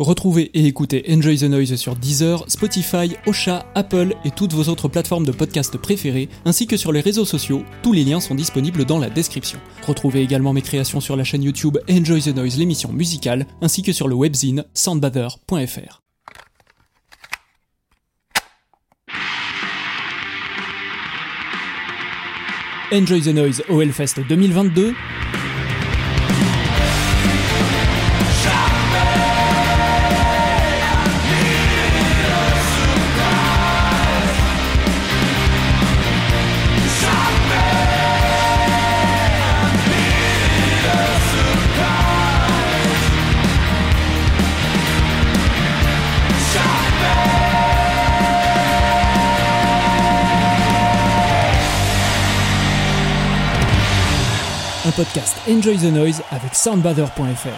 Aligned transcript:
Retrouvez 0.00 0.50
et 0.54 0.64
écoutez 0.64 1.04
Enjoy 1.10 1.36
the 1.36 1.42
Noise 1.42 1.76
sur 1.76 1.94
Deezer, 1.94 2.42
Spotify, 2.48 3.16
Ocha, 3.26 3.66
Apple 3.74 4.14
et 4.24 4.30
toutes 4.30 4.54
vos 4.54 4.70
autres 4.70 4.88
plateformes 4.88 5.26
de 5.26 5.30
podcast 5.30 5.76
préférées, 5.76 6.30
ainsi 6.46 6.66
que 6.66 6.78
sur 6.78 6.90
les 6.90 7.02
réseaux 7.02 7.26
sociaux. 7.26 7.64
Tous 7.82 7.92
les 7.92 8.02
liens 8.02 8.18
sont 8.18 8.34
disponibles 8.34 8.86
dans 8.86 8.98
la 8.98 9.10
description. 9.10 9.58
Retrouvez 9.86 10.22
également 10.22 10.54
mes 10.54 10.62
créations 10.62 11.02
sur 11.02 11.16
la 11.16 11.24
chaîne 11.24 11.42
YouTube 11.42 11.76
Enjoy 11.90 12.22
the 12.22 12.34
Noise, 12.34 12.56
l'émission 12.56 12.90
musicale, 12.90 13.46
ainsi 13.60 13.82
que 13.82 13.92
sur 13.92 14.08
le 14.08 14.14
webzine 14.14 14.64
soundbather.fr. 14.72 16.00
Enjoy 22.90 23.20
the 23.20 23.34
Noise 23.34 23.62
au 23.68 23.82
Hellfest 23.82 24.26
2022. 24.26 24.94
Podcast 55.00 55.38
Enjoy 55.48 55.78
the 55.78 55.84
Noise 55.84 56.20
avec 56.30 56.54
soundbather.fr. 56.54 57.48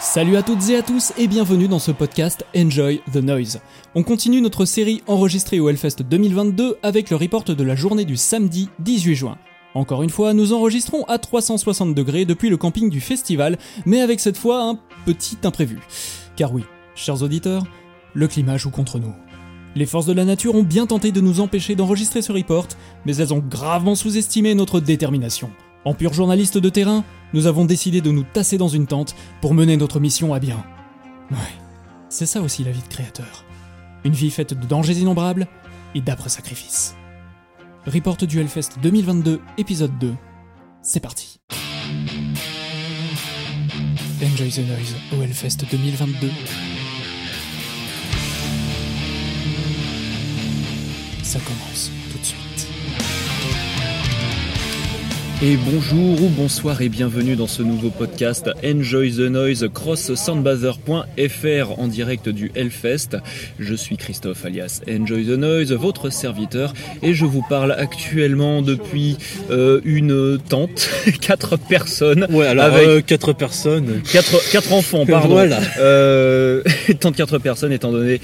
Salut 0.00 0.36
à 0.38 0.42
toutes 0.42 0.70
et 0.70 0.76
à 0.76 0.82
tous 0.82 1.12
et 1.18 1.26
bienvenue 1.26 1.68
dans 1.68 1.78
ce 1.78 1.90
podcast 1.90 2.46
Enjoy 2.56 3.02
the 3.12 3.16
Noise. 3.16 3.60
On 3.94 4.02
continue 4.02 4.40
notre 4.40 4.64
série 4.64 5.02
enregistrée 5.06 5.60
au 5.60 5.68
Hellfest 5.68 5.96
2022 6.08 6.78
avec 6.82 7.10
le 7.10 7.16
report 7.16 7.44
de 7.44 7.62
la 7.62 7.76
journée 7.76 8.06
du 8.06 8.16
samedi 8.16 8.70
18 8.78 9.14
juin. 9.14 9.36
Encore 9.74 10.02
une 10.02 10.08
fois, 10.08 10.32
nous 10.32 10.54
enregistrons 10.54 11.04
à 11.04 11.18
360 11.18 11.94
degrés 11.94 12.24
depuis 12.24 12.48
le 12.48 12.56
camping 12.56 12.88
du 12.88 13.02
festival, 13.02 13.58
mais 13.84 14.00
avec 14.00 14.20
cette 14.20 14.38
fois 14.38 14.62
un 14.62 14.78
petit 15.04 15.36
imprévu. 15.44 15.80
Car 16.34 16.54
oui, 16.54 16.64
chers 16.94 17.22
auditeurs, 17.22 17.64
le 18.14 18.26
climat 18.26 18.56
joue 18.56 18.70
contre 18.70 18.98
nous. 18.98 19.12
Les 19.76 19.86
forces 19.86 20.06
de 20.06 20.12
la 20.12 20.24
nature 20.24 20.54
ont 20.54 20.62
bien 20.62 20.86
tenté 20.86 21.10
de 21.10 21.20
nous 21.20 21.40
empêcher 21.40 21.74
d'enregistrer 21.74 22.22
ce 22.22 22.30
report, 22.30 22.68
mais 23.04 23.16
elles 23.16 23.34
ont 23.34 23.40
gravement 23.40 23.96
sous-estimé 23.96 24.54
notre 24.54 24.78
détermination. 24.78 25.50
En 25.84 25.94
pur 25.94 26.12
journaliste 26.12 26.58
de 26.58 26.68
terrain, 26.68 27.04
nous 27.32 27.48
avons 27.48 27.64
décidé 27.64 28.00
de 28.00 28.12
nous 28.12 28.22
tasser 28.22 28.56
dans 28.56 28.68
une 28.68 28.86
tente 28.86 29.16
pour 29.40 29.52
mener 29.52 29.76
notre 29.76 29.98
mission 29.98 30.32
à 30.32 30.38
bien. 30.38 30.64
Ouais, 31.32 31.38
c'est 32.08 32.26
ça 32.26 32.40
aussi 32.40 32.62
la 32.62 32.70
vie 32.70 32.82
de 32.82 32.88
créateur. 32.88 33.44
Une 34.04 34.12
vie 34.12 34.30
faite 34.30 34.54
de 34.54 34.66
dangers 34.66 35.00
innombrables 35.00 35.48
et 35.96 36.00
d'âpres 36.00 36.30
sacrifices. 36.30 36.94
Report 37.86 38.16
du 38.16 38.40
Hellfest 38.40 38.78
2022, 38.80 39.40
épisode 39.58 39.98
2. 39.98 40.14
C'est 40.82 41.00
parti. 41.00 41.40
Enjoy 44.22 44.50
the 44.50 44.68
Noise 44.68 44.94
au 45.12 45.22
Hellfest 45.22 45.64
2022. 45.70 46.30
Ça 51.34 51.40
commence 51.40 51.90
tout 52.12 52.18
de 52.18 52.24
suite. 52.24 52.68
Et 55.42 55.56
bonjour 55.56 56.22
ou 56.22 56.28
bonsoir 56.28 56.80
et 56.80 56.88
bienvenue 56.88 57.34
dans 57.34 57.48
ce 57.48 57.62
nouveau 57.62 57.90
podcast 57.90 58.48
Enjoy 58.64 59.10
the 59.10 59.28
Noise 59.28 59.68
cross 59.74 60.14
soundbather.fr 60.14 61.78
en 61.78 61.88
direct 61.88 62.28
du 62.28 62.52
Hellfest. 62.54 63.18
Je 63.58 63.74
suis 63.74 63.96
Christophe 63.96 64.44
alias 64.44 64.80
Enjoy 64.88 65.26
the 65.26 65.36
Noise, 65.36 65.72
votre 65.72 66.08
serviteur 66.08 66.72
et 67.02 67.14
je 67.14 67.24
vous 67.24 67.42
parle 67.48 67.72
actuellement 67.72 68.62
depuis 68.62 69.18
euh, 69.50 69.80
une 69.84 70.38
tente, 70.38 70.88
quatre 71.20 71.56
personnes. 71.56 72.28
Ouais, 72.30 72.46
alors 72.46 72.66
avec 72.66 72.88
euh, 72.88 73.00
quatre 73.00 73.32
personnes, 73.32 74.02
quatre, 74.10 74.50
quatre 74.52 74.72
enfants, 74.72 75.04
pardon. 75.04 75.28
voilà. 75.34 75.58
Euh, 75.78 76.62
tente 77.00 77.16
quatre 77.16 77.38
personnes 77.38 77.72
étant 77.72 77.90
donné 77.90 78.20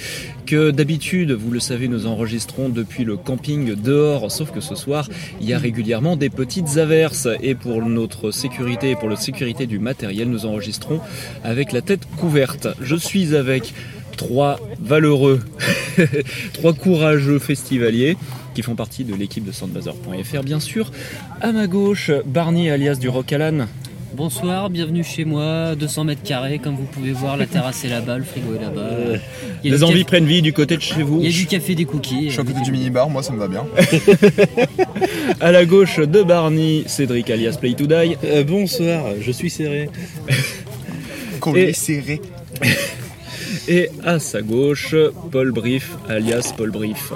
d'habitude, 0.54 1.32
vous 1.32 1.50
le 1.50 1.60
savez, 1.60 1.88
nous 1.88 2.06
enregistrons 2.06 2.68
depuis 2.68 3.04
le 3.04 3.16
camping 3.16 3.74
dehors, 3.74 4.30
sauf 4.30 4.50
que 4.50 4.60
ce 4.60 4.74
soir, 4.74 5.08
il 5.40 5.48
y 5.48 5.52
a 5.52 5.58
régulièrement 5.58 6.16
des 6.16 6.30
petites 6.30 6.76
averses 6.78 7.28
et 7.42 7.54
pour 7.54 7.82
notre 7.84 8.30
sécurité 8.30 8.90
et 8.90 8.96
pour 8.96 9.08
la 9.08 9.16
sécurité 9.16 9.66
du 9.66 9.78
matériel, 9.78 10.28
nous 10.28 10.46
enregistrons 10.46 11.00
avec 11.44 11.72
la 11.72 11.82
tête 11.82 12.06
couverte. 12.16 12.68
Je 12.80 12.96
suis 12.96 13.34
avec 13.34 13.74
trois 14.16 14.58
valeureux, 14.80 15.40
trois 16.52 16.72
courageux 16.72 17.38
festivaliers 17.38 18.16
qui 18.54 18.62
font 18.62 18.74
partie 18.74 19.04
de 19.04 19.14
l'équipe 19.14 19.44
de 19.44 19.52
Soundbazer.fr 19.52 20.42
bien 20.42 20.60
sûr. 20.60 20.90
À 21.40 21.52
ma 21.52 21.66
gauche, 21.66 22.10
Barney 22.26 22.70
alias 22.70 22.96
du 22.96 23.08
Rock 23.08 23.32
Alan. 23.32 23.66
Bonsoir, 24.12 24.70
bienvenue 24.70 25.04
chez 25.04 25.24
moi, 25.24 25.76
200 25.76 26.04
mètres 26.04 26.22
carrés, 26.22 26.58
comme 26.58 26.74
vous 26.74 26.84
pouvez 26.84 27.12
voir, 27.12 27.36
la 27.36 27.46
terrasse 27.46 27.84
est 27.84 27.88
là-bas, 27.88 28.18
le 28.18 28.24
frigo 28.24 28.54
est 28.54 28.60
là-bas. 28.60 29.20
Les 29.62 29.84
envies 29.84 30.02
prennent 30.02 30.26
vie 30.26 30.42
du 30.42 30.52
côté 30.52 30.76
de 30.76 30.82
chez 30.82 31.02
vous. 31.04 31.20
Il 31.20 31.30
y 31.30 31.34
a 31.34 31.38
du 31.38 31.46
café, 31.46 31.76
des 31.76 31.84
cookies. 31.84 32.26
Je 32.26 32.32
suis 32.32 32.40
à 32.40 32.44
côté 32.44 32.60
du 32.60 32.72
minibar, 32.72 33.08
moi 33.08 33.22
ça 33.22 33.32
me 33.32 33.38
va 33.38 33.46
bien. 33.46 33.64
à 35.40 35.52
la 35.52 35.64
gauche 35.64 35.98
de 35.98 36.22
Barney, 36.22 36.82
Cédric 36.86 37.30
alias 37.30 37.56
Play 37.60 37.74
to 37.74 37.86
Die. 37.86 38.16
Euh, 38.24 38.42
bonsoir, 38.42 39.04
je 39.20 39.30
suis 39.30 39.50
serré. 39.50 39.88
Qu'on 41.40 41.54
est 41.54 41.72
serré. 41.72 42.20
Et 43.68 43.90
à 44.04 44.18
sa 44.18 44.42
gauche, 44.42 44.94
Paul 45.30 45.52
Brief 45.52 45.92
alias 46.08 46.52
Paul 46.56 46.70
Brief. 46.70 47.12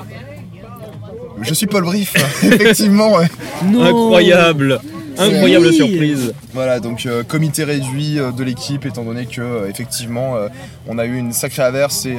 Je 1.42 1.54
suis 1.54 1.66
Paul 1.66 1.82
Brief, 1.84 2.14
effectivement. 2.44 3.18
Incroyable 3.62 4.80
Incroyable 5.18 5.72
surprise. 5.72 6.34
Voilà, 6.52 6.80
donc 6.80 7.06
euh, 7.06 7.22
comité 7.22 7.64
réduit 7.64 8.18
euh, 8.18 8.32
de 8.32 8.44
l'équipe, 8.44 8.86
étant 8.86 9.04
donné 9.04 9.26
que 9.26 9.40
euh, 9.40 9.68
effectivement 9.68 10.36
on 10.86 10.98
a 10.98 11.04
eu 11.04 11.16
une 11.16 11.32
sacrée 11.32 11.62
averse 11.62 12.06
et, 12.06 12.16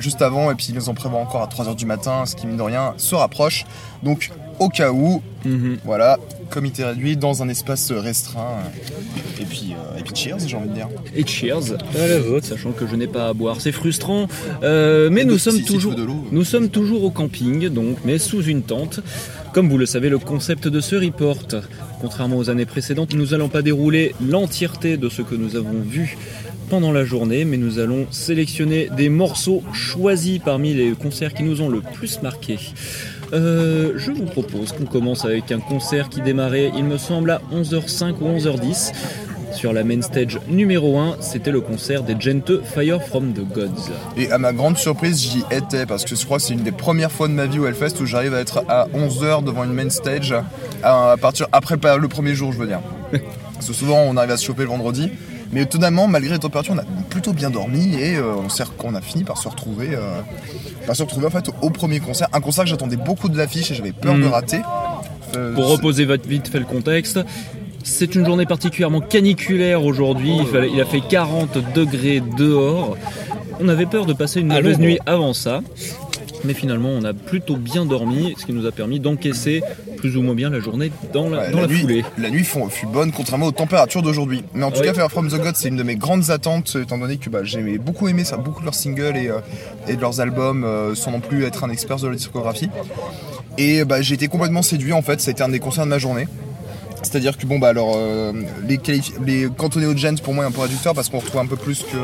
juste 0.00 0.22
avant, 0.22 0.50
et 0.50 0.54
puis 0.54 0.66
ils 0.70 0.74
nous 0.74 0.88
en 0.88 0.94
prévoient 0.94 1.20
encore 1.20 1.42
à 1.42 1.46
3h 1.46 1.74
du 1.76 1.86
matin, 1.86 2.26
ce 2.26 2.36
qui 2.36 2.46
mine 2.46 2.56
de 2.56 2.62
rien 2.62 2.94
se 2.96 3.14
rapproche. 3.14 3.64
Donc 4.02 4.30
au 4.58 4.68
cas 4.68 4.92
où, 4.92 5.20
mhm. 5.44 5.78
voilà, 5.84 6.18
comité 6.50 6.84
réduit 6.84 7.16
dans 7.16 7.42
un 7.42 7.48
espace 7.48 7.90
restreint. 7.90 8.58
Et 9.40 9.44
puis, 9.44 9.74
et 9.98 10.02
puis 10.02 10.14
cheers, 10.14 10.38
j'ai 10.46 10.56
envie 10.56 10.68
de 10.68 10.74
dire. 10.74 10.88
Et 11.14 11.26
cheers 11.26 11.72
à 11.72 12.06
la 12.06 12.20
vôtre, 12.20 12.46
sachant 12.46 12.70
que 12.70 12.86
je 12.86 12.94
n'ai 12.94 13.08
pas 13.08 13.28
à 13.28 13.32
boire. 13.32 13.60
C'est 13.60 13.72
frustrant, 13.72 14.28
mais 14.62 15.24
nous 15.24 15.38
sommes 15.38 15.60
toujours, 15.62 15.94
nous 16.30 16.44
sommes 16.44 16.68
toujours 16.68 17.04
au 17.04 17.10
camping, 17.10 17.68
donc, 17.68 17.98
mais 18.04 18.18
sous 18.18 18.42
une 18.44 18.62
tente. 18.62 19.00
Comme 19.54 19.68
vous 19.68 19.78
le 19.78 19.86
savez, 19.86 20.08
le 20.08 20.18
concept 20.18 20.66
de 20.66 20.80
ce 20.80 20.96
report, 20.96 21.38
contrairement 22.04 22.36
aux 22.36 22.50
années 22.50 22.66
précédentes, 22.66 23.14
nous 23.14 23.28
n'allons 23.28 23.48
pas 23.48 23.62
dérouler 23.62 24.14
l'entièreté 24.20 24.98
de 24.98 25.08
ce 25.08 25.22
que 25.22 25.34
nous 25.34 25.56
avons 25.56 25.80
vu 25.80 26.18
pendant 26.68 26.92
la 26.92 27.02
journée, 27.02 27.46
mais 27.46 27.56
nous 27.56 27.78
allons 27.78 28.06
sélectionner 28.10 28.90
des 28.94 29.08
morceaux 29.08 29.62
choisis 29.72 30.38
parmi 30.38 30.74
les 30.74 30.92
concerts 30.92 31.32
qui 31.32 31.44
nous 31.44 31.62
ont 31.62 31.70
le 31.70 31.80
plus 31.80 32.20
marqué. 32.20 32.58
Euh, 33.32 33.94
je 33.96 34.10
vous 34.10 34.26
propose 34.26 34.72
qu'on 34.72 34.84
commence 34.84 35.24
avec 35.24 35.50
un 35.50 35.60
concert 35.60 36.10
qui 36.10 36.20
démarrait, 36.20 36.72
il 36.76 36.84
me 36.84 36.98
semble, 36.98 37.30
à 37.30 37.40
11h05 37.54 38.16
ou 38.20 38.28
11h10. 38.36 38.92
Sur 39.54 39.72
la 39.72 39.82
main 39.82 40.02
stage 40.02 40.38
numéro 40.48 40.98
1, 40.98 41.16
c'était 41.20 41.52
le 41.52 41.62
concert 41.62 42.02
des 42.02 42.16
Gente 42.18 42.62
Fire 42.64 43.02
from 43.02 43.32
the 43.32 43.48
Gods. 43.50 43.92
Et 44.18 44.30
à 44.30 44.36
ma 44.36 44.52
grande 44.52 44.76
surprise, 44.76 45.22
j'y 45.22 45.42
étais 45.50 45.86
parce 45.86 46.04
que 46.04 46.16
je 46.16 46.24
crois 46.26 46.36
que 46.36 46.42
c'est 46.42 46.52
une 46.52 46.64
des 46.64 46.72
premières 46.72 47.12
fois 47.12 47.28
de 47.28 47.32
ma 47.32 47.46
vie 47.46 47.60
au 47.60 47.66
Hellfest 47.66 47.98
où 48.02 48.04
j'arrive 48.04 48.34
à 48.34 48.40
être 48.40 48.62
à 48.68 48.88
11h 48.94 49.42
devant 49.42 49.64
une 49.64 49.72
main 49.72 49.88
stage 49.88 50.34
à 50.84 51.16
partir 51.16 51.46
après 51.52 51.76
le 51.98 52.08
premier 52.08 52.34
jour, 52.34 52.52
je 52.52 52.58
veux 52.58 52.66
dire. 52.66 52.80
parce 53.54 53.66
que 53.66 53.72
souvent 53.72 53.98
on 54.00 54.16
arrive 54.16 54.30
à 54.30 54.36
se 54.36 54.44
choper 54.44 54.62
le 54.62 54.68
vendredi. 54.68 55.10
Mais 55.52 55.62
étonnamment, 55.62 56.08
malgré 56.08 56.32
les 56.32 56.40
températures, 56.40 56.74
on 56.74 56.78
a 56.78 57.04
plutôt 57.08 57.32
bien 57.32 57.48
dormi 57.48 57.94
et 57.94 58.16
euh, 58.16 58.34
on, 58.82 58.94
a 58.94 59.00
fini 59.00 59.22
par 59.22 59.38
se 59.38 59.48
retrouver, 59.48 59.90
euh, 59.92 60.20
par 60.84 60.96
se 60.96 61.02
retrouver 61.04 61.26
en 61.26 61.30
fait 61.30 61.48
au 61.62 61.70
premier 61.70 62.00
concert. 62.00 62.28
Un 62.32 62.40
concert 62.40 62.64
que 62.64 62.70
j'attendais 62.70 62.96
beaucoup 62.96 63.28
de 63.28 63.38
l'affiche 63.38 63.70
et 63.70 63.74
j'avais 63.74 63.92
peur 63.92 64.14
de 64.14 64.20
mm. 64.20 64.28
rater. 64.28 64.60
Euh, 65.36 65.54
Pour 65.54 65.68
reposer 65.68 66.06
vite 66.26 66.48
fait 66.48 66.58
le 66.58 66.64
contexte, 66.64 67.20
c'est 67.84 68.16
une 68.16 68.26
journée 68.26 68.46
particulièrement 68.46 69.00
caniculaire 69.00 69.84
aujourd'hui. 69.84 70.38
Il, 70.72 70.80
a 70.80 70.84
fait 70.86 71.02
40 71.08 71.72
degrés 71.72 72.20
dehors. 72.36 72.96
On 73.60 73.68
avait 73.68 73.86
peur 73.86 74.06
de 74.06 74.12
passer 74.12 74.40
une 74.40 74.48
mauvaise 74.48 74.78
nuit 74.78 74.98
avant 75.06 75.34
ça. 75.34 75.60
Mais 76.44 76.54
finalement, 76.54 76.90
on 76.90 77.04
a 77.04 77.14
plutôt 77.14 77.56
bien 77.56 77.86
dormi, 77.86 78.34
ce 78.38 78.46
qui 78.46 78.52
nous 78.52 78.66
a 78.66 78.72
permis 78.72 79.00
d'encaisser 79.00 79.62
plus 79.96 80.16
ou 80.16 80.22
moins 80.22 80.34
bien 80.34 80.50
la 80.50 80.60
journée 80.60 80.92
dans 81.12 81.30
la, 81.30 81.50
foulée. 81.68 82.04
La 82.18 82.30
nuit 82.30 82.44
fut 82.44 82.86
bonne, 82.86 83.12
contrairement 83.12 83.46
aux 83.46 83.52
températures 83.52 84.02
d'aujourd'hui. 84.02 84.44
Mais 84.52 84.64
en 84.64 84.70
tout 84.70 84.82
cas, 84.82 84.92
Fire 84.92 85.10
From 85.10 85.28
the 85.28 85.40
God, 85.40 85.56
c'est 85.56 85.68
une 85.68 85.76
de 85.76 85.82
mes 85.82 85.96
grandes 85.96 86.30
attentes, 86.30 86.76
étant 86.80 86.98
donné 86.98 87.16
que 87.16 87.30
bah, 87.30 87.40
j'ai 87.42 87.78
beaucoup 87.78 88.08
aimé 88.08 88.24
ça, 88.24 88.36
beaucoup 88.36 88.60
de 88.60 88.66
leurs 88.66 88.74
singles 88.74 89.16
et, 89.16 89.28
euh, 89.28 89.40
de 89.88 90.00
leurs 90.00 90.20
albums, 90.20 90.64
euh, 90.64 90.94
sans 90.94 91.10
non 91.10 91.20
plus 91.20 91.44
être 91.44 91.64
un 91.64 91.70
expert 91.70 91.96
de 91.96 92.08
la 92.08 92.16
discographie. 92.16 92.68
Et 93.56 93.84
bah, 93.84 94.02
j'ai 94.02 94.14
été 94.14 94.28
complètement 94.28 94.62
séduit 94.62 94.92
en 94.92 95.02
fait, 95.02 95.20
ça 95.20 95.30
a 95.30 95.32
été 95.32 95.42
un 95.42 95.48
des 95.48 95.60
concerts 95.60 95.84
de 95.84 95.90
ma 95.90 95.98
journée. 95.98 96.26
C'est-à-dire 97.02 97.36
que 97.36 97.46
bon 97.46 97.58
bah 97.58 97.68
alors 97.68 97.94
euh, 97.96 98.32
les, 98.66 98.80
les 99.26 99.48
cantonnés 99.56 99.86
au 99.86 99.94
gent 99.94 100.16
pour 100.22 100.32
moi 100.32 100.44
est 100.44 100.48
un 100.48 100.50
peu 100.50 100.62
réducteur 100.62 100.94
parce 100.94 101.10
qu'on 101.10 101.18
retrouve 101.18 101.40
un 101.40 101.46
peu 101.46 101.56
plus 101.56 101.82
que, 101.82 101.96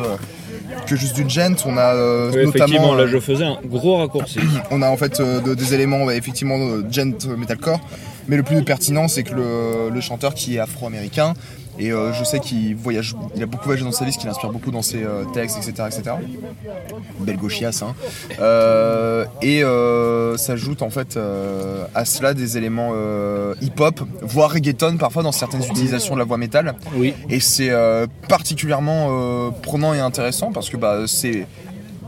que 0.87 0.97
juste 0.97 1.15
du 1.17 1.29
gent. 1.29 1.55
On 1.67 1.77
a 1.77 1.95
euh, 1.95 2.31
Oui, 2.33 2.41
effectivement, 2.49 2.67
notamment 2.81 2.95
là 2.95 3.03
euh, 3.05 3.09
je 3.09 3.19
faisais 3.21 3.45
un 3.45 3.59
gros 3.65 3.97
raccourci. 3.99 4.39
on 4.71 4.83
a 4.83 4.89
en 4.89 4.97
fait 4.97 5.21
euh, 5.21 5.41
de- 5.41 5.55
des 5.55 5.75
éléments 5.75 6.11
effectivement 6.11 6.57
euh, 6.59 6.85
gent 6.91 7.13
euh, 7.27 7.37
metalcore, 7.37 7.81
mais 8.29 8.37
le 8.37 8.43
plus 8.43 8.63
pertinent 8.65 9.09
c'est 9.09 9.23
que 9.23 9.35
le, 9.35 9.91
le 9.93 10.01
chanteur 10.01 10.35
qui 10.35 10.57
est 10.57 10.59
afro-américain 10.61 11.35
et 11.79 11.93
euh, 11.93 12.13
je 12.13 12.25
sais 12.25 12.41
qu'il 12.41 12.75
voyage, 12.75 13.15
il 13.35 13.43
a 13.43 13.47
beaucoup 13.47 13.65
voyagé 13.65 13.85
dans 13.85 13.93
sa 13.93 14.05
vie, 14.05 14.13
ce 14.13 14.19
qui 14.19 14.27
l'inspire 14.27 14.51
beaucoup 14.51 14.71
dans 14.71 14.83
ses 14.83 15.03
euh, 15.03 15.25
textes, 15.33 15.57
etc., 15.57 15.89
etc. 15.89 16.17
Belle 17.21 17.37
gauchiasse, 17.37 17.83
hein. 17.83 17.95
Euh, 18.41 19.25
et 19.43 19.63
euh, 19.63 20.37
s'ajoute 20.37 20.83
en 20.83 20.91
fait 20.91 21.19
à 21.95 22.05
cela 22.05 22.35
des 22.35 22.57
éléments 22.57 22.93
hip-hop, 23.61 24.01
voire 24.23 24.53
reggaeton 24.53 24.97
parfois 24.97 25.23
dans 25.23 25.33
certaines 25.33 25.65
utilisations 25.65 26.15
de 26.15 26.19
la 26.19 26.25
voix 26.25 26.39
métal. 26.39 26.75
Oui. 26.95 27.15
Et 27.29 27.41
c'est 27.41 27.71
particulièrement 28.29 29.51
prenant 29.63 29.95
et 29.95 30.01
intéressant 30.01 30.53
parce 30.53 30.69
que 30.71 30.77
bah, 30.77 31.05
c'est. 31.07 31.47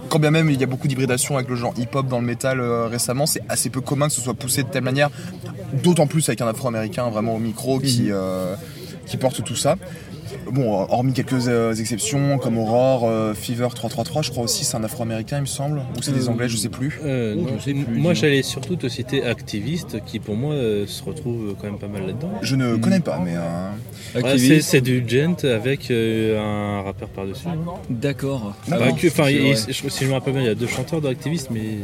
Quand 0.09 0.19
bien 0.19 0.31
même 0.31 0.51
il 0.51 0.61
y 0.61 0.63
a 0.63 0.67
beaucoup 0.67 0.89
d'hybridation 0.89 1.37
avec 1.37 1.49
le 1.49 1.57
genre 1.57 1.73
hip-hop 1.79 2.07
dans 2.07 2.21
le 2.21 2.27
métal 2.27 2.61
euh, 2.61 2.87
récemment, 2.87 3.25
c'est 3.25 3.41
assez 3.49 3.71
peu 3.71 3.81
commun 3.81 4.09
que 4.09 4.13
ce 4.13 4.21
soit 4.21 4.35
poussé 4.35 4.63
de 4.63 4.69
telle 4.69 4.85
manière, 4.85 5.09
d'autant 5.83 6.07
plus 6.07 6.29
avec 6.29 6.43
un 6.43 6.49
afro-américain 6.49 7.09
vraiment 7.09 7.35
au 7.35 7.39
micro 7.39 7.81
qui, 7.81 8.09
euh, 8.11 8.55
qui 9.13 9.19
porte 9.19 9.45
tout 9.45 9.57
ça. 9.57 9.77
Bon, 10.51 10.73
hormis 10.73 11.13
quelques 11.13 11.47
euh, 11.49 11.75
exceptions 11.75 12.39
comme 12.39 12.57
Aurore, 12.57 13.07
euh, 13.07 13.35
Fever 13.35 13.69
333, 13.75 14.23
je 14.23 14.31
crois 14.31 14.43
aussi, 14.45 14.65
c'est 14.65 14.77
un 14.79 14.83
afro-américain, 14.85 15.37
il 15.39 15.43
me 15.43 15.47
semble, 15.47 15.81
ou 15.97 16.01
c'est 16.03 16.13
des 16.13 16.29
anglais, 16.31 16.49
je 16.49 16.57
sais 16.57 16.71
plus. 16.71 16.99
Euh, 17.05 17.35
Oh, 17.39 17.47
je 17.59 17.63
sais 17.63 17.75
plus, 17.75 17.99
moi, 17.99 18.15
j'allais 18.15 18.43
surtout 18.43 18.77
te 18.77 18.89
citer 18.89 19.25
Activiste, 19.25 19.99
qui 20.07 20.19
pour 20.19 20.35
moi 20.35 20.55
euh, 20.55 20.87
se 20.87 21.03
retrouve 21.05 21.55
quand 21.61 21.67
même 21.67 21.79
pas 21.79 21.87
mal 21.89 22.07
là-dedans. 22.07 22.31
Je 22.41 22.57
ne 22.57 22.77
connais 22.77 23.01
pas, 23.01 23.21
mais. 23.23 23.35
euh, 23.37 23.71
Ouais, 24.15 24.39
c'est, 24.63 24.81
du 24.81 25.05
gent 25.07 25.45
avec 25.45 25.91
euh, 25.91 26.39
un 26.41 26.83
rappeur 26.83 27.09
par-dessus. 27.09 27.47
hein. 27.49 27.57
D'accord. 27.91 28.55
Que- 28.67 29.09
Enfin, 29.09 29.29
si 29.91 30.05
je 30.05 30.09
me 30.09 30.13
rappelle 30.15 30.33
bien, 30.35 30.43
il 30.43 30.49
y 30.49 30.51
a 30.51 30.55
deux 30.55 30.67
chanteurs 30.67 31.01
de 31.03 31.09
Activiste, 31.09 31.49
mais 31.51 31.79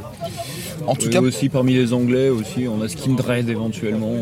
En 0.86 0.94
tout 0.94 1.10
cas, 1.10 1.20
aussi 1.20 1.48
parmi 1.50 1.75
les 1.75 1.92
anglais 1.92 2.28
aussi, 2.30 2.66
on 2.66 2.80
a 2.82 2.88
Skin 2.88 3.12
Dread 3.12 3.48
éventuellement. 3.50 4.14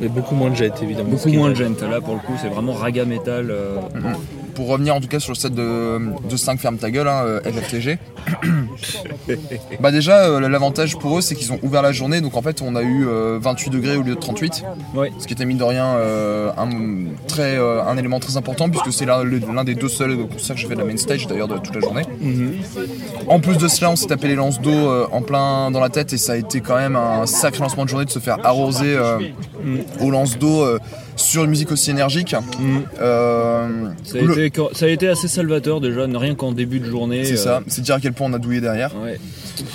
Mais 0.00 0.08
beaucoup 0.08 0.34
moins 0.34 0.50
de 0.50 0.56
jet 0.56 0.72
évidemment. 0.82 1.10
Beaucoup 1.10 1.30
moins 1.32 1.50
de 1.50 1.54
gent. 1.54 1.80
Là 1.90 2.00
pour 2.00 2.14
le 2.14 2.20
coup 2.20 2.34
c'est 2.40 2.48
vraiment 2.48 2.72
raga 2.72 3.04
metal. 3.04 3.50
euh, 3.50 3.76
pour 4.58 4.66
revenir 4.66 4.96
en 4.96 5.00
tout 5.00 5.06
cas 5.06 5.20
sur 5.20 5.30
le 5.30 5.38
set 5.38 5.54
de, 5.54 6.00
de 6.28 6.36
5 6.36 6.58
Ferme 6.58 6.78
ta 6.78 6.90
gueule, 6.90 7.06
hein, 7.06 7.22
euh, 7.24 7.40
FFTG. 7.44 7.96
bah 9.80 9.92
déjà, 9.92 10.24
euh, 10.24 10.40
l'avantage 10.48 10.98
pour 10.98 11.16
eux, 11.16 11.20
c'est 11.20 11.36
qu'ils 11.36 11.52
ont 11.52 11.60
ouvert 11.62 11.80
la 11.80 11.92
journée, 11.92 12.20
donc 12.20 12.36
en 12.36 12.42
fait, 12.42 12.60
on 12.60 12.74
a 12.74 12.82
eu 12.82 13.06
euh, 13.06 13.38
28 13.40 13.70
degrés 13.70 13.96
au 13.96 14.02
lieu 14.02 14.16
de 14.16 14.20
38, 14.20 14.64
Ouais. 14.96 15.12
ce 15.20 15.28
qui 15.28 15.32
était 15.32 15.44
mine 15.44 15.58
de 15.58 15.62
rien 15.62 15.94
euh, 15.94 16.50
un, 16.58 16.70
très, 17.28 17.56
euh, 17.56 17.84
un 17.84 17.96
élément 17.98 18.18
très 18.18 18.36
important, 18.36 18.68
puisque 18.68 18.92
c'est 18.92 19.06
l'un 19.06 19.62
des 19.62 19.76
deux 19.76 19.88
seuls 19.88 20.26
concerts 20.26 20.56
que 20.56 20.60
j'ai 20.60 20.66
fait 20.66 20.74
de 20.74 20.80
la 20.80 20.86
main 20.86 20.96
stage 20.96 21.28
d'ailleurs 21.28 21.46
de 21.46 21.58
toute 21.58 21.76
la 21.76 21.80
journée. 21.80 22.02
En 23.28 23.38
plus 23.38 23.58
de 23.58 23.68
cela, 23.68 23.92
on 23.92 23.96
s'est 23.96 24.08
tapé 24.08 24.26
les 24.26 24.34
lances 24.34 24.60
d'eau 24.60 24.72
euh, 24.72 25.06
en 25.12 25.22
plein 25.22 25.70
dans 25.70 25.80
la 25.80 25.88
tête, 25.88 26.12
et 26.12 26.18
ça 26.18 26.32
a 26.32 26.36
été 26.36 26.60
quand 26.60 26.76
même 26.76 26.96
un 26.96 27.26
sacré 27.26 27.60
lancement 27.60 27.84
de 27.84 27.90
journée 27.90 28.06
de 28.06 28.10
se 28.10 28.18
faire 28.18 28.38
arroser 28.44 28.96
euh, 28.96 29.20
aux 30.00 30.10
lances 30.10 30.36
d'eau 30.36 30.62
euh, 30.62 30.80
sur 31.18 31.44
une 31.44 31.50
musique 31.50 31.70
aussi 31.72 31.90
énergique. 31.90 32.34
Euh, 33.00 33.68
Ça 34.04 34.18
a, 34.18 34.20
le- 34.22 34.44
été, 34.44 34.60
ça 34.72 34.86
a 34.86 34.88
été 34.88 35.08
assez 35.08 35.28
salvateur 35.28 35.80
déjà, 35.80 36.06
rien 36.06 36.34
qu'en 36.34 36.52
début 36.52 36.80
de 36.80 36.86
journée. 36.86 37.24
C'est 37.24 37.32
euh, 37.34 37.36
ça, 37.36 37.60
c'est 37.66 37.82
dire 37.82 37.96
à 37.96 38.00
quel 38.00 38.12
point 38.12 38.28
on 38.30 38.32
a 38.32 38.38
douillé 38.38 38.60
derrière. 38.60 38.94
Ouais. 39.02 39.18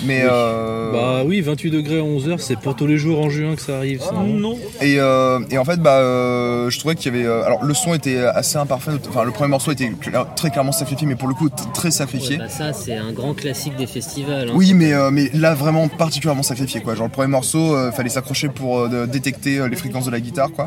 Mais 0.06 0.22
euh, 0.24 0.92
Bah 0.92 1.22
oui, 1.26 1.40
28 1.42 1.70
degrés 1.70 1.98
à 1.98 2.02
11h, 2.02 2.38
c'est 2.38 2.58
pour 2.58 2.74
tous 2.74 2.86
les 2.86 2.96
jours 2.96 3.20
en 3.20 3.28
juin 3.28 3.54
que 3.54 3.60
ça 3.60 3.76
arrive. 3.76 4.00
ça, 4.00 4.12
non 4.12 4.24
non. 4.24 4.58
et, 4.80 4.96
euh, 4.98 5.40
et 5.50 5.58
en 5.58 5.64
fait, 5.64 5.76
bah, 5.78 5.98
euh, 5.98 6.70
je 6.70 6.78
trouvais 6.78 6.94
qu'il 6.94 7.14
y 7.14 7.16
avait. 7.18 7.26
euh, 7.26 7.44
alors, 7.44 7.62
le 7.64 7.74
son 7.74 7.94
était 7.94 8.18
assez 8.18 8.56
imparfait. 8.56 8.92
Enfin, 9.08 9.24
le 9.24 9.30
premier 9.30 9.50
morceau 9.50 9.72
était 9.72 9.92
très 10.36 10.50
clairement 10.50 10.72
sacrifié, 10.72 11.06
mais 11.06 11.16
pour 11.16 11.28
le 11.28 11.34
coup, 11.34 11.50
très 11.74 11.90
sacrifié. 11.90 12.38
Bah, 12.38 12.48
ça, 12.48 12.72
c'est 12.72 12.94
un 12.96 13.12
grand 13.12 13.34
classique 13.34 13.76
des 13.76 13.86
festivals. 13.86 14.48
hein. 14.48 14.52
Oui, 14.54 14.72
mais, 14.74 14.94
euh, 14.94 15.10
mais 15.10 15.30
là, 15.34 15.52
vraiment 15.54 15.88
particulièrement 15.88 16.42
sacrifié, 16.42 16.80
quoi. 16.80 16.94
Genre, 16.94 17.06
le 17.06 17.12
premier 17.12 17.28
morceau, 17.28 17.74
euh, 17.74 17.92
fallait 17.92 18.08
s'accrocher 18.08 18.48
pour 18.48 18.80
euh, 18.80 19.06
détecter 19.06 19.58
euh, 19.58 19.68
les 19.68 19.76
fréquences 19.76 20.06
de 20.06 20.10
la 20.10 20.20
guitare, 20.20 20.50
quoi. 20.52 20.66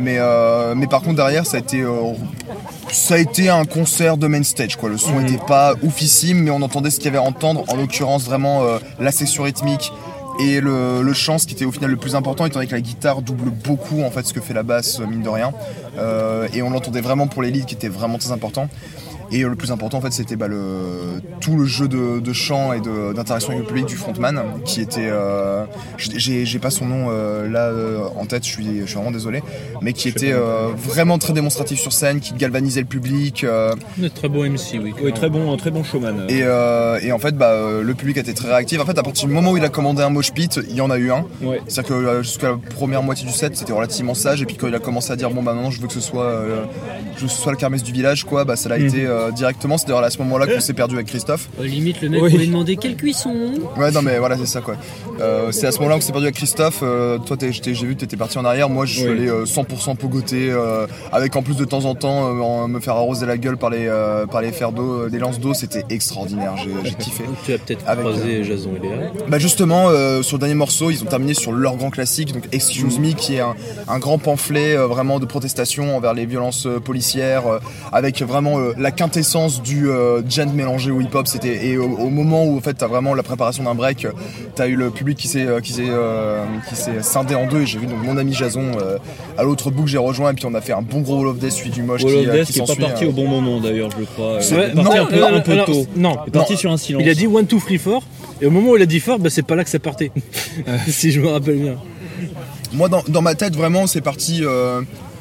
Mais, 0.00 0.16
euh, 0.18 0.74
mais 0.76 0.86
par 0.86 1.02
contre, 1.02 1.16
derrière, 1.16 1.46
ça 1.46 1.56
a 1.56 1.60
été. 1.60 1.80
euh, 1.80 2.12
ça 2.90 3.14
a 3.14 3.18
été 3.18 3.50
un 3.50 3.64
concert 3.66 4.16
de 4.16 4.26
main 4.28 4.42
stage 4.42 4.76
quoi. 4.76 4.88
Le 4.88 4.96
son 4.96 5.20
était 5.20 5.36
pas 5.46 5.74
oufissime, 5.82 6.42
mais 6.42 6.50
on 6.50 6.62
entendait 6.62 6.90
ce 6.90 6.96
qu'il 6.96 7.06
y 7.06 7.08
avait 7.08 7.18
à 7.18 7.22
entendre. 7.22 7.64
En 7.68 7.76
l'occurrence, 7.76 8.24
vraiment 8.24 8.62
euh, 8.62 8.78
la 8.98 9.12
section 9.12 9.42
rythmique 9.42 9.92
et 10.40 10.60
le, 10.60 11.02
le 11.02 11.12
chant, 11.12 11.38
ce 11.38 11.46
qui 11.46 11.54
était 11.54 11.64
au 11.64 11.72
final 11.72 11.90
le 11.90 11.96
plus 11.96 12.14
important, 12.14 12.46
étant 12.46 12.54
donné 12.60 12.66
que 12.68 12.74
la 12.74 12.80
guitare 12.80 13.22
double 13.22 13.50
beaucoup 13.50 14.02
en 14.02 14.10
fait 14.10 14.24
ce 14.24 14.32
que 14.32 14.40
fait 14.40 14.54
la 14.54 14.62
basse, 14.62 15.00
mine 15.00 15.22
de 15.22 15.28
rien. 15.28 15.52
Euh, 15.98 16.48
et 16.54 16.62
on 16.62 16.70
l'entendait 16.70 17.00
vraiment 17.00 17.26
pour 17.26 17.42
les 17.42 17.50
leads 17.50 17.66
qui 17.66 17.74
étaient 17.74 17.88
vraiment 17.88 18.18
très 18.18 18.32
importants. 18.32 18.68
Et 19.30 19.42
le 19.42 19.54
plus 19.54 19.70
important 19.72 19.98
en 19.98 20.00
fait 20.00 20.12
c'était 20.12 20.36
bah, 20.36 20.48
le, 20.48 21.20
tout 21.40 21.56
le 21.56 21.64
jeu 21.66 21.86
de, 21.88 22.18
de 22.20 22.32
chant 22.32 22.72
et 22.72 22.80
d'interaction 22.80 23.50
avec 23.50 23.62
le 23.62 23.66
public 23.68 23.86
du 23.86 23.96
frontman 23.96 24.42
qui 24.64 24.80
était 24.80 25.08
euh, 25.10 25.64
j'ai 25.98 26.58
pas 26.58 26.70
son 26.70 26.86
nom 26.86 27.06
euh, 27.10 27.48
là 27.48 27.66
euh, 27.66 28.06
en 28.16 28.24
tête 28.26 28.44
je 28.44 28.50
suis, 28.50 28.80
je 28.80 28.86
suis 28.86 28.94
vraiment 28.94 29.10
désolé 29.10 29.42
mais 29.82 29.92
qui 29.92 30.08
était 30.08 30.32
euh, 30.32 30.68
vraiment 30.76 31.18
très 31.18 31.32
démonstratif 31.32 31.78
sur 31.78 31.92
scène 31.92 32.20
qui 32.20 32.32
galvanisait 32.34 32.80
le 32.80 32.86
public 32.86 33.44
euh, 33.44 33.74
Un 34.02 34.08
très 34.08 34.28
beau 34.28 34.44
MC, 34.44 34.78
oui. 34.82 34.94
Oui, 35.02 35.12
très 35.12 35.28
bon, 35.28 35.56
très 35.56 35.70
bon 35.70 35.84
showman. 35.84 36.20
euh. 36.20 36.28
et, 36.28 36.42
euh, 36.42 36.98
et 37.02 37.12
en 37.12 37.18
fait 37.18 37.36
bah, 37.36 37.54
le 37.82 37.94
public 37.94 38.16
a 38.18 38.20
été 38.20 38.34
très 38.34 38.48
réactif 38.48 38.80
en 38.80 38.84
fait 38.86 38.98
à 38.98 39.02
partir 39.02 39.28
du 39.28 39.34
moment 39.34 39.52
où 39.52 39.56
il 39.56 39.64
a 39.64 39.68
commandé 39.68 40.02
un 40.02 40.10
mosh 40.10 40.32
pit 40.32 40.58
il 40.68 40.74
y 40.76 40.80
en 40.80 40.90
a 40.90 40.98
eu 40.98 41.10
un 41.10 41.24
Ouais. 41.42 41.60
c'est-à-dire 41.68 41.96
que 41.96 42.22
jusqu'à 42.22 42.50
la 42.50 42.56
première 42.74 43.02
moitié 43.02 43.26
du 43.26 43.32
set 43.32 43.56
c'était 43.56 43.72
relativement 43.72 44.14
sage 44.14 44.42
et 44.42 44.46
puis 44.46 44.56
quand 44.56 44.68
il 44.68 44.74
a 44.74 44.78
commencé 44.78 45.12
à 45.12 45.16
dire 45.16 45.30
bon 45.30 45.42
bah 45.42 45.52
maintenant 45.54 45.70
je 45.70 45.80
veux 45.80 45.86
que 45.86 45.92
ce 45.92 46.00
soit 46.00 46.24
euh, 46.24 46.64
je 47.16 47.20
veux 47.22 47.26
que 47.26 47.32
ce 47.32 47.38
soit 47.40 47.52
la 47.52 47.58
kermesse 47.58 47.82
du 47.82 47.92
village 47.92 48.24
quoi 48.24 48.44
bah 48.44 48.56
ça 48.56 48.68
l'a 48.68 48.78
été 48.78 49.06
euh, 49.18 49.30
directement 49.30 49.76
c'est 49.78 49.86
d'ailleurs 49.86 50.02
à 50.04 50.10
ce 50.10 50.18
moment 50.18 50.38
là 50.38 50.46
qu'on 50.46 50.60
s'est 50.60 50.72
perdu 50.72 50.94
avec 50.94 51.06
Christophe 51.08 51.48
Euh, 51.60 51.66
limite, 51.66 52.00
le 52.00 52.08
mec 52.08 52.22
Oui. 52.22 52.30
pouvait 52.32 52.46
demander 52.46 52.76
quelle 52.76 52.96
cuisson 52.96 53.34
Ouais, 53.76 53.90
non, 53.90 54.02
mais 54.02 54.18
voilà, 54.18 54.36
c'est 54.36 54.46
ça 54.46 54.60
quoi. 54.60 54.76
Euh, 55.20 55.50
c'est 55.52 55.66
à 55.66 55.72
ce 55.72 55.78
moment-là 55.78 55.96
qu'on 55.96 56.00
s'est 56.00 56.12
perdu 56.12 56.26
avec 56.26 56.36
Christophe. 56.36 56.80
Euh, 56.82 57.18
toi, 57.18 57.36
j'ai 57.40 57.72
vu 57.86 57.94
que 57.94 58.00
t'étais 58.00 58.16
parti 58.16 58.38
en 58.38 58.44
arrière. 58.44 58.68
Moi, 58.68 58.86
je 58.86 58.94
suis 59.00 59.04
Oui. 59.08 59.10
allé 59.10 59.28
euh, 59.28 59.44
100% 59.44 59.96
pogoté, 59.96 60.48
euh, 60.50 60.86
avec 61.12 61.34
en 61.36 61.42
plus 61.42 61.56
de 61.56 61.64
temps 61.64 61.84
en 61.86 61.94
temps 61.94 62.28
euh, 62.28 62.40
en- 62.40 62.68
me 62.68 62.78
faire 62.80 62.94
arroser 62.94 63.26
la 63.26 63.36
gueule 63.36 63.56
par 63.56 63.70
les, 63.70 63.86
euh, 63.88 64.26
par 64.26 64.42
les 64.42 64.52
fers 64.52 64.70
d'eau, 64.72 65.08
des 65.08 65.18
lances 65.18 65.40
d'eau. 65.40 65.54
C'était 65.54 65.84
extraordinaire. 65.90 66.54
J'ai 66.84 66.94
kiffé. 66.94 67.24
Tu 67.44 67.52
as 67.52 67.58
peut-être 67.58 67.84
croisé 67.84 68.44
Jason 68.44 68.70
et 68.76 68.86
Léa. 68.86 69.10
Bah 69.28 69.38
justement, 69.38 69.88
euh, 69.88 70.22
sur 70.22 70.36
le 70.36 70.40
dernier 70.40 70.54
morceau, 70.54 70.90
ils 70.90 71.02
ont 71.02 71.06
terminé 71.06 71.34
sur 71.34 71.52
leur 71.52 71.76
grand 71.76 71.90
classique, 71.90 72.32
donc 72.32 72.44
Excuse 72.52 72.98
Me, 72.98 73.12
qui 73.12 73.36
est 73.36 73.40
un, 73.40 73.54
un 73.88 73.98
grand 73.98 74.18
pamphlet 74.18 74.76
euh, 74.76 74.86
vraiment 74.86 75.18
de 75.18 75.26
protestation 75.26 75.96
envers 75.96 76.14
les 76.14 76.26
violences 76.26 76.66
euh, 76.66 76.78
policières, 76.80 77.46
euh, 77.46 77.58
avec 77.92 78.22
vraiment 78.22 78.58
euh, 78.58 78.72
la 78.78 78.90
quintessence 79.08 79.62
du 79.62 79.88
euh, 79.88 80.20
gent 80.28 80.52
mélangé 80.52 80.90
au 80.90 81.00
hip-hop. 81.00 81.26
C'était 81.26 81.66
et 81.66 81.78
au, 81.78 81.84
au 81.84 82.10
moment 82.10 82.44
où 82.44 82.58
en 82.58 82.60
fait 82.60 82.74
t'as 82.74 82.86
vraiment 82.86 83.14
la 83.14 83.22
préparation 83.22 83.64
d'un 83.64 83.74
break, 83.74 84.06
t'as 84.54 84.68
eu 84.68 84.76
le 84.76 84.90
public 84.90 85.16
qui 85.16 85.28
s'est 85.28 85.46
euh, 85.46 85.60
qui 85.60 85.72
s'est 85.72 85.88
euh, 85.88 86.44
qui 86.68 86.76
s'est 86.76 87.02
scindé 87.02 87.34
en 87.34 87.46
deux. 87.46 87.62
Et 87.62 87.66
j'ai 87.66 87.78
vu 87.78 87.86
donc 87.86 88.04
mon 88.04 88.18
ami 88.18 88.34
Jason 88.34 88.72
euh, 88.80 88.98
à 89.38 89.44
l'autre 89.44 89.70
bout 89.70 89.84
que 89.84 89.88
j'ai 89.88 89.98
rejoint, 89.98 90.32
et 90.32 90.34
puis 90.34 90.44
on 90.46 90.54
a 90.54 90.60
fait 90.60 90.72
un 90.74 90.82
bon 90.82 91.00
gros 91.00 91.18
Wall 91.18 91.28
of 91.28 91.38
Death, 91.38 91.52
suivi 91.52 91.70
du 91.70 91.82
moche 91.82 92.02
Wall 92.04 92.12
qui, 92.12 92.28
of 92.28 92.34
Death 92.34 92.46
qui 92.46 92.52
qui 92.52 92.60
est 92.60 92.66
pas 92.66 92.86
parti 92.88 93.06
au 93.06 93.12
bon 93.12 93.26
moment 93.26 93.60
d'ailleurs, 93.60 93.90
je 93.98 94.04
crois. 94.04 94.40
C'est- 94.42 94.74
parti 94.74 94.76
non, 94.76 95.02
un 95.02 95.06
peu, 95.06 95.20
non, 95.20 95.34
un 95.34 95.40
peu 95.40 95.54
non, 95.54 95.64
tôt. 95.64 95.86
Non, 95.96 96.16
Il 96.26 96.28
est 96.28 96.32
parti 96.32 96.56
sur 96.56 96.70
un 96.70 96.76
silence. 96.76 97.02
il 97.02 97.08
a 97.08 97.14
dit 97.14 97.26
1, 97.26 97.42
2, 97.42 97.46
3, 97.46 97.60
4. 97.78 98.06
Et 98.42 98.46
au 98.46 98.50
moment 98.50 98.72
où 98.72 98.76
il 98.76 98.82
a 98.82 98.86
dit 98.86 99.00
fort, 99.00 99.18
bah, 99.18 99.30
c'est 99.30 99.42
pas 99.42 99.56
là 99.56 99.64
que 99.64 99.70
ça 99.70 99.78
partait. 99.78 100.12
si 100.88 101.10
je 101.12 101.20
me 101.20 101.28
rappelle 101.28 101.56
bien. 101.58 101.76
Moi, 102.74 102.88
dans, 102.88 103.02
dans 103.08 103.22
ma 103.22 103.34
tête, 103.34 103.56
vraiment, 103.56 103.86
c'est 103.86 104.02
parti 104.02 104.42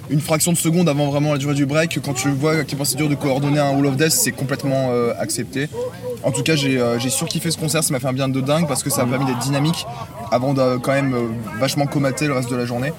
une 0.10 0.22
fraction 0.22 0.52
de 0.54 0.58
seconde 0.58 0.88
avant 0.90 1.08
vraiment 1.10 1.32
la 1.34 1.38
durée 1.38 1.54
du 1.54 1.66
break. 1.66 2.00
Quand 2.04 2.14
tu 2.14 2.30
vois 2.30 2.54
à 2.60 2.64
quel 2.64 2.78
point 2.78 2.86
c'est 2.86 2.98
dur 2.98 3.10
de 3.10 3.16
coordonner 3.16 3.60
un 3.60 3.72
Wall 3.76 3.88
of 3.88 3.98
Death, 3.98 4.12
c'est 4.12 4.32
complètement 4.32 4.90
euh, 4.92 5.14
accepté. 5.20 5.68
En 6.24 6.32
tout 6.32 6.44
cas, 6.44 6.56
j'ai 6.56 6.80
euh, 6.80 7.00
j'ai 7.00 7.10
surkiffé 7.10 7.52
ce 7.52 7.58
concert, 7.58 7.84
ça 7.84 7.94
m'a 7.94 8.00
fait 8.00 8.08
un 8.08 8.14
bien 8.14 8.30
de 8.30 8.42
dingue 8.42 8.68
parce 8.68 8.84
que 8.84 8.90
ça 8.90 9.06
m'a 9.06 9.18
permis 9.18 9.26
d'être 9.32 9.40
dynamique 9.40 9.86
avant 10.32 10.54
de 10.54 10.78
quand 10.78 10.94
même 10.94 11.14
euh, 11.14 11.28
vachement 11.60 11.86
comater 11.86 12.28
le 12.28 12.34
reste 12.34 12.50
de 12.50 12.56
la 12.56 12.66
journée. 12.66 12.92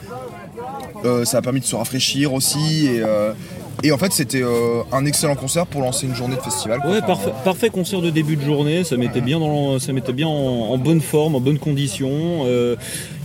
Euh, 1.05 1.25
ça 1.25 1.39
a 1.39 1.43
permis 1.43 1.61
de 1.61 1.65
se 1.65 1.77
rafraîchir 1.77 2.33
aussi 2.33 2.87
et, 2.87 3.01
euh, 3.05 3.33
et 3.85 3.93
en 3.93 3.99
fait 3.99 4.13
c'était 4.13 4.43
euh, 4.43 4.83
un 4.91 5.05
excellent 5.05 5.37
concert 5.37 5.65
pour 5.67 5.81
lancer 5.81 6.07
une 6.07 6.15
journée 6.15 6.35
de 6.35 6.41
festival. 6.41 6.81
quoi. 6.81 6.91
Ouais, 6.91 7.01
parfait, 7.03 7.31
parfait 7.45 7.71
concert 7.71 8.01
de 8.01 8.11
début 8.11 8.35
de 8.35 8.43
journée. 8.43 8.83
Ça 8.83 8.97
mettait 8.97 9.21
bien, 9.21 9.39
dans, 9.39 9.79
ça 9.79 9.93
mettait 9.93 10.13
bien 10.13 10.27
en, 10.27 10.71
en 10.73 10.77
bonne 10.79 11.01
forme, 11.01 11.37
en 11.37 11.41
bonne 11.41 11.59
condition. 11.59 12.11
Euh, 12.47 12.75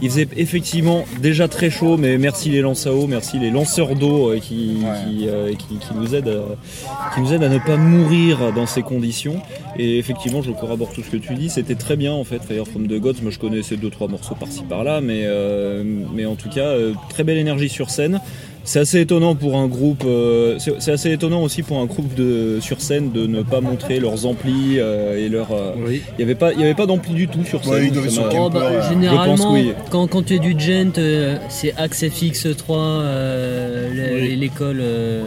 il 0.03 0.09
faisait 0.09 0.27
effectivement 0.37 1.05
déjà 1.21 1.47
très 1.47 1.69
chaud, 1.69 1.97
mais 1.97 2.17
merci 2.17 2.49
les 2.49 2.61
lances 2.61 2.85
à 2.85 2.93
eau, 2.93 3.07
merci 3.07 3.39
les 3.39 3.49
lanceurs 3.49 3.95
d'eau 3.95 4.31
qui, 4.41 4.77
Ouais. 4.83 4.89
qui, 5.07 5.27
euh, 5.27 5.49
qui, 5.53 5.75
qui 5.77 5.93
nous 5.95 6.13
aident 6.13 6.27
à, 6.29 7.13
qui 7.15 7.21
nous 7.21 7.33
aident 7.33 7.43
à 7.43 7.49
ne 7.49 7.57
pas 7.59 7.77
mourir 7.77 8.51
dans 8.53 8.65
ces 8.65 8.81
conditions. 8.81 9.37
Et 9.79 9.97
effectivement, 9.97 10.41
je 10.41 10.51
corrobore 10.51 10.91
tout 10.93 11.01
ce 11.03 11.09
que 11.09 11.17
tu 11.17 11.33
dis. 11.35 11.49
C'était 11.49 11.75
très 11.75 11.95
bien 11.95 12.13
en 12.13 12.23
fait. 12.23 12.41
Fire 12.43 12.67
from 12.67 12.87
the 12.87 12.99
Gods, 12.99 13.21
moi 13.23 13.31
je 13.31 13.39
connaissais 13.39 13.77
deux 13.77 13.89
trois 13.89 14.07
morceaux 14.07 14.35
par-ci 14.35 14.61
par-là, 14.69 15.01
mais, 15.01 15.21
euh, 15.23 15.83
mais 16.13 16.25
en 16.25 16.35
tout 16.35 16.49
cas, 16.49 16.67
euh, 16.67 16.93
très 17.09 17.23
belle 17.23 17.37
énergie 17.37 17.69
sur 17.69 17.89
scène. 17.89 18.19
C'est 18.65 18.79
assez 18.79 19.01
étonnant 19.01 19.35
pour 19.35 19.57
un 19.57 19.67
groupe. 19.67 20.03
euh, 20.05 20.55
c'est 20.57 20.71
c'est 20.79 20.91
assez 20.93 21.11
étonnant 21.11 21.41
aussi 21.43 21.63
pour 21.63 21.79
un 21.79 21.85
groupe 21.85 22.13
de 22.15 22.59
sur 22.61 22.79
scène 22.79 23.11
de 23.11 23.27
ne 23.27 23.41
pas 23.41 23.59
montrer 23.59 23.99
leurs 23.99 24.25
amplis 24.25 24.75
euh, 24.79 25.17
et 25.17 25.27
leur. 25.27 25.51
euh, 25.51 25.73
Oui. 25.85 26.01
Il 26.17 26.21
y 26.21 26.23
avait 26.23 26.33
pas, 26.35 26.53
il 26.53 26.61
y 26.61 26.63
avait 26.63 26.73
pas 26.73 26.85
d'ampli 26.85 27.13
du 27.13 27.27
tout 27.27 27.43
sur 27.43 27.61
scène. 27.65 27.73
Ouais, 27.73 27.91
ils 27.93 28.09
sur 28.09 28.23
Camper, 28.29 28.37
Oh, 28.41 28.49
bah, 28.49 28.89
généralement, 28.89 29.35
je 29.35 29.41
pense 29.41 29.45
que 29.51 29.53
oui. 29.53 29.73
Quand, 29.93 30.07
quand 30.07 30.23
tu 30.25 30.33
es 30.35 30.39
du 30.39 30.59
gent, 30.59 30.97
euh, 30.97 31.37
c'est 31.49 31.71
Axe 31.77 32.01
FX3, 32.01 32.65
euh, 32.71 34.21
Oui. 34.23 34.35
l'école, 34.37 34.79
euh, 34.81 35.23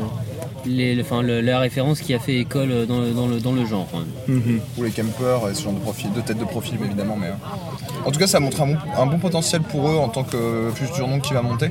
enfin, 1.01 1.23
la 1.23 1.61
référence 1.61 2.01
qui 2.01 2.13
a 2.15 2.19
fait 2.19 2.39
école 2.41 2.85
dans 2.89 3.01
le, 3.01 3.13
dans 3.13 3.29
le, 3.29 3.39
dans 3.39 3.53
le 3.53 3.65
genre. 3.65 3.87
hein. 3.95 4.03
Mhm. 4.27 4.61
Ou 4.77 4.83
les 4.83 4.91
campers 4.91 5.49
et 5.49 5.55
ce 5.55 5.63
genre 5.63 5.73
de 5.73 5.79
profil, 5.79 6.11
de 6.13 6.21
tête 6.21 6.39
de 6.39 6.45
profil 6.45 6.75
évidemment. 6.85 7.17
Mais, 7.17 7.29
euh, 7.29 8.05
En 8.07 8.11
tout 8.11 8.19
cas, 8.19 8.27
ça 8.27 8.41
montre 8.41 8.61
un 8.61 8.67
bon, 8.67 8.77
un 8.99 9.07
bon 9.07 9.19
potentiel 9.21 9.63
pour 9.63 9.89
eux 9.89 9.97
en 9.99 10.09
tant 10.09 10.25
que 10.25 10.71
futur 10.75 11.07
nom 11.07 11.21
qui 11.21 11.33
va 11.33 11.43
monter. 11.43 11.67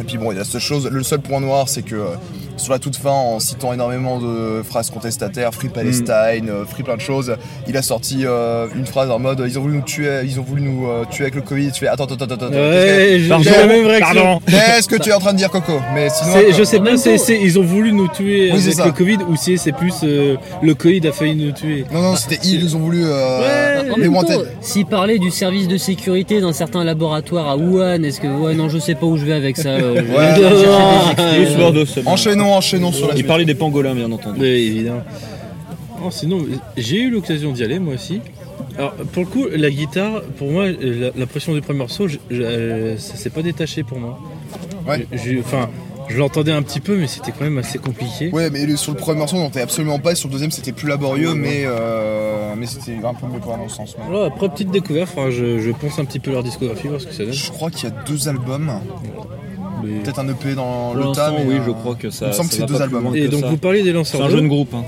Et 0.00 0.04
puis 0.04 0.16
bon, 0.16 0.32
il 0.32 0.38
y 0.38 0.40
a 0.40 0.44
cette 0.44 0.62
chose, 0.62 0.88
le 0.90 1.02
seul 1.02 1.20
point 1.20 1.40
noir, 1.40 1.68
c'est 1.68 1.82
que 1.82 1.96
euh, 1.96 2.14
sur 2.60 2.72
la 2.72 2.78
toute 2.78 2.96
fin, 2.96 3.10
en 3.10 3.40
citant 3.40 3.72
énormément 3.72 4.18
de 4.20 4.62
phrases 4.62 4.90
contestataires, 4.90 5.52
Free 5.54 5.68
Palestine, 5.68 6.48
euh, 6.48 6.64
Free 6.68 6.82
plein 6.82 6.96
de 6.96 7.00
choses, 7.00 7.34
il 7.68 7.76
a 7.76 7.82
sorti 7.82 8.24
euh, 8.24 8.66
une 8.76 8.86
phrase 8.86 9.10
en 9.10 9.18
mode 9.18 9.42
ils 9.46 9.58
ont 9.58 9.62
voulu 9.62 9.76
nous 9.76 9.82
tuer, 9.82 10.20
ils 10.24 10.38
ont 10.38 10.42
voulu 10.42 10.62
nous 10.62 10.86
euh, 10.88 11.04
tuer 11.10 11.24
avec 11.24 11.34
le 11.34 11.40
Covid. 11.42 11.72
Tu 11.72 11.80
fais 11.80 11.88
attends, 11.88 12.04
attends, 12.04 12.14
attends, 12.16 12.34
attends. 12.34 12.46
Ouais, 12.52 13.18
j'ai 13.20 13.50
la 13.50 13.66
même 13.66 13.86
réaction. 13.86 14.40
Qu'est-ce 14.46 14.88
que 14.88 14.96
tu 14.96 15.08
es 15.10 15.12
en 15.12 15.18
train 15.20 15.32
de 15.32 15.38
dire, 15.38 15.50
Coco? 15.50 15.80
Mais 15.94 16.08
sinon, 16.10 16.36
euh, 16.36 16.52
je 16.56 16.62
sais 16.64 16.78
pas, 16.80 16.96
c'est- 16.96 17.40
ils 17.40 17.58
ont 17.58 17.62
voulu 17.64 17.92
nous 17.92 18.08
tuer 18.08 18.50
Oui, 18.52 18.60
avec 18.62 18.74
ça. 18.74 18.86
le 18.86 18.92
Covid 18.92 19.18
ou 19.28 19.36
si 19.36 19.56
c'est 19.58 19.72
plus 19.72 19.94
euh, 20.04 20.36
le 20.62 20.74
Covid 20.74 21.06
a 21.08 21.12
failli 21.12 21.34
nous 21.34 21.52
tuer. 21.52 21.84
Non, 21.92 22.02
non, 22.02 22.16
c'était 22.16 22.38
ils 22.44 22.76
ont 22.76 22.80
voulu. 22.80 23.02
Euh, 23.04 23.82
En 23.92 23.96
les 23.96 24.08
wanted. 24.08 24.46
s'il 24.60 24.86
parlait 24.86 25.18
du 25.18 25.30
service 25.30 25.66
de 25.68 25.76
sécurité 25.76 26.40
d'un 26.40 26.52
certain 26.52 26.84
laboratoire 26.84 27.48
à 27.48 27.56
Wuhan, 27.56 28.02
est-ce 28.04 28.20
que 28.20 28.26
ouais 28.28 28.54
non 28.54 28.68
je 28.68 28.78
sais 28.78 28.94
pas 28.94 29.06
où 29.06 29.16
je 29.16 29.24
vais 29.24 29.32
avec 29.32 29.56
ça. 29.56 29.70
euh, 29.70 29.94
Ouais, 29.94 30.34
chercher 32.04 32.36
Enchaînons, 32.56 32.88
enchaînons 32.88 32.92
sur 32.92 33.06
la 33.08 33.14
Il 33.14 33.16
suite. 33.18 33.26
parlait 33.28 33.44
des 33.44 33.54
pangolins, 33.54 33.94
bien 33.94 34.10
entendu. 34.10 34.40
Oui, 34.40 34.46
évidemment. 34.48 35.02
Oh, 36.04 36.10
sinon, 36.10 36.44
j'ai 36.76 37.00
eu 37.02 37.10
l'occasion 37.10 37.52
d'y 37.52 37.62
aller 37.62 37.78
moi 37.78 37.94
aussi. 37.94 38.20
Alors, 38.78 38.92
pour 39.12 39.22
le 39.24 39.28
coup, 39.28 39.46
la 39.50 39.70
guitare, 39.70 40.22
pour 40.38 40.50
moi, 40.50 40.66
la, 40.68 41.10
la 41.14 41.26
pression 41.26 41.52
du 41.54 41.60
premier 41.60 41.78
morceau, 41.80 42.08
je, 42.08 42.16
je- 42.30 42.42
euh, 42.42 42.96
ça 42.98 43.16
s'est 43.16 43.30
pas 43.30 43.42
détaché 43.42 43.82
pour 43.82 43.98
moi. 43.98 44.18
Ouais. 44.88 45.06
Enfin, 45.40 45.68
je 46.08 46.16
l'entendais 46.18 46.52
un 46.52 46.62
petit 46.62 46.80
peu, 46.80 46.96
mais 46.96 47.06
c'était 47.06 47.32
quand 47.32 47.44
même 47.44 47.58
assez 47.58 47.78
compliqué. 47.78 48.30
Ouais, 48.32 48.48
mais 48.50 48.64
le- 48.66 48.76
sur 48.76 48.92
le 48.92 48.98
premier 48.98 49.18
morceau, 49.18 49.36
on 49.36 49.40
n'entendait 49.40 49.60
absolument 49.62 49.98
pas. 49.98 50.12
Et 50.12 50.14
sur 50.14 50.28
le 50.28 50.32
deuxième, 50.32 50.50
c'était 50.50 50.72
plus 50.72 50.88
laborieux, 50.88 51.34
mais, 51.34 51.62
euh, 51.66 52.54
mais 52.56 52.66
c'était 52.66 52.92
un 53.04 53.12
peu 53.14 53.26
mieux 53.26 53.40
pour 53.40 53.56
mon 53.56 53.68
sens. 53.68 53.94
Voilà, 54.08 54.26
après, 54.26 54.48
petite 54.48 54.70
découverte, 54.70 55.10
je, 55.30 55.58
je 55.58 55.70
pense 55.70 55.98
un 55.98 56.04
petit 56.06 56.18
peu 56.20 56.30
leur 56.30 56.42
discographie, 56.42 56.88
voir 56.88 57.00
ce 57.00 57.06
que 57.06 57.12
ça 57.14 57.24
donne. 57.24 57.32
Je 57.34 57.50
crois 57.50 57.70
qu'il 57.70 57.88
y 57.88 57.92
a 57.92 57.94
deux 58.06 58.28
albums, 58.28 58.70
Mais- 59.84 60.00
peut-être 60.02 60.18
un 60.20 60.28
EP 60.28 60.54
dans 60.54 60.92
Pour 60.94 61.08
le 61.08 61.12
tas. 61.14 61.32
mais, 61.36 61.44
oui, 61.46 61.54
euh, 61.56 61.62
je 61.66 61.70
crois 61.72 61.94
que 61.94 62.10
ça. 62.10 62.26
il 62.26 62.28
me 62.28 62.32
semble 62.34 62.50
ça 62.50 62.56
que 62.56 62.68
c'est 62.68 62.72
deux 62.74 62.82
albums. 62.82 63.14
Et 63.16 63.28
donc, 63.28 63.40
ça. 63.40 63.48
vous 63.48 63.56
parlez 63.56 63.82
des 63.82 63.88
C'est 63.90 63.92
lanceurs 63.94 64.22
un 64.24 64.28
d'eau. 64.28 64.36
jeune 64.36 64.48
groupe. 64.48 64.74
hein. 64.74 64.84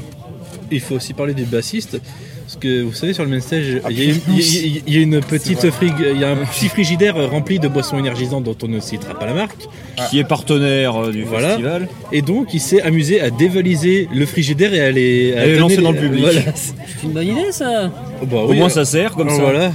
Il 0.71 0.81
faut 0.81 0.95
aussi 0.97 1.13
parler 1.15 1.35
du 1.35 1.45
bassiste. 1.45 2.01
Parce 2.45 2.57
que 2.57 2.83
vous 2.83 2.93
savez, 2.93 3.15
sur 3.15 3.25
le 3.25 3.31
main 3.31 3.41
stage, 3.41 3.81
Ah, 3.85 3.89
il 3.91 3.99
y, 3.99 4.03
a 4.03 4.05
une- 4.13 4.21
putain, 4.21 4.33
il 4.37 4.41
y 4.43 4.79
a- 4.79 4.83
il 4.87 4.95
y 4.95 4.99
a 4.99 5.01
une 5.01 5.21
petite 5.21 5.71
frig, 5.71 5.93
il 6.15 6.21
y 6.21 6.25
a 6.25 6.31
un 6.33 6.37
petit 6.37 6.69
frigidaire 6.69 7.15
rempli 7.31 7.59
de 7.59 7.67
boissons 7.69 7.99
énergisantes 7.99 8.45
dont 8.45 8.57
on 8.63 8.69
ne 8.69 8.79
citera 8.81 9.15
pas 9.19 9.25
la 9.27 9.33
marque. 9.33 9.69
Qui 10.11 10.19
est 10.19 10.25
partenaire 10.25 10.97
euh, 11.05 11.13
du 11.13 11.23
Voilà. 11.25 11.49
festival. 11.51 11.89
Et 12.11 12.21
donc, 12.21 12.49
il 12.53 12.61
s'est 12.61 12.83
amusé 12.83 13.21
à 13.23 13.31
dévaliser 13.31 14.07
le 14.13 14.27
frigidaire 14.27 14.75
et 14.75 14.81
à 14.81 14.91
les, 14.91 15.35
à 15.35 15.47
lancer 15.47 15.77
les- 15.77 15.83
dans 15.83 15.93
le 15.93 15.99
public. 15.99 16.23
Voilà. 16.25 16.41
C'est 16.55 16.75
une 17.05 17.13
bonne 17.13 17.27
idée 17.29 17.53
ça. 17.53 17.91
Oh, 18.23 18.27
bah 18.27 18.39
Au 18.39 18.53
moins, 18.53 18.67
euh, 18.67 18.71
ça 18.71 18.85
sert 18.85 19.13
comme 19.13 19.29
alors 19.29 19.37
ça. 19.39 19.45
Voilà. 19.45 19.73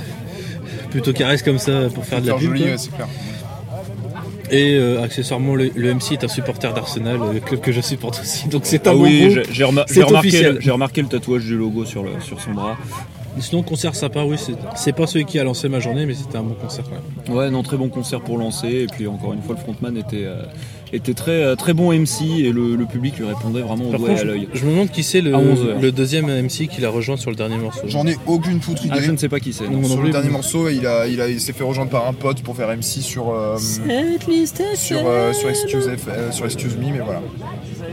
Plutôt 0.92 1.14
caresse 1.14 1.42
comme 1.44 1.60
ça 1.60 1.90
pour 1.94 2.06
faire 2.06 2.22
de 2.22 2.28
la 2.28 2.34
pub. 2.36 2.48
joli, 2.50 2.64
ouais, 2.64 2.76
c'est 2.78 2.94
clair. 2.94 3.08
Et 4.52 4.76
euh, 4.76 5.04
accessoirement, 5.04 5.56
le, 5.56 5.72
le 5.76 5.94
MC 5.94 6.14
est 6.14 6.24
un 6.24 6.28
supporter 6.28 6.74
d'Arsenal, 6.74 7.20
le 7.34 7.40
club 7.40 7.60
que 7.60 7.72
je 7.72 7.82
supporte 7.82 8.20
aussi. 8.22 8.48
Donc 8.48 8.62
c'est 8.66 8.88
un 8.88 8.92
Ah 8.92 8.94
bon 8.96 9.04
oui, 9.04 9.36
j'ai- 9.52 9.64
remar- 9.66 9.86
remarqué, 9.88 10.70
remarqué 10.72 11.02
le 11.02 11.08
tatouage 11.08 11.44
du 11.44 11.58
logo 11.58 11.84
sur, 11.86 12.04
le, 12.04 12.12
sur 12.22 12.40
son 12.40 12.52
bras. 12.52 12.78
Sinon, 13.40 13.62
concert 13.62 13.94
sympa, 13.94 14.24
oui. 14.24 14.36
c'est- 14.40 14.54
C'est 14.76 14.94
pas 14.94 15.06
celui 15.06 15.26
qui 15.26 15.38
a 15.38 15.44
lancé 15.44 15.70
ma 15.70 15.80
journée, 15.80 16.06
mais 16.08 16.16
c'était 16.16 16.38
un 16.38 16.44
bon 16.44 16.56
concert 16.56 16.86
quand 16.86 17.28
même. 17.30 17.38
Ouais, 17.38 17.50
non, 17.52 17.62
très 17.62 17.78
bon 17.78 17.90
concert 17.90 18.22
pour 18.22 18.38
lancer. 18.38 18.68
Et 18.68 18.88
puis 18.88 19.06
encore 19.08 19.34
une 19.34 19.42
fois, 19.44 19.54
le 19.56 19.62
frontman 19.62 19.96
était, 19.98 20.24
euh, 20.26 20.42
était 20.94 21.14
très, 21.14 21.44
euh, 21.44 21.56
très 21.56 21.74
bon 21.74 21.92
MC 21.94 22.22
et 22.40 22.52
le, 22.52 22.76
le 22.76 22.86
public 22.86 23.18
lui 23.18 23.26
répondait 23.26 23.62
vraiment 23.62 23.86
au 23.86 23.92
Par 23.92 24.00
doigt 24.00 24.10
et 24.10 24.14
contre, 24.14 24.24
à 24.24 24.26
l'œil. 24.26 24.48
je 24.54 24.66
me 24.66 24.72
demande 24.72 24.90
qui 24.92 25.04
c'est 25.04 25.22
le, 25.22 25.34
À 25.34 25.38
11 25.38 25.60
heures. 25.66 25.80
le 25.82 25.92
deuxième 25.92 26.28
MC 26.28 26.68
qui 26.68 26.82
l'a 26.82 26.90
rejoint 26.90 27.18
sur 27.18 27.30
le 27.30 27.36
dernier 27.36 27.58
morceau. 27.58 27.82
J'en 27.88 28.06
ai 28.08 28.16
aucune 28.26 28.62
foutre 28.62 28.86
idée. 28.86 28.96
Ah, 28.98 29.02
je 29.02 29.12
ne 29.12 29.18
sais 29.18 29.30
pas 29.30 29.40
qui 29.40 29.54
c'est. 29.54 29.66
Sur 29.66 29.72
non 29.72 29.96
le 29.96 30.02
plus, 30.02 30.12
dernier 30.12 30.30
morceau, 30.30 30.70
il, 30.70 30.86
a, 30.88 31.08
il, 31.08 31.20
a, 31.22 31.28
il 31.30 31.42
s'est 31.42 31.54
fait 31.54 31.64
rejoindre 31.64 31.92
par 31.92 32.08
un 32.08 32.14
pote 32.14 32.42
pour 32.42 32.56
faire 32.56 32.70
MC 32.70 33.02
sur, 33.02 33.32
euh, 33.34 33.58
Cette 33.58 34.28
liste 34.28 34.60
est 34.62 34.76
sur, 34.76 35.00
euh, 35.06 35.34
sur, 35.34 35.50
Excuse, 35.50 35.88
F- 35.88 35.98
euh, 36.10 36.32
sur 36.32 36.46
Excuse 36.46 36.76
Me, 36.78 36.92
mais 36.92 37.00
voilà. 37.00 37.22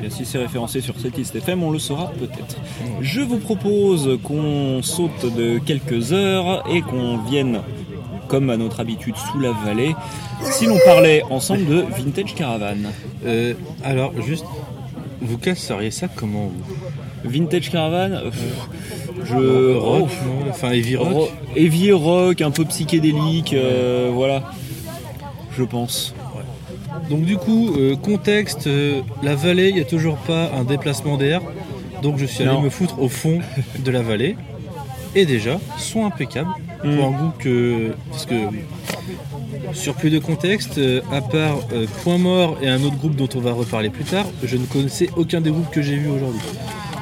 Et 0.05 0.11
si 0.11 0.25
c'est 0.27 0.39
référencé 0.39 0.81
sur 0.81 0.95
cette 1.01 1.17
liste 1.17 1.35
FM, 1.35 1.63
on 1.63 1.71
le 1.71 1.79
saura 1.79 2.13
peut-être. 2.19 2.57
Je 3.01 3.21
vous 3.23 3.39
propose 3.39 4.19
qu'on 4.23 4.81
saute 4.83 5.35
de 5.37 5.59
quelques 5.59 6.13
heures 6.13 6.63
et 6.71 6.83
qu'on 6.83 7.19
vienne, 7.19 7.61
comme 8.35 8.51
à 8.51 8.57
notre 8.57 8.81
habitude, 8.81 9.15
sous 9.31 9.39
la 9.39 9.53
vallée, 9.53 9.95
si 10.43 10.67
l'on 10.67 10.77
parlait 10.85 11.23
ensemble 11.31 11.67
de 11.67 11.85
Vintage 11.97 12.35
Caravan. 12.35 12.79
Euh, 13.25 13.55
alors, 13.85 14.13
juste, 14.27 14.45
vous 15.21 15.39
casseriez 15.39 15.93
ça 15.93 16.09
comment 16.09 16.51
vous 16.53 17.31
Vintage 17.31 17.71
Caravan, 17.71 18.11
euh, 18.13 18.31
pff, 18.31 18.69
je. 19.25 19.75
Rock, 19.77 20.09
oh, 20.11 20.27
non 20.27 20.51
Enfin, 20.51 20.73
heavy 20.73 20.97
rock 20.97 21.13
ro- 21.13 21.29
heavy 21.55 21.93
rock, 21.93 22.41
un 22.41 22.51
peu 22.51 22.65
psychédélique, 22.65 23.53
euh, 23.55 24.11
voilà. 24.13 24.43
Je 25.57 25.63
pense. 25.63 26.13
Donc 27.09 27.23
du 27.23 27.37
coup, 27.37 27.71
euh, 27.79 27.95
contexte, 27.95 28.67
euh, 28.67 29.01
la 29.23 29.37
vallée, 29.37 29.69
il 29.69 29.77
n'y 29.77 29.81
a 29.81 29.85
toujours 29.85 30.17
pas 30.17 30.51
un 30.59 30.65
déplacement 30.65 31.17
d'air. 31.17 31.41
Donc 32.03 32.19
je 32.19 32.27
suis 32.27 32.43
allé 32.43 32.53
Non. 32.53 32.61
me 32.63 32.69
foutre 32.69 33.01
au 33.01 33.09
fond 33.09 33.39
de 33.79 33.91
la 33.93 34.03
vallée. 34.03 34.37
Et 35.15 35.25
déjà, 35.25 35.61
son 35.79 36.05
impeccable. 36.05 36.49
Mm. 36.85 36.97
Pour 36.97 37.05
un 37.07 37.11
goût 37.11 37.33
que... 37.39 37.93
Parce 38.11 38.27
que... 38.27 38.35
Sur 39.73 39.95
plus 39.95 40.11
de 40.11 40.19
contexte, 40.19 40.79
euh, 40.79 41.01
à 41.13 41.21
part 41.21 41.59
euh, 41.73 41.87
Point 42.03 42.19
Mort 42.19 42.59
et 42.63 42.69
un 42.69 42.83
autre 42.83 42.97
groupe 42.97 43.17
dont 43.17 43.29
on 43.35 43.41
va 43.41 43.53
reparler 43.53 43.89
plus 43.91 44.05
tard, 44.05 44.27
je 44.43 44.57
ne 44.57 44.65
connaissais 44.67 45.09
aucun 45.17 45.41
des 45.41 45.51
groupes 45.51 45.71
que 45.71 45.83
j'ai 45.83 45.97
vus 45.97 46.09
aujourd'hui. 46.11 46.41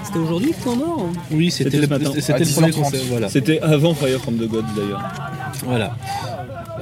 C'était 0.04 0.18
aujourd'hui 0.18 0.52
Point 0.62 0.76
mort 0.76 1.06
Oui, 1.30 1.50
c'était 1.50 1.76
le, 1.78 1.84
ce 1.84 1.88
matin. 1.88 2.10
c'était 2.14 2.32
À 2.32 2.38
le 2.38 2.44
premier 2.46 2.68
10h30. 2.70 2.74
concert. 2.82 3.00
Voilà. 3.08 3.28
C'était 3.28 3.60
avant 3.60 3.94
Fire 3.94 4.20
from 4.20 4.36
the 4.36 4.48
Gods 4.48 4.62
d'ailleurs. 4.76 5.02
Voilà. 5.64 5.96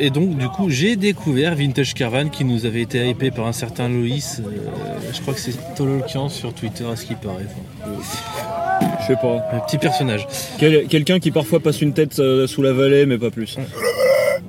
Et 0.00 0.10
donc, 0.10 0.36
du 0.38 0.48
coup, 0.48 0.70
j'ai 0.70 0.96
découvert 0.96 1.54
Vintage 1.54 1.92
Caravan 1.94 2.28
qui 2.30 2.44
nous 2.44 2.64
avait 2.64 2.80
été 2.82 3.06
hypé 3.08 3.30
par 3.30 3.46
un 3.46 3.52
certain 3.52 3.88
Loïs. 3.88 4.40
euh, 4.40 4.50
je 5.12 5.20
crois 5.20 5.34
que 5.34 5.40
c'est 5.40 5.52
Tololkian 5.76 6.28
sur 6.30 6.54
Twitter, 6.54 6.84
à 6.90 6.96
ce 6.96 7.04
qui 7.04 7.14
paraît. 7.14 7.44
Enfin, 7.84 8.00
Je 9.02 9.06
sais 9.06 9.16
pas. 9.20 9.46
un 9.52 9.60
petit 9.60 9.78
personnage. 9.78 10.26
Quel- 10.58 10.86
Quelqu'un 10.86 11.18
qui 11.20 11.30
parfois 11.30 11.60
passe 11.60 11.82
une 11.82 11.92
tête 11.92 12.18
euh, 12.18 12.46
sous 12.46 12.62
la 12.62 12.72
vallée, 12.72 13.04
mais 13.06 13.18
pas 13.18 13.30
plus. 13.30 13.56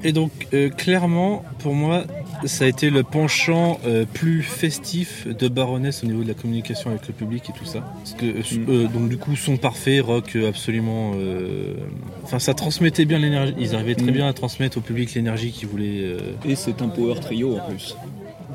Et 0.04 0.14
donc, 0.14 0.32
euh, 0.54 0.70
clairement, 0.70 1.44
pour 1.60 1.74
moi, 1.76 2.04
ça 2.46 2.66
a 2.66 2.68
été 2.68 2.90
le 2.90 3.04
penchant 3.04 3.80
euh, 3.86 4.06
plus 4.12 4.42
festif 4.44 5.28
de 5.28 5.48
Baroness 5.48 6.04
au 6.04 6.08
niveau 6.08 6.24
de 6.24 6.28
la 6.28 6.34
communication 6.34 6.90
avec 6.90 7.08
le 7.08 7.14
public 7.14 7.44
et 7.50 7.54
tout 7.58 7.66
ça. 7.66 7.80
Parce 7.98 8.14
que, 8.14 8.26
euh, 8.26 8.42
Mm. 8.58 8.66
euh, 8.70 8.88
donc, 8.88 9.10
du 9.10 9.18
coup, 9.18 9.36
son 9.36 9.58
parfait, 9.58 10.00
rock 10.00 10.36
absolument. 10.48 11.12
euh, 11.16 11.74
Enfin, 12.24 12.40
ça 12.40 12.54
transmettait 12.54 13.06
bien 13.06 13.20
l'énergie. 13.20 13.54
Ils 13.60 13.76
arrivaient 13.76 13.96
très 13.96 14.12
Mm. 14.12 14.16
bien 14.16 14.28
à 14.28 14.34
transmettre 14.34 14.78
au 14.78 14.82
public 14.82 15.14
l'énergie 15.14 15.52
qu'ils 15.52 15.68
voulaient. 15.68 16.02
euh, 16.02 16.18
Et 16.46 16.56
c'est 16.56 16.82
un 16.82 16.88
power 16.90 17.16
trio 17.20 17.58
en 17.58 17.70
plus. 17.70 17.96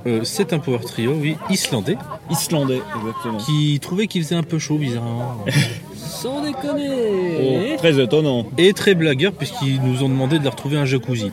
euh, 0.07 0.21
c'est 0.25 0.53
un 0.53 0.59
power 0.61 0.79
trio, 0.85 1.15
oui, 1.21 1.37
islandais, 1.51 1.97
Islandais, 2.31 2.81
exactement. 3.01 3.39
qui 3.39 3.79
trouvait 3.81 4.07
qu'il 4.07 4.23
faisait 4.23 4.37
un 4.37 4.43
peu 4.45 4.59
chaud, 4.59 4.79
bizarrement. 4.79 5.45
Sans 5.97 6.39
Oh, 6.39 6.47
déconner 6.47 7.77
très 7.77 8.01
étonnant. 8.01 8.47
et 8.57 8.73
très 8.73 8.95
blagueur, 8.95 9.33
puisqu'ils 9.33 9.81
nous 9.83 10.03
ont 10.05 10.09
demandé 10.09 10.39
de 10.39 10.45
leur 10.45 10.55
trouver 10.57 10.77
un 10.79 10.85
jacuzzi. 10.85 11.31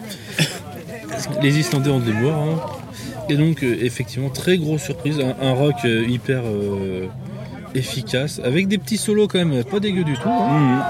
Les 1.42 1.60
Islandais 1.60 1.89
ont 1.89 2.00
de 2.00 2.06
l'humour. 2.06 2.34
hein. 2.34 2.60
Et 3.30 3.36
donc, 3.36 3.63
euh, 3.63 3.77
effectivement, 3.82 4.30
très 4.30 4.58
grosse 4.58 4.82
surprise. 4.84 5.20
Un, 5.20 5.36
un 5.46 5.53
rock 5.53 5.75
euh, 5.86 6.03
hyper 6.08 6.42
euh, 6.46 7.08
efficace, 7.75 8.42
avec 8.44 8.68
des 8.68 8.77
petits 8.77 8.98
solos 8.98 9.27
quand 9.27 9.44
même, 9.44 9.63
pas 9.63 9.80
dégueu 9.80 10.03
du 10.03 10.13
tout. 10.13 10.27
hein. 10.30 10.60
Mhm. 10.60 10.82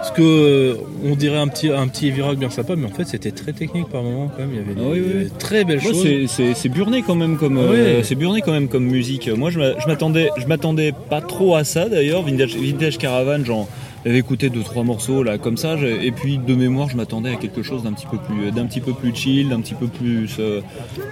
Parce 0.00 0.12
que 0.12 0.78
on 1.04 1.14
dirait 1.14 1.36
un 1.36 1.48
petit, 1.48 1.70
un 1.70 1.86
petit 1.86 2.08
heavy 2.08 2.22
rock 2.22 2.38
bien 2.38 2.48
sympa, 2.48 2.74
mais 2.74 2.86
en 2.86 2.90
fait, 2.90 3.04
c'était 3.04 3.32
très 3.32 3.52
technique 3.52 3.86
par 3.90 4.02
moment 4.02 4.30
quand 4.34 4.42
même. 4.46 4.50
Il 4.52 4.56
y 4.56 4.60
avait 4.60 4.74
des, 4.74 4.80
oui, 4.80 5.02
oui. 5.14 5.24
des 5.24 5.30
très 5.38 5.64
belles 5.64 5.76
Ouais, 5.78 6.26
choses. 6.26 6.54
c'est- 6.54 6.68
burné 6.70 7.02
quand 7.06 7.14
même 7.16 7.36
comme 7.36 7.58
Ouais. 7.58 8.00
c'est 8.02 8.14
burné 8.14 8.40
quand 8.40 8.52
même 8.52 8.68
comme 8.68 8.84
musique. 8.86 9.28
Moi 9.28 9.50
je 9.50 9.58
m'a- 9.58 9.78
je 9.78 9.86
m'attendais 9.86 10.30
je 10.38 10.46
m'attendais 10.46 10.94
pas 11.10 11.20
trop 11.20 11.54
à 11.54 11.64
ça 11.64 11.90
d'ailleurs. 11.90 12.22
Vintage, 12.22 12.56
Vintage 12.56 12.96
Caravan, 12.96 13.44
j'en 13.44 13.68
avais 14.06 14.18
écouté 14.18 14.50
deux 14.50 14.62
trois 14.62 14.84
morceaux 14.84 15.22
là 15.22 15.38
comme 15.38 15.56
ça 15.56 15.76
et 15.76 16.10
puis 16.10 16.38
de 16.38 16.54
mémoire 16.54 16.88
je 16.88 16.96
m'attendais 16.96 17.30
à 17.30 17.36
quelque 17.36 17.62
chose 17.62 17.82
d'un 17.82 17.92
petit 17.92 18.06
peu 18.06 18.18
plus 18.18 18.50
d'un 18.50 18.66
petit 18.66 18.80
peu 18.80 18.92
plus 18.92 19.14
chill, 19.14 19.48
d'un 19.48 19.60
petit 19.60 19.74
peu 19.74 19.86
plus 19.86 20.36
euh, 20.38 20.60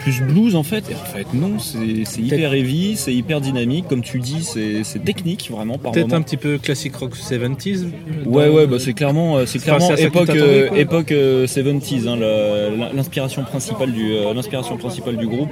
plus 0.00 0.20
blues 0.22 0.56
en 0.56 0.62
fait. 0.62 0.90
Et 0.90 0.94
en 0.94 0.98
fait 0.98 1.26
non, 1.34 1.58
c'est 1.58 2.20
hyper 2.20 2.54
heavy, 2.54 2.96
c'est 2.96 3.14
hyper 3.14 3.40
dynamique 3.40 3.86
comme 3.88 4.02
tu 4.02 4.18
dis, 4.18 4.42
c'est 4.42 5.04
technique 5.04 5.50
vraiment 5.50 5.78
par 5.78 5.92
Peut-être 5.92 6.12
un 6.12 6.22
petit 6.22 6.36
peu 6.36 6.58
classique 6.58 6.96
rock 6.96 7.14
70s. 7.16 7.86
Ouais, 8.26 8.48
ouais, 8.48 8.66
bah 8.66 8.76
c'est 8.78 8.92
clairement, 8.92 9.38
euh, 9.38 9.46
c'est 9.46 9.58
clairement 9.58 9.94
époque, 9.94 10.30
euh, 10.30 10.70
époque 10.74 11.12
euh, 11.12 11.46
70s, 11.46 12.08
hein, 12.08 12.90
l'inspiration 12.94 13.44
principale 13.44 13.92
du, 13.92 14.12
l'inspiration 14.34 14.76
principale 14.76 15.16
du 15.16 15.26
groupe. 15.26 15.50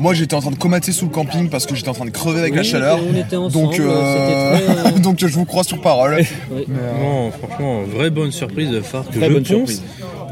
Moi 0.00 0.14
j'étais 0.14 0.34
en 0.34 0.40
train 0.40 0.50
de 0.50 0.56
comater 0.56 0.92
sous 0.92 1.04
le 1.04 1.10
camping 1.10 1.48
parce 1.50 1.66
que 1.66 1.74
j'étais 1.74 1.90
en 1.90 1.94
train 1.94 2.06
de 2.06 2.10
crever 2.10 2.40
avec 2.40 2.54
la 2.54 2.62
chaleur. 2.62 2.98
On 3.06 3.14
était 3.14 3.36
ensemble, 3.36 3.66
Donc, 3.66 3.78
euh, 3.80 4.56
c'était 4.56 4.90
très, 4.92 5.00
donc 5.02 5.18
je 5.20 5.26
vous 5.26 5.44
crois 5.44 5.62
sur 5.62 5.80
parole. 5.80 6.16
Non, 7.00 7.30
franchement, 7.30 7.82
vraie 7.82 8.10
bonne 8.10 8.32
surprise 8.32 8.70
de 8.70 8.80
phare 8.80 9.04
que 9.08 9.18
Très 9.18 9.28
je 9.28 9.32
bonne 9.34 9.42
pense. 9.42 9.46
surprise. 9.46 9.82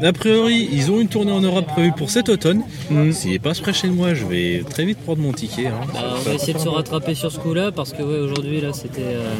A 0.01 0.13
priori, 0.13 0.69
ils 0.71 0.89
ont 0.91 0.99
une 0.99 1.07
tournée 1.07 1.31
en 1.31 1.41
Europe 1.41 1.65
prévue 1.67 1.91
pour 1.91 2.09
cet 2.09 2.29
automne. 2.29 2.61
Mm. 2.89 3.11
S'il 3.11 3.39
passe 3.39 3.59
près 3.59 3.73
chez 3.73 3.87
moi, 3.89 4.13
je 4.13 4.25
vais 4.25 4.63
très 4.69 4.85
vite 4.85 4.97
prendre 4.99 5.21
mon 5.21 5.33
ticket. 5.33 5.67
hein. 5.67 5.73
Bah, 5.93 5.99
on 6.17 6.21
va 6.29 6.33
essayer 6.35 6.53
de 6.53 6.59
se 6.59 6.69
rattraper 6.69 7.15
sur 7.15 7.31
ce 7.31 7.39
coup-là 7.39 7.71
parce 7.71 7.91
que 7.93 8.01
ouais, 8.01 8.19
aujourd'hui 8.19 8.61
là 8.61 8.69
c'était. 8.73 9.01
euh, 9.01 9.33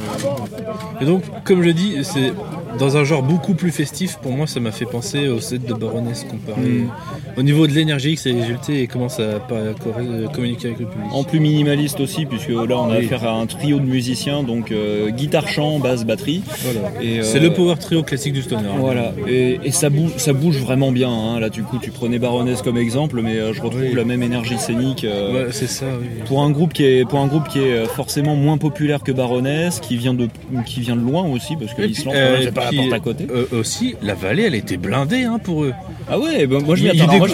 Et 1.02 1.06
donc, 1.06 1.24
comme 1.44 1.64
je 1.64 1.70
dis, 1.70 1.96
c'est 2.04 2.34
dans 2.78 2.98
un 2.98 3.04
genre 3.04 3.24
beaucoup 3.24 3.54
plus 3.54 3.72
festif. 3.72 4.18
Pour 4.22 4.32
moi, 4.34 4.48
ça 4.48 4.60
m'a 4.60 4.72
fait 4.72 4.86
penser 4.86 5.28
au 5.28 5.40
set 5.40 5.66
de 5.66 5.74
Baroness 5.74 6.26
qu'on 6.30 6.38
parlait. 6.38 6.68
Mm. 6.70 6.90
Au 7.38 7.42
niveau 7.44 7.68
de 7.68 7.72
l'énergie 7.74 8.16
que 8.16 8.22
ça 8.22 8.30
a 8.30 8.34
résulté 8.34 8.82
et 8.82 8.88
comment 8.88 9.10
ça 9.10 9.36
a 9.38 9.40
pas 9.40 9.62
corré- 9.74 10.32
communiqué 10.34 10.68
avec 10.68 10.80
le 10.80 10.86
public. 10.88 11.08
En 11.14 11.24
plus 11.24 11.40
minimaliste 11.40 12.00
aussi, 12.00 12.26
puisque 12.26 12.50
là 12.50 12.78
on 12.78 12.90
a 12.92 12.98
Oui. 12.98 13.06
affaire 13.06 13.24
à 13.26 13.32
un 13.32 13.46
trio 13.46 13.80
de 13.80 13.86
musiciens, 13.86 14.44
donc 14.44 14.72
euh, 14.72 15.10
guitare, 15.10 15.48
chant, 15.48 15.80
basse, 15.80 16.06
batterie. 16.06 16.42
Voilà. 16.64 16.92
Et, 17.02 17.20
euh, 17.20 17.24
C'est 17.24 17.40
le 17.40 17.54
power 17.54 17.76
trio 17.80 18.04
classique 18.04 18.34
du 18.34 18.42
stoner. 18.42 18.64
Voilà, 18.78 19.14
et, 19.28 19.60
et 19.64 19.72
ça, 19.72 19.90
bouge, 19.90 20.12
ça 20.18 20.34
bouge 20.34 20.49
vraiment 20.58 20.92
bien. 20.92 21.10
hein. 21.10 21.40
Là, 21.40 21.50
du 21.50 21.64
coup, 21.64 21.78
tu 21.82 21.92
prenais 21.92 22.18
Baroness 22.20 22.62
comme 22.62 22.78
exemple, 22.78 23.22
mais 23.22 23.38
euh, 23.38 23.54
je 23.54 23.62
retrouve 23.62 23.82
Oui. 23.82 23.94
la 23.94 24.04
même 24.06 24.24
énergie 24.24 24.58
scénique. 24.58 25.04
euh, 25.04 25.46
Ouais, 25.46 25.52
c'est 25.52 25.68
ça, 25.68 25.86
oui. 26.02 26.08
Pour 26.26 26.42
un 26.42 26.50
groupe 26.50 26.74
qui 26.74 26.84
est 26.86 27.06
pour 27.08 27.20
un 27.20 27.28
groupe 27.28 27.48
qui 27.48 27.60
est 27.60 27.74
euh, 27.74 27.86
forcément 27.86 28.36
moins 28.36 28.58
populaire 28.58 29.04
que 29.04 29.12
Baroness, 29.12 29.80
qui 29.80 29.98
vient 29.98 30.14
de 30.14 30.28
qui 30.66 30.82
vient 30.82 30.96
de 30.96 31.02
loin 31.02 31.24
aussi 31.28 31.56
parce 31.56 31.74
que 31.74 31.82
l'Islande 31.84 32.16
euh, 32.16 32.40
c'est 32.44 32.52
pas 32.54 32.72
la 32.72 32.78
porte 32.82 32.94
à 32.94 33.00
côté. 33.00 33.28
euh, 33.30 33.46
aussi, 33.52 33.96
la 34.02 34.14
vallée, 34.16 34.44
elle 34.44 34.56
était 34.56 34.78
blindée 34.78 35.24
hein, 35.24 35.40
pour 35.44 35.64
eux. 35.64 35.74
Ah 36.10 36.18
ouais, 36.20 36.48
ben 36.48 36.60
moi 36.64 36.76
je 36.76 36.84
m'y 36.84 36.90
attendais 36.90 37.20
pas. 37.20 37.26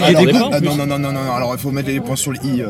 ah, 0.52 0.60
non, 0.60 0.76
non, 0.76 0.86
non, 0.86 1.00
non, 1.00 1.12
non, 1.14 1.32
alors 1.34 1.54
il 1.54 1.60
faut 1.60 1.72
mettre 1.72 1.90
les 1.90 2.00
points 2.02 2.16
sur 2.16 2.32
le 2.32 2.38
i. 2.44 2.62
euh. 2.62 2.68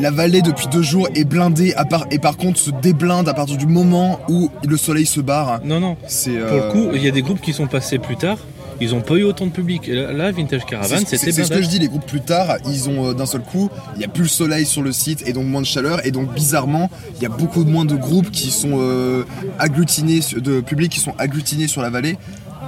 La 0.00 0.10
vallée 0.10 0.42
depuis 0.42 0.66
deux 0.66 0.82
jours 0.82 1.06
est 1.14 1.22
blindée 1.24 1.72
à 1.74 1.84
part, 1.84 2.04
et 2.10 2.18
par 2.18 2.36
contre 2.36 2.58
se 2.58 2.72
déblinde 2.72 3.28
à 3.28 3.32
partir 3.34 3.56
du 3.56 3.66
moment 3.66 4.18
où 4.28 4.50
le 4.66 4.76
soleil 4.76 5.06
se 5.06 5.20
barre. 5.20 5.60
Non, 5.64 5.78
non. 5.78 5.96
C'est 6.08 6.32
Pour 6.32 6.48
euh, 6.52 6.66
le 6.66 6.72
coup, 6.72 6.88
il 6.96 7.02
y 7.04 7.06
a 7.06 7.12
des 7.12 7.22
groupes 7.22 7.40
qui 7.40 7.52
sont 7.52 7.68
passés 7.68 7.98
plus 7.98 8.16
tard. 8.16 8.38
Ils 8.80 8.90
n'ont 8.90 9.00
pas 9.00 9.14
eu 9.14 9.22
autant 9.24 9.46
de 9.46 9.50
public. 9.52 9.88
Et 9.88 9.94
là, 9.94 10.30
Vintage 10.32 10.64
Caravan, 10.66 10.88
c'est- 10.98 11.16
c'était 11.16 11.32
c'est 11.32 11.44
ce 11.44 11.48
que 11.50 11.62
je 11.62 11.68
dis, 11.68 11.78
les 11.78 11.88
groupes 11.88 12.06
plus 12.06 12.20
tard, 12.20 12.56
ils 12.68 12.88
ont 12.88 13.06
euh, 13.10 13.14
d'un 13.14 13.26
seul 13.26 13.40
coup, 13.42 13.70
il 13.94 13.98
n'y 14.00 14.04
a 14.04 14.08
plus 14.08 14.22
le 14.24 14.28
soleil 14.28 14.66
sur 14.66 14.82
le 14.82 14.92
site 14.92 15.22
et 15.26 15.32
donc 15.32 15.46
moins 15.46 15.60
de 15.60 15.66
chaleur. 15.66 16.04
Et 16.06 16.10
donc 16.10 16.32
bizarrement, 16.34 16.90
il 17.16 17.22
y 17.22 17.26
a 17.26 17.28
beaucoup 17.28 17.64
moins 17.64 17.84
de 17.84 17.96
groupes 17.96 18.30
qui 18.30 18.50
sont 18.50 18.72
euh, 18.80 19.24
agglutinés, 19.58 20.20
de 20.36 20.60
publics 20.60 20.92
qui 20.92 21.00
sont 21.00 21.14
agglutinés 21.18 21.68
sur 21.68 21.82
la 21.82 21.90
vallée 21.90 22.16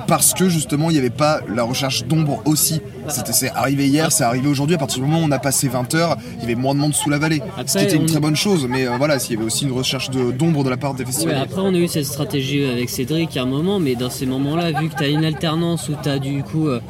parce 0.06 0.34
que 0.34 0.48
justement 0.48 0.90
il 0.90 0.94
n'y 0.94 0.98
avait 0.98 1.10
pas 1.10 1.40
la 1.52 1.62
recherche 1.64 2.04
d'ombre 2.04 2.42
aussi. 2.44 2.80
C'est 3.08 3.50
arrivé 3.50 3.86
hier, 3.86 4.10
c'est 4.12 4.24
arrivé 4.24 4.48
aujourd'hui. 4.48 4.74
À 4.76 4.78
partir 4.78 5.00
du 5.02 5.08
moment 5.08 5.20
où 5.22 5.26
on 5.26 5.30
a 5.30 5.38
passé 5.38 5.68
20 5.68 5.94
heures, 5.94 6.16
il 6.36 6.40
y 6.40 6.44
avait 6.44 6.54
moins 6.54 6.74
de 6.74 6.80
monde 6.80 6.94
sous 6.94 7.08
la 7.10 7.18
vallée, 7.18 7.40
ce 7.66 7.78
qui 7.78 7.84
était 7.84 7.96
une 7.96 8.02
on- 8.02 8.06
très 8.06 8.20
bonne 8.20 8.36
chose. 8.36 8.66
Mais 8.68 8.86
euh, 8.86 8.96
voilà, 8.98 9.18
s'il 9.18 9.34
y 9.34 9.36
avait 9.36 9.46
aussi 9.46 9.64
une 9.64 9.72
recherche 9.72 10.10
de- 10.10 10.32
d'ombre 10.32 10.64
de 10.64 10.70
la 10.70 10.76
part 10.76 10.94
des 10.94 11.04
Ouais, 11.04 11.06
festivals. 11.12 11.36
après, 11.42 11.60
on 11.60 11.74
a 11.74 11.78
eu 11.78 11.88
cette 11.88 12.06
stratégie 12.06 12.64
avec 12.64 12.90
Cédric 12.90 13.36
à 13.36 13.42
un 13.42 13.46
moment, 13.46 13.78
mais 13.78 13.94
dans 13.94 14.10
ces 14.10 14.26
moments-là, 14.26 14.72
vu 14.80 14.88
que 14.88 14.96
tu 14.96 15.04
as 15.04 15.08
une 15.08 15.24
alternance 15.24 15.88
où 15.88 15.92
tu 16.02 16.08
as 16.08 16.18
du 16.18 16.42
coup 16.42 16.68
euh, 16.68 16.80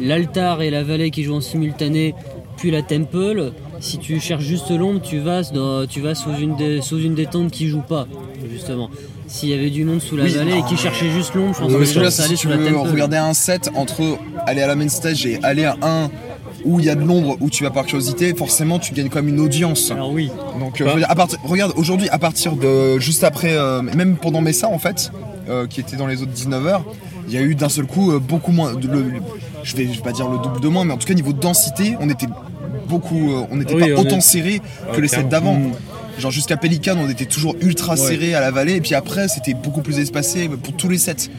l'altar 0.00 0.62
et 0.62 0.70
la 0.70 0.82
vallée 0.82 1.10
qui 1.10 1.22
jouent 1.24 1.36
en 1.36 1.40
simultané, 1.40 2.14
puis 2.56 2.70
la 2.70 2.82
temple, 2.82 3.52
si 3.80 3.98
tu 3.98 4.20
cherches 4.20 4.44
juste 4.44 4.70
l'ombre, 4.70 5.00
tu 5.02 5.18
vas, 5.20 5.42
dans- 5.44 5.86
tu 5.86 6.00
vas 6.00 6.14
sous, 6.14 6.30
une 6.38 6.56
des, 6.56 6.80
sous 6.82 6.98
une 7.00 7.14
des 7.14 7.26
tentes 7.26 7.50
qui 7.50 7.68
joue 7.68 7.80
pas, 7.82 8.06
justement. 8.50 8.90
S'il 9.32 9.48
y 9.48 9.54
avait 9.54 9.70
du 9.70 9.84
monde 9.84 10.02
sous 10.02 10.14
la 10.16 10.24
Oui, 10.24 10.32
vallée 10.34 10.58
et 10.58 10.62
qui 10.68 10.76
cherchait 10.76 11.10
juste 11.10 11.34
l'ombre, 11.34 11.54
je 11.54 11.60
pense 11.60 11.72
que 11.72 12.10
si 12.10 12.34
tu 12.34 12.48
veux 12.48 12.70
temple. 12.72 12.90
regarder 12.90 13.16
un 13.16 13.32
set 13.32 13.70
entre 13.74 14.18
aller 14.46 14.60
à 14.60 14.66
la 14.66 14.74
main 14.76 14.88
stage 14.88 15.24
et 15.24 15.38
aller 15.42 15.64
à 15.64 15.74
un 15.82 16.10
où 16.66 16.78
il 16.80 16.86
y 16.86 16.90
a 16.90 16.94
de 16.94 17.02
l'ombre, 17.02 17.38
où 17.40 17.48
tu 17.48 17.64
vas 17.64 17.70
par 17.70 17.86
curiosité, 17.86 18.34
forcément 18.34 18.78
tu 18.78 18.92
gagnes 18.92 19.08
quand 19.08 19.22
même 19.22 19.34
une 19.34 19.40
audience. 19.40 19.90
Alors 19.90 20.12
oui, 20.12 20.30
Donc 20.60 20.80
euh, 20.82 21.00
à 21.08 21.14
partir- 21.14 21.38
regarde, 21.44 21.72
aujourd'hui, 21.76 22.08
à 22.10 22.18
partir 22.18 22.56
de 22.56 22.98
juste 22.98 23.24
après, 23.24 23.52
euh, 23.56 23.80
même 23.80 24.16
pendant 24.16 24.42
Messa 24.42 24.68
en 24.68 24.78
fait, 24.78 25.10
euh, 25.48 25.66
qui 25.66 25.80
était 25.80 25.96
dans 25.96 26.06
les 26.06 26.22
autres 26.22 26.32
19h, 26.32 26.82
il 27.26 27.34
y 27.34 27.38
a 27.38 27.40
eu 27.40 27.54
d'un 27.54 27.70
seul 27.70 27.86
coup 27.86 28.12
euh, 28.12 28.18
beaucoup 28.20 28.52
moins. 28.52 28.74
de- 28.74 28.86
le- 28.86 29.06
je, 29.64 29.76
vais, 29.76 29.86
je 29.86 29.92
vais 29.96 30.02
pas 30.02 30.12
dire 30.12 30.28
le 30.28 30.38
double 30.38 30.60
de 30.60 30.68
moins, 30.68 30.84
mais 30.84 30.92
en 30.92 30.98
tout 30.98 31.06
cas 31.08 31.14
niveau 31.14 31.32
densité, 31.32 31.96
on 32.00 32.08
était 32.10 32.26
beaucoup, 32.86 33.32
euh, 33.32 33.44
on 33.50 33.56
n'était 33.56 33.74
Oui, 33.74 33.88
pas 33.94 33.96
on 34.00 34.02
autant 34.02 34.18
est- 34.18 34.20
serré 34.20 34.60
que 34.94 35.00
les 35.00 35.08
sets 35.08 35.24
d'avant. 35.24 35.54
Mm. 35.54 35.72
Genre 36.18 36.30
jusqu'à 36.30 36.56
Pelican, 36.56 36.96
on 36.98 37.08
était 37.08 37.24
toujours 37.24 37.56
ultra 37.60 37.96
serré 37.96 38.34
à 38.34 38.40
la 38.40 38.50
vallée, 38.50 38.76
et 38.76 38.80
puis 38.80 38.94
après 38.94 39.28
c'était 39.28 39.54
beaucoup 39.54 39.82
plus 39.82 39.98
espacé 39.98 40.48
pour 40.48 40.74
tous 40.74 40.88
les 40.88 40.98
sets. 40.98 41.30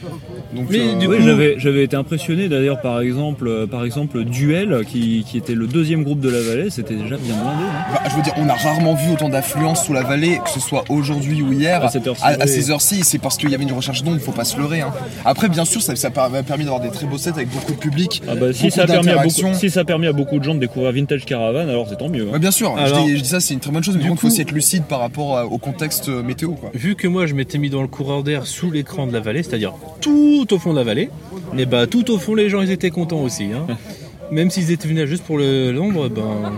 Donc, 0.56 0.68
Mais 0.70 0.80
euh, 0.80 0.96
du 1.00 1.08
Oui, 1.08 1.18
coup- 1.18 1.24
j'avais, 1.24 1.56
j'avais 1.58 1.84
été 1.84 1.96
impressionné 1.96 2.48
d'ailleurs 2.50 2.82
par 2.82 3.00
exemple, 3.02 3.48
euh, 3.48 3.68
par 3.68 3.84
exemple 3.86 4.24
Duel 4.24 4.82
qui, 4.90 5.26
qui 5.28 5.38
était 5.38 5.56
le 5.56 5.68
deuxième 5.68 6.04
groupe 6.04 6.20
de 6.20 6.30
la 6.30 6.42
vallée, 6.42 6.70
c'était 6.70 6.96
déjà 6.96 7.18
bien 7.18 7.36
blindé. 7.36 7.64
hein. 7.64 7.86
Bah, 7.94 8.02
je 8.10 8.16
veux 8.16 8.22
dire, 8.22 8.34
on 8.38 8.48
a 8.50 8.54
rarement 8.54 8.94
vu 8.96 9.12
autant 9.12 9.30
d'affluence 9.30 9.86
sous 9.86 9.94
la 9.94 10.04
vallée, 10.04 10.40
que 10.44 10.50
ce 10.50 10.60
soit 10.60 10.84
aujourd'hui 10.90 11.42
ou 11.42 11.52
hier. 11.54 11.84
À 11.84 11.90
cette 11.90 12.08
heure-ci, 12.08 12.24
À, 12.24 12.46
ces 12.48 12.72
heures-ci, 12.72 13.04
c'est 13.04 13.20
parce 13.20 13.38
qu'il 13.38 13.50
y 13.50 13.56
avait 13.56 13.64
une 13.64 13.72
recherche 13.74 14.04
d'ombre, 14.04 14.20
faut 14.20 14.32
pas 14.32 14.44
se 14.46 14.58
leurrer. 14.58 14.82
hein. 14.82 14.94
Après, 15.26 15.50
bien 15.50 15.66
sûr, 15.66 15.82
ça, 15.82 15.96
ça 15.96 16.08
a 16.08 16.44
permis 16.44 16.64
d'avoir 16.64 16.82
des 16.82 16.90
très 16.90 17.06
beaux 17.06 17.18
sets 17.18 17.32
avec 17.32 17.50
beaucoup 17.50 17.72
de 17.74 17.78
public. 17.78 18.22
Ah 18.28 18.36
bah, 18.36 18.54
si, 18.54 18.64
beaucoup 18.64 18.76
ça 18.76 18.84
a 18.84 18.88
permis 18.88 19.10
à 19.10 19.24
beaucoup, 19.24 19.54
si 19.54 19.70
ça 19.70 19.80
a 19.82 19.84
permis 19.84 20.08
à 20.08 20.14
beaucoup 20.14 20.40
de 20.40 20.44
gens 20.44 20.56
de 20.56 20.60
découvrir 20.60 20.92
Vintage 20.92 21.26
Caravan, 21.26 21.68
alors 21.68 21.88
c'est 21.90 21.98
tant 21.98 22.10
mieux. 22.10 22.28
hein. 22.30 22.34
Ouais, 22.34 22.40
bien 22.40 22.52
sûr, 22.52 22.74
je, 22.78 22.84
Alors, 22.84 23.06
dis, 23.06 23.18
je 23.18 23.22
dis 23.22 23.30
ça, 23.30 23.40
c'est 23.40 23.54
une 23.54 23.60
très 23.60 23.72
bonne 23.72 23.84
chose, 23.84 23.98
mais 23.98 24.04
il 24.10 24.18
faut 24.18 24.28
aussi 24.28 24.42
être 24.42 24.52
lucide 24.52 24.84
par 24.84 25.00
rapport 25.00 25.38
à- 25.38 25.46
au 25.46 25.58
contexte 25.58 26.10
euh, 26.10 26.22
météo. 26.24 26.52
Quoi. 26.52 26.72
Vu 26.74 26.96
que 26.96 27.08
moi 27.08 27.26
je 27.26 27.34
m'étais 27.34 27.58
mis 27.58 27.70
dans 27.70 27.82
le 27.82 27.88
coureur 27.88 28.24
d'air 28.24 28.46
sous 28.48 28.72
l'écran 28.72 29.08
de 29.08 29.14
la 29.14 29.20
vallée, 29.20 29.44
c'est-à-dire 29.44 29.74
tout 30.02 30.43
au 30.52 30.60
fond 30.60 30.72
de 30.74 30.78
la 30.80 30.84
vallée, 30.84 31.10
et 31.58 31.66
bah 31.66 31.88
tout 31.88 32.12
au 32.12 32.18
fond 32.18 32.36
les 32.36 32.50
gens 32.50 32.62
ils 32.62 32.72
étaient 32.72 32.90
contents 32.92 33.22
aussi. 33.22 33.46
hein. 33.54 33.68
Même 34.32 34.50
s'ils 34.50 34.72
étaient 34.72 34.88
venus 34.88 35.06
juste 35.08 35.24
pour 35.26 35.38
le- 35.38 35.72
l'ombre, 35.72 36.10
ben 36.10 36.54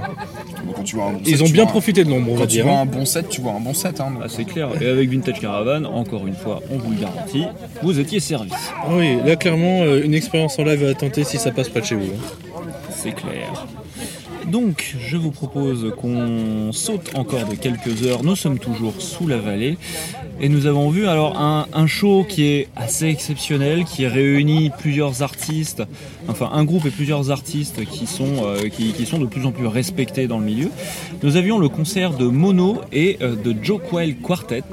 Bon, 0.66 0.72
quand 0.74 0.84
tu 0.84 0.96
vois 0.96 1.06
un 1.08 1.14
bon 1.14 1.20
ils 1.26 1.44
ont 1.44 1.48
tu 1.48 1.52
bien 1.54 1.64
vois 1.64 1.72
profité 1.72 2.04
de 2.06 2.10
l'ombre, 2.10 2.32
on 2.32 2.36
va 2.36 2.42
Quand 2.42 2.48
tu 2.48 2.54
dire. 2.54 2.66
vois 2.66 2.76
hein. 2.78 2.82
un 2.82 2.86
bon 2.86 3.04
set, 3.06 3.28
tu 3.28 3.42
vois 3.42 3.52
un 3.54 3.60
bon 3.60 3.74
set. 3.74 4.00
Hein. 4.00 4.14
Ah, 4.24 4.28
c'est 4.30 4.46
clair. 4.46 4.70
Et 4.82 4.88
avec 4.88 5.10
Vintage 5.10 5.40
Caravan, 5.42 5.84
encore 5.84 6.26
une 6.26 6.36
fois, 6.36 6.62
on 6.72 6.78
vous 6.78 6.92
le 6.92 6.98
garantit, 7.02 7.44
vous 7.84 8.00
étiez 8.00 8.20
servi. 8.22 8.50
Ah 8.54 8.88
Oui, 8.92 9.18
là 9.26 9.36
clairement 9.36 9.82
euh, 9.82 10.02
une 10.04 10.14
expérience 10.14 10.58
en 10.58 10.64
live 10.64 10.86
à 10.86 10.94
tenter 10.94 11.24
si 11.26 11.38
ça 11.38 11.52
passe 11.52 11.68
pas 11.70 11.82
de 11.82 11.86
chez 11.86 11.96
vous. 11.96 12.06
hein. 12.14 12.62
C'est 12.92 13.12
clair. 13.12 13.68
Donc, 14.50 14.96
je 15.00 15.18
vous 15.18 15.32
propose 15.32 15.92
qu'on 16.00 16.72
saute 16.72 17.16
encore 17.16 17.48
de 17.48 17.56
quelques 17.56 18.04
heures. 18.04 18.24
Nous 18.24 18.36
sommes 18.36 18.60
toujours 18.60 18.94
sous 19.00 19.28
la 19.28 19.38
vallée 19.38 19.78
et 20.40 20.50
nous 20.50 20.68
avons 20.68 20.90
vu 20.90 21.08
alors 21.08 21.38
un, 21.40 21.88
show 21.88 22.26
qui 22.28 22.46
est 22.46 22.68
assez 22.76 23.06
exceptionnel, 23.06 23.86
qui 23.86 24.06
réunit 24.06 24.72
plusieurs 24.78 25.22
artistes, 25.24 25.84
enfin 26.28 26.50
un 26.54 26.64
groupe 26.64 26.86
et 26.86 26.92
plusieurs 26.92 27.32
artistes 27.32 27.86
qui 27.86 28.06
sont, 28.06 28.44
euh, 28.46 28.62
de 28.64 29.26
plus 29.26 29.46
en 29.46 29.52
plus 29.52 29.68
respectés 29.68 30.28
dans 30.28 30.40
le 30.40 30.46
milieu. 30.46 30.70
Nous 31.24 31.38
avions 31.38 31.58
le 31.58 31.70
concert 31.70 32.12
de 32.12 32.26
Mono 32.26 32.82
et 32.92 33.18
euh, 33.22 33.36
de 33.36 33.56
Joe 33.64 33.80
Quail 33.90 34.16
Quartet. 34.16 34.64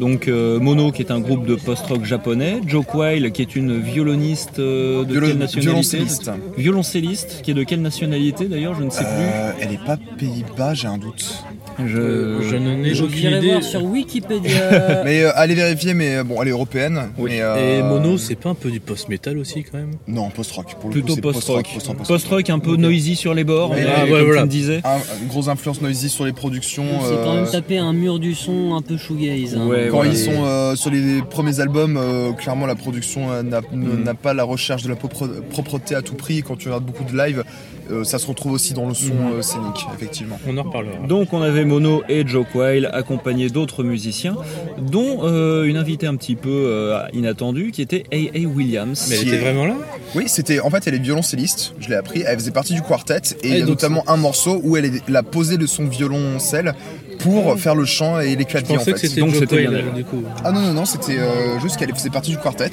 Donc 0.00 0.28
euh, 0.28 0.58
Mono 0.58 0.92
qui 0.92 1.02
est 1.02 1.12
un 1.12 1.20
groupe 1.20 1.46
de 1.46 1.56
post-rock 1.56 2.06
japonais, 2.06 2.62
Joe 2.66 2.86
Quail 2.86 3.30
qui 3.32 3.42
est 3.42 3.54
une 3.54 3.78
violoniste 3.78 4.58
euh, 4.58 5.04
de 5.04 5.12
quelle 5.20 5.36
nationalité? 5.36 5.60
violoncelliste. 5.60 6.30
Violoncelliste, 6.56 7.42
qui 7.42 7.50
est 7.50 7.54
de 7.54 7.62
quelle 7.64 7.82
nationalité 7.82 8.46
d'ailleurs, 8.46 8.74
je 8.74 8.82
ne 8.84 8.90
sais 8.90 9.04
Euh, 9.06 9.52
elle 9.60 9.72
est 9.72 9.84
pas 9.84 9.98
Pays-Bas, 10.18 10.72
j'ai 10.72 10.88
un 10.88 10.96
doute. 10.96 11.44
Je... 11.86 11.98
Euh, 11.98 12.42
je 12.42 12.56
n'en 12.56 12.82
ai 12.82 13.00
aucune 13.00 13.30
idée. 13.32 13.50
voir 13.50 13.62
sur 13.62 13.82
Wikipédia. 13.84 15.02
Mais 15.04 15.22
euh, 15.24 15.30
allez 15.34 15.54
vérifier, 15.54 15.94
mais 15.94 16.16
euh, 16.16 16.24
bon, 16.24 16.40
elle 16.42 16.48
est 16.48 16.52
européenne. 16.52 17.10
Oui. 17.18 17.30
mais, 17.30 17.36
Et 17.38 17.42
euh, 17.42 17.82
Mono, 17.88 18.18
c'est 18.18 18.34
pas 18.36 18.50
un 18.50 18.54
peu 18.54 18.70
du 18.70 18.80
post-metal 18.80 19.38
aussi 19.38 19.62
quand 19.64 19.78
même? 19.78 19.92
Non, 20.08 20.30
post-rock. 20.30 20.74
Pour 20.80 20.90
le 20.90 20.92
Plutôt 20.92 21.16
post-rock. 21.16 21.64
post-rock, 21.64 21.74
post-rock. 21.74 22.06
Post-rock 22.06 22.50
un 22.50 22.58
peu 22.58 22.76
noisy 22.76 23.16
sur 23.16 23.34
les 23.34 23.44
bords, 23.44 23.72
mais, 23.74 23.84
ah, 23.86 24.00
comme 24.02 24.10
ouais, 24.12 24.18
tu 24.20 24.24
voilà. 24.26 24.42
me 24.44 24.48
disais. 24.50 24.80
Un- 24.84 24.98
une 25.22 25.28
grosse 25.28 25.48
influence 25.48 25.80
noisy 25.80 26.08
sur 26.08 26.24
les 26.24 26.32
productions. 26.32 26.84
C'est 27.02 27.14
quand 27.14 27.32
euh, 27.36 27.42
même 27.42 27.50
taper 27.50 27.78
un 27.78 27.92
mur 27.92 28.18
du 28.18 28.34
son 28.34 28.74
un 28.74 28.82
peu 28.82 28.96
shoegaze. 28.96 29.56
hein. 29.56 29.66
Ouais, 29.66 29.86
Quand 29.90 29.96
voilà. 29.98 30.10
ils 30.12 30.16
sont 30.18 30.44
euh, 30.44 30.76
sur 30.76 30.90
les 30.90 31.22
premiers 31.28 31.60
albums, 31.60 31.96
euh, 31.96 32.32
clairement 32.32 32.66
la 32.66 32.74
production 32.74 33.30
euh, 33.30 33.42
n'a 33.42 34.14
pas 34.14 34.34
la 34.34 34.44
recherche 34.44 34.82
de 34.82 34.88
la 34.88 34.96
propre- 34.96 35.28
propreté 35.50 35.94
à 35.94 36.02
tout 36.02 36.14
prix. 36.14 36.42
Quand 36.42 36.56
tu 36.56 36.68
regardes 36.68 36.84
beaucoup 36.84 37.04
de 37.04 37.16
live, 37.16 37.44
euh, 37.90 38.04
ça 38.04 38.18
se 38.18 38.26
retrouve 38.26 38.52
aussi 38.52 38.72
dans 38.74 38.86
le 38.86 38.94
son 38.94 39.12
euh, 39.34 39.42
scénique, 39.42 39.86
effectivement. 39.94 40.38
On 40.46 40.56
en 40.58 40.62
reparlera. 40.62 40.96
Donc 41.06 41.32
on 41.32 41.42
avait 41.42 41.64
Mono 41.64 42.02
et 42.08 42.26
Joe 42.26 42.46
Quail 42.52 42.86
accompagnés 42.92 43.48
d'autres 43.48 43.82
musiciens, 43.84 44.36
dont 44.78 45.20
euh, 45.24 45.64
une 45.64 45.76
invitée 45.76 46.06
un 46.06 46.16
petit 46.16 46.36
peu 46.36 46.48
euh, 46.50 47.00
inattendue 47.12 47.70
qui 47.72 47.82
était 47.82 48.04
A.A. 48.12 48.46
Williams. 48.46 49.06
Mais 49.10 49.16
elle 49.16 49.28
était 49.28 49.36
est- 49.36 49.40
vraiment 49.40 49.66
là? 49.66 49.74
Oui, 50.14 50.24
c'était 50.26 50.60
en 50.60 50.70
fait 50.70 50.86
elle 50.86 50.94
est 50.94 50.98
violoncelliste, 50.98 51.74
je 51.80 51.88
l'ai 51.88 51.94
appris. 51.96 52.22
Elle 52.26 52.38
faisait 52.38 52.50
partie 52.50 52.74
du 52.74 52.82
quartet 52.82 53.20
et 53.42 53.48
il 53.48 53.50
y 53.50 53.56
a 53.56 53.60
donc 53.60 53.68
notamment 53.70 54.04
un 54.08 54.16
morceau 54.16 54.60
où 54.62 54.76
elle, 54.76 54.86
est- 54.86 55.02
elle 55.08 55.16
a 55.16 55.22
posé 55.22 55.56
de 55.56 55.66
son 55.66 55.84
violoncelle 55.86 56.74
pour 57.20 57.58
faire 57.58 57.74
le 57.74 57.84
chant 57.84 58.18
et 58.18 58.34
les 58.34 58.44
claviers 58.46 58.76
en 58.76 58.78
pensais 58.78 58.92
fait. 58.92 59.00
que 59.02 59.06
c'était 59.08 59.20
Donc, 59.20 59.34
c'était 59.34 59.66
du 59.94 60.04
coup. 60.04 60.22
Ah 60.42 60.52
non 60.52 60.60
non 60.62 60.72
non, 60.72 60.84
c'était 60.86 61.18
euh, 61.18 61.60
juste 61.60 61.76
qu'elle 61.76 61.94
faisait 61.94 62.08
partie 62.08 62.30
du 62.30 62.38
quartet 62.38 62.70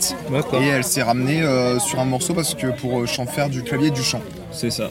et 0.61 0.65
elle 0.67 0.85
s'est 0.85 1.03
ramenée 1.03 1.41
euh, 1.41 1.79
sur 1.79 1.99
un 1.99 2.05
morceau 2.05 2.33
parce 2.33 2.53
que 2.55 2.67
pour 2.79 3.01
euh, 3.01 3.05
chant- 3.05 3.25
faire 3.25 3.49
du 3.49 3.61
clavier 3.63 3.87
et 3.89 3.91
du 3.91 4.03
chant. 4.03 4.21
C'est 4.53 4.69
ça. 4.71 4.89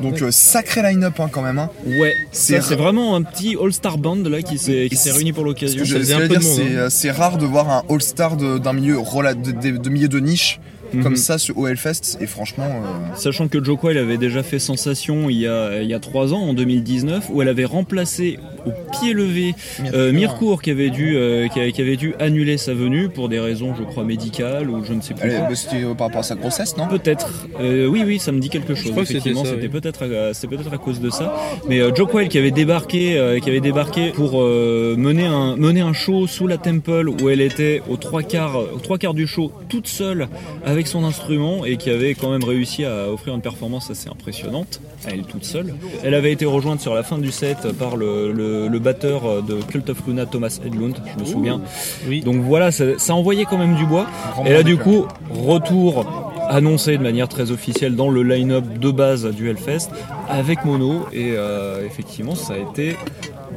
Donc 0.00 0.22
euh, 0.22 0.30
sacré 0.30 0.82
line-up 0.82 1.18
hein, 1.20 1.28
quand 1.30 1.42
même. 1.42 1.58
hein. 1.58 1.70
Ouais, 1.86 2.14
C'est 2.32 2.58
vraiment 2.74 3.14
un 3.16 3.22
petit 3.22 3.56
all-star 3.60 3.98
band 3.98 4.16
là 4.16 4.42
qui 4.42 4.58
s'est 4.58 4.88
réuni 5.12 5.32
pour 5.32 5.44
l'occasion. 5.44 5.84
c'est 5.84 7.08
hein. 7.08 7.12
rare 7.12 7.38
de 7.38 7.46
voir 7.46 7.70
un 7.70 7.82
all-star 7.88 8.36
de- 8.36 8.58
d'un 8.58 8.72
milieu 8.72 8.96
de, 8.96 9.52
de- 9.52 9.76
de 9.78 9.90
milieu 9.90 10.08
de 10.08 10.18
niche 10.20 10.60
Mhm. 10.92 11.02
comme 11.02 11.16
ça 11.16 11.38
sur- 11.38 11.56
au 11.58 11.66
Hellfest. 11.66 12.18
Et 12.20 12.26
franchement, 12.26 12.66
euh, 12.68 13.16
Sachant 13.16 13.48
que 13.48 13.62
Joe 13.62 13.78
Coyle 13.78 13.98
avait 13.98 14.18
déjà 14.18 14.42
fait 14.44 14.58
sensation 14.60 15.28
il 15.30 15.38
y 15.40 15.46
a, 15.48 15.80
il 15.82 15.88
y 15.88 15.94
a 15.94 15.98
3 15.98 16.32
ans, 16.34 16.40
en 16.42 16.54
2019, 16.54 17.24
où 17.32 17.42
elle 17.42 17.48
avait 17.48 17.64
remplacé 17.64 18.38
au 18.66 18.72
pied 18.92 19.12
levé 19.12 19.54
euh, 19.92 20.12
Mircourt 20.12 20.62
qui 20.62 20.70
avait, 20.70 20.90
dû, 20.90 21.16
euh, 21.16 21.48
qui, 21.48 21.60
a- 21.60 21.70
qui 21.70 21.80
avait 21.82 21.96
dû 21.96 22.14
annuler 22.18 22.56
sa 22.56 22.74
venue 22.74 23.08
pour 23.08 23.28
des 23.28 23.38
raisons, 23.40 23.74
je 23.78 23.82
crois, 23.84 24.04
médicales 24.04 24.70
ou 24.70 24.84
je 24.84 24.92
ne 24.92 25.00
sais 25.00 25.14
plus. 25.14 25.30
bah, 25.30 25.48
c'était 25.54 25.84
euh, 25.84 25.94
par 25.94 26.06
rapport 26.08 26.20
à 26.20 26.24
sa 26.24 26.34
grossesse, 26.34 26.76
non? 26.76 26.86
Peut-être. 26.88 27.46
Euh, 27.60 27.86
oui, 27.86 28.02
oui, 28.06 28.18
ça 28.18 28.32
me 28.32 28.40
dit 28.40 28.48
quelque 28.48 28.74
chose. 28.74 28.92
Effectivement, 28.96 29.44
c'était 29.44 29.62
oui. 29.62 29.68
peut-être, 29.68 30.04
à- 30.04 30.34
c'était 30.34 30.56
peut-être 30.56 30.72
à 30.72 30.78
cause 30.78 31.00
de 31.00 31.10
ça. 31.10 31.34
Mais 31.68 31.80
euh, 31.80 31.94
Joe 31.94 32.08
qui 32.28 32.38
avait 32.38 32.50
débarqué, 32.52 33.18
euh, 33.18 33.40
qui 33.40 33.50
avait 33.50 33.60
débarqué 33.60 34.10
pour 34.10 34.40
euh, 34.40 34.94
mener 34.96 35.24
un 35.26 35.56
mener 35.56 35.80
un 35.80 35.92
show 35.92 36.26
sous 36.26 36.46
la 36.46 36.58
Temple 36.58 37.08
où 37.08 37.28
elle 37.28 37.40
était 37.40 37.82
aux 37.90 37.96
trois 37.96 38.22
quarts, 38.22 38.56
aux 38.56 38.78
trois 38.78 38.98
quarts 38.98 39.14
du 39.14 39.26
show 39.26 39.50
toute 39.68 39.88
seule 39.88 40.28
avec 40.64 40.86
son 40.86 41.02
instrument 41.04 41.64
et 41.64 41.76
qui 41.76 41.90
avait 41.90 42.14
quand 42.14 42.30
même 42.30 42.44
réussi 42.44 42.84
à 42.84 43.10
offrir 43.10 43.34
une 43.34 43.40
performance 43.40 43.90
assez 43.90 44.08
impressionnante 44.08 44.80
à 45.06 45.10
elle 45.10 45.24
toute 45.24 45.44
seule. 45.44 45.74
Elle 46.04 46.14
avait 46.14 46.32
été 46.32 46.44
rejointe 46.44 46.80
sur 46.80 46.94
la 46.94 47.02
fin 47.02 47.18
du 47.18 47.32
set 47.32 47.58
par 47.78 47.96
le, 47.96 48.32
le, 48.32 48.53
le 48.68 48.78
batteur 48.78 49.42
de 49.42 49.60
Cult 49.62 49.88
of 49.90 50.06
Luna, 50.06 50.26
Thomas 50.26 50.58
Edlund, 50.64 50.94
je 51.14 51.20
me 51.20 51.26
souviens. 51.26 51.60
Oui. 52.08 52.20
Donc 52.20 52.36
voilà, 52.36 52.70
ça, 52.70 52.84
ça 52.98 53.14
envoyait 53.14 53.44
quand 53.44 53.58
même 53.58 53.74
du 53.74 53.86
bois. 53.86 54.06
Grand 54.32 54.44
Et 54.44 54.52
là, 54.52 54.62
du 54.62 54.76
coup, 54.76 55.06
retour 55.30 56.04
annoncé 56.48 56.96
de 56.96 57.02
manière 57.02 57.28
très 57.28 57.50
officielle 57.50 57.96
dans 57.96 58.10
le 58.10 58.22
line-up 58.22 58.64
de 58.78 58.90
base 58.90 59.26
du 59.26 59.48
Hellfest 59.48 59.90
avec 60.28 60.64
Mono. 60.64 61.06
Et 61.12 61.34
euh, 61.36 61.84
effectivement, 61.86 62.34
ça 62.34 62.54
a 62.54 62.58
été 62.58 62.96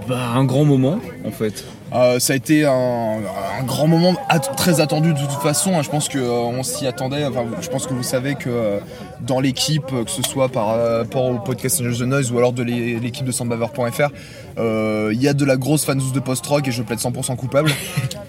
bah, 0.08 0.18
un 0.36 0.44
grand 0.46 0.66
moment 0.66 1.00
en 1.26 1.32
fait. 1.32 1.66
Euh, 1.96 2.20
ça 2.20 2.34
a 2.34 2.36
été 2.36 2.66
un, 2.66 2.72
un 2.72 3.64
grand 3.64 3.88
moment 3.88 4.14
at- 4.28 4.40
très 4.40 4.82
attendu 4.82 5.14
de 5.14 5.20
toute 5.20 5.32
façon. 5.42 5.78
hein. 5.78 5.82
Je 5.84 5.90
pense 5.90 6.10
qu'on 6.10 6.62
s'y 6.62 6.86
attendait. 6.86 7.24
Enfin, 7.24 7.46
je 7.62 7.70
pense 7.70 7.88
que 7.88 7.94
vous 7.94 8.04
savez 8.04 8.36
que 8.36 8.50
euh, 8.50 8.80
dans 9.22 9.40
l'équipe, 9.40 9.86
euh, 9.94 10.04
que 10.04 10.12
ce 10.12 10.22
soit 10.22 10.50
par 10.50 10.72
euh, 10.72 11.04
rapport 11.04 11.24
au 11.32 11.36
podcast 11.40 11.80
News 11.82 11.96
the 11.96 12.02
Noise 12.02 12.30
ou 12.34 12.38
alors 12.40 12.52
de 12.52 12.62
l'é- 12.62 13.00
l'équipe 13.00 13.26
de 13.26 13.32
soundbaver.fr, 13.32 14.10
euh, 14.58 15.12
il 15.14 15.22
y 15.22 15.30
a 15.30 15.34
de 15.34 15.46
la 15.46 15.56
grosse 15.56 15.86
fanzous 15.86 16.12
de 16.12 16.20
post-rock 16.20 16.68
et 16.68 16.72
je 16.72 16.84
plaide 16.84 17.00
100% 17.00 17.36
coupable. 17.38 17.72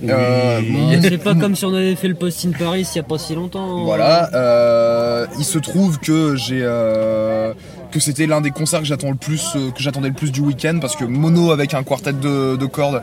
Euh, 0.09 0.61
Bon, 0.71 1.01
c'est 1.03 1.19
pas 1.19 1.35
comme 1.41 1.57
si 1.57 1.65
on 1.65 1.75
avait 1.75 1.97
fait 1.97 2.07
le 2.07 2.15
post 2.15 2.47
in 2.47 2.53
Paris 2.57 2.87
il 2.95 2.97
y 2.99 3.01
a 3.01 3.03
pas 3.03 3.19
si 3.19 3.35
longtemps. 3.35 3.83
Voilà, 3.83 4.31
euh, 4.33 5.27
il 5.41 5.45
se 5.45 5.59
trouve 5.59 5.99
que 5.99 6.37
j'ai 6.37 6.61
euh, 6.63 7.53
que 7.91 8.01
c'était 8.01 8.27
l'un 8.27 8.41
des 8.41 8.51
concerts 8.51 8.81
que 8.81 8.87
j'attends 8.87 9.11
le 9.11 9.17
plus, 9.17 9.53
euh, 9.57 9.71
que 9.71 9.81
j'attendais 9.83 10.09
le 10.09 10.15
plus 10.15 10.31
du 10.33 10.41
week-end 10.41 10.79
parce 10.81 10.95
que 10.97 11.05
mono 11.05 11.51
avec 11.53 11.75
un 11.75 11.83
quartet 11.83 12.13
de, 12.13 12.57
de 12.57 12.67
cordes, 12.67 13.03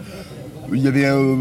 il 0.74 0.82
y 0.82 0.88
avait, 0.88 1.06
euh, 1.06 1.36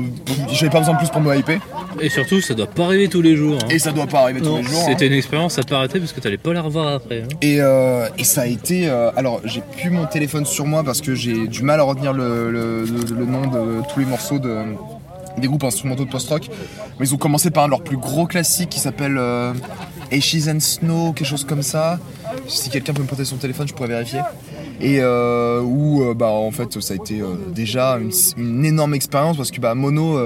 j'avais 0.52 0.70
pas 0.70 0.80
besoin 0.80 0.94
de 0.94 0.98
plus 0.98 1.08
pour 1.08 1.20
me 1.22 1.34
hyper 1.34 1.58
Et 1.98 2.10
surtout, 2.10 2.40
ça 2.42 2.52
doit 2.54 2.66
pas 2.66 2.84
arriver 2.84 3.08
tous 3.08 3.22
les 3.22 3.36
jours. 3.36 3.58
hein. 3.62 3.68
et 3.70 3.78
ça 3.78 3.90
doit 3.90 4.06
pas 4.06 4.20
arriver 4.20 4.40
tous 4.42 4.56
les 4.56 4.62
jours. 4.62 4.80
hein. 4.82 4.86
C'était 4.88 5.06
une 5.06 5.14
expérience 5.14 5.58
à 5.58 5.62
pas 5.62 5.76
arrêter 5.78 5.98
parce 5.98 6.12
que 6.12 6.20
t'allais 6.20 6.36
pas 6.36 6.52
la 6.52 6.60
revoir 6.60 6.88
après. 6.94 7.22
hein. 7.22 7.28
Et, 7.40 7.56
euh, 7.60 8.06
et 8.18 8.24
ça 8.24 8.42
a 8.42 8.46
été. 8.46 8.86
euh, 8.88 9.10
alors, 9.16 9.40
j'ai 9.44 9.62
plus 9.80 9.88
mon 9.90 10.04
téléphone 10.06 10.44
sur 10.44 10.66
moi 10.66 10.84
parce 10.84 11.00
que 11.00 11.14
j'ai 11.14 11.46
du 11.48 11.62
mal 11.62 11.80
à 11.80 11.84
retenir 11.84 12.12
le, 12.12 12.50
le- 12.50 12.84
le- 12.84 13.14
le 13.18 13.24
nom 13.24 13.46
de 13.46 13.80
tous 13.92 14.00
les 14.00 14.06
morceaux 14.06 14.38
de, 14.38 14.58
des 15.38 15.46
groupes 15.48 15.64
instrumentaux 15.64 16.04
de 16.04 16.10
post-rock. 16.10 16.50
Mais 17.00 17.06
ils 17.08 17.14
ont 17.14 17.18
commencé 17.18 17.50
par 17.50 17.64
un 17.64 17.66
de 17.66 17.70
leurs 17.70 17.82
plus 17.82 17.96
gros 17.96 18.26
classiques 18.26 18.68
qui 18.68 18.78
s'appelle 18.78 19.18
Ashes 20.12 20.48
and 20.48 20.60
Snow, 20.60 21.12
quelque 21.12 21.26
chose 21.26 21.44
comme 21.44 21.62
ça. 21.62 21.98
Si 22.48 22.70
quelqu'un 22.70 22.92
peut 22.92 23.02
me 23.02 23.06
prêter 23.06 23.24
son 23.24 23.36
téléphone, 23.36 23.68
je 23.68 23.74
pourrais 23.74 23.88
vérifier. 23.88 24.20
Et 24.80 24.98
euh, 25.00 25.60
où, 25.62 26.02
euh, 26.02 26.14
bah, 26.14 26.28
en 26.28 26.50
fait, 26.50 26.80
ça 26.80 26.94
a 26.94 26.96
été 26.96 27.20
euh, 27.20 27.36
déjà 27.54 27.98
une, 28.36 28.64
énorme 28.64 28.94
expérience 28.94 29.36
parce 29.36 29.50
que 29.50 29.60
bah, 29.60 29.74
Mono, 29.74 30.18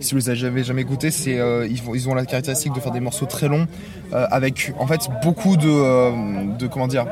si 0.00 0.12
vous 0.12 0.18
les 0.18 0.30
avez 0.30 0.62
jamais, 0.62 0.82
écouté, 0.82 1.10
c'est 1.10 1.38
ils, 1.94 2.08
ont 2.08 2.14
la 2.14 2.26
caractéristique 2.26 2.74
de 2.74 2.80
faire 2.80 2.92
des 2.92 3.00
morceaux 3.00 3.26
très 3.26 3.48
longs 3.48 3.66
avec 4.12 4.72
en 4.78 4.86
fait 4.86 5.08
beaucoup 5.22 5.56
de 5.56 6.66
comment 6.68 6.88
dire 6.88 7.06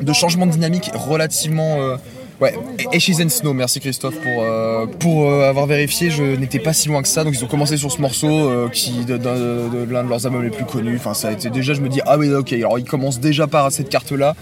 de 0.00 0.12
changements 0.12 0.46
de 0.46 0.52
dynamique 0.52 0.90
relativement 0.94 1.96
ouais 2.42 2.54
Ashes 2.92 3.20
and 3.24 3.28
Snow. 3.30 3.52
Merci 3.54 3.80
Christophe 3.80 4.16
pour 4.20 4.42
euh, 4.42 4.86
pour 4.98 5.30
euh, 5.30 5.48
avoir 5.48 5.66
vérifié. 5.66 6.10
Je 6.10 6.22
n'étais 6.36 6.58
pas 6.58 6.72
si 6.72 6.88
loin 6.88 7.00
que 7.02 7.08
ça. 7.08 7.24
Donc 7.24 7.34
ils 7.34 7.42
ont 7.44 7.48
commencé 7.48 7.76
sur 7.76 7.90
ce 7.90 8.00
morceau 8.00 8.28
euh, 8.28 8.68
qui 8.68 9.04
de, 9.04 9.16
de- 9.16 9.70
de- 9.72 9.86
de 9.86 9.92
l'un 9.92 10.04
de 10.04 10.08
leurs 10.08 10.26
albums 10.26 10.42
les 10.42 10.50
plus 10.50 10.64
connus. 10.66 10.96
Enfin 10.96 11.14
ça 11.14 11.28
a 11.28 11.32
été 11.32 11.48
déjà 11.50 11.72
je 11.74 11.80
me 11.80 11.88
dis 11.88 12.00
ah 12.06 12.18
oui 12.18 12.28
ok. 12.32 12.52
Alors 12.52 12.78
ils 12.78 12.84
commencent 12.84 13.20
déjà 13.20 13.46
par 13.46 13.70
cette 13.72 13.88
carte 13.88 14.12
là 14.12 14.34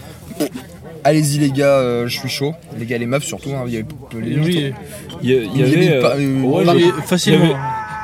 allez-y 1.03 1.39
les 1.39 1.51
gars 1.51 1.65
euh, 1.77 2.07
je 2.07 2.17
suis 2.19 2.29
chaud. 2.29 2.53
Les 2.77 2.85
gars 2.85 2.97
les 2.97 3.05
meufs 3.05 3.23
surtout 3.23 3.51
hein, 3.51 3.63
il 3.67 3.73
y 3.73 3.77
avait 3.77 3.85
les 4.21 4.37
Oui, 4.39 4.73
Il 5.23 5.29
y, 5.29 5.33
a- 5.35 5.41
il 5.43 5.57
y 5.57 5.59
Il 5.59 5.59
y 5.59 5.87
avait 5.87 6.01
pas- 6.01 6.15
euh, 6.17 6.41
ouais, 6.41 6.65
pas- 6.65 6.73
il 6.75 6.81
y 6.81 6.83
et 6.83 6.89
avait- 6.91 7.01
facilement. 7.03 7.55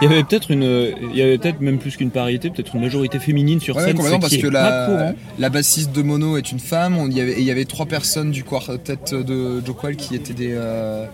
Il 0.02 0.10
y 0.10 0.14
avait- 0.14 0.24
peut-être 0.24 0.52
une, 0.52 0.64
il 1.12 1.16
y 1.18 1.22
avait 1.22 1.38
peut-être 1.38 1.60
même 1.62 1.78
plus 1.80 1.96
qu'une 1.98 2.12
parité, 2.12 2.50
peut-être 2.50 2.76
une 2.76 2.82
majorité 2.82 3.20
féminine 3.20 3.60
sur 3.60 3.76
Ouais, 3.76 3.84
scène, 3.84 3.96
complètement, 3.96 4.18
ce 4.22 4.22
parce 4.30 4.38
que 4.42 4.48
la, 4.48 5.14
la 5.40 5.50
bassiste 5.50 5.92
de 5.92 6.02
Mono 6.02 6.38
est 6.38 6.52
une 6.52 6.60
femme. 6.60 6.98
On 6.98 7.10
y 7.10 7.20
avait, 7.22 7.34
et 7.34 7.40
il 7.40 7.46
y 7.46 7.52
avait 7.52 7.66
trois 7.66 7.86
personnes 7.86 8.32
du 8.32 8.44
quartet 8.44 8.98
de 9.12 9.62
Joe 9.66 9.76
Quell 9.80 9.96
qui 9.96 10.16
étaient 10.16 10.34
des. 10.34 10.52
euh, 10.54 11.06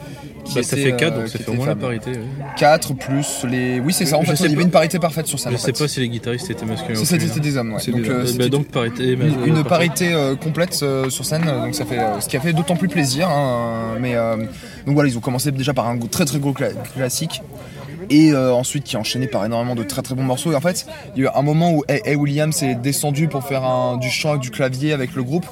qui 0.45 0.55
Bah, 0.55 0.63
ça 0.63 0.75
fait 0.75 0.95
4, 0.95 1.13
euh, 1.13 1.19
donc 1.21 1.27
ça 1.29 1.39
fait 1.39 1.49
au 1.49 1.53
moins 1.53 1.67
la 1.67 1.75
parité. 1.75 2.11
ouais. 2.11 2.19
4 2.57 2.93
plus 2.95 3.45
les. 3.49 3.79
Oui, 3.79 3.93
c'est 3.93 4.05
ça. 4.05 4.17
En 4.17 4.23
Je 4.23 4.27
fait, 4.31 4.35
il 4.35 4.41
y 4.41 4.45
avait 4.47 4.55
pas. 4.55 4.61
une 4.63 4.71
parité 4.71 4.99
parfaite 4.99 5.27
sur 5.27 5.39
scène. 5.39 5.53
Je 5.53 5.57
en 5.57 5.59
sais 5.59 5.71
fait. 5.73 5.79
pas 5.83 5.87
si 5.87 5.99
les 6.01 6.09
guitaristes 6.09 6.49
étaient 6.51 6.65
masculins 6.65 6.99
ou 6.99 7.05
ça, 7.05 7.17
c'était 7.19 7.39
des 7.39 7.57
hommes. 7.57 7.73
ouais. 7.73 7.91
Donc, 7.91 8.01
des 8.01 8.09
euh, 8.09 8.19
hommes. 8.21 8.27
C'était 8.27 8.39
bah, 8.39 8.49
donc 8.49 8.67
parité. 8.67 9.11
une, 9.13 9.45
une 9.45 9.63
parité 9.63 10.13
euh, 10.13 10.35
complète 10.35 10.77
euh, 10.83 11.09
sur 11.09 11.23
scène, 11.25 11.43
donc 11.45 11.73
ça 11.75 11.85
fait, 11.85 11.99
ce 12.19 12.27
qui 12.27 12.35
a 12.37 12.39
fait 12.41 12.53
d'autant 12.53 12.75
plus 12.75 12.89
plaisir. 12.89 13.29
hein, 13.29 13.95
mais 14.01 14.15
euh, 14.15 14.35
donc 14.85 14.95
voilà, 14.95 15.09
ils 15.09 15.17
ont 15.17 15.21
commencé 15.21 15.51
déjà 15.51 15.73
par 15.73 15.87
un 15.87 15.97
très 15.99 16.25
très 16.25 16.39
gros 16.39 16.51
cla- 16.51 16.73
classique. 16.95 17.41
Et 18.09 18.31
euh, 18.31 18.53
ensuite 18.53 18.83
qui 18.83 18.95
a 18.95 18.99
enchaîné 18.99 19.27
par 19.27 19.45
énormément 19.45 19.75
de 19.75 19.83
très 19.83 20.01
très 20.01 20.15
bons 20.15 20.23
morceaux. 20.23 20.51
Et 20.51 20.55
en 20.55 20.61
fait, 20.61 20.85
il 21.15 21.23
y 21.23 21.25
a 21.27 21.29
eu 21.29 21.31
un 21.35 21.41
moment 21.41 21.71
où 21.71 21.83
Hay 21.87 22.01
Hay 22.05 22.15
Williams 22.15 22.61
est 22.63 22.75
descendu 22.75 23.27
pour 23.27 23.43
faire 23.43 23.63
un- 23.63 23.97
du 23.97 24.09
chant 24.09 24.35
et 24.35 24.39
du 24.39 24.51
clavier 24.51 24.93
avec 24.93 25.15
le 25.15 25.23
groupe. 25.23 25.45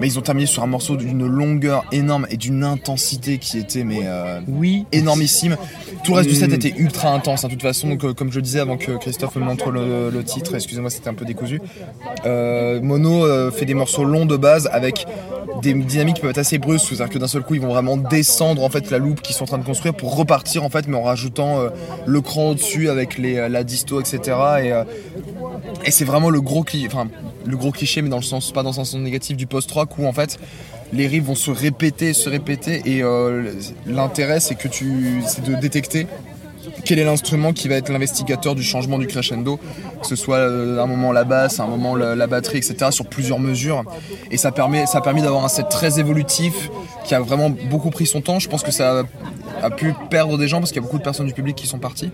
Mais 0.00 0.06
ils 0.06 0.18
ont 0.18 0.22
terminé 0.22 0.46
sur 0.46 0.62
un 0.62 0.66
morceau 0.66 0.96
d'une 0.96 1.26
longueur 1.26 1.84
énorme 1.92 2.26
et 2.30 2.36
d'une 2.36 2.64
intensité 2.64 3.38
qui 3.38 3.58
était 3.58 3.84
mais 3.84 4.00
euh, 4.04 4.40
Oui. 4.48 4.86
énormissime. 4.92 5.56
Tout 6.04 6.12
le 6.12 6.18
reste 6.18 6.30
du 6.30 6.34
set 6.34 6.50
Mm. 6.50 6.54
était 6.54 6.74
ultra 6.78 7.10
intense. 7.12 7.44
hein. 7.44 7.48
De 7.48 7.52
toute 7.52 7.62
façon, 7.62 7.88
donc, 7.88 8.14
comme 8.14 8.30
je 8.30 8.36
le 8.36 8.42
disais 8.42 8.60
avant 8.60 8.76
que 8.78 8.92
Christophe 8.92 9.36
me 9.36 9.44
montre 9.44 9.70
le, 9.70 10.08
le 10.10 10.24
titre, 10.24 10.54
excusez-moi, 10.54 10.88
c'était 10.90 11.08
un 11.08 11.14
peu 11.14 11.24
décousu. 11.26 11.60
Euh, 12.24 12.80
Mono 12.80 13.50
fait 13.50 13.66
des 13.66 13.74
morceaux 13.74 14.04
longs 14.04 14.26
de 14.26 14.36
base 14.36 14.68
avec 14.72 15.06
des 15.62 15.74
dynamiques 15.74 16.20
peuvent 16.20 16.30
être 16.30 16.38
assez 16.38 16.58
brusques, 16.58 16.88
c'est-à-dire 16.88 17.12
que 17.12 17.18
d'un 17.18 17.28
seul 17.28 17.42
coup 17.42 17.54
ils 17.54 17.60
vont 17.60 17.72
vraiment 17.72 17.96
descendre 17.96 18.62
en 18.62 18.68
fait 18.68 18.90
la 18.90 18.98
loupe 18.98 19.20
qu'ils 19.20 19.34
sont 19.34 19.44
en 19.44 19.48
train 19.48 19.58
de 19.58 19.64
construire 19.64 19.94
pour 19.94 20.16
repartir 20.16 20.64
en 20.64 20.70
fait, 20.70 20.88
mais 20.88 20.96
en 20.96 21.02
rajoutant 21.02 21.60
euh, 21.60 21.68
le 22.06 22.20
cran 22.20 22.50
au-dessus 22.50 22.88
avec 22.88 23.18
les, 23.18 23.48
la 23.48 23.64
disto, 23.64 24.00
etc. 24.00 24.20
Et, 24.62 24.72
euh, 24.72 24.84
et 25.84 25.90
c'est 25.90 26.04
vraiment 26.04 26.30
le 26.30 26.40
gros 26.40 26.62
cliché, 26.62 28.02
mais 28.02 28.08
dans 28.08 28.16
le 28.16 28.22
sens 28.22 28.52
pas 28.52 28.62
dans 28.62 28.70
le 28.70 28.74
sens 28.74 28.94
négatif 28.94 29.36
du 29.36 29.46
post-rock 29.46 29.98
où 29.98 30.06
en 30.06 30.12
fait 30.12 30.38
les 30.92 31.06
riffs 31.06 31.24
vont 31.24 31.34
se 31.34 31.50
répéter, 31.50 32.12
se 32.12 32.28
répéter, 32.28 32.82
et 32.84 33.02
euh, 33.02 33.52
l'intérêt 33.86 34.40
c'est 34.40 34.56
que 34.56 34.68
tu, 34.68 35.22
c'est 35.26 35.44
de 35.44 35.54
détecter 35.54 36.06
quel 36.84 36.98
est 36.98 37.04
l'instrument 37.04 37.52
qui 37.52 37.68
va 37.68 37.76
être 37.76 37.88
l'investigateur 37.90 38.54
du 38.54 38.62
changement 38.62 38.98
du 38.98 39.06
crescendo, 39.06 39.58
que 40.00 40.06
ce 40.06 40.16
soit 40.16 40.36
euh, 40.36 40.78
à 40.78 40.82
un 40.82 40.86
moment 40.86 41.12
la 41.12 41.24
basse, 41.24 41.60
à 41.60 41.64
un 41.64 41.68
moment 41.68 41.94
la, 41.96 42.14
la 42.16 42.26
batterie, 42.26 42.58
etc., 42.58 42.90
sur 42.90 43.06
plusieurs 43.06 43.38
mesures. 43.38 43.84
Et 44.30 44.36
ça, 44.36 44.52
permet, 44.52 44.86
ça 44.86 44.98
a 44.98 45.00
permis 45.00 45.22
d'avoir 45.22 45.44
un 45.44 45.48
set 45.48 45.68
très 45.68 45.98
évolutif 46.00 46.70
qui 47.04 47.14
a 47.14 47.20
vraiment 47.20 47.50
beaucoup 47.50 47.90
pris 47.90 48.06
son 48.06 48.20
temps. 48.20 48.38
Je 48.38 48.48
pense 48.48 48.62
que 48.62 48.70
ça 48.72 49.00
a, 49.00 49.66
a 49.66 49.70
pu 49.70 49.94
perdre 50.10 50.38
des 50.38 50.48
gens 50.48 50.58
parce 50.58 50.70
qu'il 50.72 50.80
y 50.80 50.84
a 50.84 50.86
beaucoup 50.86 50.98
de 50.98 51.02
personnes 51.02 51.26
du 51.26 51.34
public 51.34 51.56
qui 51.56 51.66
sont 51.66 51.78
parties. 51.78 52.10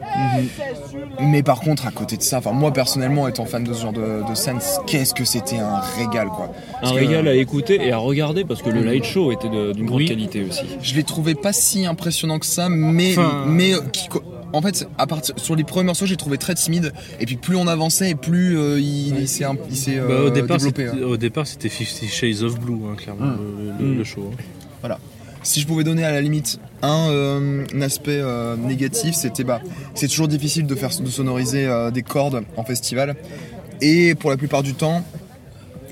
Mais 1.20 1.42
par 1.42 1.60
contre, 1.60 1.86
à 1.86 1.90
côté 1.90 2.16
de 2.16 2.22
ça, 2.22 2.38
enfin 2.38 2.52
moi 2.52 2.72
personnellement 2.72 3.26
étant 3.28 3.46
fan 3.46 3.64
de 3.64 3.72
ce 3.72 3.82
genre 3.82 3.92
de, 3.92 4.28
de 4.28 4.34
scène, 4.34 4.58
qu'est-ce 4.86 5.14
que 5.14 5.24
c'était 5.24 5.58
un 5.58 5.80
régal 5.98 6.28
quoi. 6.28 6.50
Un 6.82 6.90
que, 6.90 6.94
régal 6.94 7.26
à 7.28 7.34
écouter 7.34 7.80
et 7.86 7.92
à 7.92 7.96
regarder 7.98 8.44
parce 8.44 8.62
que 8.62 8.70
le 8.70 8.82
light 8.82 9.04
show 9.04 9.32
était 9.32 9.48
de- 9.48 9.72
d'une 9.72 9.86
grande 9.86 10.00
Oui. 10.00 10.06
qualité 10.06 10.44
aussi. 10.48 10.64
Je 10.82 10.94
l'ai 10.94 11.04
trouvé 11.04 11.34
pas 11.34 11.52
si 11.52 11.86
impressionnant 11.86 12.38
que 12.38 12.46
ça, 12.46 12.68
mais, 12.68 13.12
Enfin- 13.12 13.44
mais 13.48 13.72
euh, 13.74 13.80
qui, 13.92 14.08
en 14.56 14.62
fait, 14.62 14.88
à 14.98 15.06
sur 15.36 15.54
les 15.56 15.64
premiers 15.64 15.86
morceaux, 15.86 16.06
j'ai 16.06 16.16
trouvé 16.16 16.38
très 16.38 16.54
timide. 16.54 16.92
Et 17.20 17.26
puis 17.26 17.36
plus 17.36 17.56
on 17.56 17.66
avançait, 17.68 18.10
et 18.10 18.14
plus 18.14 18.58
euh, 18.58 18.80
il, 18.80 19.18
il 19.20 19.28
s'est 19.28 19.44
Bah, 19.44 19.52
euh, 19.88 20.26
au, 20.26 20.30
départ, 20.30 20.56
développé. 20.58 20.86
hein. 20.86 20.96
au 21.04 21.16
départ, 21.16 21.46
c'était 21.46 21.68
Fifty 21.68 22.08
Shades 22.08 22.42
of 22.42 22.58
Blue, 22.58 22.74
hein, 22.90 22.94
clairement, 22.96 23.32
le, 23.78 23.84
le- 23.86 23.94
Mm. 23.94 23.98
le 23.98 24.04
show. 24.04 24.30
hein. 24.84 24.88
Si 25.42 25.60
je 25.60 25.66
pouvais 25.68 25.84
donner 25.84 26.04
à 26.04 26.10
la 26.10 26.20
limite 26.20 26.58
un, 26.82 27.08
euh, 27.10 27.64
un 27.72 27.80
aspect 27.82 28.18
euh, 28.20 28.56
négatif, 28.56 29.14
c'était 29.14 29.44
bah, 29.44 29.60
c'est 29.94 30.08
toujours 30.08 30.26
difficile 30.26 30.66
de 30.66 30.74
faire 30.74 30.90
de 31.00 31.08
sonoriser 31.08 31.66
euh, 31.66 31.92
des 31.92 32.02
cordes 32.02 32.42
en 32.56 32.64
festival. 32.64 33.14
Et 33.80 34.16
pour 34.16 34.30
la 34.30 34.36
plupart 34.36 34.64
du 34.64 34.74
temps, 34.74 35.04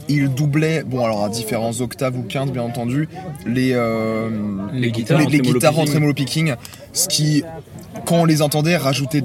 il 0.08 0.28
doublait, 0.28 0.82
bon 0.82 1.04
alors 1.04 1.24
à 1.24 1.28
différents 1.28 1.80
octaves 1.80 2.18
ou 2.18 2.22
quintes 2.24 2.52
bien 2.52 2.62
entendu, 2.62 3.08
les, 3.46 3.70
euh, 3.74 4.28
Les 4.72 4.90
guitares 4.90 5.18
les, 5.20 5.26
en 5.26 5.28
les 5.28 5.38
tremolo 5.38 5.54
guitares 5.58 5.78
en 5.78 5.84
tremolo 5.84 6.14
picking, 6.14 6.54
ce 6.94 7.06
qui, 7.08 7.42
quand 8.06 8.20
on 8.22 8.24
les 8.24 8.40
entendait, 8.40 8.76
rajoutait 8.76 9.22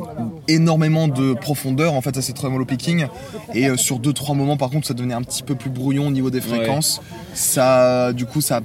énormément 0.47 1.07
de 1.07 1.33
profondeur 1.33 1.93
en 1.93 2.01
fait 2.01 2.17
à 2.17 2.21
ces 2.21 2.33
tremolo 2.33 2.65
picking 2.65 3.05
et 3.53 3.69
euh, 3.69 3.77
sur 3.77 3.99
deux 3.99 4.11
trois 4.13 4.33
moments 4.35 4.57
par 4.57 4.69
contre 4.71 4.87
ça 4.87 4.93
devenait 4.95 5.13
un 5.13 5.21
petit 5.21 5.43
peu 5.43 5.53
plus 5.55 5.69
brouillon 5.69 6.07
au 6.07 6.11
niveau 6.11 6.31
des 6.31 6.41
fréquences 6.41 7.01
ça 7.35 8.11
du 8.13 8.25
coup 8.25 8.41
ça 8.41 8.61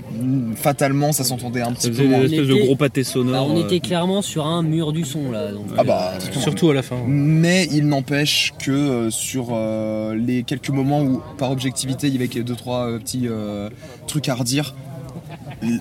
fatalement 0.56 1.12
ça 1.12 1.24
s'entendait 1.24 1.60
un 1.60 1.72
petit 1.72 1.88
peu 1.88 1.96
faisait 1.96 2.08
moins 2.08 2.18
une 2.20 2.24
espèce 2.32 2.48
de 2.48 2.54
gros 2.54 2.76
pâté 2.76 3.02
Bah, 3.02 3.08
sonore. 3.08 3.50
on 3.50 3.56
euh. 3.58 3.64
était 3.64 3.80
clairement 3.80 4.22
sur 4.22 4.46
un 4.46 4.62
mur 4.62 4.92
du 4.92 5.04
son 5.04 5.30
là. 5.30 5.52
donc, 5.52 5.66
ah 5.76 5.84
bah 5.84 6.12
euh, 6.14 6.40
Surtout 6.40 6.70
à 6.70 6.74
la 6.74 6.82
fin. 6.82 6.96
mais 7.06 7.68
il 7.70 7.86
n'empêche 7.86 8.54
que 8.58 8.70
euh, 8.70 9.10
sur 9.10 9.48
euh, 9.52 10.14
les 10.14 10.42
quelques 10.42 10.70
moments 10.70 11.02
où 11.02 11.20
par 11.36 11.50
objectivité 11.50 12.06
il 12.08 12.14
y 12.14 12.16
avait 12.16 12.42
deux 12.42 12.56
trois 12.56 12.86
euh, 12.88 12.98
petits 12.98 13.24
euh, 13.28 13.68
trucs 14.06 14.28
à 14.30 14.34
redire 14.34 14.74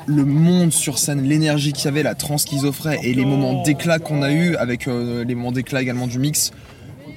le 0.06 0.26
monde 0.26 0.72
sur 0.72 0.98
scène, 0.98 1.24
l'énergie 1.24 1.74
qu'il 1.74 1.86
y 1.86 1.88
avait, 1.88 2.04
la 2.04 2.16
trance 2.16 2.46
qu'ils 2.46 2.66
offraient 2.66 3.00
et 3.04 3.14
les 3.14 3.26
moments 3.26 3.64
d'éclat 3.64 4.00
qu'on 4.00 4.22
a 4.22 4.32
eu 4.32 4.56
avec 4.56 4.88
euh, 4.88 5.24
les 5.24 5.36
moments 5.36 5.52
d'éclat 5.52 5.82
également 5.82 6.08
du 6.08 6.20
mix 6.20 6.52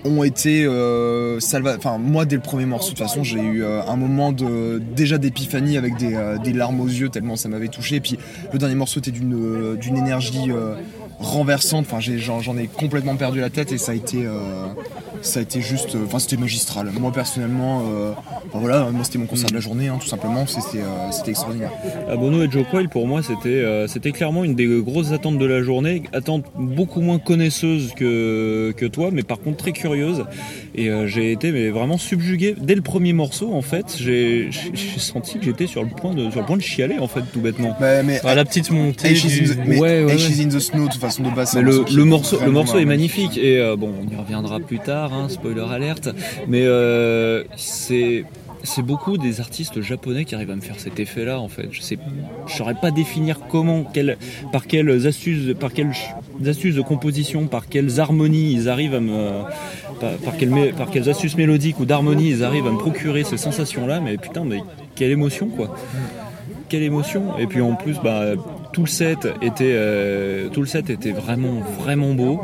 ont 0.05 0.23
été 0.23 0.65
euh, 0.65 1.39
Enfin, 1.77 1.99
moi, 1.99 2.25
dès 2.25 2.37
le 2.37 2.43
premier 2.43 2.65
morceau, 2.65 2.93
de 2.93 2.97
toute 2.97 3.07
façon, 3.07 3.25
j'ai 3.25 3.41
eu 3.41 3.65
euh, 3.65 3.83
un 3.83 3.97
moment 3.97 4.31
de 4.33 4.81
déjà 4.95 5.19
d'épiphanie 5.19 5.77
avec 5.77 5.97
des, 5.97 6.53
larmes 6.53 6.81
aux 6.81 6.87
yeux 6.87 7.09
tellement 7.09 7.37
ça 7.37 7.49
m'avait 7.49 7.69
touché. 7.69 7.97
Et 7.97 8.01
puis 8.01 8.19
le 8.53 8.59
dernier 8.59 8.77
morceau 8.77 9.01
était 9.01 9.11
d'une 9.11 9.97
énergie 9.97 10.51
renversante. 11.19 11.87
J'en 12.21 12.57
ai 12.57 12.69
complètement 12.69 13.17
perdu 13.17 13.41
la 13.41 13.51
tête 13.51 13.73
et 13.73 13.79
ça 13.79 13.93
a 13.93 13.95
été 13.95 14.27
ça 15.27 15.41
a 15.41 15.43
été 15.43 15.61
juste. 15.61 15.95
euh, 15.95 16.05
Enfin, 16.07 16.19
c'était 16.19 16.37
magistral. 16.37 16.91
Moi, 16.99 17.13
personnellement, 17.13 17.83
euh, 17.91 18.13
voilà, 18.53 18.89
moi, 18.91 19.05
c'était 19.05 19.19
mon 19.19 19.27
concert 19.27 19.49
de 19.49 19.55
la 19.55 19.61
journée, 19.61 19.89
hein, 19.89 19.99
tout 20.01 20.07
simplement. 20.07 20.47
C'était 20.47 20.79
euh, 20.83 21.11
c'était 21.11 21.31
extraordinaire. 21.31 21.71
À 22.09 22.17
Bono 22.17 22.43
et 22.43 22.51
Joe 22.51 22.65
Coyle, 22.71 22.89
pour 22.89 23.07
moi, 23.07 23.21
c'était 23.23 24.13
clairement 24.13 24.45
une 24.45 24.55
des 24.55 24.67
grosses 24.83 25.13
attentes 25.13 25.39
de 25.39 25.47
la 25.47 25.63
journée. 25.63 26.03
Attente 26.13 26.45
beaucoup 26.57 27.01
moins 27.01 27.19
connaisseuse 27.19 27.93
que, 27.97 28.73
que 28.77 28.87
toi, 28.87 29.11
mais 29.13 29.23
par 29.23 29.41
contre 29.41 29.59
très 29.59 29.73
curieuse. 29.73 30.25
Et 30.75 30.91
j'ai 31.07 31.33
été 31.33 31.53
mais 31.53 31.71
vraiment 31.71 31.99
subjugué. 31.99 32.55
Dès 32.61 32.75
le 32.75 32.83
premier 32.83 33.13
morceau, 33.13 33.53
en 33.55 33.63
fait, 33.63 33.97
j'ai 33.99 34.51
senti 34.99 35.39
que 35.39 35.45
j'étais 35.45 35.67
sur, 35.67 35.83
le 35.83 35.89
point 35.91 36.15
de- 36.15 36.31
sur 36.31 36.41
le 36.41 36.47
point 36.47 36.57
de 36.57 36.63
chialer, 36.63 36.99
en 36.99 37.09
fait, 37.09 37.23
tout 37.33 37.41
bêtement. 37.41 37.77
Bah, 37.81 38.03
mais 38.03 38.21
Ah, 38.25 38.35
la 38.35 38.45
petite 38.45 38.71
montée. 38.71 39.13
Du- 39.13 39.21
the, 39.21 39.57
mais 39.67 39.79
Ouais, 39.79 40.05
ouais, 40.05 40.13
Ashes 40.13 40.39
ouais. 40.39 40.45
in 40.45 40.49
the 40.49 40.59
Snow, 40.61 40.87
de 40.87 40.93
toute 40.93 41.01
façon, 41.01 41.23
de 41.23 41.29
le, 41.61 42.05
morceau, 42.05 42.39
le 42.45 42.51
morceau 42.51 42.79
est 42.79 42.85
magnifique 42.85 43.37
et 43.39 43.59
euh, 43.59 43.77
bon, 43.77 43.91
on 44.03 44.13
y 44.13 44.17
reviendra 44.17 44.61
plus 44.61 44.79
tard, 44.79 45.13
hein, 45.25 45.29
spoiler 45.29 45.65
alerte. 45.71 46.09
Mais 46.49 46.63
euh, 46.65 47.45
c'est 47.57 48.25
beaucoup 48.83 49.17
des 49.17 49.41
artistes 49.41 49.81
japonais 49.81 50.25
qui 50.25 50.35
arrivent 50.35 50.51
à 50.51 50.57
me 50.57 50.61
faire 50.61 50.79
cet 50.79 50.99
effet-là 51.01 51.41
en 51.41 51.49
fait. 51.49 51.69
Je 51.71 51.81
sais, 51.81 51.99
je 52.47 52.55
saurais 52.55 52.75
pas 52.75 52.91
définir 52.91 53.41
comment, 53.49 53.85
par 54.53 54.67
quelles 54.67 55.07
astuces, 55.07 55.55
par 55.59 55.73
quelles 55.73 55.93
astuces 56.47 56.75
de 56.75 56.83
composition, 56.83 57.47
par 57.47 57.69
quelles 57.69 58.01
harmonies 58.01 58.53
ils 58.53 58.69
arrivent 58.69 58.95
à 58.95 59.01
me, 59.01 59.43
par, 60.01 60.13
par 60.25 60.37
quelles, 60.37 60.75
par 60.77 60.91
quelles 60.91 61.09
astuces 61.09 61.37
mélodiques 61.37 61.81
ou 61.81 61.85
d'harmonie 61.85 62.31
ils 62.31 62.45
arrivent 62.45 62.67
à 62.67 62.73
me 62.73 62.79
procurer 62.79 63.25
ces 63.25 63.37
sensations-là. 63.37 64.01
Mais 64.01 64.17
putain, 64.17 64.45
mais 64.45 64.63
quelle 64.95 65.11
émotion 65.11 65.49
quoi 65.49 65.77
quelle 66.69 66.83
émotion 66.83 67.39
et 67.39 67.47
puis 67.47 67.61
en 67.61 67.75
plus 67.75 67.97
bah 68.03 68.33
tout 68.77 68.83
le 68.83 68.89
set 68.89 69.27
était 69.41 69.73
euh, 69.73 70.49
tout 70.51 70.61
le 70.61 70.67
set 70.67 70.91
était 70.91 71.13
vraiment 71.13 71.61
vraiment 71.81 72.13
beau 72.13 72.43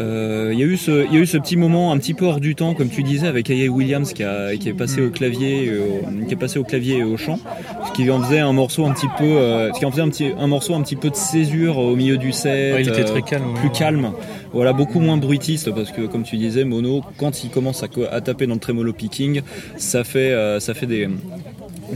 Euh, 0.00 0.50
il 0.54 0.58
y 0.58 0.62
a 0.62 0.66
eu 0.66 0.76
ce 0.76 1.04
il 1.08 1.12
y 1.14 1.16
a 1.18 1.20
eu 1.20 1.26
ce 1.26 1.36
petit 1.38 1.56
moment 1.56 1.90
un 1.92 1.98
petit 1.98 2.14
peu 2.14 2.24
hors 2.26 2.38
du 2.40 2.54
temps 2.54 2.72
comme 2.74 2.88
tu 2.88 3.02
disais 3.02 3.26
avec 3.26 3.50
A.A. 3.50 3.66
Williams 3.68 4.12
qui 4.12 4.22
a 4.22 4.56
qui 4.56 4.68
est 4.68 4.74
passé 4.74 5.02
au 5.02 5.10
clavier 5.10 5.64
et 5.66 5.70
au- 5.78 6.24
qui 6.26 6.32
est 6.32 6.36
passé 6.36 6.58
au 6.60 6.64
clavier 6.64 6.98
et 6.98 7.02
au 7.04 7.16
chant 7.16 7.38
ce 7.86 7.92
qui 7.92 8.08
en 8.10 8.22
faisait 8.22 8.38
un 8.38 8.52
morceau 8.52 8.86
un 8.86 8.92
petit 8.92 9.08
peu 9.18 9.24
euh, 9.24 9.72
ce 9.72 9.78
qui 9.80 9.84
en 9.84 9.90
faisait 9.90 10.02
un 10.02 10.08
petit 10.08 10.30
un 10.38 10.46
morceau 10.46 10.74
un 10.74 10.82
petit 10.82 10.96
peu 10.96 11.10
de 11.10 11.16
césure 11.16 11.78
au 11.78 11.96
milieu 11.96 12.16
du 12.16 12.30
set 12.32 12.74
Ouais, 12.74 12.82
il 12.82 12.88
était 12.88 13.00
euh, 13.00 13.04
très 13.14 13.22
calme. 13.22 13.54
plus 13.56 13.68
ouais. 13.68 13.74
calme, 13.82 14.12
voilà 14.52 14.72
beaucoup 14.72 15.00
moins 15.00 15.16
bruitiste 15.16 15.68
parce 15.74 15.90
que 15.90 16.02
comme 16.02 16.22
tu 16.22 16.36
disais 16.36 16.64
Mono 16.64 17.02
quand 17.18 17.42
il 17.44 17.50
commence 17.50 17.82
à, 17.82 18.20
taper 18.20 18.46
dans 18.46 18.54
le 18.54 18.60
tremolo 18.60 18.92
picking 18.92 19.42
ça 19.76 20.04
fait 20.04 20.30
euh, 20.32 20.60
ça 20.60 20.74
fait 20.74 20.86
des 20.86 21.08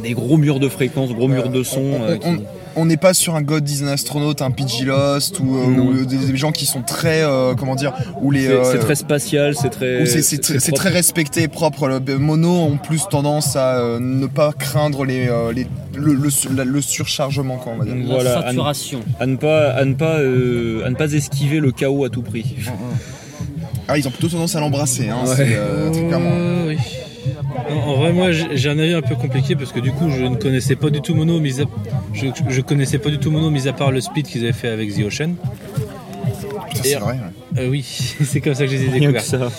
des 0.02 0.12
gros 0.12 0.36
murs 0.36 0.60
de 0.60 0.68
fréquences, 0.68 1.10
gros 1.12 1.28
murs 1.28 1.48
de 1.50 1.62
son. 1.62 1.82
euh, 2.02 2.16
qui- 2.16 2.26
on- 2.28 2.42
on 2.78 2.84
n'est 2.84 2.98
pas 2.98 3.14
sur 3.14 3.34
un 3.36 3.42
God 3.42 3.66
is 3.68 3.82
an 3.82 3.86
astronaute, 3.86 4.42
un 4.42 4.50
PG 4.50 4.84
Lost 4.84 5.40
ou, 5.40 5.56
euh, 5.56 5.66
ou 5.80 6.04
des, 6.04 6.16
des 6.16 6.36
gens 6.36 6.52
qui 6.52 6.66
sont 6.66 6.82
très 6.82 7.22
euh, 7.22 7.54
comment 7.54 7.74
dire 7.74 7.94
où 8.20 8.30
les 8.30 8.44
C'est 8.46 8.52
euh, 8.52 8.78
très 8.78 8.94
spatial, 8.94 9.54
c'est 9.54 9.70
très. 9.70 10.04
c'est- 10.04 10.72
très- 10.72 10.90
respecté, 10.90 11.48
propre. 11.48 11.88
Le 11.88 12.18
mono 12.18 12.50
ont 12.50 12.76
plus 12.76 13.08
tendance 13.10 13.56
à 13.56 13.78
euh, 13.78 13.98
ne 13.98 14.26
pas 14.26 14.52
craindre 14.52 15.04
les, 15.06 15.28
euh, 15.28 15.52
les- 15.52 15.66
le, 15.94 16.80
surchargement, 16.82 17.56
quoi, 17.56 17.72
on 17.74 17.78
va 17.78 17.84
dire. 17.86 17.94
la 17.96 18.04
Voilà, 18.14 18.32
à 18.38 18.42
ne- 18.42 18.46
saturation. 18.48 19.00
à 19.20 19.26
ne 19.26 19.36
pas, 19.36 19.70
à 19.70 19.84
ne 19.86 19.94
pas, 19.94 20.18
euh, 20.18 20.84
à 20.84 20.90
ne 20.90 20.94
pas 20.96 21.10
esquiver 21.12 21.60
le 21.60 21.72
chaos 21.72 22.04
à 22.04 22.10
tout 22.10 22.22
prix. 22.22 22.44
Ah, 23.88 23.96
ils 23.96 24.06
ont 24.06 24.10
plutôt 24.10 24.28
tendance 24.28 24.54
à 24.56 24.60
l'embrasser, 24.60 25.08
hein, 25.08 25.18
Ouais. 25.26 25.34
euh, 25.56 25.90
très 25.90 26.02
clairement. 26.08 26.30
Euh, 26.32 26.68
oui. 26.68 26.76
Non, 27.70 27.76
en 27.82 27.94
vrai, 27.96 28.12
moi, 28.12 28.30
j'ai 28.32 28.68
un 28.70 28.78
avis 28.78 28.94
un 28.94 29.02
peu 29.02 29.14
compliqué 29.16 29.56
parce 29.56 29.72
que 29.72 29.80
du 29.80 29.90
coup, 29.92 30.10
je 30.10 30.22
ne 30.24 30.36
connaissais 30.36 30.76
pas 30.76 30.90
du 30.90 31.00
tout 31.00 31.14
Mono, 31.14 31.40
mis 31.40 31.60
à... 31.60 31.64
je, 32.12 32.26
je 32.48 32.60
connaissais 32.60 32.98
pas 32.98 33.10
du 33.10 33.18
tout 33.18 33.30
Mono, 33.30 33.50
mis 33.50 33.66
à 33.68 33.72
part 33.72 33.90
le 33.92 34.00
split 34.00 34.22
qu'ils 34.22 34.42
avaient 34.44 34.52
fait 34.52 34.68
avec 34.68 34.94
The 34.94 35.00
Ocean. 35.06 35.30
C'est 36.74 36.90
Et- 36.92 36.94
vrai. 36.96 37.12
ouais. 37.14 37.60
Euh, 37.62 37.68
oui, 37.70 37.82
c'est 38.24 38.40
comme 38.40 38.54
ça 38.54 38.64
que 38.66 38.70
je 38.72 38.76
les 38.76 38.84
ai 38.84 39.00
découverts. 39.00 39.22
ça. 39.22 39.50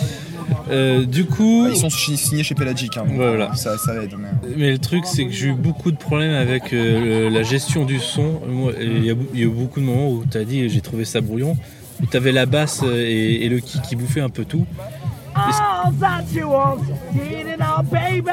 Euh, 0.72 1.06
du 1.06 1.26
coup, 1.26 1.64
Ah, 1.68 1.72
ils 1.74 1.78
sont 1.78 1.90
signés 1.90 2.44
chez 2.44 2.56
Pelagic, 2.56 2.96
hein, 2.98 3.04
donc, 3.06 3.16
Voilà. 3.18 3.54
ça, 3.56 3.78
ça 3.78 3.94
aide. 4.02 4.12
mais- 4.18 4.50
mais 4.56 4.72
le 4.72 4.78
truc, 4.78 5.04
c'est 5.06 5.26
que 5.26 5.32
j'ai 5.32 5.48
eu 5.48 5.54
beaucoup 5.54 5.92
de 5.92 5.98
problèmes 5.98 6.34
avec 6.34 6.74
euh, 6.74 7.30
la 7.30 7.44
gestion 7.44 7.84
du 7.86 8.00
son. 8.00 8.40
Il 8.80 9.04
y, 9.06 9.10
a 9.10 9.16
eu 9.36 9.48
beaucoup 9.48 9.80
de 9.82 9.86
moments 9.86 10.10
où 10.10 10.24
tu 10.30 10.38
as 10.38 10.44
dit 10.46 10.70
j'ai 10.70 10.82
trouvé 10.82 11.04
ça 11.06 11.20
brouillon, 11.22 11.58
où 12.02 12.06
tu 12.06 12.16
avais 12.16 12.32
la 12.32 12.46
basse 12.46 12.82
euh, 12.84 12.96
et, 13.06 13.46
et 13.46 13.50
le 13.50 13.60
kick 13.60 13.82
qui 13.82 13.96
bouffaient 13.98 14.22
un 14.22 14.30
peu 14.30 14.46
tout. 14.46 14.66
All 15.88 15.94
that 16.00 16.24
you 16.34 16.48
want, 16.50 16.80
get 17.14 17.46
it 17.54 17.62
on, 17.62 17.84
baby. 17.84 18.30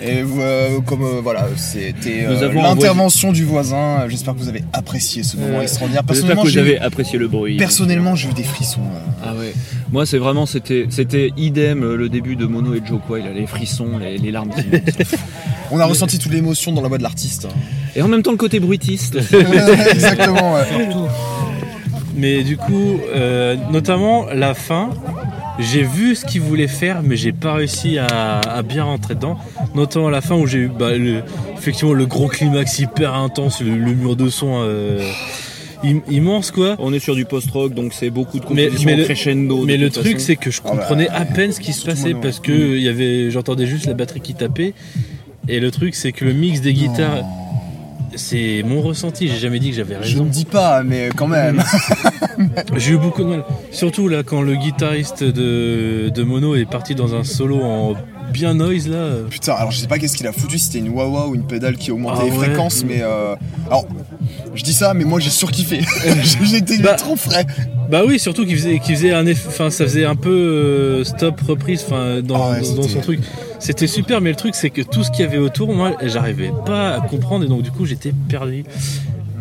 Et 0.00 0.22
euh, 0.38 0.80
comme 0.80 1.02
euh, 1.02 1.20
voilà, 1.22 1.46
c'était 1.56 2.24
euh, 2.26 2.52
l'intervention 2.52 3.32
du 3.32 3.44
voisin. 3.44 4.04
J'espère 4.08 4.34
que 4.34 4.38
vous 4.38 4.48
avez 4.48 4.62
apprécié 4.72 5.22
ce 5.22 5.36
moment 5.36 5.58
Euh, 5.58 5.62
extraordinaire. 5.62 6.02
J'espère 6.08 6.14
Personnellement, 6.14 6.42
que 6.42 6.46
vous 6.48 6.52
j'ai 6.52 6.60
avez 6.60 6.74
eu- 6.74 6.78
apprécié 6.78 7.18
le 7.18 7.28
bruit. 7.28 7.56
personnellement, 7.56 8.14
j'ai 8.14 8.28
eu 8.28 8.32
des 8.32 8.42
frissons. 8.44 8.80
euh. 8.80 9.22
Ah 9.24 9.34
ouais. 9.34 9.52
Moi, 9.92 10.06
c'est 10.06 10.18
vraiment, 10.18 10.46
c'était, 10.46 10.86
c'était 10.90 11.30
idem 11.36 11.94
le 11.94 12.08
début 12.08 12.36
de 12.36 12.46
Mono 12.46 12.74
et 12.74 12.82
Joe 12.84 13.00
Coyle, 13.06 13.24
les 13.34 13.46
frissons, 13.46 13.98
les, 13.98 14.18
les 14.18 14.30
larmes 14.30 14.50
qui. 14.50 14.64
On 15.72 15.78
a 15.78 15.84
ressenti 15.84 16.18
toute 16.18 16.32
l'émotion 16.32 16.72
dans 16.72 16.82
la 16.82 16.88
voix 16.88 16.98
de 16.98 17.02
l'artiste. 17.02 17.46
hein. 17.46 17.54
Et 17.96 18.02
en 18.02 18.08
même 18.08 18.22
temps, 18.22 18.32
le 18.32 18.36
côté 18.36 18.60
bruitiste. 18.60 19.16
Exactement. 19.92 20.54
ouais. 20.54 20.62
Mais 22.16 22.42
du 22.42 22.56
coup, 22.56 22.98
euh, 23.14 23.56
notamment 23.70 24.26
la 24.34 24.54
fin, 24.54 24.90
j'ai 25.60 25.82
vu 25.82 26.14
ce 26.14 26.24
qu'ils 26.24 26.40
voulaient 26.40 26.68
faire, 26.68 27.02
mais 27.02 27.16
j'ai 27.16 27.32
pas 27.32 27.54
réussi 27.54 27.98
à, 27.98 28.06
à 28.40 28.62
bien 28.62 28.84
rentrer 28.84 29.14
dedans. 29.14 29.38
Notamment 29.74 30.08
à 30.08 30.10
la 30.10 30.20
fin 30.20 30.34
où 30.36 30.46
j'ai 30.46 30.58
eu 30.58 30.68
bah, 30.68 30.92
le- 30.96 31.22
effectivement 31.56 31.92
le 31.92 32.06
gros 32.06 32.28
climax 32.28 32.78
hyper 32.78 33.14
intense, 33.14 33.60
le, 33.60 33.76
le 33.76 33.94
mur 33.94 34.16
de 34.16 34.28
son 34.28 34.60
euh, 34.62 35.00
im- 35.84 36.00
immense 36.10 36.50
quoi. 36.50 36.76
On 36.78 36.92
est 36.92 36.98
sur 36.98 37.14
du 37.14 37.24
post-rock, 37.24 37.74
donc 37.74 37.92
c'est 37.92 38.10
beaucoup 38.10 38.38
de 38.40 38.44
compositions 38.44 38.86
mais 38.86 38.96
le- 38.96 39.04
crescendo. 39.04 39.64
Mais 39.64 39.76
le 39.76 39.90
truc 39.90 40.20
c'est 40.20 40.36
que 40.36 40.50
je 40.50 40.60
Ah 40.64 40.68
bah, 40.70 40.76
comprenais 40.78 41.08
à 41.08 41.24
peine 41.24 41.52
ce 41.52 41.60
qui 41.60 41.72
se 41.72 41.84
passait 41.84 42.14
parce 42.14 42.40
que 42.40 42.52
il 42.76 42.82
y 42.82 42.88
avait, 42.88 43.30
j'entendais 43.30 43.66
juste 43.66 43.86
la 43.86 43.94
batterie 43.94 44.20
qui 44.20 44.34
tapait. 44.34 44.74
Et 45.48 45.58
le 45.60 45.70
truc 45.70 45.94
c'est 45.94 46.12
que 46.12 46.24
le 46.24 46.32
mix 46.32 46.60
des 46.60 46.72
guitares, 46.74 47.24
c'est 48.16 48.62
mon 48.64 48.80
ressenti. 48.82 49.28
J'ai 49.28 49.38
jamais 49.38 49.58
dit 49.58 49.70
que 49.70 49.76
j'avais 49.76 49.94
Je 50.02 50.12
raison. 50.12 50.24
ne 50.24 50.30
dis 50.30 50.44
pas, 50.44 50.82
mais 50.82 51.08
quand 51.16 51.26
même. 51.28 51.62
J'ai 52.76 52.92
eu 52.92 52.96
beaucoup 52.98 53.22
de 53.22 53.28
mal. 53.28 53.44
Surtout 53.70 54.08
là, 54.08 54.22
quand 54.22 54.42
le 54.42 54.56
guitariste 54.56 55.22
de, 55.24 56.10
de 56.14 56.22
Mono 56.22 56.54
est 56.56 56.64
parti 56.70 56.94
dans 56.94 57.14
un 57.14 57.24
solo 57.24 57.60
en 57.62 57.94
bien 58.32 58.54
noise 58.54 58.88
là. 58.88 59.08
Putain, 59.28 59.54
alors 59.54 59.72
je 59.72 59.78
sais 59.78 59.88
pas 59.88 59.98
qu'est-ce 59.98 60.16
qu'il 60.16 60.26
a 60.28 60.32
foutu, 60.32 60.58
si 60.58 60.66
c'était 60.66 60.78
une 60.78 60.90
wah 60.90 61.26
ou 61.26 61.34
une 61.34 61.46
pédale 61.46 61.76
qui 61.76 61.90
augmentait 61.90 62.18
Ah 62.22 62.24
les 62.26 62.30
ouais. 62.30 62.46
fréquences, 62.46 62.84
mais 62.84 63.00
euh, 63.02 63.34
alors 63.66 63.86
je 64.54 64.62
dis 64.62 64.72
ça, 64.72 64.94
mais 64.94 65.04
moi 65.04 65.18
j'ai 65.18 65.30
surkiffé. 65.30 65.80
J'étais 66.44 66.78
Bah, 66.78 66.94
trop 66.94 67.16
frais. 67.16 67.44
Bah 67.90 68.02
oui, 68.06 68.20
surtout 68.20 68.46
qu'il 68.46 68.56
faisait, 68.56 68.78
faisait 68.78 69.12
un 69.12 69.24
eff- 69.24 69.48
enfin 69.48 69.68
ça 69.70 69.82
faisait 69.84 70.04
un 70.04 70.14
peu 70.14 70.30
euh, 70.30 71.04
stop 71.04 71.40
reprise, 71.40 71.82
enfin 71.84 72.20
dans, 72.22 72.36
Ah 72.40 72.50
ouais, 72.52 72.60
dans- 72.60 72.82
dans 72.82 72.88
son 72.88 73.00
truc. 73.00 73.18
C'était 73.60 73.86
super, 73.86 74.20
mais 74.20 74.30
le 74.30 74.36
truc 74.36 74.54
c'est 74.54 74.70
que 74.70 74.82
tout 74.82 75.04
ce 75.04 75.10
qu'il 75.10 75.20
y 75.20 75.28
avait 75.28 75.38
autour, 75.38 75.72
moi, 75.72 75.92
j'arrivais 76.02 76.50
pas 76.66 76.94
à 76.96 77.00
comprendre 77.00 77.44
et 77.44 77.48
donc 77.48 77.62
du 77.62 77.70
coup 77.70 77.86
j'étais 77.86 78.12
perdu. 78.28 78.64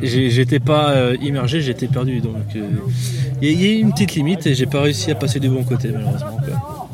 J'étais 0.01 0.59
pas 0.59 0.91
euh, 0.91 1.17
immergé, 1.21 1.61
j'étais 1.61 1.87
perdu. 1.87 2.19
Donc 2.21 2.35
euh, 2.55 2.61
il 3.41 3.49
y, 3.51 3.63
y 3.65 3.69
a 3.69 3.73
eu 3.73 3.79
une 3.79 3.91
petite 3.91 4.13
limite 4.15 4.45
et 4.47 4.53
j'ai 4.55 4.65
pas 4.65 4.81
réussi 4.81 5.11
à 5.11 5.15
passer 5.15 5.39
du 5.39 5.49
bon 5.49 5.63
côté 5.63 5.89
malheureusement. 5.91 6.37
quoi. 6.45 6.89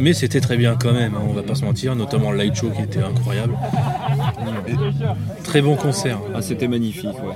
Mais 0.00 0.12
c'était 0.12 0.40
très 0.40 0.56
bien 0.56 0.76
quand 0.80 0.92
même, 0.92 1.14
hein, 1.14 1.22
on 1.28 1.32
va 1.32 1.42
pas 1.42 1.56
se 1.56 1.64
mentir, 1.64 1.96
notamment 1.96 2.30
le 2.30 2.38
light 2.38 2.54
show 2.54 2.70
qui 2.70 2.82
était 2.82 3.02
incroyable. 3.02 3.54
Très 5.42 5.60
bon 5.60 5.74
concert. 5.74 6.20
Ah, 6.34 6.40
c'était 6.42 6.68
magnifique, 6.68 7.06
ouais. 7.06 7.34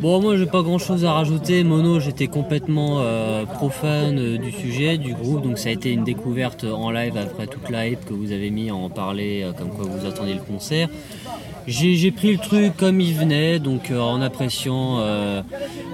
Bon, 0.00 0.20
moi 0.22 0.36
j'ai 0.36 0.46
pas 0.46 0.62
grand 0.62 0.78
chose 0.78 1.04
à 1.04 1.12
rajouter. 1.12 1.64
Mono, 1.64 1.98
j'étais 1.98 2.28
complètement 2.28 2.98
euh, 3.00 3.44
profane 3.46 4.16
euh, 4.18 4.38
du 4.38 4.52
sujet, 4.52 4.96
du 4.96 5.12
groupe, 5.12 5.42
donc 5.42 5.58
ça 5.58 5.70
a 5.70 5.72
été 5.72 5.92
une 5.92 6.04
découverte 6.04 6.62
en 6.62 6.92
live 6.92 7.16
après 7.16 7.48
toute 7.48 7.68
la 7.68 7.88
hype 7.88 8.04
que 8.04 8.14
vous 8.14 8.30
avez 8.30 8.50
mis 8.50 8.70
à 8.70 8.76
en 8.76 8.90
parler, 8.90 9.42
euh, 9.42 9.52
comme 9.52 9.70
quoi 9.70 9.86
vous 9.86 10.06
attendiez 10.06 10.34
le 10.34 10.40
concert. 10.40 10.88
J'ai 11.66 12.12
pris 12.12 12.32
le 12.32 12.38
truc 12.38 12.76
comme 12.76 13.00
il 13.00 13.12
venait, 13.12 13.58
donc 13.58 13.90
euh, 13.90 13.98
en 13.98 14.22
appréciant, 14.22 15.00
euh, 15.00 15.42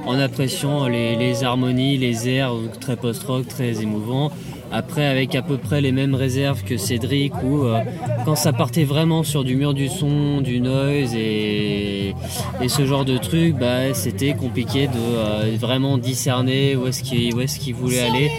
en 0.07 0.19
appréciant 0.19 0.87
les, 0.87 1.17
les 1.17 1.43
harmonies, 1.43 1.97
les 1.97 2.29
airs 2.29 2.53
très 2.81 2.97
post-rock, 2.97 3.49
très 3.49 3.83
émouvants. 3.83 4.31
Après, 4.77 5.07
avec 5.07 5.37
à 5.37 5.43
peu 5.43 5.57
près 5.57 5.81
les 5.81 5.93
mêmes 5.93 6.17
réserves 6.17 6.65
que 6.65 6.77
Cédric, 6.77 7.33
où 7.45 7.63
euh, 7.63 7.81
quand 8.25 8.35
ça 8.35 8.53
partait 8.53 8.83
vraiment 8.83 9.23
sur 9.23 9.45
du 9.45 9.55
mur 9.55 9.73
du 9.73 9.87
son, 9.89 10.41
du 10.41 10.61
noise 10.61 11.15
et, 11.15 12.13
et 12.61 12.69
ce 12.69 12.85
genre 12.85 13.05
de 13.05 13.17
truc, 13.17 13.55
bah, 13.55 13.95
c'était 13.95 14.35
compliqué 14.35 14.89
de 14.89 14.93
euh, 14.99 15.57
vraiment 15.61 15.97
discerner 15.97 16.75
où 16.75 16.89
est-ce 16.89 17.05
qu'il 17.05 17.33
où 17.35 17.41
est-ce 17.41 17.61
qu'il 17.61 17.77
voulait 17.77 18.01
aller. 18.01 18.33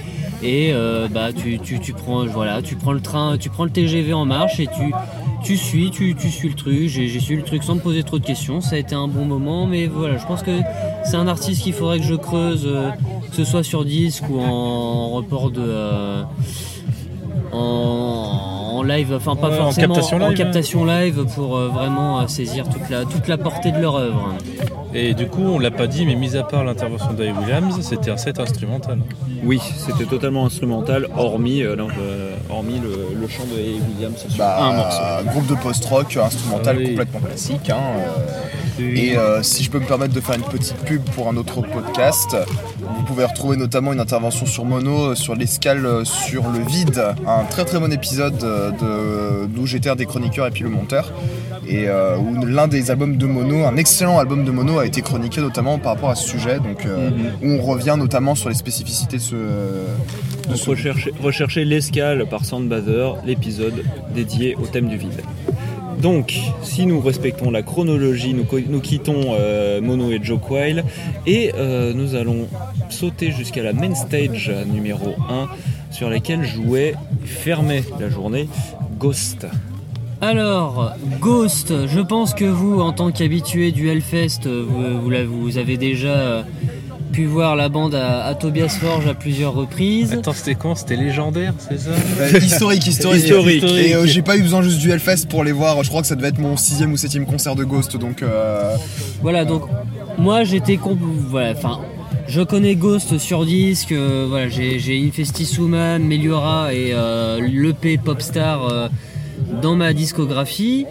Et 0.43 0.71
euh, 0.73 1.07
bah, 1.07 1.33
tu, 1.33 1.59
tu, 1.59 1.79
tu, 1.79 1.93
prends, 1.93 2.25
voilà, 2.25 2.61
tu 2.61 2.75
prends 2.75 2.91
le 2.93 3.01
train, 3.01 3.37
tu 3.37 3.49
prends 3.49 3.63
le 3.63 3.69
TGV 3.71 4.13
en 4.13 4.25
marche 4.25 4.59
et 4.59 4.67
tu, 4.67 4.93
tu 5.43 5.57
suis, 5.57 5.91
tu, 5.91 6.15
tu 6.15 6.29
suis 6.29 6.49
le 6.49 6.55
truc. 6.55 6.87
J'ai 6.87 7.07
suivi 7.19 7.37
le 7.41 7.45
truc 7.47 7.63
sans 7.63 7.75
me 7.75 7.79
poser 7.79 8.03
trop 8.03 8.19
de 8.19 8.25
questions. 8.25 8.61
Ça 8.61 8.75
a 8.75 8.79
été 8.79 8.95
un 8.95 9.07
bon 9.07 9.25
moment, 9.25 9.65
mais 9.65 9.87
voilà, 9.87 10.17
je 10.17 10.25
pense 10.25 10.43
que 10.43 10.59
c'est 11.03 11.17
un 11.17 11.27
artiste 11.27 11.63
qu'il 11.63 11.73
faudrait 11.73 11.99
que 11.99 12.05
je 12.05 12.15
creuse, 12.15 12.65
euh, 12.65 12.91
que 13.29 13.35
ce 13.35 13.43
soit 13.43 13.63
sur 13.63 13.85
disque 13.85 14.23
ou 14.29 14.39
en 14.39 15.09
report 15.09 15.51
de. 15.51 15.61
euh, 15.61 16.23
en 18.77 18.83
live, 18.83 19.13
enfin 19.15 19.35
pas 19.35 19.49
Ouais, 19.49 19.59
en 19.59 19.63
forcément 19.65 19.95
captation 19.95 20.19
live, 20.19 20.37
captation 20.37 20.85
live 20.85 21.25
pour 21.35 21.57
euh, 21.57 21.67
vraiment 21.69 22.19
euh, 22.21 22.27
saisir 22.27 22.67
toute 22.69 22.89
la, 22.89 23.05
toute 23.05 23.27
la 23.27 23.37
portée 23.37 23.71
de 23.71 23.79
leur 23.79 23.95
œuvre. 23.95 24.35
Et 24.93 25.13
du 25.13 25.27
coup, 25.27 25.41
on 25.43 25.59
l'a 25.59 25.71
pas 25.71 25.87
dit, 25.87 26.05
mais 26.05 26.15
mis 26.15 26.37
à 26.37 26.43
part 26.43 26.63
l'intervention 26.63 27.11
d'Avi 27.13 27.31
Williams, 27.31 27.77
c'était 27.81 28.11
un 28.11 28.17
set 28.17 28.39
instrumental. 28.39 28.99
Oui, 29.43 29.59
c'était 29.77 30.05
totalement 30.05 30.45
instrumental, 30.45 31.07
hormis, 31.17 31.63
euh, 31.63 31.75
non, 31.75 31.87
euh, 31.99 32.33
hormis 32.49 32.79
le, 32.81 33.19
le 33.19 33.27
chant 33.27 33.43
de 33.43 33.55
Williams 33.55 34.17
sur 34.17 34.37
Bah, 34.37 34.57
un 34.61 34.73
morceau. 34.73 35.29
groupe 35.31 35.47
de 35.47 35.55
post-rock 35.55 36.15
instrumental 36.17 36.75
Ah 36.77 36.79
oui. 36.81 36.89
complètement 36.89 37.19
classique. 37.19 37.69
hein, 37.69 37.77
euh, 37.97 38.09
Et 38.79 39.17
euh, 39.17 39.41
si 39.41 39.63
je 39.63 39.69
peux 39.71 39.79
me 39.79 39.85
permettre 39.85 40.13
de 40.13 40.19
faire 40.19 40.35
une 40.35 40.43
petite 40.43 40.75
pub 40.85 41.01
pour 41.15 41.29
un 41.29 41.37
autre 41.37 41.61
podcast, 41.61 42.35
vous 42.79 43.03
pouvez 43.03 43.23
retrouver 43.23 43.55
notamment 43.57 43.93
une 43.93 43.99
intervention 44.01 44.45
sur 44.45 44.65
Mono, 44.65 45.11
euh, 45.11 45.15
sur 45.15 45.35
l'escale 45.35 45.85
euh, 45.85 46.03
sur 46.03 46.49
le 46.49 46.59
vide, 46.59 47.01
un 47.25 47.45
très 47.45 47.63
très 47.63 47.79
bon 47.79 47.91
épisode 47.91 48.37
de 48.37 49.45
d'où 49.47 49.65
j'étais 49.65 49.89
un 49.89 49.95
des 49.95 50.05
chroniqueurs 50.05 50.47
et 50.47 50.51
puis 50.51 50.63
le 50.63 50.69
monteur, 50.69 51.11
et 51.67 51.87
euh, 51.87 52.17
où 52.17 52.45
l'un 52.45 52.67
des 52.67 52.91
albums 52.91 53.15
de 53.17 53.25
Mono, 53.25 53.65
un 53.65 53.77
excellent 53.77 54.19
album 54.19 54.43
de 54.43 54.51
Mono, 54.51 54.79
a 54.79 54.85
été 54.85 55.01
chroniqué 55.01 55.39
notamment 55.39 55.77
par 55.79 55.93
rapport 55.93 56.09
à 56.09 56.15
ce 56.15 56.27
sujet, 56.27 56.57
donc 56.59 56.85
euh, 56.85 57.09
où 57.41 57.51
on 57.51 57.61
revient 57.61 57.95
notamment 57.97 58.35
sur 58.35 58.49
les 58.49 58.55
spécificités 58.55 59.17
de 59.17 59.21
ce. 59.21 59.35
de 59.35 60.49
Donc 60.49 60.57
ce- 60.57 60.69
recherchez, 60.69 61.13
recherchez 61.23 61.63
l'escale 61.65 62.25
par 62.29 62.43
Soundbather, 62.43 63.13
l'épisode 63.25 63.83
dédié 64.13 64.55
au 64.55 64.65
thème 64.67 64.89
du 64.89 64.97
vide. 64.97 65.21
Donc, 66.01 66.37
si 66.61 66.85
nous 66.85 66.99
respectons 66.99 67.51
la 67.51 67.61
chronologie, 67.61 68.33
nous, 68.33 68.79
quittons 68.79 69.35
euh, 69.39 69.81
Mono 69.81 70.11
et 70.11 70.19
Joe 70.21 70.39
et 71.25 71.51
euh, 71.55 71.93
nous 71.93 72.15
allons 72.15 72.47
sauter 72.89 73.31
jusqu'à 73.31 73.63
la 73.63 73.73
main 73.73 73.95
stage 73.95 74.51
numéro 74.67 75.15
1 75.29 75.47
sur 75.91 76.09
laquelle 76.09 76.43
jouait, 76.43 76.93
fermait 77.23 77.83
la 77.99 78.09
journée, 78.09 78.47
Ghost. 78.99 79.47
Alors, 80.21 80.93
Ghost, 81.19 81.73
je 81.87 81.99
pense 81.99 82.33
que 82.33 82.45
vous, 82.45 82.79
en 82.79 82.93
tant 82.93 83.11
qu'habitué 83.11 83.71
du 83.71 83.89
Hellfest, 83.89 84.47
euh, 84.47 84.65
vous, 84.67 85.41
vous, 85.41 85.57
avez 85.57 85.77
déjà 85.77 86.45
pu 87.15 87.25
voir 87.25 87.55
la 87.55 87.69
bande 87.69 87.95
à, 87.95 88.25
à 88.25 88.35
Tobias 88.35 88.77
Forge 88.81 89.07
à 89.07 89.13
plusieurs 89.13 89.53
reprises. 89.53 90.11
Attends, 90.11 90.33
c'était 90.33 90.55
quand? 90.55 90.75
C'était 90.75 90.97
légendaire, 90.97 91.53
c'est 91.57 91.79
ça? 91.79 91.91
Euh, 92.19 92.39
historique, 92.39 92.85
historique. 92.85 93.23
Historique. 93.23 93.63
Et 93.63 93.95
euh, 93.95 94.05
j'ai 94.05 94.21
pas 94.21 94.35
eu 94.35 94.41
besoin 94.41 94.61
juste 94.61 94.79
du 94.79 94.91
Hellfest 94.91 95.27
pour 95.29 95.45
les 95.45 95.53
voir. 95.53 95.81
Je 95.83 95.89
crois 95.89 96.01
que 96.01 96.07
ça 96.07 96.15
devait 96.15 96.27
être 96.27 96.39
mon 96.39 96.57
sixième 96.57 96.91
ou 96.91 96.97
septième 96.97 97.25
concert 97.25 97.55
de 97.55 97.63
Ghost, 97.63 97.95
donc. 97.95 98.21
euh, 98.21 98.75
Voilà, 99.21 99.45
donc 99.45 99.63
moi 100.17 100.43
j'étais 100.43 100.75
compl- 100.75 100.97
voilà, 101.29 101.51
enfin 101.51 101.79
je 102.27 102.41
connais 102.41 102.75
Ghost 102.75 103.17
sur 103.17 103.45
disque, 103.45 103.93
euh, 103.93 104.25
voilà, 104.27 104.49
j'ai 104.49 104.79
j'ai 104.79 105.01
Infestisuman, 105.07 105.99
Meliora 105.99 106.73
et 106.73 106.89
euh, 106.93 107.39
l'EP 107.39 107.97
Popstar 107.97 108.67
euh, 108.67 108.87
dans 109.61 109.75
ma 109.77 109.93
discographie. 109.93 110.85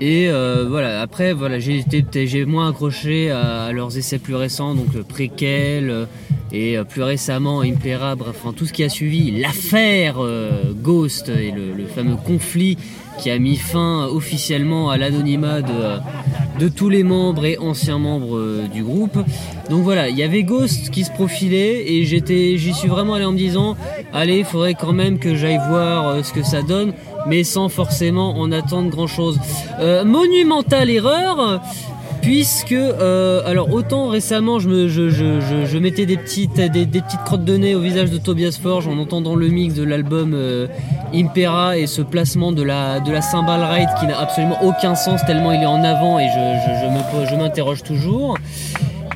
Et 0.00 0.30
euh, 0.30 0.64
voilà, 0.66 1.02
après 1.02 1.34
voilà, 1.34 1.58
j'ai 1.58 1.78
été 1.78 2.46
moins 2.46 2.70
accroché 2.70 3.30
à, 3.30 3.70
leurs 3.72 3.98
essais 3.98 4.18
plus 4.18 4.34
récents, 4.34 4.74
donc 4.74 4.94
le 4.94 5.02
préquel 5.02 5.90
euh, 5.90 6.06
et 6.52 6.78
euh, 6.78 6.84
plus 6.84 7.02
récemment 7.02 7.60
Impera, 7.60 8.14
bref, 8.14 8.34
enfin 8.42 8.54
tout 8.54 8.64
ce 8.64 8.72
qui 8.72 8.82
a 8.82 8.88
suivi 8.88 9.30
l'affaire 9.30 10.16
euh, 10.18 10.72
Ghost 10.74 11.28
et 11.28 11.50
le 11.50 11.86
fameux 11.86 12.16
conflit 12.16 12.78
qui 13.20 13.30
a 13.30 13.38
mis 13.38 13.56
fin 13.56 14.06
officiellement 14.06 14.88
à 14.88 14.96
l'anonymat 14.96 15.60
de, 15.60 15.72
euh, 15.72 16.68
tous 16.74 16.88
les 16.88 17.02
membres 17.02 17.44
et 17.44 17.58
anciens 17.58 17.98
membres 17.98 18.36
euh, 18.36 18.66
du 18.72 18.82
groupe. 18.82 19.18
Donc 19.68 19.82
voilà, 19.82 20.08
il 20.08 20.16
y 20.16 20.22
avait 20.22 20.42
Ghost 20.42 20.90
qui 20.90 21.04
se 21.04 21.10
profilait 21.10 21.92
et 21.92 22.04
j'y 22.04 22.74
suis 22.74 22.88
vraiment 22.88 23.14
allé 23.14 23.26
en 23.26 23.32
me 23.32 23.36
disant, 23.36 23.76
allez, 24.14 24.38
il 24.38 24.44
faudrait 24.44 24.74
quand 24.74 24.94
même 24.94 25.18
que 25.18 25.34
j'aille 25.34 25.60
voir 25.68 26.08
euh, 26.08 26.22
ce 26.22 26.32
que 26.32 26.42
ça 26.42 26.62
donne, 26.62 26.94
mais 27.26 27.44
sans 27.44 27.68
forcément 27.68 28.38
en 28.38 28.50
attendre 28.52 28.88
grand 28.88 29.06
chose. 29.06 29.38
monumentale 30.04 30.88
erreur. 30.88 31.60
Puisque, 32.22 32.72
euh, 32.72 33.40
alors 33.46 33.72
autant 33.72 34.08
récemment 34.08 34.58
je, 34.58 34.68
me, 34.68 34.88
je, 34.88 35.08
je, 35.08 35.40
je, 35.40 35.64
je 35.64 35.78
mettais 35.78 36.04
des 36.04 36.18
petites, 36.18 36.60
crottes 37.24 37.44
de 37.44 37.56
nez 37.56 37.74
au 37.74 37.80
visage 37.80 38.10
de 38.10 38.18
Tobias 38.18 38.58
Forge 38.62 38.86
en 38.88 38.98
entendant 38.98 39.34
le 39.34 39.48
mix 39.48 39.74
de 39.74 39.84
l'album 39.84 40.32
euh, 40.34 40.66
Impera 41.14 41.78
et 41.78 41.86
ce 41.86 42.02
placement 42.02 42.52
de 42.52 42.62
la, 42.62 43.00
de 43.00 43.10
la 43.10 43.22
cymbal 43.22 43.62
ride 43.64 43.88
qui 43.98 44.06
n'a 44.06 44.18
absolument 44.20 44.62
aucun 44.62 44.94
sens 44.94 45.24
tellement 45.24 45.52
il 45.52 45.62
est 45.62 45.66
en 45.66 45.82
avant 45.82 46.18
et 46.18 46.26
je, 46.26 47.36
m'interroge 47.36 47.82
toujours. 47.82 48.36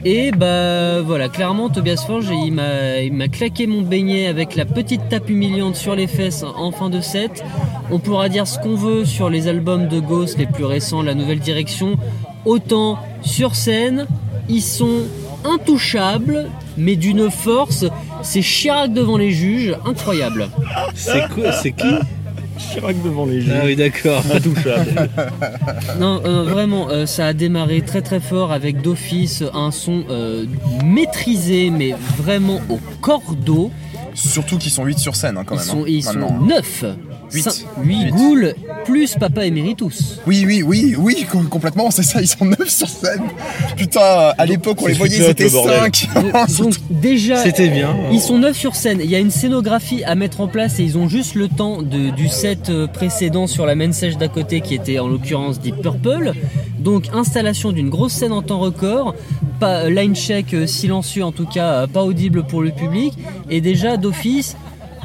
Et 0.07 0.31
bah 0.31 1.01
voilà, 1.03 1.29
clairement 1.29 1.69
Tobias 1.69 2.05
Forge 2.07 2.31
il 2.31 2.53
m'a 2.53 3.29
claqué 3.29 3.67
mon 3.67 3.83
beignet 3.83 4.27
avec 4.27 4.57
la 4.57 4.65
petite 4.65 5.09
tape 5.11 5.29
humiliante 5.29 5.77
sur 5.77 5.95
les 5.95 6.07
fesses 6.07 6.43
en 6.43 6.71
fin 6.73 6.89
de 6.89 7.01
set. 7.01 7.45
On 7.91 7.99
pourra 7.99 8.31
dire 8.31 8.47
ce 8.47 8.59
qu'on 8.59 8.77
veut 8.77 9.05
sur 9.05 9.29
les 9.29 9.47
albums 9.47 9.89
de 9.89 10.01
Ghost 10.01 10.39
les 10.39 10.47
plus 10.47 10.65
récents, 10.65 11.03
la 11.03 11.15
nouvelle 11.15 11.41
direction. 11.41 11.99
Autant 12.45 12.99
sur 13.23 13.55
scène, 13.55 14.07
ils 14.49 14.63
sont 14.63 15.03
intouchables, 15.45 16.47
mais 16.77 16.97
d'une 16.97 17.31
force, 17.31 17.85
c'est 18.23 18.43
Chirac 18.43 18.93
devant 18.93 19.17
les 19.17 19.31
juges, 19.31 19.75
incroyable. 19.87 20.49
C'est 20.95 21.29
quoi 21.35 21.53
C'est 21.53 21.73
qui 21.73 21.95
Chirac 22.59 22.97
devant 23.03 23.27
les 23.27 23.41
Ah 23.51 23.61
jeux, 23.63 23.67
oui, 23.67 23.77
d'accord. 23.77 24.23
intouchable. 24.33 25.09
Non, 26.01 26.21
euh, 26.25 26.45
vraiment, 26.45 26.89
euh, 26.91 27.07
ça 27.07 27.27
a 27.29 27.33
démarré 27.33 27.81
très 27.83 28.03
très 28.03 28.21
fort 28.21 28.53
avec 28.53 28.81
d'office 28.81 29.43
un 29.55 29.71
son 29.71 30.05
euh, 30.11 30.45
maîtrisé, 30.85 31.71
mais 31.71 31.95
vraiment 32.19 32.61
au 32.71 32.79
cordeau. 33.01 33.71
Surtout 34.15 34.59
qu'ils 34.59 34.71
sont 34.71 34.85
8 34.85 34.99
sur 34.99 35.17
scène, 35.17 35.37
hein, 35.39 35.45
quand 35.45 35.55
Ils 35.57 35.59
même. 35.59 35.67
sont, 35.67 35.81
hein, 35.83 35.87
ils 35.89 36.03
sont 36.05 36.13
maintenant. 36.19 36.41
9 36.47 36.85
Huit. 37.33 37.67
8 37.83 38.03
Huit. 38.05 38.11
ghouls 38.13 38.53
plus 38.85 39.15
Papa 39.19 39.47
Emeritus. 39.47 40.21
Oui, 40.27 40.45
oui, 40.47 40.63
oui, 40.63 40.95
oui, 40.99 41.27
com- 41.31 41.49
complètement, 41.49 41.91
c'est 41.91 42.03
ça, 42.03 42.21
ils 42.21 42.27
sont 42.29 42.45
9 42.45 42.69
sur 42.69 42.89
scène. 42.89 43.23
Putain, 43.77 44.33
à 44.37 44.47
l'époque, 44.47 44.79
on 44.83 44.87
les 44.87 44.95
voyait, 44.95 45.17
c'était 45.29 45.45
le 45.45 45.51
bordel. 45.51 45.81
5. 45.81 46.09
Donc, 46.15 46.57
donc, 46.59 46.75
déjà, 46.91 47.37
C'était 47.43 47.69
bien. 47.69 47.97
Ils 48.13 48.21
sont 48.21 48.39
neuf 48.39 48.57
sur 48.57 48.77
scène. 48.77 49.01
Il 49.03 49.11
y 49.11 49.15
a 49.17 49.19
une 49.19 49.31
scénographie 49.31 50.05
à 50.05 50.15
mettre 50.15 50.41
en 50.41 50.49
place 50.49 50.79
et 50.81 50.83
ils 50.85 50.99
ont 50.99 51.09
juste 51.09 51.35
le 51.35 51.49
temps 51.49 51.83
de- 51.83 52.11
du 52.11 52.29
set 52.29 52.69
euh, 52.71 52.87
précédent 52.87 53.47
sur 53.47 53.65
la 53.67 53.75
main 53.75 53.93
sèche 53.93 54.17
d'à 54.17 54.29
côté 54.29 54.61
qui 54.61 54.75
était 54.75 54.99
en 54.99 55.09
l'occurrence 55.09 55.61
Deep 55.61 55.77
Purple. 55.81 56.33
Donc 56.79 57.07
installation 57.15 57.73
d'une 57.73 57.89
grosse 57.89 58.13
scène 58.13 58.33
en 58.33 58.43
temps 58.43 58.59
record, 58.59 59.15
pas, 59.61 59.89
line 59.89 60.15
check 60.15 60.53
euh, 60.53 60.67
silencieux 60.67 61.25
en 61.25 61.33
tout 61.33 61.47
cas, 61.47 61.73
euh, 61.73 61.87
pas 61.87 62.03
audible 62.05 62.45
pour 62.45 62.61
le 62.63 62.71
public. 62.71 63.15
Et 63.51 63.61
déjà 63.63 63.97
d'office, 63.97 64.57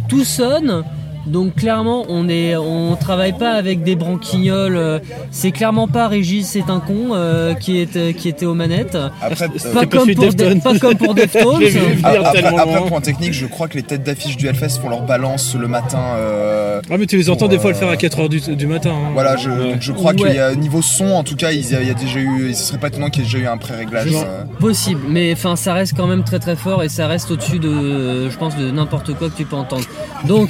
tout 0.10 0.26
sonne. 0.26 0.84
Donc 1.28 1.56
clairement, 1.56 2.06
on 2.10 2.28
est, 2.30 2.56
on 2.56 2.96
travaille 2.96 3.34
pas 3.34 3.52
avec 3.52 3.84
des 3.84 3.96
branquignoles. 3.96 4.78
euh, 4.78 5.00
C'est 5.32 5.52
clairement 5.52 5.88
pas 5.88 6.08
Régis, 6.08 6.48
c'est 6.48 6.70
un 6.70 6.80
con 6.80 7.10
euh, 7.14 7.54
qui 7.54 7.78
était 7.78 8.14
qui 8.14 8.30
était 8.30 8.46
aux 8.46 8.54
manettes. 8.56 8.98
Après, 9.22 9.46
euh, 9.46 9.74
Pas 9.74 9.86
comme, 9.86 10.14
pour. 10.14 10.34
De- 10.34 10.60
pas 10.64 10.80
comme 10.80 10.96
pour 10.96 11.14
Deftones. 11.14 11.62
Après, 12.04 12.44
après, 12.46 12.88
point 12.88 13.02
technique, 13.02 13.34
je 13.34 13.46
crois 13.46 13.68
que 13.68 13.76
les 13.78 13.84
têtes 13.84 14.04
d'affiche 14.04 14.38
du 14.38 14.48
Hellfest 14.48 14.80
font 14.82 14.90
leur 14.90 15.02
balance 15.02 15.56
le 15.56 15.68
matin. 15.68 16.00
euh, 16.18 16.82
Ah, 16.90 16.98
mais 16.98 17.06
tu 17.06 17.18
les 17.18 17.30
entends 17.30 17.40
Pour, 17.42 17.50
des 17.50 17.60
fois 17.60 17.70
euh, 17.72 17.74
le 17.74 17.80
faire 17.80 17.90
à 17.90 17.96
4h 17.96 18.30
du, 18.30 18.56
du 18.56 18.68
matin. 18.68 18.92
hein. 18.92 19.10
Voilà, 19.14 19.36
je, 19.38 19.50
donc 19.50 19.82
je 19.82 19.92
crois 19.92 20.12
Ouais. 20.12 20.18
qu'il 20.18 20.34
y 20.36 20.40
a 20.40 20.56
niveau 20.56 20.82
son, 20.82 21.06
en 21.12 21.24
tout 21.24 21.36
cas, 21.36 21.52
il 21.52 21.70
y 21.70 21.76
a, 21.76 21.82
il 21.82 21.88
y 21.88 21.92
a 21.92 21.94
déjà 21.94 22.20
eu, 22.20 22.54
ce 22.54 22.64
serait 22.64 22.78
pas 22.80 22.88
étonnant 22.88 23.10
qu'il 23.10 23.24
y 23.24 23.26
ait 23.26 23.30
déjà 23.30 23.38
eu 23.38 23.48
un 23.48 23.58
pré-réglage. 23.58 24.08
Euh. 24.14 24.44
Possible, 24.60 25.02
mais 25.08 25.34
enfin 25.34 25.56
ça 25.56 25.74
reste 25.74 25.94
quand 25.96 26.08
même 26.08 26.24
très 26.24 26.40
très 26.40 26.56
fort 26.56 26.82
et 26.84 26.90
ça 26.90 27.08
reste 27.08 27.30
au-dessus 27.32 27.60
de, 27.60 28.30
je 28.30 28.38
pense, 28.38 28.56
de 28.58 28.72
n'importe 28.72 29.14
quoi 29.16 29.30
que 29.30 29.36
tu 29.38 29.46
peux 29.46 29.56
entendre. 29.56 29.84
Donc, 30.26 30.50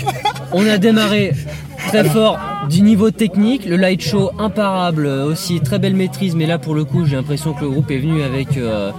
on 0.51 0.58
a 0.67 0.77
démarré 0.77 1.33
très 1.87 2.03
fort 2.03 2.39
du 2.69 2.81
niveau 2.81 3.11
technique, 3.11 3.65
le 3.65 3.77
light 3.77 4.01
show 4.01 4.31
imparable, 4.37 5.07
aussi 5.07 5.59
très 5.61 5.79
belle 5.79 5.95
maîtrise, 5.95 6.35
mais 6.35 6.45
là 6.45 6.57
pour 6.57 6.75
le 6.75 6.85
coup 6.85 7.05
j'ai 7.05 7.15
l'impression 7.15 7.53
que 7.53 7.61
le 7.61 7.69
groupe 7.69 7.89
est 7.91 7.99
venu 7.99 8.21
avec 8.21 8.57
euh, 8.57 8.91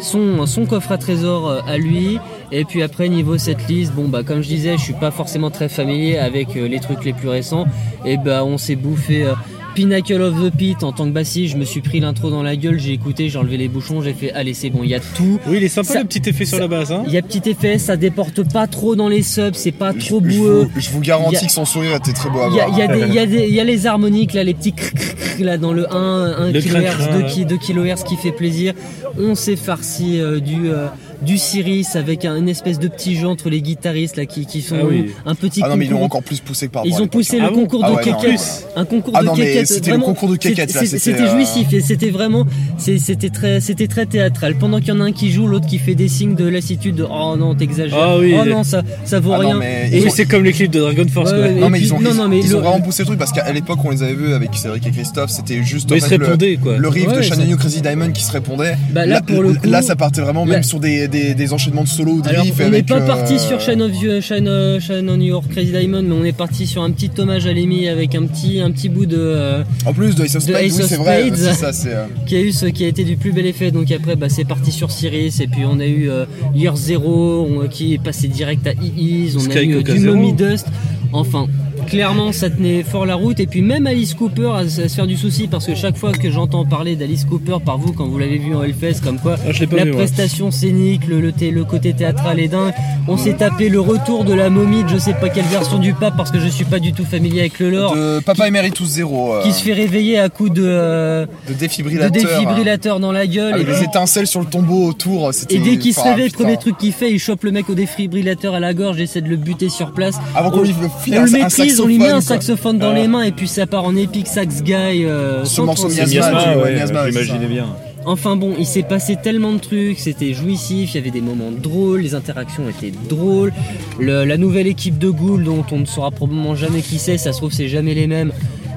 son, 0.00 0.66
coffre 0.68 0.92
à 0.92 0.98
trésor 0.98 1.48
euh, 1.48 1.60
à 1.66 1.76
lui. 1.76 2.18
Et 2.52 2.64
puis 2.64 2.82
après 2.82 3.08
niveau 3.08 3.38
cette 3.38 3.68
liste, 3.68 3.92
bon 3.92 4.08
bah 4.08 4.22
comme 4.22 4.42
je 4.42 4.48
disais, 4.48 4.76
je 4.76 4.82
suis 4.82 4.94
pas 4.94 5.10
forcément 5.10 5.50
très 5.50 5.68
familier 5.68 6.18
avec 6.18 6.56
euh, 6.56 6.66
les 6.66 6.80
trucs 6.80 7.04
les 7.04 7.12
plus 7.12 7.28
récents. 7.28 7.66
Et 8.04 8.16
bah 8.16 8.44
on 8.44 8.58
s'est 8.58 8.76
bouffé 8.76 9.26
Pinnacle 9.74 10.20
of 10.22 10.34
the 10.42 10.50
Pit 10.56 10.82
en 10.82 10.92
tant 10.92 11.04
que 11.06 11.10
bassiste. 11.10 11.52
Je 11.52 11.56
me 11.58 11.64
suis 11.64 11.80
pris 11.80 12.00
l'intro 12.00 12.30
dans 12.30 12.42
la 12.42 12.56
gueule, 12.56 12.78
j'ai 12.78 12.92
écouté, 12.92 13.28
j'ai 13.28 13.38
enlevé 13.38 13.56
les 13.56 13.68
bouchons, 13.68 14.02
j'ai 14.02 14.12
fait 14.14 14.32
allez 14.32 14.54
c'est 14.54 14.70
bon, 14.70 14.80
il 14.82 14.90
y 14.90 14.94
a 14.94 15.00
tout. 15.00 15.38
Oui, 15.46 15.56
il 15.58 15.64
est 15.64 15.68
sympa 15.68 15.92
Ça- 15.94 15.98
le 16.00 16.06
petit 16.06 16.28
effet 16.28 16.44
sur 16.44 16.56
ça- 16.58 16.62
la 16.62 16.68
base. 16.68 16.92
Hein 16.92 17.02
Il 17.06 17.12
y 17.12 17.18
a 17.18 17.22
petit 17.22 17.48
effet, 17.48 17.78
ça 17.78 17.96
déporte 17.96 18.42
pas 18.52 18.66
trop 18.66 18.96
dans 18.96 19.08
les 19.08 19.22
subs, 19.22 19.54
c'est 19.54 19.72
pas 19.72 19.92
trop 19.92 20.20
je 20.24 20.36
boueux. 20.36 20.68
vous, 20.74 20.80
je 20.80 20.90
vous 20.90 21.00
garantis 21.00 21.36
a- 21.36 21.46
que 21.46 21.52
son 21.52 21.64
sourire 21.64 21.94
était 21.96 22.12
très 22.12 22.28
beau 22.30 22.40
à 22.40 22.48
Il 22.48 22.54
y, 22.56 22.60
a, 22.60 22.66
voir. 22.66 22.96
il 22.96 23.14
y 23.14 23.52
y 23.52 23.60
y 23.60 23.64
les 23.64 23.86
harmoniques 23.86 24.32
là, 24.34 24.44
les 24.44 24.54
petits 24.54 24.72
cric, 24.72 24.94
cric, 24.94 25.38
là 25.40 25.56
dans 25.58 25.72
le 25.72 25.90
1, 25.92 25.96
1 25.96 26.52
Le 26.52 26.60
kHz, 26.60 26.70
crin-crin, 26.70 27.06
2, 27.18 27.22
ouais. 27.24 27.30
ki- 27.30 27.44
2 27.46 27.56
kHz 27.58 28.02
qui 28.04 28.16
fait 28.16 28.32
plaisir. 28.32 28.74
On 29.18 29.34
s'est 29.34 29.56
farci 29.56 30.20
euh, 30.20 30.40
du 30.40 30.68
euh, 30.68 30.86
du 31.22 31.38
Cyrus 31.38 31.96
avec 31.96 32.24
un- 32.24 32.36
une 32.36 32.48
espèce 32.48 32.78
de 32.78 32.88
petit 32.88 33.16
jeu 33.16 33.26
entre 33.28 33.50
les 33.50 33.60
guitaristes 33.62 34.16
là 34.16 34.26
qui, 34.26 34.46
qui 34.46 34.62
sont 34.62 34.76
Ah 34.80 34.84
oui. 34.88 35.06
un 35.26 35.34
petit 35.34 35.60
Ah 35.62 35.68
non, 35.68 35.76
mais 35.76 35.84
ils 35.86 35.90
l'ont 35.90 36.02
encore 36.04 36.22
plus 36.22 36.40
poussé 36.40 36.66
que 36.68 36.72
par 36.72 36.86
Ils 36.86 37.00
ont 37.02 37.06
poussé 37.08 37.36
hein. 37.38 37.44
le 37.44 37.48
Ah 37.50 37.54
concours 37.54 37.82
Ah 37.84 37.90
de 37.90 37.94
non, 37.96 37.98
quéquettes, 38.20 38.66
un 38.76 38.84
concours 38.84 39.12
Ah 39.16 39.20
de 39.20 39.26
non, 39.26 39.36
mais 39.36 39.44
quéquettes. 39.46 39.66
c'était 39.68 39.90
le 39.90 39.96
vraiment, 39.96 40.06
concours 40.06 40.28
de 40.30 40.36
quéquettes, 40.36 40.74
là, 40.74 40.82
c'était- 40.84 41.20
euh, 41.20 41.30
jouissif 41.30 41.72
et 41.72 41.80
c'était 41.80 42.10
vraiment, 42.10 42.46
c'était 42.78 43.30
très, 43.30 43.60
c'était 43.60 43.86
très 43.88 44.06
théâtral. 44.06 44.54
Pendant 44.56 44.78
qu'il 44.78 44.88
y 44.88 44.92
en 44.92 45.00
a 45.00 45.04
un 45.04 45.12
qui 45.12 45.30
joue, 45.30 45.46
l'autre 45.46 45.66
qui 45.66 45.78
fait 45.78 45.94
des 45.94 46.08
signes 46.08 46.34
de 46.34 46.46
lassitude. 46.48 46.96
De, 46.96 47.04
oh 47.08 47.36
non, 47.38 47.54
t'exagères. 47.54 47.98
Ah 48.00 48.18
oui. 48.18 48.34
Oh 48.40 48.44
non, 48.44 48.64
ça, 48.64 48.82
ça 49.04 49.20
vaut 49.20 49.32
Ah 49.34 49.38
rien. 49.38 49.56
mais 49.58 49.90
Et- 49.92 50.08
c'est 50.10 50.24
comme 50.26 50.44
les 50.44 50.52
clips 50.52 50.70
de 50.72 50.80
Dragon 50.80 51.06
Force. 51.12 51.30
Ouais, 51.30 51.36
quoi. 51.38 51.46
ouais, 51.48 51.54
Non 51.54 51.68
mais 51.70 51.78
puis- 51.78 51.86
ils 51.88 51.94
ont, 51.94 52.00
non, 52.00 52.10
ils, 52.12 52.16
non, 52.16 52.28
mais 52.28 52.40
ils 52.40 52.48
le- 52.50 52.56
ont 52.56 52.60
vraiment 52.60 52.80
poussé 52.80 53.02
le 53.02 53.06
truc 53.06 53.18
parce 53.18 53.32
qu'à 53.32 53.50
l'époque 53.52 53.78
on 53.84 53.90
les 53.90 54.02
avait 54.02 54.14
vus 54.14 54.32
avec 54.32 54.54
Cédric 54.54 54.86
et 54.86 54.90
Christophe, 54.90 55.30
c'était 55.30 55.62
juste 55.62 55.90
ils 55.94 56.00
se 56.00 56.14
le, 56.14 56.24
répondaient 56.24 56.56
quoi. 56.56 56.76
le 56.78 56.88
riff 56.88 57.12
de 57.12 57.22
Shannon 57.22 57.56
Crazy 57.56 57.80
Diamond 57.82 58.10
qui 58.12 58.24
se 58.24 58.32
répondait. 58.32 58.74
Bah, 58.92 59.06
là, 59.06 59.20
pour 59.20 59.42
le 59.42 59.54
coup- 59.54 59.66
là, 59.68 59.82
ça 59.82 59.94
partait 59.96 60.20
vraiment 60.20 60.44
même 60.46 60.62
sur 60.62 60.80
des, 60.80 61.06
des, 61.10 61.34
des 61.34 61.52
enchaînements 61.52 61.82
de 61.84 61.88
solo 61.88 62.12
ou 62.12 62.22
de 62.22 62.28
Alors, 62.28 62.42
riff 62.44 62.54
on 62.64 62.70
n'est 62.70 62.82
pas 62.82 63.00
euh, 63.00 63.06
parti 63.06 63.38
sur 63.38 63.60
Shine 63.60 63.82
of 63.82 63.92
You- 64.02 64.20
Shine, 64.22 64.48
euh, 64.48 64.80
Shine 64.80 65.08
on 65.10 65.20
Your 65.20 65.46
Crazy 65.48 65.72
Diamond, 65.72 66.02
mais 66.02 66.14
on 66.14 66.24
est 66.24 66.36
parti 66.36 66.66
sur 66.66 66.82
un 66.82 66.90
petit 66.90 67.10
hommage 67.18 67.46
à 67.46 67.52
Lemmy 67.52 67.88
avec 67.88 68.14
un 68.14 68.24
petit, 68.26 68.60
un 68.60 68.70
petit 68.70 68.88
bout 68.88 69.06
de 69.06 69.16
euh, 69.18 69.62
En 69.86 69.92
plus 69.92 70.14
de 70.14 70.24
Ace 70.24 70.36
of 70.36 70.46
de 70.46 70.52
Spades, 70.52 70.62
oui 70.64 70.70
c'est 70.70 70.96
vrai, 70.96 71.30
ça, 71.54 71.72
c'est. 71.72 71.94
euh, 71.94 72.04
qui 72.26 72.36
a 72.36 72.40
eu 72.40 72.52
ce 72.52 72.66
qui 72.66 72.84
a 72.84 72.88
été 72.88 73.04
du 73.04 73.16
plus 73.16 73.32
bel 73.32 73.46
effet. 73.46 73.70
Donc 73.70 73.90
après, 73.92 74.16
bah, 74.16 74.28
c'est 74.28 74.44
parti 74.44 74.72
sur 74.72 74.90
Cyrus, 74.90 75.40
et 75.40 75.46
puis 75.46 75.62
on 75.68 75.78
a 75.80 75.86
eu 75.86 76.08
euh, 76.08 76.24
Year 76.54 76.76
Zero 76.76 77.46
on- 77.50 77.68
qui 77.68 77.94
est 77.94 78.02
passé 78.02 78.28
direct 78.28 78.66
à 78.66 78.72
Ease, 78.96 79.36
on 79.36 79.50
a 79.50 79.62
eu 79.62 79.74
euh, 79.74 79.78
Coca 79.78 79.92
du. 79.94 80.00
Mommy 80.00 80.32
Dust. 80.32 80.66
Enfin, 81.12 81.46
clairement, 81.86 82.32
ça 82.32 82.50
tenait 82.50 82.82
fort 82.82 83.06
la 83.06 83.14
route. 83.14 83.40
Et 83.40 83.46
puis 83.46 83.62
même 83.62 83.86
Alice 83.86 84.14
Cooper 84.14 84.50
à, 84.56 84.68
se 84.68 84.88
faire 84.88 85.06
du 85.06 85.16
souci 85.16 85.48
parce 85.48 85.66
que 85.66 85.74
chaque 85.74 85.96
fois 85.96 86.12
que 86.12 86.30
j'entends 86.30 86.64
parler 86.64 86.96
d'Alice 86.96 87.24
Cooper 87.24 87.56
par 87.64 87.78
vous 87.78 87.92
quand 87.92 88.06
vous 88.06 88.18
l'avez 88.18 88.38
vu 88.38 88.54
en 88.54 88.62
Hellfest, 88.62 89.00
comme 89.02 89.18
quoi 89.18 89.36
Ah, 89.46 89.52
la 89.72 89.84
vu, 89.84 89.90
prestation 89.92 90.50
scénique, 90.50 91.06
le, 91.06 91.20
le, 91.20 91.32
thé- 91.32 91.50
le 91.50 91.64
côté 91.64 91.92
théâtral 91.92 92.40
est 92.40 92.48
dingue. 92.48 92.72
On 93.08 93.16
s'est 93.16 93.34
tapé 93.34 93.68
le 93.68 93.80
retour 93.80 94.24
de 94.24 94.34
la 94.34 94.50
momie, 94.50 94.84
de 94.84 94.88
je 94.88 94.98
sais 94.98 95.14
pas 95.14 95.28
quelle 95.28 95.44
version 95.46 95.78
du 95.78 95.94
pape 95.94 96.16
parce 96.16 96.30
que 96.30 96.38
je 96.40 96.48
suis 96.48 96.64
pas 96.64 96.78
du 96.78 96.92
tout 96.92 97.04
familier 97.04 97.40
avec 97.40 97.58
le 97.58 97.70
lore. 97.70 97.94
de 97.94 98.20
Papa 98.20 98.48
Emeritus 98.48 98.86
Zero, 98.86 99.34
euh, 99.34 99.42
Qui 99.42 99.52
se 99.52 99.62
fait 99.62 99.72
réveiller 99.72 100.18
à 100.18 100.28
coups 100.28 100.52
de, 100.52 100.62
euh, 100.64 101.26
de 101.48 101.54
de 101.54 101.58
défibrillateur. 101.58 103.00
dans 103.00 103.12
la 103.12 103.26
gueule. 103.26 103.54
Avec 103.54 103.68
et 103.68 103.72
des 103.72 103.82
étincelles 103.84 104.26
sur 104.26 104.40
le 104.40 104.46
tombeau 104.46 104.86
autour, 104.86 105.32
c'était. 105.32 105.56
Et 105.56 105.58
dès 105.58 105.76
qu'il 105.78 105.94
se 105.94 106.00
réveille, 106.00 106.28
le 106.28 106.32
premier 106.32 106.56
truc 106.56 106.76
qu'il 106.78 106.92
fait, 106.92 107.10
il 107.10 107.18
chope 107.18 107.44
le 107.44 107.50
mec 107.52 107.68
au 107.68 107.74
défibrillateur 107.74 108.54
à 108.54 108.60
la 108.60 108.74
gorge, 108.74 109.00
essaie 109.00 109.20
de 109.20 109.28
le 109.28 109.36
buter 109.36 109.68
sur 109.68 109.92
place. 109.92 110.16
Avant 110.34 110.50
qu'on 110.50 110.60
on, 110.60 110.62
lui 110.62 110.74
file 111.02 111.14
on 111.16 111.22
un, 111.22 111.26
le 111.26 111.30
maîtrise, 111.70 111.80
on 111.80 111.86
lui 111.86 111.98
met 111.98 112.08
un 112.10 112.20
saxophone, 112.20 112.78
quoi. 112.78 112.88
dans 112.88 112.94
Ah. 112.94 112.98
les 112.98 113.08
mains 113.08 113.22
et 113.22 113.32
puis 113.32 113.48
ça 113.48 113.66
part 113.66 113.84
en 113.84 113.96
épique 113.96 114.26
sax 114.26 114.62
guy. 114.62 114.72
euh, 115.04 115.44
Ce 115.44 115.56
sans 115.56 115.64
morceau 115.66 115.88
Miasma, 115.88 116.56
ouais, 116.58 116.76
j'imaginais 116.86 117.46
bien. 117.46 117.66
Enfin 118.06 118.34
bon, 118.36 118.54
il 118.58 118.64
s'est 118.64 118.82
passé 118.82 119.16
tellement 119.22 119.52
de 119.52 119.58
trucs, 119.58 119.98
c'était 119.98 120.32
jouissif, 120.32 120.94
il 120.94 120.96
y 120.96 121.00
avait 121.00 121.10
des 121.10 121.20
moments 121.20 121.50
drôles, 121.50 122.00
les 122.00 122.14
interactions 122.14 122.62
étaient 122.68 122.92
drôles. 123.10 123.52
Le- 123.98 124.24
la 124.24 124.38
nouvelle 124.38 124.66
équipe 124.66 124.96
de 124.96 125.10
Ghoul, 125.10 125.44
dont 125.44 125.64
on 125.70 125.78
ne 125.80 125.84
saura 125.84 126.10
probablement 126.10 126.54
jamais 126.56 126.80
qui 126.80 126.98
c'est, 126.98 127.18
ça 127.18 127.32
se 127.32 127.38
trouve 127.38 127.52
c'est 127.52 127.68
jamais 127.68 127.92
les 127.92 128.06
mêmes. 128.06 128.32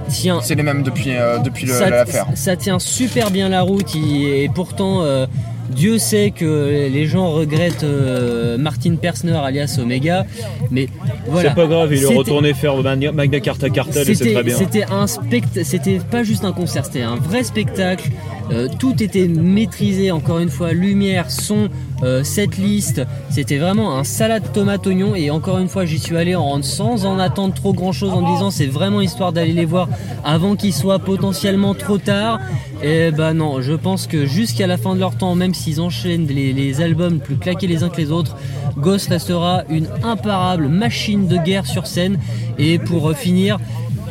Tiens, 0.09 0.41
C'est 0.43 0.55
les 0.55 0.63
mêmes 0.63 0.83
depuis, 0.83 1.11
euh, 1.15 1.37
depuis 1.39 1.67
ça, 1.69 1.89
l'affaire. 1.89 2.27
ça 2.35 2.57
tient 2.57 2.77
super 2.79 3.31
bien 3.31 3.47
la 3.47 3.61
route 3.61 3.95
et 3.95 4.49
pourtant 4.53 5.03
euh, 5.03 5.25
Dieu 5.74 5.97
sait 5.97 6.32
que 6.32 6.89
les 6.91 7.05
gens 7.05 7.32
regrettent 7.32 7.84
euh, 7.84 8.57
Martin 8.57 8.95
Persner 8.95 9.34
alias 9.34 9.78
Omega, 9.82 10.26
mais 10.71 10.88
voilà. 11.28 11.49
C'est 11.49 11.55
pas 11.55 11.67
grave, 11.67 11.93
il 11.93 12.03
est 12.03 12.17
retourné 12.17 12.53
faire 12.53 12.76
Magna, 12.82 13.39
Carta 13.39 13.69
Cartel 13.69 14.03
et 14.09 14.15
c'est 14.15 14.15
C'était 14.15 14.34
très 14.34 14.43
bien. 14.43 14.57
c'était 14.57 14.86
un 14.86 15.07
spectacle, 15.07 15.65
c'était 15.65 15.99
pas 15.99 16.24
juste 16.24 16.45
un 16.45 16.53
concert, 16.53 16.86
c'était 16.86 17.01
un 17.01 17.15
vrai 17.15 17.43
spectacle. 17.43 18.09
Euh, 18.51 18.67
tout 18.80 19.01
était 19.01 19.28
maîtrisé, 19.28 20.11
encore 20.11 20.39
une 20.39 20.49
fois, 20.49 20.74
lumière, 20.74 21.32
son, 21.32 21.69
euh, 22.03 22.24
cette 22.24 22.57
liste. 22.57 23.01
C'était 23.30 23.57
vraiment 23.57 23.97
un 23.97 24.03
salade 24.03 24.43
tomate 24.53 24.86
oignon. 24.86 25.15
Et 25.15 25.30
encore 25.30 25.59
une 25.59 25.69
fois, 25.69 25.86
j'y 25.86 25.99
suis 25.99 26.17
allé 26.17 26.36
en 26.36 26.61
sans 26.61 27.05
en 27.05 27.19
attendre 27.19 27.53
trop 27.53 27.74
grand 27.74 27.91
chose, 27.91 28.11
en 28.11 28.21
me 28.21 28.34
disant 28.34 28.51
c'est 28.51 28.67
vraiment 28.67 29.01
histoire 29.01 29.32
d'aller 29.32 29.53
les 29.53 29.65
voir 29.65 29.88
avant 30.24 30.55
qu'il 30.55 30.74
soit 30.74 30.99
potentiellement 30.99 31.74
trop 31.74 31.97
tard. 31.97 32.39
Et 32.84 33.11
bah 33.11 33.34
non, 33.34 33.61
je 33.61 33.74
pense 33.74 34.07
que 34.07 34.26
jusqu'à 34.26 34.67
la 34.67 34.78
fin 34.78 34.93
de 34.93 34.99
leur 34.99 35.15
temps, 35.15 35.36
même 35.36 35.53
s'ils 35.64 35.80
enchaînent 35.80 36.28
les, 36.28 36.82
albums 36.82 37.20
plus 37.20 37.38
claqués 37.38 37.68
les 37.68 37.84
uns 37.84 37.89
que 37.89 37.95
les 37.95 38.11
autres, 38.11 38.36
Ghost 38.78 39.07
restera 39.07 39.64
une 39.70 39.88
imparable 40.03 40.68
machine 40.68 41.28
de 41.28 41.38
guerre 41.38 41.66
sur 41.66 41.88
scène. 41.88 42.20
Et 42.57 42.80
pour 42.80 43.14
finir, 43.14 43.59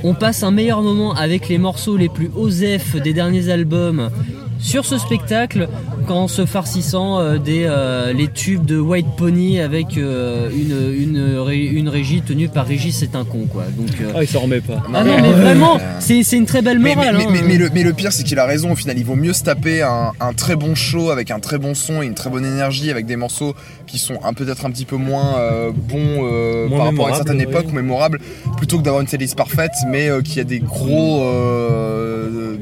on 0.03 0.14
passe 0.14 0.42
un 0.42 0.50
meilleur 0.50 0.80
moment 0.80 1.12
avec 1.14 1.50
les 1.50 1.59
morceaux 1.59 1.98
les 1.98 2.09
plus 2.09 2.30
osef 2.34 2.96
des 2.96 3.12
derniers 3.12 3.50
albums 3.50 4.11
sur 4.59 4.86
ce 4.86 4.96
spectacle 4.96 5.68
qu'en 6.07 6.28
se 6.28 6.46
farcissant 6.46 7.18
euh, 7.20 7.38
des, 7.38 7.64
euh, 7.66 8.12
les 8.12 8.28
tubes 8.28 8.64
de 8.64 8.78
White 8.78 9.07
Pony 9.16 9.61
avec 9.61 9.96
euh, 9.96 10.48
une, 10.50 11.16
une, 11.16 11.78
une 11.78 11.88
régie 11.88 12.22
tenue 12.22 12.48
par 12.48 12.66
Régis 12.66 12.96
c'est 12.98 13.14
un 13.16 13.24
con 13.24 13.46
quoi. 13.50 13.64
Donc, 13.76 13.88
euh, 14.00 14.12
Ah, 14.14 14.22
il 14.22 14.28
s'en 14.28 14.40
remet 14.40 14.61
pas. 14.61 14.82
ah 14.94 15.05
non 15.05 15.16
mais- 15.20 15.32
vraiment, 15.32 15.78
c'est 16.00 16.22
c'est 16.22 16.36
une 16.36 16.46
très 16.46 16.62
belle 16.62 16.78
Mais, 16.78 16.94
morale. 16.94 17.16
mais- 17.16 17.24
hein. 17.24 17.28
mais- 17.32 17.42
mais 17.42 17.57
le, 17.57 17.70
mais 17.74 17.82
le 17.82 17.92
pire, 17.92 18.12
c'est 18.12 18.22
qu'il 18.24 18.38
a 18.38 18.44
raison. 18.46 18.72
Au 18.72 18.76
final, 18.76 18.98
il 18.98 19.05
vaut 19.05 19.16
mieux 19.16 19.32
se 19.32 19.42
taper 19.44 19.82
un, 19.82 20.12
un 20.20 20.32
très 20.32 20.57
bon 20.57 20.74
show 20.74 21.11
avec 21.11 21.30
un 21.30 21.40
très 21.40 21.59
bon 21.59 21.74
son 21.74 22.03
et 22.03 22.07
une 22.07 22.14
très 22.14 22.30
bonne 22.30 22.44
énergie, 22.44 22.90
avec 22.90 23.07
des 23.07 23.16
morceaux 23.16 23.55
qui 23.86 23.98
sont 23.98 24.18
un- 24.24 24.32
peut-être 24.34 24.64
un 24.66 24.70
petit 24.70 24.84
peu 24.84 24.96
moins 24.96 25.38
euh, 25.38 25.70
bons 25.74 26.26
euh, 26.30 26.68
Moins 26.68 26.78
par 26.78 26.86
rapport 26.88 27.07
à 27.07 27.11
une 27.11 27.16
certaine 27.16 27.40
époque 27.40 27.66
ou 27.70 27.74
mémorables, 27.74 28.18
plutôt 28.57 28.78
que 28.78 28.82
d'avoir 28.82 29.00
une 29.00 29.09
playlist 29.09 29.36
parfaite, 29.36 29.72
mais 29.88 30.09
euh, 30.09 30.20
qui 30.22 30.40
a 30.40 30.44
des 30.44 30.61
gros, 30.61 31.22
euh, 31.24 32.11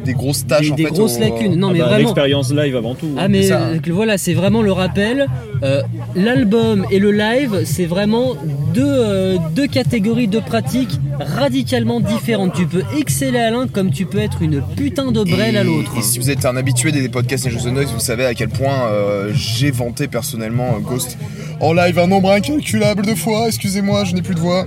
des 0.04 0.12
grosses 0.14 0.46
tâches 0.46 0.66
des, 0.66 0.72
en 0.72 0.74
des 0.76 0.84
fait, 0.84 0.90
grosses 0.90 1.16
au- 1.16 1.20
lacunes. 1.20 1.56
Non 1.56 1.68
Ah 1.68 1.72
mais 1.72 1.78
bah, 1.80 1.84
vraiment. 1.86 1.98
L'expérience 2.00 2.52
live 2.52 2.76
avant 2.76 2.94
tout. 2.94 3.08
Ah 3.18 3.28
mais 3.28 3.42
ça. 3.44 3.60
euh, 3.60 3.78
voilà, 3.90 4.18
c'est 4.18 4.34
vraiment 4.34 4.62
le 4.62 4.72
rappel. 4.72 5.26
Euh, 5.62 5.82
L'album 6.16 6.86
et 6.90 6.98
le 6.98 7.12
live, 7.12 7.62
c'est 7.64 7.86
vraiment 7.86 8.34
deux, 8.74 8.82
euh, 8.86 9.36
deux 9.54 9.66
catégories 9.66 10.28
de 10.28 10.38
pratiques 10.40 10.98
radicalement 11.18 12.00
différentes. 12.00 12.54
Tu 12.54 12.66
peux 12.66 12.82
exceller 12.98 13.38
à 13.38 13.50
l'un 13.50 13.66
comme 13.66 13.90
tu 13.90 14.06
peux 14.06 14.18
être 14.18 14.42
une 14.42 14.62
putain 14.76 15.12
de 15.12 15.22
brêle 15.22 15.56
à 15.56 15.62
Et- 15.62 15.64
l'autre. 15.64 15.92
Et 15.98 16.02
si 16.02 16.18
vous 16.18 16.30
êtes 16.30 16.44
un 16.44 16.56
habitué 16.56 16.92
des 16.92 17.08
podcasts 17.08 17.46
Angels 17.46 17.66
of 17.66 17.72
Noise, 17.72 17.92
vous 17.92 18.00
savez 18.00 18.24
à 18.24 18.34
quel 18.34 18.48
point 18.48 18.86
euh, 18.90 19.30
j'ai 19.34 19.70
vanté 19.70 20.08
personnellement 20.08 20.74
euh, 20.76 20.80
Ghost 20.80 21.16
en 21.60 21.72
live 21.72 21.98
un 21.98 22.06
nombre 22.06 22.30
incalculable 22.30 23.04
de 23.04 23.14
fois. 23.14 23.46
Excusez-moi, 23.48 24.04
je 24.04 24.14
n'ai 24.14 24.22
plus 24.22 24.34
de 24.34 24.40
voix. 24.40 24.66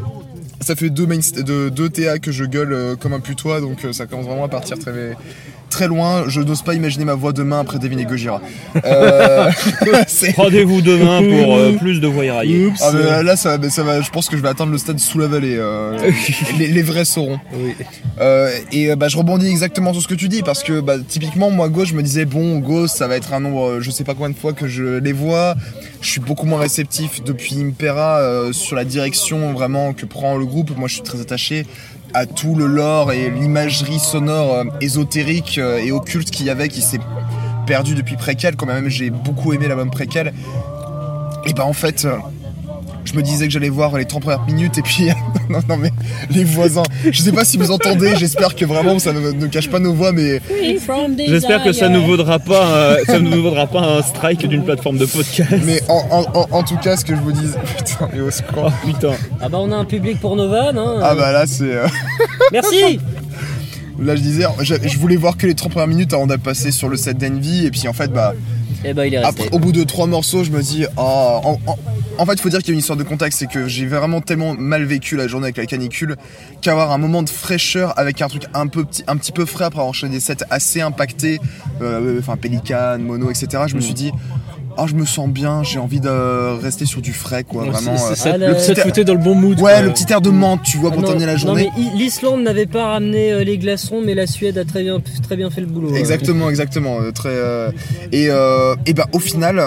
Ça 0.63 0.75
fait 0.77 0.89
deux, 0.89 1.05
main 1.05 1.19
TA 1.19 2.19
que 2.19 2.31
je 2.31 2.45
gueule 2.45 2.71
euh, 2.71 2.95
comme 2.95 3.11
un 3.11 3.19
putois, 3.19 3.59
donc 3.59 3.83
euh, 3.83 3.91
ça 3.91 4.05
commence 4.05 4.25
vraiment 4.25 4.45
à 4.45 4.49
partir 4.49 4.79
très, 4.79 5.15
très 5.73 5.87
loin. 5.87 6.23
Je 6.27 6.39
n'ose 6.41 6.61
pas 6.61 6.73
imaginer 6.75 7.03
ma 7.05 7.15
voix 7.15 7.33
demain 7.33 7.59
après 7.59 7.79
Devin 7.79 7.97
et 7.97 8.05
Gojira. 8.05 8.41
Euh, 8.85 9.49
Rendez-vous 10.37 10.81
demain 10.81 11.21
pour 11.21 11.55
euh, 11.57 11.73
plus 11.73 11.99
de 11.99 12.07
voix 12.07 12.31
raillées. 12.31 12.71
Ah, 12.81 12.91
mais, 12.93 12.99
euh, 13.01 13.23
là, 13.23 13.35
ça, 13.35 13.57
va- 13.57 13.69
ça 13.69 13.83
va, 13.83 14.01
je 14.01 14.09
pense 14.09 14.29
que 14.29 14.37
je 14.37 14.41
vais 14.41 14.49
atteindre 14.49 14.71
le 14.71 14.77
stade 14.77 14.99
sous 14.99 15.19
la 15.19 15.27
vallée. 15.27 15.55
euh, 15.57 15.97
les, 16.59 16.67
les 16.67 16.81
vrais 16.83 17.05
sauront. 17.05 17.39
Oui. 17.53 17.73
Et 18.71 18.95
bah, 18.95 19.07
je 19.07 19.17
rebondis 19.17 19.47
exactement 19.47 19.91
sur 19.93 20.01
ce 20.01 20.07
que 20.07 20.13
tu 20.15 20.29
dis 20.29 20.43
parce 20.43 20.63
que 20.63 20.79
bah, 20.79 20.95
typiquement 21.07 21.49
moi 21.49 21.67
Ghost 21.69 21.91
je 21.91 21.95
me 21.95 22.03
disais 22.03 22.25
bon 22.25 22.59
Ghost 22.59 22.95
ça 22.97 23.07
va 23.07 23.15
être 23.17 23.33
un 23.33 23.39
nombre 23.39 23.79
je 23.81 23.91
sais 23.91 24.03
pas 24.03 24.13
combien 24.13 24.29
de 24.29 24.35
fois 24.35 24.53
que 24.53 24.67
je 24.67 24.99
les 24.99 25.11
vois 25.13 25.55
je 26.01 26.09
suis 26.09 26.21
beaucoup 26.21 26.45
moins 26.45 26.59
réceptif 26.59 27.23
depuis 27.23 27.59
Impera 27.59 28.21
sur 28.51 28.75
la 28.75 28.85
direction 28.85 29.51
vraiment 29.53 29.93
que 29.93 30.05
prend 30.05 30.37
le 30.37 30.45
groupe 30.45 30.71
moi 30.77 30.87
je 30.87 30.93
suis 30.95 31.03
très 31.03 31.19
attaché 31.19 31.65
à 32.13 32.25
tout 32.25 32.55
le 32.55 32.67
lore 32.67 33.11
et 33.11 33.29
l'imagerie 33.29 33.99
sonore 33.99 34.53
euh, 34.53 34.63
ésotérique 34.81 35.57
euh, 35.57 35.79
et 35.79 35.91
occulte 35.91 36.29
qu'il 36.29 36.45
y 36.45 36.49
avait 36.49 36.69
qui 36.69 36.81
s'est 36.81 36.99
perdu 37.65 37.95
depuis 37.95 38.15
Préquel 38.15 38.55
quand 38.55 38.65
même 38.65 38.89
j'ai 38.89 39.09
beaucoup 39.09 39.53
aimé 39.53 39.67
l'album 39.67 39.89
Préquel. 39.89 40.33
Et 41.45 41.53
bah 41.53 41.65
en 41.65 41.73
fait 41.73 42.05
euh, 42.05 42.17
je 43.05 43.13
me 43.15 43.21
disais 43.21 43.45
que 43.47 43.53
j'allais 43.53 43.69
voir 43.69 43.97
les 43.97 44.05
30 44.05 44.21
premières 44.23 44.45
minutes 44.45 44.77
et 44.77 44.81
puis 44.81 45.07
non 45.49 45.59
non 45.67 45.77
mais 45.77 45.91
les 46.29 46.43
voisins 46.43 46.83
je 47.09 47.21
sais 47.21 47.31
pas 47.31 47.43
si 47.45 47.57
vous 47.57 47.71
entendez 47.71 48.15
j'espère 48.17 48.55
que 48.55 48.65
vraiment 48.65 48.97
ça 48.99 49.11
ne, 49.13 49.31
ne 49.31 49.47
cache 49.47 49.69
pas 49.69 49.79
nos 49.79 49.93
voix 49.93 50.11
mais 50.11 50.41
J'espère 51.27 51.63
que 51.63 51.71
ça 51.73 51.89
ne 51.89 51.99
vaudra 51.99 52.39
pas, 52.39 52.65
euh, 52.67 52.97
ça 53.05 53.19
ne 53.19 53.29
nous 53.29 53.41
vaudra 53.43 53.67
pas 53.67 53.81
un 53.81 54.01
strike 54.01 54.47
d'une 54.47 54.63
plateforme 54.63 54.97
de 54.97 55.05
podcast. 55.05 55.51
mais 55.65 55.81
en, 55.89 56.03
en- 56.11 56.39
en- 56.39 56.47
en 56.51 56.63
tout 56.63 56.77
cas 56.77 56.95
ce 56.97 57.05
que 57.05 57.15
je 57.15 57.21
vous 57.21 57.31
dis 57.31 57.47
putain 57.77 58.09
mais 58.13 58.21
au 58.21 58.31
secours 58.31 58.71
Putain. 58.85 59.11
Ah 59.41 59.49
bah 59.49 59.57
on 59.61 59.71
a 59.71 59.75
un 59.75 59.85
public 59.85 60.19
pour 60.19 60.35
nos 60.35 60.49
vannes. 60.49 60.77
Hein. 60.77 60.99
ah 61.01 61.15
bah 61.15 61.31
là 61.31 61.45
c'est 61.47 61.63
euh, 61.75 61.87
Merci. 62.51 62.99
là 63.99 64.15
je 64.15 64.21
disais 64.21 64.45
je, 64.61 64.75
je 64.83 64.97
voulais 64.97 65.15
voir 65.17 65.37
que 65.37 65.45
les 65.47 65.55
30 65.55 65.71
premières 65.71 65.87
minutes 65.87 66.13
avant 66.13 66.27
de 66.27 66.35
passer 66.35 66.71
sur 66.71 66.89
le 66.89 66.97
set 66.97 67.17
d'Envy 67.17 67.65
et 67.65 67.71
puis 67.71 67.87
en 67.87 67.93
fait 67.93 68.11
bah 68.11 68.33
Eh 68.83 68.93
ben 68.93 69.05
il 69.05 69.13
est 69.13 69.19
resté. 69.19 69.43
Après, 69.43 69.55
au 69.55 69.59
bout 69.59 69.71
de 69.71 69.83
trois 69.83 70.07
morceaux, 70.07 70.43
je 70.43 70.51
me 70.51 70.61
dis, 70.61 70.85
ah, 70.97 71.39
en, 71.43 71.57
en- 72.17 72.25
fait, 72.25 72.33
il 72.33 72.41
faut 72.41 72.49
dire 72.49 72.59
qu'il 72.59 72.69
y 72.69 72.71
a 72.71 72.73
une 72.73 72.79
histoire 72.79 72.97
de 72.97 73.03
contexte, 73.03 73.39
c'est 73.39 73.47
que 73.47 73.67
j'ai 73.67 73.85
vraiment 73.85 74.21
tellement 74.21 74.53
mal 74.53 74.83
vécu 74.83 75.15
la 75.15 75.27
journée 75.27 75.45
avec 75.45 75.57
la 75.57 75.65
canicule 75.65 76.15
qu'avoir 76.61 76.91
un 76.91 76.97
moment 76.97 77.23
de 77.23 77.29
fraîcheur 77.29 77.97
avec 77.97 78.21
un 78.21 78.27
truc 78.27 78.43
un 78.53 78.67
peu 78.67 78.83
petit, 78.85 79.03
un 79.07 79.17
petit 79.17 79.31
peu 79.31 79.45
frais 79.45 79.65
après 79.65 79.79
avoir 79.79 79.89
enchaîné 79.89 80.15
des 80.15 80.19
sets 80.19 80.37
assez 80.49 80.81
impactés, 80.81 81.39
euh, 81.81 82.19
enfin 82.19 82.37
Pelican, 82.37 82.97
Mono, 82.99 83.29
etc. 83.29 83.63
Je 83.67 83.75
me 83.75 83.81
suis 83.81 83.93
dit, 83.93 84.11
ah, 84.77 84.85
je 84.87 84.95
me 84.95 85.05
sens 85.05 85.29
bien, 85.29 85.61
j'ai 85.63 85.77
envie 85.77 85.99
de 85.99 86.09
rester 86.59 86.85
sur 86.85 86.99
du 87.01 87.13
frais, 87.13 87.43
quoi, 87.43 87.63
vraiment. 87.65 87.95
C'est- 87.97 88.27
euh, 88.29 88.31
Ah, 88.33 88.37
le 88.37 88.45
là, 88.47 88.53
ça 88.53 88.59
te 88.59 88.63
c'était- 88.75 88.81
foutait 88.81 89.03
dans 89.03 89.13
le 89.13 89.19
bon 89.19 89.35
mood. 89.35 89.59
ouais, 89.61 89.71
quoi. 89.73 89.81
le 89.83 89.91
petit 89.91 90.11
air 90.11 90.19
de 90.21 90.31
menthe, 90.31 90.63
tu 90.63 90.77
vois, 90.77 90.89
pour 90.89 90.99
Ah 90.99 91.01
non, 91.01 91.07
terminer 91.09 91.27
la 91.27 91.33
non, 91.33 91.37
journée. 91.37 91.69
mais 91.77 91.83
l'Islande 91.95 92.41
n'avait 92.41 92.65
pas 92.65 92.87
ramené 92.87 93.31
euh, 93.33 93.43
les 93.43 93.57
glaçons, 93.59 94.01
mais 94.03 94.15
la 94.15 94.25
Suède 94.25 94.57
a 94.57 94.65
très 94.65 94.81
bien, 94.83 94.99
très 95.21 95.35
bien 95.35 95.49
fait 95.51 95.61
le 95.61 95.67
boulot. 95.67 95.93
Exactement, 95.95 96.49
exactement. 96.49 96.97
très, 97.13 97.29
euh, 97.29 97.69
et, 98.11 98.27
euh, 98.31 98.75
et 98.87 98.93
ben 98.93 99.05
au 99.13 99.19
final, 99.19 99.63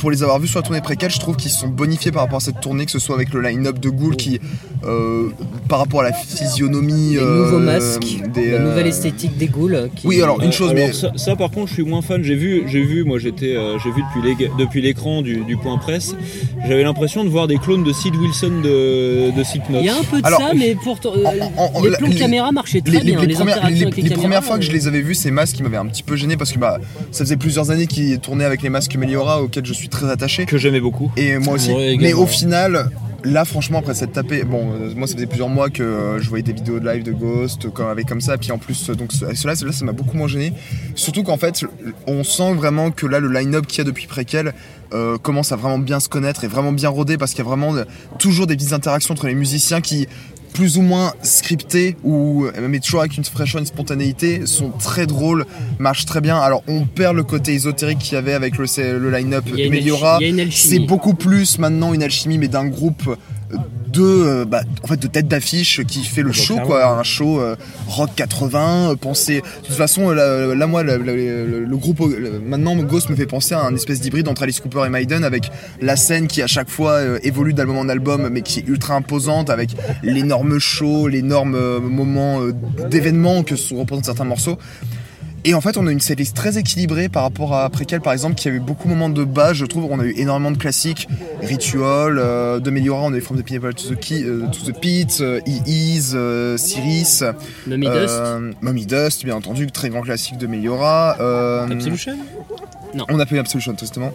pour 0.00 0.10
les 0.10 0.22
avoir 0.22 0.38
vus 0.40 0.48
sur 0.48 0.58
la 0.58 0.62
tournée 0.64 0.80
préquelle, 0.80 1.10
je 1.10 1.20
trouve 1.20 1.36
qu'ils 1.36 1.50
se 1.50 1.60
sont 1.60 1.68
bonifiés 1.68 2.10
par 2.10 2.22
rapport 2.22 2.38
à 2.38 2.40
cette 2.40 2.60
tournée, 2.60 2.86
que 2.86 2.90
ce 2.90 2.98
soit 2.98 3.14
avec 3.14 3.32
le 3.34 3.40
line-up 3.42 3.78
de 3.78 3.90
Ghoul 3.90 4.16
qui, 4.16 4.40
euh, 4.84 5.28
par 5.68 5.78
rapport 5.78 6.00
à 6.00 6.04
la 6.04 6.12
physionomie, 6.12 7.10
Les 7.12 7.18
euh, 7.18 7.44
nouveaux 7.44 7.58
masques, 7.58 8.22
des, 8.34 8.50
la 8.52 8.56
euh, 8.56 8.68
nouvelle 8.70 8.86
esthétique 8.86 9.36
des 9.36 9.46
ghouls. 9.46 9.76
qui- 9.94 10.06
Oui, 10.06 10.22
alors 10.22 10.40
une 10.40 10.48
Euh, 10.48 10.52
chose, 10.52 10.70
alors 10.70 10.86
mais 10.88 10.92
ça, 10.92 11.12
ça, 11.16 11.36
par 11.36 11.50
contre 11.50 11.68
je 11.68 11.74
suis 11.74 11.82
moins 11.84 12.00
fan 12.02 12.22
j'ai 12.24 12.34
vu 12.34 12.62
j'ai 12.66 12.82
vu 12.82 13.04
moi 13.04 13.18
j'étais 13.18 13.54
euh, 13.54 13.78
j'ai 13.78 13.90
vu 13.90 14.02
depuis 14.58 14.80
l'écran 14.80 15.20
du, 15.22 15.44
du 15.44 15.56
point 15.56 15.76
presse 15.78 16.14
j'avais 16.66 16.82
l'impression 16.82 17.22
de 17.24 17.28
voir 17.28 17.46
des 17.46 17.58
clones 17.58 17.84
de 17.84 17.92
Sid 17.92 18.16
Wilson 18.16 18.60
de, 18.64 19.36
de 19.36 19.44
Slipknot 19.44 19.80
Il 19.80 19.86
y 19.86 19.88
a 19.90 19.96
un 19.98 20.02
peu 20.04 20.20
de 20.20 20.26
Alors, 20.26 20.40
ça, 20.40 20.52
mais 20.56 20.74
pourtant, 20.82 21.12
euh, 21.14 21.24
en- 21.24 21.62
en- 21.62 21.70
en- 21.78 21.82
les 21.82 21.90
la- 21.90 21.98
plans 21.98 22.08
les- 22.08 22.16
caméra 22.16 22.52
marchaient 22.52 22.80
très 22.80 22.98
les, 22.98 23.04
bien. 23.12 23.20
les 23.20 23.26
les 23.26 23.34
premières, 23.34 23.56
interactions 23.58 23.76
les- 23.78 23.82
avec 23.84 23.96
les 23.96 24.02
les 24.02 24.08
caméras, 24.08 24.22
premières 24.22 24.44
fois 24.44 24.58
que 24.58 24.64
je 24.64 24.70
euh, 24.70 24.74
les 24.74 24.86
avais 24.88 25.02
vus, 25.02 25.14
ces 25.14 25.30
masques, 25.30 25.58
ils 25.58 25.62
m'avaient 25.62 25.76
un 25.76 25.86
petit 25.86 26.02
peu 26.02 26.16
gêné 26.16 26.36
parce 26.38 26.52
que 26.52 26.58
bah, 26.58 26.78
ça 27.10 27.24
faisait 27.24 27.36
plusieurs 27.36 27.70
années 27.70 27.86
qu'ils 27.86 28.18
tournaient 28.18 28.44
avec 28.44 28.62
les 28.62 28.70
masques 28.70 28.96
Meliora 28.96 29.42
auxquels 29.42 29.66
je 29.66 29.72
suis 29.74 29.88
très 29.90 30.10
attaché. 30.10 30.46
que 30.46 30.58
j'aimais 30.58 30.80
beaucoup 30.80 31.10
Et 31.16 31.36
moi 31.38 31.54
aussi. 31.54 31.72
Ouais, 31.72 31.96
mais 32.00 32.12
au 32.12 32.26
final, 32.26 32.90
là, 33.24 33.44
franchement, 33.44 33.78
après 33.80 33.94
cette 33.94 34.12
tapée, 34.12 34.44
bon, 34.44 34.72
euh, 34.72 34.92
moi, 34.96 35.06
ça 35.06 35.14
faisait 35.14 35.26
plusieurs 35.26 35.48
mois 35.48 35.68
que 35.70 35.82
euh, 35.82 36.20
je 36.20 36.28
voyais 36.28 36.42
des 36.42 36.52
vidéos 36.52 36.80
de 36.80 36.88
live 36.88 37.02
de 37.02 37.12
Ghost, 37.12 37.66
euh, 37.66 37.70
comme, 37.70 37.86
avec 37.88 38.06
comme 38.06 38.20
ça. 38.20 38.38
Puis 38.38 38.50
en 38.52 38.58
plus, 38.58 38.88
euh, 38.90 38.94
donc, 38.94 39.12
ce- 39.12 39.34
cela, 39.34 39.54
cela, 39.54 39.72
ça 39.72 39.84
m'a 39.84 39.92
beaucoup 39.92 40.16
moins 40.16 40.28
gêné. 40.28 40.52
Surtout 40.94 41.22
qu'en 41.22 41.36
fait, 41.36 41.64
on 42.06 42.24
sent 42.24 42.54
vraiment 42.54 42.90
que 42.90 43.06
là, 43.06 43.20
le 43.20 43.28
line-up 43.30 43.66
qu'il 43.66 43.78
y 43.78 43.80
a 43.82 43.84
depuis 43.84 44.06
préquel 44.06 44.54
euh, 44.92 45.18
commence 45.18 45.52
à 45.52 45.56
vraiment 45.56 45.78
bien 45.78 46.00
se 46.00 46.08
connaître 46.08 46.42
et 46.44 46.48
vraiment 46.48 46.72
bien 46.72 46.88
roder 46.88 47.16
parce 47.18 47.30
qu'il 47.32 47.44
y 47.44 47.46
a 47.46 47.48
vraiment 47.48 47.74
toujours 48.18 48.46
des 48.48 48.56
petites 48.56 48.72
interactions 48.72 49.12
entre 49.12 49.26
les 49.28 49.34
musiciens 49.36 49.80
qui 49.80 50.08
plus 50.52 50.76
ou 50.78 50.82
moins 50.82 51.12
scriptés 51.22 51.96
ou 52.02 52.44
euh, 52.44 52.68
mais 52.68 52.80
toujours 52.80 53.00
avec 53.00 53.16
une 53.16 53.24
fraîcheur, 53.24 53.60
une 53.60 53.66
spontanéité, 53.66 54.46
sont 54.46 54.70
très 54.70 55.06
drôles, 55.06 55.46
marchent 55.78 56.06
très 56.06 56.20
bien. 56.20 56.38
Alors 56.38 56.62
on 56.68 56.84
perd 56.84 57.16
le 57.16 57.24
côté 57.24 57.54
ésotérique 57.54 57.98
qu'il 57.98 58.14
y 58.14 58.16
avait 58.16 58.34
avec 58.34 58.56
le, 58.58 58.66
le 58.98 59.10
line-up 59.10 59.44
Meliora. 59.50 60.18
C'est 60.50 60.78
beaucoup 60.80 61.14
plus 61.14 61.58
maintenant 61.58 61.94
une 61.94 62.02
alchimie, 62.02 62.38
mais 62.38 62.48
d'un 62.48 62.66
groupe 62.66 63.16
de, 63.92 64.02
euh, 64.02 64.44
bah, 64.44 64.60
en 64.84 64.86
fait, 64.86 64.98
de 65.00 65.08
tête 65.08 65.26
d'affiche 65.26 65.82
qui 65.84 66.04
fait 66.04 66.22
le 66.22 66.30
show, 66.32 66.54
quoi. 66.66 66.86
Un 66.98 67.02
show 67.02 67.40
euh, 67.40 67.56
rock 67.88 68.10
80, 68.14 68.90
euh, 68.92 68.94
pensé. 68.96 69.40
De 69.62 69.66
toute 69.66 69.74
façon, 69.76 70.10
là, 70.10 70.54
là, 70.54 70.66
moi, 70.68 70.82
le, 70.84 70.96
le- 70.98 71.64
le 71.64 71.76
groupe, 71.76 71.98
le- 72.00 72.38
maintenant, 72.38 72.76
Ghost 72.76 73.08
me 73.10 73.16
fait 73.16 73.26
penser 73.26 73.54
à 73.54 73.62
un 73.62 73.74
espèce 73.74 74.00
d'hybride 74.00 74.28
entre 74.28 74.44
Alice 74.44 74.60
Cooper 74.60 74.82
et 74.86 74.90
Maiden, 74.90 75.24
avec 75.24 75.50
la 75.80 75.96
scène 75.96 76.28
qui 76.28 76.40
à 76.40 76.46
chaque 76.46 76.70
fois 76.70 76.92
euh, 76.92 77.18
évolue 77.24 77.52
d'album 77.52 77.78
en 77.78 77.88
album, 77.88 78.28
mais 78.30 78.42
qui 78.42 78.60
est 78.60 78.68
ultra 78.68 78.94
imposante, 78.94 79.50
avec 79.50 79.70
l'énorme 80.04 80.58
show, 80.60 81.08
l'énorme 81.08 81.58
moment 81.80 82.40
d'événements 82.88 83.42
que 83.42 83.56
sont 83.56 83.76
représentent 83.76 84.04
certains 84.04 84.24
morceaux. 84.24 84.56
Et 85.44 85.54
en 85.54 85.60
fait, 85.62 85.76
on 85.78 85.86
a 85.86 85.90
une 85.92 86.00
setlist 86.00 86.36
très 86.36 86.58
équilibrée 86.58 87.08
par 87.08 87.22
rapport 87.22 87.54
à 87.54 87.68
Préquel, 87.70 88.00
par 88.02 88.12
exemple, 88.12 88.34
qui 88.34 88.48
a 88.48 88.50
eu 88.50 88.60
beaucoup 88.60 88.84
de 88.88 88.90
moments 88.92 89.08
de 89.08 89.24
bas. 89.24 89.54
Je 89.54 89.64
trouve 89.64 89.84
on 89.90 89.98
a 89.98 90.04
eu 90.04 90.12
énormément 90.18 90.50
de 90.50 90.58
classiques. 90.58 91.08
Ritual, 91.40 92.18
euh, 92.18 92.60
de 92.60 92.70
Meliora, 92.70 93.02
on 93.04 93.12
a 93.12 93.16
eu 93.16 93.20
From 93.22 93.38
the 93.38 93.42
Pineapple 93.44 93.72
to 93.74 93.94
the, 93.94 93.98
Key- 93.98 94.22
euh, 94.24 94.46
to 94.48 94.70
the 94.70 94.78
Pit, 94.78 95.18
euh, 95.20 95.40
E-Ease, 95.48 96.12
euh, 96.14 96.56
Siris. 96.58 97.22
Mummy 97.66 97.88
Dust. 97.88 98.08
euh, 98.10 98.52
Mummy 98.60 98.84
Dust, 98.86 99.24
bien 99.24 99.34
entendu, 99.36 99.66
très 99.68 99.88
grand 99.88 100.02
classique 100.02 100.36
de 100.36 100.46
Meliora. 100.46 101.16
Absolution? 101.70 102.16
On 103.08 103.18
a 103.18 103.24
pas 103.24 103.34
eu 103.34 103.38
Absolution, 103.38 103.74
tristement. 103.74 104.12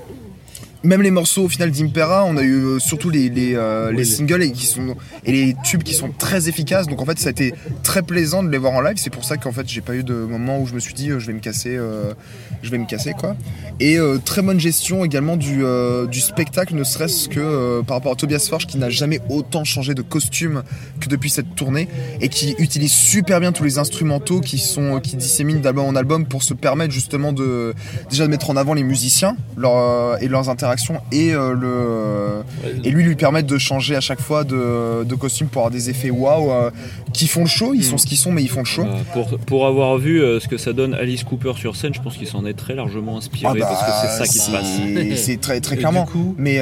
Même 0.86 1.02
les 1.02 1.12
morceaux 1.12 1.46
au 1.46 1.50
final 1.50 1.72
d'Impera, 1.72 2.26
on 2.26 2.38
a 2.38 2.44
eu 2.44 2.54
euh, 2.64 2.80
surtout 2.80 3.10
les, 3.10 3.30
les, 3.30 3.56
euh, 3.56 3.92
les 3.92 3.98
les- 3.98 4.06
singles 4.06 4.44
et, 4.44 4.52
qui 4.52 4.66
sont, 4.68 4.96
et 5.26 5.32
les 5.32 5.56
tubes 5.64 5.82
qui 5.84 5.96
sont 5.96 6.10
très 6.10 6.48
efficaces. 6.48 6.86
Donc 6.88 7.02
en 7.02 7.06
fait, 7.06 7.18
ça 7.20 7.30
a 7.30 7.32
été 7.32 7.54
très 7.82 8.04
plaisant 8.04 8.44
de 8.44 8.50
les 8.50 8.58
voir 8.60 8.74
en 8.74 8.82
live. 8.82 8.96
C'est 8.98 9.10
pour 9.10 9.26
ça 9.26 9.38
qu'en 9.38 9.52
fait, 9.52 9.68
j'ai 9.68 9.82
pas 9.82 9.96
eu 9.96 10.04
de 10.04 10.14
moment 10.14 10.60
où 10.62 10.68
je 10.68 10.74
me 10.74 10.80
suis 10.80 10.94
dit, 10.94 11.10
euh, 11.10 11.20
je 11.20 11.26
vais 11.28 11.34
me 11.34 11.40
casser, 11.40 11.76
euh, 11.76 12.14
je 12.62 12.70
vais 12.70 12.78
me 12.78 12.86
casser 12.86 13.14
quoi. 13.14 13.36
Et 13.80 13.98
très 14.24 14.42
bonne 14.42 14.60
gestion 14.60 15.04
également 15.04 15.36
du, 15.36 15.64
du 16.10 16.22
spectacle, 16.22 16.76
ne 16.76 16.84
serait-ce 16.84 17.28
que 17.28 17.82
par 17.82 17.98
rapport 17.98 18.14
à 18.14 18.16
Tobias 18.16 18.48
Forge 18.50 18.68
qui 18.68 18.78
n'a 18.78 18.90
jamais 18.90 19.20
autant 19.30 19.64
changé 19.64 19.94
de 19.94 20.02
costume 20.02 20.64
que 21.02 21.10
depuis 21.10 21.30
cette 21.30 21.56
tournée 21.56 21.88
et 22.22 22.30
qui 22.30 22.56
utilise 22.58 22.92
super 22.92 23.40
bien 23.40 23.52
tous 23.52 23.64
les 23.64 23.78
instrumentaux 23.78 24.40
qui 24.40 24.60
sont 24.60 25.00
qui 25.02 25.18
disséminent 25.18 25.60
d'album 25.60 25.86
en 25.86 25.96
album 25.96 26.26
pour 26.26 26.44
se 26.44 26.54
permettre 26.54 26.94
justement 26.94 27.34
de 27.34 27.74
déjà 28.10 28.24
de 28.26 28.30
mettre 28.32 28.50
en 28.50 28.56
avant 28.56 28.74
les 28.74 28.84
musiciens 28.84 29.36
leur, 29.58 30.22
et 30.22 30.28
leurs 30.28 30.50
interactions 30.50 30.75
et 31.12 31.34
euh, 31.34 31.54
le 31.54 32.44
et 32.84 32.90
lui 32.92 33.04
lui 33.04 33.16
permettre 33.16 33.48
de 33.48 33.58
changer 33.58 33.96
à 33.96 34.02
chaque 34.02 34.22
fois 34.22 34.44
de, 34.44 35.04
de 35.04 35.16
costume 35.16 35.48
pour 35.48 35.62
avoir 35.64 35.72
des 35.72 35.90
effets 35.90 36.10
waouh 36.10 36.52
euh, 36.52 36.72
qui 37.14 37.28
font 37.28 37.42
le 37.42 37.48
show. 37.48 37.74
Ils 37.74 37.84
sont 37.84 37.98
ce 37.98 38.06
qu'ils 38.06 38.18
sont 38.18 38.32
mais 38.32 38.42
ils 38.44 38.50
font 38.50 38.60
le 38.62 38.66
show. 38.66 38.84
Euh, 38.84 38.98
pour, 39.14 39.38
pour 39.40 39.68
avoir 39.68 39.98
vu 39.98 40.20
ce 40.40 40.48
que 40.48 40.58
ça 40.58 40.74
donne 40.74 40.94
Alice 40.94 41.24
Cooper 41.24 41.54
sur 41.58 41.76
scène, 41.76 41.94
je 41.94 42.02
pense 42.02 42.18
qu'il 42.18 42.28
s'en 42.28 42.46
est 42.46 42.54
très 42.54 42.76
largement 42.76 43.18
inspiré 43.18 43.48
Ah 43.52 43.60
bah, 43.60 43.68
parce 43.68 43.84
que 43.84 44.08
c'est 44.08 44.18
ça 44.18 44.28
qui 44.28 44.40
se 44.40 44.52
passe. 44.52 45.18
c'est- 45.24 45.42
très 45.42 45.60
très 45.62 45.78
clairement. 45.78 46.06
coup, 46.06 46.36
Mais, 46.38 46.60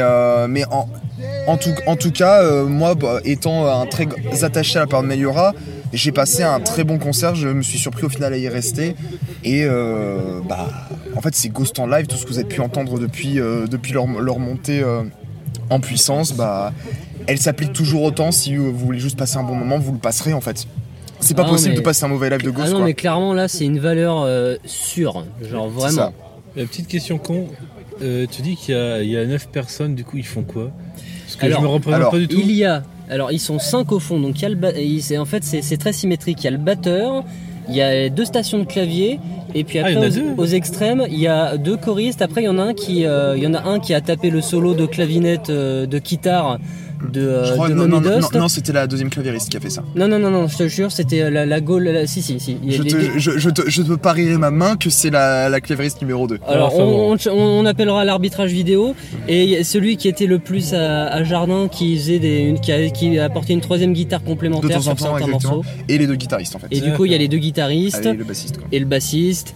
mais 0.50 0.66
en, 0.66 0.88
en, 1.48 1.58
tout, 1.58 1.70
en 1.88 1.96
tout 1.96 2.12
cas, 2.12 2.64
moi, 2.64 2.96
bah, 2.96 3.20
étant 3.24 3.68
un 3.68 3.86
très 3.86 4.08
attaché 4.44 4.78
à 4.78 4.82
la 4.82 4.88
part 4.88 5.04
de 5.04 5.08
Meliora, 5.08 5.54
j'ai 5.94 6.12
passé 6.12 6.44
un 6.44 6.60
très 6.60 6.84
bon 6.84 6.98
concert. 7.00 7.36
Je 7.36 7.48
me 7.48 7.62
suis 7.62 7.78
surpris 7.80 8.04
au 8.06 8.10
final 8.10 8.34
à 8.34 8.38
y 8.38 8.48
rester. 8.50 8.96
Et 9.44 9.64
euh, 9.66 10.40
bah, 10.48 10.70
en 11.16 11.22
fait, 11.22 11.36
c'est 11.36 11.50
Ghost 11.50 11.78
en 11.80 11.88
live, 11.88 12.08
tout 12.08 12.16
ce 12.16 12.24
que 12.24 12.30
vous 12.30 12.40
avez 12.40 12.48
pu 12.48 12.62
entendre 12.62 13.00
depuis, 13.00 13.40
euh, 13.40 13.68
depuis 13.68 13.94
leur, 13.94 14.08
leur 14.08 14.40
montée 14.40 14.82
euh, 14.82 15.04
en 15.70 15.80
puissance, 15.80 16.34
bah, 16.34 16.74
elle 17.28 17.38
s'applique 17.40 17.74
toujours 17.74 18.04
autant. 18.04 18.32
Si 18.32 18.56
vous 18.56 18.74
voulez 18.76 19.00
juste 19.00 19.18
passer 19.18 19.38
un 19.38 19.44
bon 19.44 19.56
moment, 19.56 19.78
vous 19.80 19.92
le 19.94 19.98
passerez 20.00 20.34
en 20.34 20.42
fait. 20.42 20.66
C'est 21.20 21.36
pas 21.36 21.44
Ah, 21.46 21.50
possible 21.50 21.72
mais- 21.72 21.78
de 21.78 21.82
passer 21.84 22.04
un 22.04 22.10
mauvais 22.10 22.30
live 22.30 22.42
de 22.44 22.50
Ah 22.50 22.52
Ghost. 22.52 22.72
non, 22.72 22.78
quoi. 22.80 22.86
mais 22.86 22.94
clairement, 22.96 23.34
là, 23.34 23.48
c'est 23.48 23.64
une 23.64 23.80
valeur 23.80 24.24
euh, 24.24 24.56
sûre. 24.66 25.26
Genre 25.50 25.70
vraiment. 25.70 26.14
la 26.56 26.66
petite 26.66 26.88
question 26.88 27.18
con, 27.18 27.48
euh, 28.02 28.26
tu 28.30 28.42
dis 28.42 28.56
qu'il 28.58 28.76
y 28.76 28.78
a, 28.78 29.02
il 29.02 29.10
y 29.10 29.18
a 29.18 29.26
9 29.26 29.48
personnes, 29.48 29.96
du 29.96 30.04
coup 30.04 30.18
ils 30.18 30.26
font 30.26 30.44
quoi? 30.44 30.70
Parce 31.26 31.36
que 31.38 31.46
Alors- 31.46 31.62
je 31.62 31.64
me 31.66 31.70
représente 31.72 31.96
alors, 31.96 32.12
pas 32.12 32.20
du 32.20 32.28
tout. 32.28 32.38
Il 32.40 32.52
y 32.52 32.66
a. 32.66 32.84
Alors, 33.10 33.32
ils 33.32 33.40
sont 33.40 33.60
5 33.60 33.92
au 33.92 34.00
fond. 34.00 34.20
Donc, 34.20 34.40
il 34.40 34.44
y 34.44 34.46
a 34.46 34.50
le 34.50 34.56
ba- 34.56 34.72
en 35.20 35.26
fait, 35.26 35.44
c'est 35.44 35.78
très 35.78 35.94
symétrique. 35.94 36.42
Il 36.42 36.46
y 36.46 36.48
a 36.48 36.52
le 36.52 36.58
batteur, 36.58 37.24
il 37.70 37.76
y 37.76 37.82
a 37.82 38.10
deux 38.10 38.26
stations 38.26 38.60
de 38.60 38.64
clavier. 38.66 39.20
Et 39.56 39.64
puis 39.64 39.78
Ah, 39.80 39.86
après, 39.88 39.98
aux, 40.38 40.46
extrêmes, 40.46 41.06
il 41.10 41.20
y 41.20 41.28
a 41.28 41.58
deux 41.58 41.78
choristes. 41.78 42.22
Après, 42.22 42.42
il 42.42 42.46
y 42.46 42.50
en 42.50 42.58
a 42.58 42.64
un 42.64 42.74
qui, 42.74 43.06
euh, 43.06 43.38
il 43.38 43.44
y 43.44 43.48
en 43.48 43.54
a 43.54 43.64
un 43.64 43.80
qui 43.80 43.94
a 43.94 44.02
tapé 44.02 44.30
le 44.32 44.42
solo 44.42 44.74
de 44.74 44.86
clavinette 44.88 45.50
euh, 45.52 45.86
de 45.86 46.00
guitare 46.00 46.60
de, 47.12 47.22
euh, 47.22 47.46
Je 47.46 47.52
crois- 47.54 47.70
de 47.70 47.74
non, 47.74 47.88
non, 47.88 48.02
non, 48.02 48.18
Dust. 48.18 48.34
non, 48.36 48.48
c'était 48.48 48.74
la 48.74 48.88
deuxième 48.88 49.10
claviériste 49.10 49.50
qui 49.50 49.58
a 49.58 49.60
fait 49.60 49.70
ça. 49.70 49.84
Non, 49.96 50.08
non, 50.08 50.20
non, 50.20 50.30
non, 50.32 50.48
je 50.48 50.58
te 50.58 50.68
jure, 50.68 50.92
c'était 50.92 51.22
euh, 51.22 51.30
la, 51.30 51.46
la 51.46 51.62
Gaule. 51.62 51.84
la- 51.90 52.08
Si, 52.08 52.22
si, 52.22 52.40
si. 52.40 52.58
Je 52.68 52.82
les 52.82 52.90
te, 52.92 52.98
je, 53.20 53.32
je 53.38 53.50
te, 53.50 53.70
je 53.70 53.82
te 53.82 53.94
parierai 53.94 54.38
ma 54.38 54.52
main 54.52 54.76
que 54.78 54.90
c'est 54.90 55.10
la, 55.10 55.50
la 55.50 55.62
claviériste 55.62 56.02
numéro 56.02 56.28
2. 56.28 56.40
Alors, 56.48 56.74
on, 56.78 57.16
on- 57.16 57.32
on 57.34 57.66
appellera 57.66 58.06
l'arbitrage 58.06 58.52
vidéo 58.52 58.96
et 59.28 59.64
celui 59.64 59.98
qui 59.98 60.08
était 60.08 60.26
le 60.28 60.40
plus 60.40 60.74
à, 60.74 61.08
à 61.08 61.24
Jardin 61.24 61.68
qui 61.70 61.96
faisait 61.98 62.20
des, 62.20 62.40
une- 62.40 62.60
qui, 62.60 62.72
a, 62.72 62.90
qui 62.90 63.18
a 63.20 63.26
apporté 63.26 63.54
une 63.54 63.62
troisième 63.62 63.94
guitare 63.94 64.22
De 64.22 64.26
complémentaire 64.28 64.70
temps 64.72 64.78
en 64.78 64.82
sur 64.82 64.96
temps, 64.96 65.18
certains 65.18 65.28
morceaux. 65.32 65.64
Et 65.90 65.98
les 65.98 66.08
deux 66.08 66.16
guitaristes 66.16 66.56
en 66.56 66.60
fait. 66.60 66.68
Et 66.72 66.80
du 66.82 66.92
coup, 66.94 67.06
il 67.06 67.12
y 67.12 67.16
a 67.16 67.18
les 67.18 67.28
deux 67.28 67.38
guitaristes 67.38 67.96
Allez, 68.06 68.14
le 68.18 68.24
bassiste 68.24 68.58
quoi. 68.58 68.68
et 68.72 68.80
le 68.80 68.86
bassiste. 68.86 69.56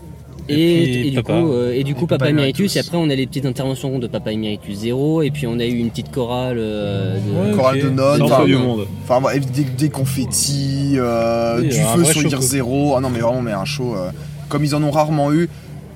Et 0.49 1.11
du 1.11 1.23
coup, 1.23 1.31
euh, 1.31 1.73
et 1.73 1.83
du 1.83 1.93
coup, 1.95 2.07
Papa, 2.07 2.19
Papa 2.25 2.31
Emeritus. 2.31 2.75
Et 2.75 2.79
après, 2.79 2.97
on 2.97 3.09
a 3.09 3.15
les 3.15 3.27
petites 3.27 3.45
interventions 3.45 3.99
de 3.99 4.07
Papa 4.07 4.31
Emeritus 4.31 4.79
0. 4.79 5.21
Et 5.23 5.31
puis, 5.31 5.47
on 5.47 5.59
a 5.59 5.65
eu 5.65 5.77
une 5.77 5.89
petite 5.89 6.11
chorale 6.11 6.57
euh, 6.59 7.17
de. 7.19 7.49
Ouais. 7.49 7.55
Chorale 7.55 7.81
de 7.81 7.89
notes, 7.89 8.21
enfin, 8.21 8.29
l'enfer 8.29 8.45
du 8.45 8.55
monde. 8.55 8.87
enfin, 9.03 9.21
ouais, 9.21 9.39
des, 9.39 9.63
des 9.63 9.89
confettis, 9.89 10.93
euh, 10.97 11.61
du 11.61 11.71
feu 11.71 12.03
sur 12.05 12.29
Gear. 12.29 12.41
Zero. 12.41 12.95
Ah 12.95 13.01
non 13.01 13.09
mais 13.09 13.19
vraiment 13.19 13.41
mais 13.41 13.51
un 13.51 13.65
show 13.65 13.95
euh, 13.95 14.09
comme 14.49 14.63
ils 14.63 14.75
en 14.75 14.83
ont 14.83 14.91
rarement 14.91 15.31
eu. 15.33 15.49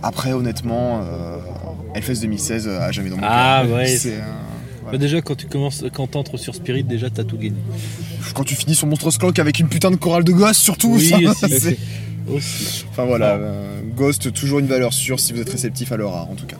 Après 0.03 0.33
honnêtement, 0.33 1.01
euh, 1.03 1.37
Hellfest 1.95 2.21
2016 2.21 2.67
euh, 2.67 2.79
a 2.81 2.91
jamais 2.91 3.09
dans 3.09 3.17
mon 3.17 3.23
Ah, 3.25 3.63
cœur. 3.65 3.75
ouais. 3.77 3.85
C'est, 3.87 4.13
euh, 4.15 4.91
Bah, 4.91 4.97
déjà 4.97 5.21
quand 5.21 5.35
tu 5.35 5.45
commences, 5.47 5.83
quand 5.93 6.07
t'entres 6.07 6.37
sur 6.39 6.55
Spirit, 6.55 6.83
déjà 6.83 7.09
t'as 7.09 7.23
tout 7.23 7.37
gagné. 7.37 7.53
quand 8.33 8.43
tu 8.43 8.55
finis 8.55 8.75
sur 8.75 8.87
Monstrous 8.87 9.11
Clock 9.19 9.37
avec 9.39 9.59
une 9.59 9.67
putain 9.67 9.91
de 9.91 9.95
chorale 9.97 10.23
de 10.23 10.31
gosse 10.31 10.57
surtout. 10.57 10.95
Oui, 10.95 11.13
ça, 11.35 11.47
aussi. 12.29 12.85
Enfin 12.89 13.05
voilà, 13.05 13.39
Ghost 13.95 14.31
toujours 14.33 14.59
une 14.59 14.67
valeur 14.67 14.93
sûre 14.93 15.19
si 15.19 15.33
vous 15.33 15.41
êtes 15.41 15.49
réceptif 15.49 15.91
à 15.91 15.97
leur 15.97 16.13
art 16.15 16.29
en 16.29 16.35
tout 16.35 16.45
cas. 16.45 16.57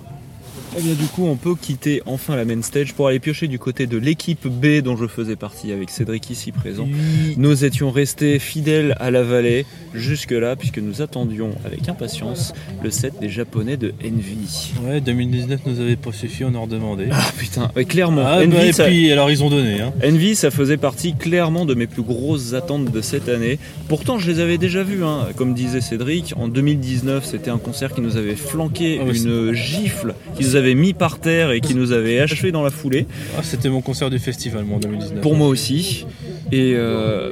Eh 0.78 0.82
bien 0.82 0.94
du 0.94 1.06
coup 1.06 1.26
on 1.26 1.36
peut 1.36 1.56
quitter 1.56 2.02
enfin 2.06 2.38
la 2.38 2.46
main 2.46 2.62
stage 2.62 2.94
pour 2.94 3.08
aller 3.08 3.20
piocher 3.20 3.50
du 3.50 3.60
côté 3.60 3.88
de 3.88 3.98
l'équipe 3.98 4.48
B 4.48 4.82
dont 4.82 4.96
je 4.96 5.06
faisais 5.06 5.36
partie 5.36 5.74
avec 5.74 5.90
Cédric 5.90 6.30
ici 6.30 6.54
présent. 6.54 6.88
Nous 7.36 7.66
étions 7.66 7.92
restés 7.92 8.40
fidèles 8.40 8.96
à 9.00 9.12
la 9.12 9.22
vallée 9.22 9.66
jusque 9.94 10.32
là 10.32 10.56
puisque 10.56 10.78
nous 10.78 11.02
attendions 11.02 11.52
avec 11.66 11.90
impatience 11.90 12.54
le 12.82 12.90
set 12.90 13.16
des 13.20 13.28
japonais 13.28 13.76
de 13.76 13.94
Envy. 14.06 14.72
Ouais, 14.84 15.02
2019 15.02 15.60
nous 15.66 15.82
avait 15.82 15.98
pas 15.98 16.14
suffi, 16.14 16.46
on 16.46 16.56
en 16.56 16.64
redemandait. 16.64 17.10
Ah 17.12 17.22
putain, 17.38 17.70
ouais, 17.76 17.84
clairement. 17.84 18.24
Ah, 18.26 18.38
Envy, 18.38 18.48
bah, 18.48 18.66
et 18.66 18.72
ça, 18.72 18.86
puis 18.86 19.12
alors 19.12 19.30
ils 19.30 19.44
ont 19.44 19.50
donné. 19.50 19.82
Hein. 19.82 19.92
Envy, 20.06 20.36
ça 20.36 20.52
faisait 20.52 20.78
partie 20.78 21.16
clairement 21.16 21.66
de 21.66 21.74
mes 21.74 21.88
plus 21.88 22.04
grosses 22.04 22.54
attentes 22.54 22.92
de 22.92 23.02
cette 23.02 23.28
année. 23.28 23.60
Pourtant, 23.90 24.20
je 24.20 24.32
les 24.32 24.40
avais 24.40 24.58
déjà 24.58 24.84
vus, 24.84 25.04
hein. 25.04 25.28
comme 25.36 25.54
disait 25.54 25.82
Cédric. 25.82 26.34
En 26.38 26.48
2019, 26.48 27.26
c'était 27.26 27.52
un 27.52 27.58
concert 27.58 27.94
qui 27.94 28.00
nous 28.00 28.16
avait 28.16 28.36
flanqué 28.36 29.00
Ah 29.02 29.06
ouais, 29.06 29.18
une 29.18 29.54
gifle, 29.54 30.16
qui 30.38 30.46
nous 30.46 30.56
avait 30.56 30.61
mis 30.76 30.94
par 30.94 31.20
terre 31.20 31.52
et 31.52 31.62
qui 31.62 31.76
nous 31.76 31.92
avait 31.92 32.20
achevé 32.20 32.52
dans 32.52 32.64
la 32.64 32.70
foulée. 32.70 33.06
Ah, 33.38 33.42
C'était 33.44 33.70
mon 33.70 33.82
concert 33.82 34.10
du 34.10 34.20
festival, 34.20 34.64
moi, 34.64 34.78
en 34.78 34.80
2019. 34.80 35.22
Pour 35.22 35.36
moi 35.36 35.48
aussi. 35.48 36.06
Et 36.52 36.74
euh, 36.76 37.32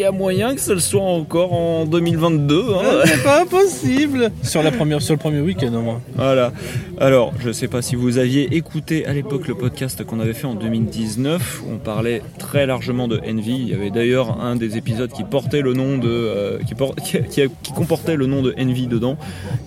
y 0.00 0.04
a 0.04 0.12
moyen 0.12 0.54
que 0.54 0.60
ça 0.60 0.74
le 0.74 0.80
soit 0.80 1.00
encore 1.02 1.52
en 1.52 1.84
2022. 1.86 2.54
hein. 2.74 2.78
Ah, 2.84 3.02
C'est 3.06 3.22
pas 3.22 3.42
impossible 3.42 4.30
sur, 4.42 4.62
la 4.62 4.70
première, 4.72 5.00
sur 5.02 5.14
le 5.14 5.18
premier 5.18 5.40
week-end 5.40 5.72
au 5.74 5.80
moins. 5.82 6.00
Voilà. 6.14 6.52
Alors, 6.98 7.32
je 7.44 7.50
sais 7.52 7.68
pas 7.68 7.82
si 7.82 7.94
vous 7.96 8.18
aviez 8.18 8.56
écouté 8.56 9.04
à 9.06 9.12
l'époque 9.12 9.48
le 9.48 9.54
podcast 9.54 10.04
qu'on 10.04 10.20
avait 10.20 10.32
fait 10.32 10.46
en 10.46 10.54
2019. 10.54 11.62
où 11.66 11.72
On 11.74 11.78
parlait 11.78 12.22
très 12.38 12.66
largement 12.66 13.08
de 13.08 13.18
Envy. 13.18 13.56
Il 13.60 13.68
y 13.68 13.74
avait 13.74 13.90
d'ailleurs 13.90 14.40
un 14.40 14.56
des 14.56 14.76
épisodes 14.76 15.10
qui 15.10 15.24
portait 15.24 15.60
le 15.60 15.74
nom 15.74 15.98
de, 15.98 16.08
euh, 16.08 16.58
qui, 16.66 16.74
por- 16.74 16.94
qui- 17.04 17.22
qui- 17.30 17.42
qui 17.62 17.72
comportait 17.72 18.16
le 18.16 18.26
nom 18.26 18.42
de 18.42 18.54
Envy 18.58 18.86
dedans, 18.86 19.16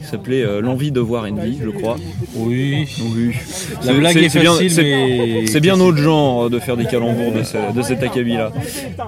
qui 0.02 0.08
s'appelait 0.08 0.44
euh, 0.44 0.62
l'envie 0.62 0.92
de 0.92 1.00
voir 1.00 1.26
Envy, 1.26 1.60
je 1.64 1.70
crois. 1.70 1.98
Oui. 2.36 2.88
Oui. 3.16 3.32
La 3.86 3.94
C'est- 3.94 4.00
blague 4.00 4.14
c'est- 4.14 4.24
est, 4.26 4.30
c'est 4.30 4.40
bien- 4.40 4.52
facile, 4.54 4.72
c'est- 4.72 4.84
mais. 4.84 5.48
c'est 5.48 5.60
bien 5.60 5.78
notre 5.78 5.98
genre 5.98 6.50
de 6.50 6.60
faire 6.60 6.78
des 6.78 6.86
calembours 6.86 7.32
de, 7.32 7.44
ce- 7.44 7.76
de 7.76 7.82
cet 7.82 8.02
acabit-là. 8.04 8.52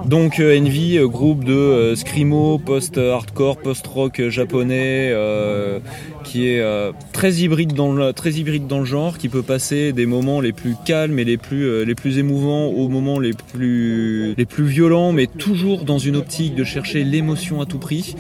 Donc 0.06 0.40
euh, 0.40 0.60
Envy, 0.60 0.98
euh, 0.98 1.08
groupe 1.12 1.44
de 1.44 1.54
euh, 1.54 1.96
screamo, 1.96 2.58
post-hardcore, 2.58 3.58
post-rock 3.58 4.30
japonais, 4.30 5.10
euh, 5.12 5.80
qui 6.24 6.48
est 6.48 6.60
euh, 6.60 6.92
très 7.14 7.34
hybride 7.34 7.74
dans 7.74 7.94
le 7.94 8.14
très 8.14 8.32
hybride 8.32 8.66
dans 8.66 8.80
le 8.80 8.86
genre, 8.86 9.20
qui 9.20 9.30
peut 9.30 9.44
passer 9.44 9.94
des 9.94 10.08
moments 10.08 10.42
les 10.42 10.54
plus 10.54 10.76
calmes 10.84 11.20
et 11.20 11.24
les 11.24 11.38
plus 11.38 11.86
les 11.86 11.96
plus 11.96 12.18
émouvants 12.18 12.68
aux 12.68 12.88
moments 12.88 13.20
les 13.20 13.34
plus 13.34 14.34
les 14.36 14.46
plus 14.46 14.66
violents, 14.66 15.12
mais 15.12 15.28
toujours 15.28 15.84
dans 15.84 16.00
une 16.00 16.16
optique 16.16 16.56
de 16.56 16.64
chercher 16.64 17.04
l'émotion 17.04 17.62
à 17.62 17.66
tout 17.66 17.80
prix. 17.80 18.16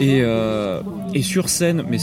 Et, 0.00 0.22
et 1.14 1.22
sur 1.22 1.48
scène, 1.48 1.84
mais 1.88 1.98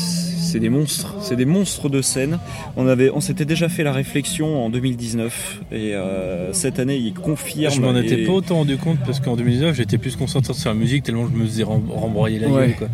c'est 0.49 0.59
des 0.59 0.69
monstres, 0.69 1.15
c'est 1.21 1.35
des 1.35 1.45
monstres 1.45 1.89
de 1.89 2.01
scène. 2.01 2.39
On 2.75 2.87
avait, 2.87 3.09
on 3.13 3.21
s'était 3.21 3.45
déjà 3.45 3.69
fait 3.69 3.83
la 3.83 3.91
réflexion 3.93 4.65
en 4.65 4.69
2019 4.69 5.59
et 5.71 5.93
euh, 5.95 6.51
cette 6.53 6.79
année 6.79 6.97
ils 6.97 7.13
confirment. 7.13 7.73
Je 7.73 7.81
m'en 7.81 7.95
étais 7.95 8.17
pas 8.25 8.31
autant 8.33 8.55
rendu 8.55 8.77
compte 8.77 8.97
parce 9.05 9.19
qu'en 9.19 9.35
2019 9.35 9.75
j'étais 9.75 9.97
plus 9.97 10.15
concentré 10.15 10.53
sur 10.53 10.69
la 10.69 10.75
musique 10.75 11.03
tellement 11.03 11.27
je 11.31 11.37
me 11.39 11.45
faisais 11.45 11.63
rem- 11.63 11.89
rembroyer 11.89 12.39
la 12.39 12.47
Ouais. 12.47 12.67
gueule. 12.67 12.75
Quoi. 12.77 12.87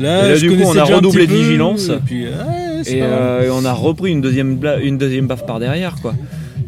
Là, 0.00 0.34
je 0.34 0.46
du 0.46 0.56
coup, 0.56 0.62
on 0.64 0.76
a 0.76 0.84
redoublé 0.84 1.26
de 1.26 1.32
vigilance. 1.34 1.88
Et 1.88 1.98
puis, 2.04 2.24
Et, 2.24 3.00
euh, 3.02 3.46
et 3.46 3.50
on 3.50 3.64
a 3.64 3.72
repris 3.72 4.10
une 4.10 4.20
deuxième, 4.20 4.56
bla- 4.56 4.78
une 4.80 4.98
deuxième 4.98 5.26
baffe 5.28 5.46
par 5.46 5.60
derrière 5.60 5.94
quoi. 6.02 6.14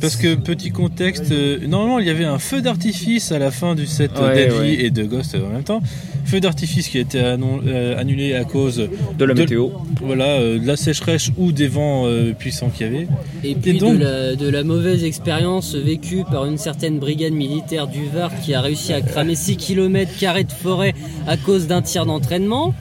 Parce 0.04 0.16
que 0.16 0.34
petit 0.34 0.70
contexte, 0.70 1.30
euh, 1.32 1.58
normalement 1.66 1.98
il 1.98 2.06
y 2.06 2.10
avait 2.10 2.24
un 2.26 2.38
feu 2.38 2.60
d'artifice 2.60 3.32
à 3.32 3.38
la 3.38 3.50
fin 3.50 3.74
du 3.74 3.86
set 3.86 4.10
Ouais, 4.20 4.48
d'Envy 4.48 4.58
ouais. 4.60 4.84
et 4.84 4.90
de 4.90 5.04
Ghost 5.04 5.34
en 5.34 5.48
même 5.52 5.62
temps. 5.64 5.80
Feu 6.26 6.40
d'artifice 6.40 6.88
qui 6.88 6.98
a 6.98 7.00
été 7.02 7.20
euh, 7.22 7.98
annulé 7.98 8.34
à 8.34 8.44
cause 8.44 8.88
De 9.18 9.24
la 9.24 9.34
De- 9.34 9.40
météo. 9.40 9.68
voilà, 10.02 10.26
euh, 10.40 10.58
de 10.58 10.66
la 10.66 10.76
sécheresse 10.76 11.30
ou 11.38 11.52
des 11.52 11.68
vents 11.68 12.04
euh, 12.06 12.32
puissants 12.32 12.68
qu'il 12.70 12.86
y 12.86 12.88
avait. 12.90 13.06
Et 13.44 13.54
puis 13.54 13.78
donc- 13.78 13.98
de, 13.98 14.04
la, 14.04 14.36
de 14.36 14.48
la 14.48 14.62
mauvaise 14.62 15.04
expérience 15.04 15.74
vécue 15.74 16.24
par 16.30 16.44
une 16.46 16.58
certaine 16.58 16.98
brigade 16.98 17.32
militaire 17.32 17.86
du 17.86 18.06
Var 18.14 18.30
qui 18.42 18.52
a 18.54 18.60
réussi 18.60 18.92
à 18.92 19.00
cramer 19.00 19.34
6 19.34 19.56
km 19.56 20.10
de 20.44 20.52
forêt 20.52 20.94
à 21.26 21.36
cause 21.36 21.66
d'un 21.66 21.82
tir 21.82 22.04
d'entraînement 22.06 22.74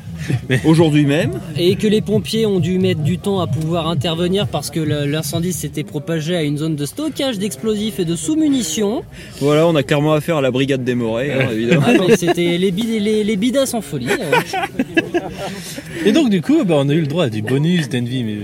Aujourd'hui 0.65 1.05
même. 1.05 1.31
et 1.57 1.75
que 1.75 1.87
les 1.87 2.01
pompiers 2.01 2.45
ont 2.45 2.59
dû 2.59 2.79
mettre 2.79 3.01
du 3.01 3.17
temps 3.17 3.39
à 3.39 3.47
pouvoir 3.47 3.87
intervenir 3.87 4.47
parce 4.47 4.69
que 4.69 4.79
l'incendie 4.79 5.53
s'était 5.53 5.83
propagé 5.83 6.35
à 6.35 6.43
une 6.43 6.57
zone 6.57 6.75
de 6.75 6.85
stockage 6.85 7.39
d'explosifs 7.39 7.99
et 7.99 8.05
de 8.05 8.15
sous-munitions. 8.15 9.03
Voilà, 9.39 9.67
on 9.67 9.75
a 9.75 9.83
clairement 9.83 10.13
affaire 10.13 10.37
à 10.37 10.41
la 10.41 10.51
brigade 10.51 10.83
des 10.83 10.95
Morais, 10.95 11.31
hein, 11.33 11.47
évidemment. 11.51 11.83
Ah, 11.87 11.93
mais 12.07 12.15
c'était 12.17 12.57
les, 12.57 12.71
bid- 12.71 13.01
les, 13.01 13.23
les 13.23 13.35
bidas 13.35 13.71
en 13.73 13.81
folie. 13.81 14.07
euh. 14.09 15.19
Et 16.05 16.11
donc 16.11 16.29
du 16.29 16.41
coup 16.41 16.63
bah, 16.65 16.75
on 16.77 16.89
a 16.89 16.93
eu 16.93 17.01
le 17.01 17.07
droit 17.07 17.25
à 17.25 17.29
du 17.29 17.41
bonus 17.41 17.89
d'Envy, 17.89 18.23
mais 18.23 18.37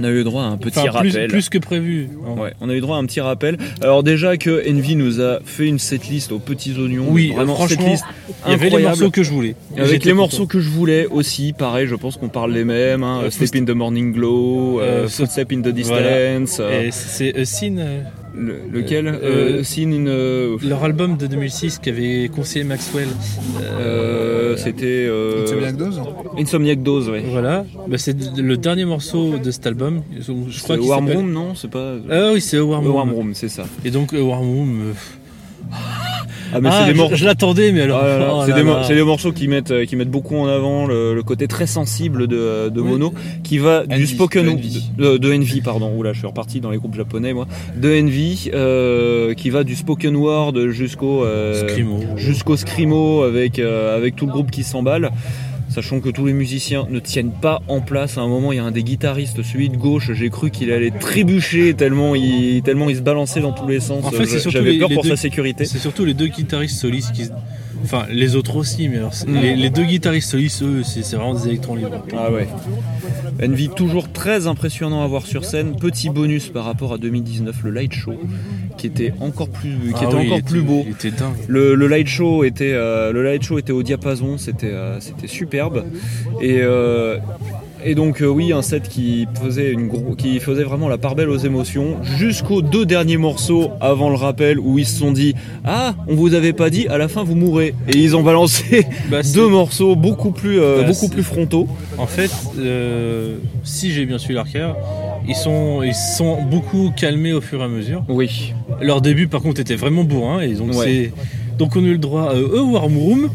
On 0.00 0.04
a 0.04 0.10
eu 0.10 0.24
droit 0.24 0.42
à 0.42 0.46
un 0.46 0.56
petit 0.56 0.78
enfin, 0.78 1.00
plus, 1.00 1.10
rappel. 1.10 1.28
plus 1.28 1.48
que 1.48 1.58
prévu. 1.58 2.08
hein. 2.26 2.40
Ouais, 2.40 2.52
on 2.60 2.68
a 2.68 2.74
eu 2.74 2.80
droit 2.80 2.96
à 2.96 3.00
un 3.00 3.04
petit 3.06 3.20
rappel. 3.20 3.58
Alors 3.82 4.02
déjà 4.02 4.36
que 4.36 4.62
Envy 4.70 4.96
nous 4.96 5.20
a 5.20 5.38
fait 5.44 5.66
une 5.66 5.78
setlist 5.78 6.32
aux 6.32 6.38
petits 6.38 6.74
oignons. 6.78 7.06
Oui, 7.08 7.32
vraiment 7.34 7.54
franchement, 7.54 7.96
setlist 7.96 8.04
Il 8.46 8.50
y 8.52 8.54
avait 8.54 8.70
les 8.70 8.82
morceaux 8.82 9.10
que 9.10 9.22
je 9.22 9.30
voulais. 9.30 9.54
Avec 9.76 10.04
les 10.04 10.12
morceaux 10.14 10.46
que 10.46 10.60
je 10.60 10.68
voulais 10.68 11.06
aussi, 11.06 11.52
pareil, 11.52 11.86
je 11.86 11.94
pense 11.94 12.16
qu'on 12.16 12.28
parle 12.28 12.52
les 12.52 12.64
mêmes. 12.64 13.02
Hein, 13.02 13.22
Euh, 13.24 13.30
Step 13.30 13.54
in 13.56 13.64
the 13.64 13.70
Morning 13.70 14.12
Glow, 14.12 14.80
euh, 14.80 15.04
Euh, 15.04 15.08
Footstep 15.08 15.52
in 15.52 15.60
the 15.62 15.68
Distance, 15.68 16.56
Voilà. 16.56 16.72
euh, 16.72 16.82
Et 16.86 16.90
c'est 16.90 17.34
euh, 17.78 18.02
le- 18.34 18.60
lequel 18.72 19.06
euh, 19.08 19.60
euh, 19.62 19.62
euh, 20.08 20.56
leur 20.62 20.84
album 20.84 21.16
de 21.16 21.26
2006 21.26 21.78
qu'avait 21.78 22.28
conseillé 22.34 22.64
Maxwell. 22.64 23.08
euh, 23.62 24.56
C'était 24.56 25.06
euh, 25.08 25.44
Insomniac 25.44 25.76
Dose 25.76 26.00
Insomniac 26.38 26.82
Dose, 26.82 27.08
ouais. 27.10 27.24
Voilà, 27.30 27.64
Bah, 27.88 27.98
c'est 27.98 28.16
le 28.38 28.56
dernier 28.56 28.84
morceau 28.84 29.38
de 29.38 29.50
cet 29.50 29.66
album. 29.66 30.02
Je 30.18 30.62
crois 30.62 30.76
Warm 30.78 31.10
Room, 31.10 31.32
non? 31.32 31.54
C'est 31.54 31.70
pas. 31.70 31.94
Ah 32.10 32.30
oui, 32.32 32.40
c'est 32.40 32.58
Warm 32.58 32.84
Room. 32.86 32.94
Warm 32.94 33.12
Room, 33.12 33.34
c'est 33.34 33.48
ça. 33.48 33.64
Et 33.84 33.90
donc 33.90 34.12
Warm 34.12 34.46
Room. 34.48 34.92
Euh, 36.52 36.56
Ah, 36.56 36.60
mais 36.60 36.68
ah, 36.70 36.78
c'est 36.80 36.86
des 36.86 36.92
je- 36.92 36.96
morceaux. 37.02 37.16
je, 37.16 37.24
l'attendais, 37.24 37.72
mais 37.72 37.80
alors. 37.82 38.00
Ah 38.02 38.06
là 38.06 38.18
là, 38.18 38.30
oh 38.34 38.42
c'est 38.46 38.52
des, 38.52 38.62
mo- 38.62 38.76
des 38.88 39.02
morceaux 39.02 39.32
qui 39.32 39.48
mettent, 39.48 39.70
euh, 39.70 39.84
qui 39.84 39.96
mettent 39.96 40.10
beaucoup 40.10 40.36
en 40.36 40.46
avant 40.46 40.86
le, 40.86 41.14
le 41.14 41.22
côté 41.22 41.48
très 41.48 41.66
sensible 41.66 42.26
de, 42.26 42.68
de 42.68 42.80
Oui. 42.80 42.90
Mono, 42.90 43.12
qui 43.42 43.58
va 43.58 43.86
du 43.86 44.06
spoken 44.06 44.44
de 44.44 44.48
wo- 44.50 44.54
Envy. 44.56 44.90
de, 44.98 45.16
de 45.16 45.32
Envy, 45.34 45.60
pardon. 45.60 45.92
Oula, 45.96 46.12
je 46.12 46.18
suis 46.18 46.26
reparti 46.26 46.60
dans 46.60 46.70
les 46.70 46.78
groupes 46.78 46.94
japonais, 46.94 47.32
moi. 47.32 47.46
De 47.76 47.88
Envy, 48.00 48.50
euh, 48.54 49.34
qui 49.34 49.50
va 49.50 49.64
du 49.64 49.74
spoken 49.76 50.16
word 50.16 50.68
jusqu'au 50.70 51.24
euh, 51.24 51.66
Screamo. 51.68 52.00
jusqu'au 52.16 52.56
scrimo 52.56 53.22
avec 53.22 53.58
euh, 53.58 53.96
avec 53.96 54.16
tout 54.16 54.26
le 54.26 54.32
groupe 54.32 54.50
qui 54.50 54.62
s'emballe. 54.62 55.10
Sachant 55.74 56.00
que 56.00 56.10
tous 56.10 56.26
les 56.26 56.32
musiciens 56.34 56.86
ne 56.90 56.98
tiennent 56.98 57.32
pas 57.32 57.62
en 57.68 57.80
place. 57.80 58.18
À 58.18 58.20
un 58.20 58.28
moment, 58.28 58.52
il 58.52 58.56
y 58.56 58.58
a 58.58 58.64
un 58.64 58.70
des 58.70 58.82
guitaristes, 58.82 59.42
celui 59.42 59.70
de 59.70 59.76
gauche, 59.76 60.12
j'ai 60.12 60.28
cru 60.28 60.50
qu'il 60.50 60.70
allait 60.70 60.90
trébucher 60.90 61.72
tellement 61.74 62.14
il, 62.14 62.60
tellement 62.62 62.90
il 62.90 62.96
se 62.96 63.00
balançait 63.00 63.40
dans 63.40 63.52
tous 63.52 63.66
les 63.68 63.80
sens. 63.80 64.04
En 64.04 64.10
fait, 64.10 64.26
J'avais 64.50 64.78
peur 64.78 64.88
les 64.90 64.94
pour 64.94 65.02
deux- 65.04 65.10
sa 65.10 65.16
sécurité. 65.16 65.64
C'est 65.64 65.78
surtout 65.78 66.04
les 66.04 66.14
deux 66.14 66.26
guitaristes 66.28 66.78
solistes 66.78 67.12
qui. 67.12 67.22
Enfin, 67.84 68.06
les 68.10 68.36
autres 68.36 68.56
aussi, 68.56 68.88
mais 68.88 68.98
alors, 68.98 69.12
Mm. 69.26 69.34
les, 69.40 69.56
les 69.56 69.70
deux 69.70 69.84
guitaristes 69.84 70.30
solistes, 70.30 70.62
eux, 70.62 70.82
c'est 70.84 71.02
vraiment 71.16 71.34
des 71.34 71.48
électrons 71.48 71.74
libres. 71.74 72.04
Ah 72.16 72.30
ouais. 72.30 72.46
Envy 73.42 73.68
toujours 73.70 74.10
très 74.12 74.46
impressionnant 74.46 75.02
à 75.02 75.06
voir 75.06 75.26
sur 75.26 75.44
scène. 75.44 75.76
Petit 75.76 76.10
bonus 76.10 76.48
par 76.48 76.64
rapport 76.64 76.92
à 76.92 76.98
2019, 76.98 77.56
le 77.64 77.70
light 77.70 77.92
show, 77.92 78.14
qui 78.78 78.86
était 78.86 79.12
encore 79.20 79.48
plus, 79.48 79.70
qui 79.70 79.92
Ah 80.00 80.04
était 80.04 80.14
oui, 80.14 80.26
encore 80.26 80.38
était- 80.38 80.48
plus 80.48 80.62
beau. 80.62 80.82
Il 80.86 80.92
était 80.92 81.10
dingue. 81.10 81.34
Le, 81.48 81.74
le 81.74 81.86
light 81.88 82.06
show 82.08 82.44
était, 82.44 82.72
euh, 82.72 83.12
le 83.12 83.22
light 83.24 83.42
show 83.42 83.58
était 83.58 83.72
au 83.72 83.82
diapason, 83.82 84.38
c'était, 84.38 84.66
euh, 84.70 85.00
c'était 85.00 85.26
superbe. 85.28 85.84
Et, 86.40 86.58
euh, 86.60 87.18
et 87.84 87.94
donc 87.94 88.22
euh, 88.22 88.26
oui, 88.26 88.52
un 88.52 88.62
set 88.62 88.88
qui 88.88 89.26
faisait 89.42 89.72
une 89.72 89.88
gros, 89.88 90.14
qui 90.16 90.38
faisait 90.40 90.64
vraiment 90.64 90.88
la 90.88 90.98
part 90.98 91.14
belle 91.14 91.28
aux 91.30 91.36
émotions, 91.38 91.96
jusqu'aux 92.16 92.62
deux 92.62 92.86
derniers 92.86 93.16
morceaux 93.16 93.70
avant 93.80 94.08
le 94.10 94.16
rappel 94.16 94.58
où 94.58 94.78
ils 94.78 94.86
se 94.86 94.98
sont 94.98 95.12
dit 95.12 95.34
ah 95.64 95.94
on 96.08 96.14
vous 96.14 96.34
avait 96.34 96.52
pas 96.52 96.70
dit, 96.70 96.86
à 96.88 96.98
la 96.98 97.08
fin 97.08 97.22
vous 97.24 97.34
mourrez. 97.34 97.74
Et 97.88 97.98
ils 97.98 98.16
ont 98.16 98.22
balancé 98.22 98.86
Bah, 99.10 99.22
deux 99.34 99.48
morceaux 99.48 99.96
beaucoup 99.96 100.30
plus, 100.30 100.60
euh, 100.60 100.82
Bah, 100.82 100.88
beaucoup 100.88 101.08
plus 101.08 101.22
frontaux. 101.22 101.68
En 101.98 102.06
fait, 102.06 102.30
euh, 102.58 103.36
si 103.64 103.92
j'ai 103.92 104.06
bien 104.06 104.18
suivi 104.18 104.34
l'arcade, 104.34 104.74
ils 105.28 105.34
sont, 105.36 105.82
ils 105.82 105.94
sont 105.94 106.42
beaucoup 106.42 106.90
calmés 106.96 107.32
au 107.32 107.40
fur 107.40 107.60
et 107.60 107.64
à 107.64 107.68
mesure. 107.68 108.04
Oui. 108.08 108.54
Leur 108.80 109.00
début, 109.00 109.28
par 109.28 109.40
contre, 109.40 109.60
était 109.60 109.76
vraiment 109.76 110.04
bourrin. 110.04 110.40
Et 110.40 110.54
donc, 110.54 110.72
Ouais. 110.74 110.84
c'est- 110.84 111.12
donc 111.58 111.76
on 111.76 111.84
a 111.84 111.86
eu 111.86 111.92
le 111.92 111.98
droit 111.98 112.32
à 112.32 112.34
Warm 112.40 112.96
Room. 112.96 113.28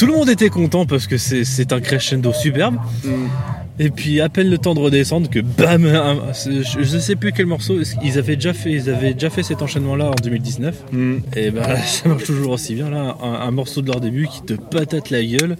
Tout 0.00 0.06
le 0.06 0.14
monde 0.14 0.30
était 0.30 0.48
content 0.48 0.86
parce 0.86 1.06
que 1.06 1.18
c'est 1.18 1.74
un 1.74 1.80
crescendo 1.82 2.32
superbe. 2.32 2.76
Et 3.78 3.90
puis 3.90 4.22
à 4.22 4.30
peine 4.30 4.48
le 4.48 4.56
temps 4.56 4.72
de 4.72 4.80
redescendre 4.80 5.28
que 5.28 5.40
bam, 5.40 5.86
je, 6.32 6.62
je 6.82 6.98
sais 6.98 7.16
plus 7.16 7.32
quel 7.32 7.44
morceau. 7.44 7.76
Ils 8.02 8.16
avaient 8.16 8.36
déjà 8.36 8.54
fait, 8.54 8.72
ils 8.72 8.88
avaient 8.88 9.12
déjà 9.12 9.28
fait 9.28 9.42
cet 9.42 9.60
enchaînement-là 9.60 10.06
en 10.06 10.14
2019. 10.22 10.84
Mm. 10.92 11.16
Et 11.36 11.50
bah 11.50 11.76
ça 11.84 12.08
marche 12.08 12.24
toujours 12.24 12.52
aussi 12.52 12.76
bien 12.76 12.88
là. 12.88 13.14
Un, 13.22 13.46
un 13.46 13.50
morceau 13.50 13.82
de 13.82 13.88
leur 13.88 14.00
début 14.00 14.26
qui 14.26 14.40
te 14.40 14.54
patate 14.54 15.10
la 15.10 15.22
gueule. 15.22 15.58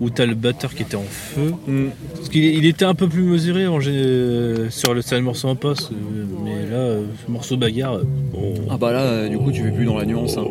Où 0.00 0.10
t'as 0.10 0.26
le 0.26 0.34
batteur 0.34 0.74
qui 0.74 0.82
était 0.82 0.96
en 0.96 1.04
feu. 1.08 1.52
Mm. 1.68 1.86
Parce 2.16 2.28
qu'il 2.28 2.44
il 2.44 2.66
était 2.66 2.84
un 2.84 2.94
peu 2.94 3.08
plus 3.08 3.22
mesuré 3.22 3.66
en 3.66 3.78
euh, 3.86 4.68
sur 4.70 4.92
le 4.94 5.02
seul 5.02 5.22
morceau 5.22 5.48
en 5.48 5.56
poste, 5.56 5.90
euh, 5.92 6.24
mais 6.44 6.68
là, 6.70 6.76
euh, 6.76 7.02
ce 7.24 7.30
morceau 7.30 7.56
bagarre, 7.56 7.96
euh. 7.96 8.04
Ah 8.70 8.76
bah 8.76 8.92
là, 8.92 9.00
euh, 9.02 9.28
du 9.28 9.38
coup, 9.38 9.52
tu 9.52 9.62
fais 9.62 9.70
plus 9.70 9.84
dans 9.84 9.96
la 9.98 10.04
nuance. 10.04 10.36
hein. 10.36 10.44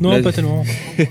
non, 0.00 0.10
Là- 0.12 0.22
pas 0.22 0.32
tellement. 0.32 0.64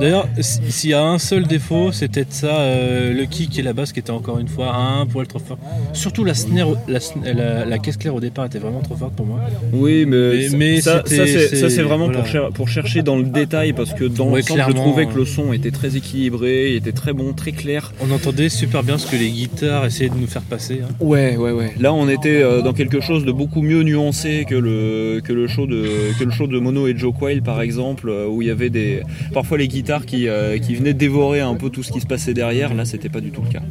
D'ailleurs, 0.00 0.26
s'il 0.40 0.90
y 0.90 0.94
a 0.94 1.04
un 1.04 1.18
seul 1.18 1.46
défaut, 1.46 1.92
c'est 1.92 2.08
peut-être 2.08 2.32
ça, 2.32 2.58
euh, 2.60 3.12
le 3.12 3.24
kick 3.26 3.58
et 3.58 3.62
la 3.62 3.74
basse 3.74 3.92
qui 3.92 4.00
étaient 4.00 4.10
encore 4.10 4.38
une 4.38 4.48
fois 4.48 4.74
un 4.74 5.04
poil 5.06 5.26
trop 5.26 5.38
fort. 5.40 5.58
Surtout 5.92 6.24
la 6.24 6.32
snare, 6.34 6.68
la, 6.88 6.98
la- 7.34 7.64
la 7.66 7.78
caisse 7.78 7.96
claire 7.98 8.14
au 8.14 8.20
départ 8.20 8.46
était 8.46 8.58
vraiment 8.58 8.80
trop 8.80 8.96
forte 8.96 9.12
pour 9.14 9.26
moi. 9.26 9.40
Oui, 9.72 10.06
mais, 10.06 10.48
Mais- 10.50 10.56
mais 10.56 10.80
ça, 10.80 11.02
c'était- 11.04 11.16
ça, 11.16 11.26
c'est 11.26 11.48
c'est- 11.48 11.56
ça, 11.56 11.68
c'est 11.70 11.82
vraiment 11.82 12.06
voilà. 12.06 12.20
pour, 12.20 12.28
cher- 12.28 12.50
pour 12.50 12.68
chercher 12.68 13.02
dans 13.02 13.16
le 13.16 13.24
détail 13.24 13.72
parce 13.74 13.92
que 13.92 14.04
dans 14.04 14.30
Ouais, 14.30 14.40
l'ensemble, 14.40 14.64
je 14.68 14.72
trouvais 14.72 15.06
que 15.06 15.16
le 15.16 15.24
son 15.26 15.52
était 15.52 15.70
très 15.70 15.96
équilibré, 15.96 16.70
il 16.70 16.76
était 16.76 16.92
très 16.92 17.12
bon, 17.12 17.19
très 17.36 17.52
clair. 17.52 17.92
On 18.00 18.10
entendait 18.10 18.48
super 18.48 18.82
bien 18.82 18.98
ce 18.98 19.06
que 19.06 19.16
les 19.16 19.30
guitares 19.30 19.84
essayaient 19.86 20.10
de 20.10 20.14
nous 20.16 20.26
faire 20.26 20.42
passer. 20.42 20.80
hein. 20.84 20.92
Ouais, 21.00 21.36
ouais, 21.36 21.52
ouais. 21.52 21.72
Là, 21.78 21.92
on 21.92 22.08
était 22.08 22.42
euh, 22.42 22.62
dans 22.62 22.72
quelque 22.72 23.00
chose 23.00 23.24
de 23.24 23.32
beaucoup 23.32 23.62
mieux 23.62 23.82
nuancé 23.82 24.44
que 24.48 24.54
le, 24.54 25.20
que 25.22 25.32
le, 25.32 25.46
show, 25.48 25.66
de, 25.66 25.86
que 26.18 26.24
le 26.24 26.30
show 26.30 26.46
de 26.46 26.58
Mono 26.58 26.86
et 26.88 26.96
Joe 26.96 27.12
Quail, 27.18 27.40
par 27.40 27.60
exemple, 27.60 28.08
euh, 28.08 28.26
où 28.26 28.42
il 28.42 28.48
y 28.48 28.50
avait 28.50 28.70
des, 28.70 29.02
parfois 29.32 29.58
les 29.58 29.68
guitares 29.68 30.06
qui, 30.06 30.28
euh, 30.28 30.58
qui 30.58 30.74
venaient 30.74 30.94
dévorer 30.94 31.40
un 31.40 31.54
peu 31.54 31.70
tout 31.70 31.82
ce 31.82 31.92
qui 31.92 32.00
se 32.00 32.06
passait 32.06 32.34
derrière. 32.34 32.74
Là, 32.74 32.84
c'était 32.84 33.08
pas 33.08 33.20
du 33.20 33.30
tout 33.30 33.42
le 33.42 33.50
cas. 33.50 33.62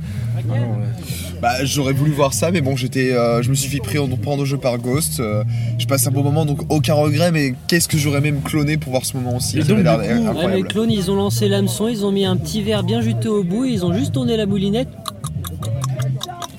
Non, 0.47 0.53
ouais. 0.55 0.59
Bah, 1.41 1.63
j'aurais 1.63 1.93
voulu 1.93 2.11
voir 2.11 2.33
ça, 2.33 2.51
mais 2.51 2.59
bon, 2.61 2.75
j'étais, 2.75 3.11
euh, 3.13 3.41
je 3.41 3.49
me 3.49 3.55
suis 3.55 3.69
fait 3.69 3.77
pris 3.79 3.97
en 3.97 4.07
prendre 4.09 4.41
au 4.43 4.45
jeu 4.45 4.57
par 4.57 4.77
Ghost. 4.77 5.19
euh, 5.21 5.43
je 5.77 5.85
passe 5.85 6.05
un 6.07 6.11
bon 6.11 6.21
moment, 6.23 6.45
donc 6.45 6.59
aucun 6.69 6.93
regret, 6.95 7.31
mais 7.31 7.53
qu'est-ce 7.67 7.87
que 7.87 7.97
j'aurais 7.97 8.19
même 8.19 8.41
cloné 8.41 8.75
pour 8.77 8.91
voir 8.91 9.05
ce 9.05 9.15
moment 9.15 9.37
aussi? 9.37 9.57
Et 9.59 9.63
donc, 9.63 9.77
du 9.77 9.83
coup- 9.83 9.89
Ouais, 9.89 10.09
incroyable. 10.27 10.67
clones, 10.67 10.91
ils 10.91 11.09
ont 11.11 11.15
lancé 11.15 11.47
l'hameçon, 11.47 11.87
ils 11.87 12.05
ont 12.05 12.11
mis 12.11 12.25
un 12.25 12.35
petit 12.35 12.61
verre 12.61 12.83
bien 12.83 12.99
juteux 13.01 13.29
au 13.31 13.38
bout, 13.43 13.65
ils 13.65 13.85
ont 13.85 13.93
juste 13.93 14.13
tourné 14.13 14.37
la 14.37 14.45
moulinette 14.45 14.89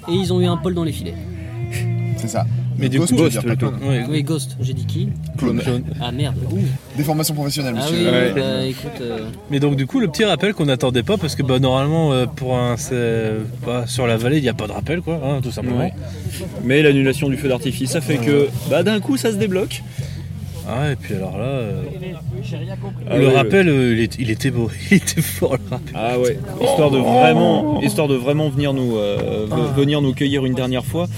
et 0.09 0.13
ils 0.13 0.33
ont 0.33 0.41
eu 0.41 0.47
un 0.47 0.57
pôle 0.57 0.75
dans 0.75 0.85
les 0.85 0.93
filets. 0.93 1.15
C'est 2.17 2.29
ça. 2.29 2.45
Mais 2.79 2.89
du 2.89 2.99
Ghost, 2.99 3.11
coup, 3.13 3.19
Ghost, 3.19 3.33
dire, 3.33 3.43
pas 3.43 3.49
plutôt. 3.49 3.71
clone. 3.71 3.89
Ouais. 3.91 4.05
Oui, 4.09 4.23
Ghost, 4.23 4.57
j'ai 4.61 4.73
dit 4.73 4.87
qui 4.87 5.09
Clone. 5.37 5.61
Ah 6.01 6.11
merde. 6.13 6.35
Ouh. 6.51 6.59
Déformation 6.97 7.35
professionnelle, 7.35 7.75
Ah 7.77 7.83
monsieur. 7.83 7.99
oui, 7.99 8.05
Ouais. 8.11 8.33
bah 8.35 8.65
écoute. 8.65 9.01
euh, 9.03 9.19
Mais 9.51 9.61
donc 9.61 9.77
du 9.77 9.87
coup 9.87 10.01
le 10.01 10.09
petit 10.09 10.25
rappel 10.25 10.55
qu'on 10.55 10.65
n'attendait 10.65 11.03
pas 11.03 11.19
parce 11.19 11.35
que 11.35 11.43
bah, 11.43 11.59
normalement 11.59 12.13
euh, 12.13 12.25
pour 12.25 12.57
un 12.57 12.77
bah, 13.67 13.85
sur 13.87 14.07
la 14.07 14.17
vallée 14.17 14.39
il 14.39 14.43
n'y 14.43 14.49
a 14.49 14.55
pas 14.55 14.67
de 14.67 14.73
rappel 14.73 15.03
quoi 15.03 15.21
hein, 15.23 15.41
tout 15.43 15.51
simplement. 15.51 15.79
Ouais. 15.81 15.93
Mais 16.65 16.83
l'annulation 16.83 17.29
du 17.29 17.37
feu 17.37 17.49
d'artifice, 17.49 17.91
ça 17.91 18.01
fait 18.01 18.17
que 18.17 18.49
bah, 18.71 18.83
d'un 18.83 19.01
coup, 19.01 19.17
ça 19.19 19.31
se 19.31 19.37
débloque. 19.37 19.83
Ah 20.73 20.93
et 20.93 20.97
puis 20.97 21.15
alors 21.15 21.37
là 21.37 21.45
euh, 21.45 21.83
Ah 23.11 23.17
le 23.19 23.29
rappel 23.29 23.69
euh, 23.69 23.93
il, 23.95 24.01
est- 24.01 24.17
il 24.19 24.31
était 24.31 24.51
beau, 24.51 24.71
il 24.91 24.99
était 24.99 25.21
fort 25.23 25.53
le 25.57 25.71
rappel. 25.71 25.95
Ah 25.95 26.19
ouais, 26.19 26.39
histoire 26.63 26.91
de 26.91 26.99
vraiment, 26.99 27.81
histoire 27.83 28.09
de 28.09 28.15
vraiment 28.15 28.49
venir 28.49 28.73
nous, 28.73 28.97
euh, 28.97 29.47
ve- 29.51 29.75
venir 29.79 30.01
nous 30.01 30.13
cueillir 30.13 30.45
une 30.47 30.55
dernière 30.55 30.85
fois, 30.85 31.09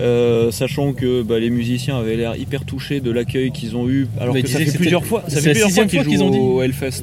euh, 0.00 0.50
sachant 0.50 0.92
que 0.92 1.22
bah, 1.22 1.38
les 1.38 1.50
musiciens 1.50 1.98
avaient 1.98 2.16
l'air 2.16 2.36
hyper 2.36 2.64
touchés 2.64 3.00
de 3.00 3.10
l'accueil 3.10 3.50
qu'ils 3.50 3.76
ont 3.76 3.88
eu, 3.88 4.06
alors 4.20 4.34
Mais 4.34 4.42
que 4.42 4.48
ça 4.48 4.58
fait 4.58 4.66
que 4.66 4.76
plusieurs 4.76 5.04
fois, 5.04 5.22
ça 5.28 5.36
c'est 5.36 5.40
fait 5.40 5.46
la 5.48 5.52
plusieurs 5.52 5.70
fois 5.70 5.82
sixième 5.84 6.04
qu'ils 6.04 6.10
qu'ils 6.12 6.22
ont 6.22 6.30
dit. 6.30 6.38
au 6.38 6.62
Hellfest. 6.62 7.02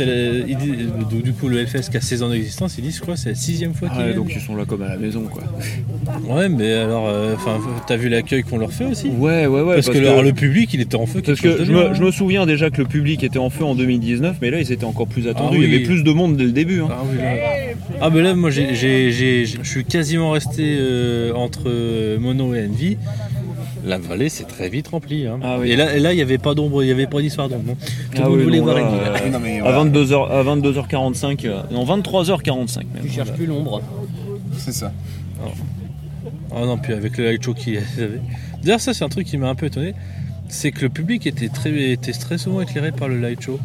Le- 0.00 0.42
dit- 0.42 1.22
du 1.22 1.32
coup 1.32 1.48
le 1.48 1.58
Hellfest 1.60 1.90
qui 1.90 1.96
a 1.96 2.00
16 2.00 2.22
ans 2.22 2.28
d'existence 2.30 2.74
ils 2.78 2.82
disent 2.84 3.00
quoi 3.00 3.16
c'est 3.16 3.30
la 3.30 3.34
sixième 3.34 3.72
fois 3.74 3.88
qu'ils 3.88 3.96
Ah 3.98 4.00
ouais, 4.02 4.06
viennent 4.12 4.18
donc 4.18 4.32
ils 4.34 4.40
sont 4.40 4.54
là 4.56 4.64
comme 4.64 4.82
à 4.82 4.88
la 4.88 4.96
maison 4.96 5.22
quoi. 5.22 5.42
Ouais 6.28 6.48
mais 6.48 6.72
alors 6.74 7.06
euh, 7.08 7.34
enfin 7.34 7.58
t'as 7.86 7.96
vu 7.96 8.08
l'accueil 8.08 8.42
qu'on 8.42 8.58
leur 8.58 8.72
fait 8.72 8.84
aussi 8.84 9.08
Ouais 9.08 9.46
ouais 9.46 9.60
ouais. 9.62 9.74
parce, 9.76 9.88
que, 9.88 9.98
alors, 9.98 10.22
le 10.22 10.32
public 10.32 10.70
il 10.74 10.80
était 10.80 10.96
en 10.96 11.06
feu 11.06 11.22
parce 11.24 11.40
que 11.54 11.58
de 11.60 11.64
je 11.64 11.72
me, 11.72 11.94
je 11.94 12.02
me 12.02 12.10
souviens 12.10 12.46
déjà 12.46 12.70
que 12.70 12.80
le 12.82 12.86
public 12.88 13.22
était 13.24 13.38
en 13.38 13.50
feu 13.50 13.64
en 13.64 13.74
2019, 13.74 14.36
mais 14.42 14.50
là 14.50 14.60
ils 14.60 14.72
étaient 14.72 14.84
encore 14.84 15.06
plus 15.06 15.28
attendus. 15.28 15.58
oui. 15.58 15.64
Il 15.66 15.72
y 15.72 15.76
avait 15.76 15.84
plus 15.84 16.02
de 16.04 16.12
monde 16.12 16.36
dès 16.36 16.44
le 16.44 16.52
début. 16.52 16.80
hein. 16.80 16.88
Ah 16.90 17.02
oui, 17.10 17.18
là. 17.18 17.30
Ah 18.00 18.10
ben 18.10 18.22
là 18.22 18.34
moi 18.34 18.50
je 18.50 19.58
suis 19.62 19.84
quasiment 19.84 20.30
resté 20.32 20.76
euh, 20.78 21.32
entre 21.34 21.64
euh, 21.66 22.18
Mono 22.18 22.54
et 22.54 22.64
Envy. 22.66 22.96
La 23.84 23.98
vallée 23.98 24.28
c'est 24.28 24.44
très 24.48 24.68
vite 24.68 24.88
rempli. 24.88 25.26
hein. 25.26 25.38
Ah 25.42 25.58
oui. 25.60 25.70
Et 25.70 25.76
là, 25.76 25.94
et 25.96 26.00
là 26.00 26.12
il 26.12 26.16
n'y 26.16 26.22
avait 26.22 26.38
pas 26.38 26.54
d'ombre, 26.54 26.82
il 26.82 26.86
n'y 26.86 26.92
avait 26.92 27.06
pas 27.06 27.20
d'histoire 27.20 27.48
d'ombre. 27.48 27.62
non. 27.68 27.74
Tout 27.74 27.80
Ah 28.16 28.18
le 28.24 28.28
monde 28.30 28.38
oui, 28.38 28.42
voulait 28.44 28.58
non, 28.58 28.64
voir 28.64 28.76
là, 28.76 28.84
Envy. 28.86 28.98
euh, 28.98 29.18
Oui, 29.24 29.30
non, 29.30 29.38
mais 29.40 29.58
À 29.60 29.62
voilà, 29.62 29.84
22h, 29.84 30.30
à 30.30 30.42
22h45, 30.42 31.46
euh, 31.46 31.62
non 31.70 31.84
23h45 31.84 32.76
même. 32.78 33.02
Tu 33.04 33.10
cherches 33.10 33.32
plus 33.32 33.46
l'ombre. 33.46 33.80
c'est 34.58 34.72
ça. 34.72 34.92
Ah 36.54 36.64
non 36.64 36.78
puis 36.78 36.92
avec 36.92 37.16
le 37.18 37.24
light 37.24 37.42
show 37.44 37.52
avait. 37.52 38.20
D'ailleurs 38.62 38.80
ça 38.80 38.94
c'est 38.94 39.04
un 39.04 39.08
truc 39.08 39.26
qui 39.26 39.36
m'a 39.36 39.48
un 39.48 39.54
peu 39.54 39.66
étonné. 39.66 39.94
C'est 40.48 40.70
que 40.70 40.82
le 40.82 40.88
public 40.88 41.26
était 41.26 41.48
très, 41.48 41.90
était 41.92 42.12
très 42.12 42.38
souvent 42.38 42.60
éclairé 42.60 42.92
par 42.92 43.08
le 43.08 43.20
light 43.20 43.40
show. 43.40 43.58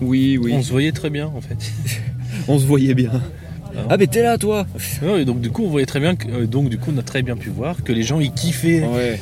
Oui 0.00 0.38
oui. 0.40 0.52
On 0.54 0.62
se 0.62 0.70
voyait 0.70 0.92
très 0.92 1.10
bien 1.10 1.26
en 1.26 1.40
fait. 1.40 1.72
On 2.48 2.58
se 2.58 2.66
voyait 2.66 2.94
bien. 2.94 3.10
Ah. 3.76 3.80
Ah 3.90 3.96
mais 3.96 4.06
t'es 4.06 4.22
là 4.22 4.38
toi 4.38 4.66
Non, 5.02 5.16
et 5.16 5.24
donc 5.24 5.40
du 5.40 5.50
coup 5.50 5.64
on 5.64 5.68
voyait 5.68 5.86
très 5.86 6.00
bien 6.00 6.16
que, 6.16 6.28
euh, 6.28 6.46
donc 6.46 6.68
du 6.68 6.78
coup 6.78 6.90
on 6.94 6.98
a 6.98 7.02
très 7.02 7.22
bien 7.22 7.36
pu 7.36 7.50
voir 7.50 7.82
que 7.82 7.92
les 7.92 8.02
gens 8.02 8.20
ils 8.20 8.32
kiffaient. 8.32 8.82
Ouais. 8.82 9.20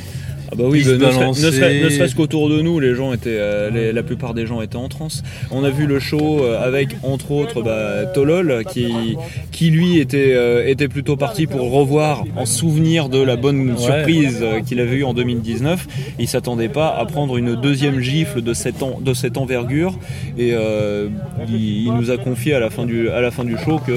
Ah 0.53 0.57
bah 0.57 0.65
oui, 0.69 0.83
se 0.85 0.91
ne 1.31 1.51
serait- 1.51 1.81
serait-ce 1.91 2.15
qu'autour 2.15 2.49
de 2.49 2.61
nous, 2.61 2.79
les 2.81 2.95
gens 2.95 3.13
étaient, 3.13 3.31
euh, 3.39 3.71
les- 3.71 3.93
la 3.93 4.03
plupart 4.03 4.35
des 4.35 4.47
gens 4.47 4.61
étaient 4.63 4.77
en 4.77 4.89
transe. 4.89 5.23
On 5.51 5.65
a 5.65 5.71
vu 5.71 5.87
le 5.87 5.99
show 6.01 6.45
euh, 6.45 6.63
avec 6.65 6.91
entre 7.03 7.31
autres 7.33 7.63
bah, 7.63 8.05
Tolol 8.15 8.63
qui, 8.71 9.17
qui 9.53 9.71
lui 9.71 9.99
était, 9.99 10.33
euh, 10.35 10.67
était 10.69 10.89
plutôt 10.89 11.17
parti 11.17 11.47
pour 11.47 11.71
revoir 11.73 12.25
en 12.37 12.47
souvenir 12.47 13.09
de 13.09 13.21
la 13.23 13.37
bonne 13.37 13.77
surprise 13.79 14.45
qu'il 14.67 14.81
avait 14.81 14.97
eue 14.97 15.05
en 15.05 15.15
2019. 15.15 15.87
Il 16.19 16.29
s'attendait 16.29 16.69
pas 16.69 16.89
à 16.89 17.05
prendre 17.07 17.37
une 17.37 17.55
deuxième 17.61 18.01
gifle 18.01 18.43
de 18.43 18.53
cette, 18.55 18.83
en- 18.83 19.01
de 19.01 19.15
cette 19.15 19.37
envergure 19.37 19.99
et 20.39 20.51
euh, 20.53 21.09
il, 21.49 21.85
il 21.87 21.93
nous 21.93 22.11
a 22.11 22.17
confié 22.19 22.55
à 22.55 22.61
la 22.61 22.71
fin 22.71 22.85
du, 22.87 23.09
à 23.09 23.21
la 23.21 23.31
fin 23.31 23.45
du 23.45 23.57
show 23.59 23.79
que 23.85 23.93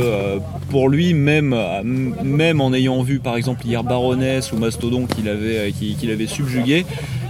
pour 0.69 0.89
lui, 0.89 1.13
même, 1.13 1.55
même 2.23 2.61
en 2.61 2.73
ayant 2.73 3.01
vu 3.03 3.19
par 3.19 3.35
exemple 3.37 3.65
hier 3.65 3.83
Baroness 3.83 4.51
ou 4.51 4.57
Mastodon 4.57 5.05
qu'il 5.05 5.27
avait, 5.29 5.71
qu'il 5.71 6.11
avait 6.11 6.27
subjugué, 6.37 6.85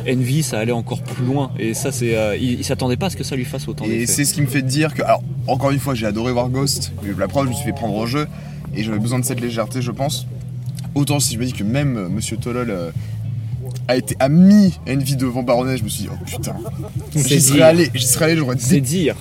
Envy 0.10 0.44
ça 0.44 0.60
allait 0.60 0.72
encore 0.72 1.02
plus 1.02 1.26
loin 1.26 1.52
et 1.60 1.74
ça 1.74 1.92
c'est, 1.92 2.16
euh, 2.16 2.36
il, 2.38 2.54
il 2.60 2.64
s'attendait 2.64 2.98
pas 2.98 3.08
à 3.08 3.10
ce 3.10 3.18
que 3.18 3.24
ça 3.24 3.36
lui 3.36 3.46
fasse 3.46 3.68
autant 3.68 3.86
Et 3.86 4.06
c'est 4.06 4.24
ce 4.26 4.34
qui 4.34 4.42
me 4.42 4.48
fait 4.48 4.62
dire 4.62 4.94
que, 4.94 5.02
alors, 5.02 5.22
encore 5.48 5.72
une 5.72 5.80
fois, 5.80 5.96
j'ai 5.96 6.06
adoré 6.06 6.32
voir 6.32 6.50
Ghost. 6.50 6.92
La 7.18 7.28
preuve, 7.28 7.46
je 7.46 7.50
me 7.52 7.56
suis 7.56 7.66
fait 7.66 7.74
prendre 7.74 7.96
au 7.96 8.06
jeu 8.06 8.28
et 8.76 8.84
j'avais 8.84 9.00
besoin 9.00 9.20
de 9.20 9.26
cette 9.26 9.42
légèreté, 9.42 9.82
je 9.82 9.92
pense. 9.92 10.28
Autant 10.96 11.20
si 11.20 11.34
je 11.36 11.40
me 11.40 11.46
dis 11.46 11.54
que 11.54 11.64
même 11.64 11.98
euh, 11.98 12.10
Monsieur 12.10 12.38
Tolol 12.38 12.70
euh, 12.70 12.92
a 13.88 13.96
été 13.98 14.16
a 14.20 14.30
mis 14.30 14.74
Envy 14.90 15.16
devant 15.16 15.44
Baronnet, 15.44 15.78
je 15.78 15.84
me 15.84 15.90
suis 15.90 16.04
dit, 16.04 16.10
oh 16.12 16.18
putain. 16.26 16.56
C'est 17.16 17.28
J'y 17.28 17.42
serais 17.42 17.62
allé, 17.62 17.90
j'y 17.94 18.06
serais 18.08 18.26
allé, 18.26 18.36
j'aurais 18.38 18.56
C'est 18.60 18.76
dé- 18.76 18.82
dire. 18.82 19.16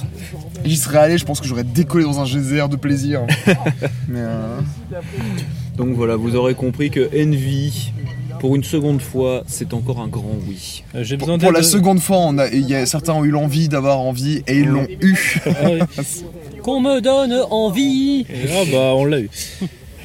j'y 0.65 0.77
serais 0.77 0.99
allé, 0.99 1.19
je 1.19 1.25
pense 1.25 1.41
que 1.41 1.47
j'aurais 1.47 1.65
décollé 1.65 2.05
dans 2.05 2.19
un 2.21 2.25
geyser 2.25 2.67
de 2.71 2.77
plaisir. 2.77 3.23
Mais 4.09 4.21
euh, 4.21 4.59
Donc 5.77 5.91
voilà, 5.95 6.17
vous 6.17 6.35
aurez 6.37 6.55
compris 6.55 6.91
que 6.91 7.09
Envy, 7.17 7.93
pour 8.39 8.57
une 8.57 8.65
seconde 8.65 9.01
fois, 9.01 9.43
c'est 9.47 9.75
encore 9.75 10.01
un 10.01 10.09
grand 10.09 10.37
oui. 10.49 10.85
Euh, 10.95 11.05
J'ai 11.05 11.17
pour, 11.17 11.29
besoin 11.29 11.39
pour 11.39 11.53
la 11.53 11.63
seconde 11.63 12.01
fois, 12.01 12.19
on 12.19 12.39
a, 12.39 12.49
il 12.49 12.69
y 12.69 12.75
a, 12.75 12.87
certains 12.87 13.13
ont 13.13 13.25
eu 13.25 13.31
l'envie 13.31 13.69
d'avoir 13.69 13.99
envie 13.99 14.43
et 14.47 14.59
ils 14.59 14.69
l'ont 14.69 14.87
eu. 15.01 15.41
Ah. 15.47 15.85
Qu'on 16.63 16.81
me 16.81 17.01
donne 17.01 17.35
envie 17.51 18.27
Et 18.29 18.47
là, 18.47 18.65
bah, 18.71 18.93
on 18.95 19.05
l'a 19.05 19.21
eu. 19.21 19.31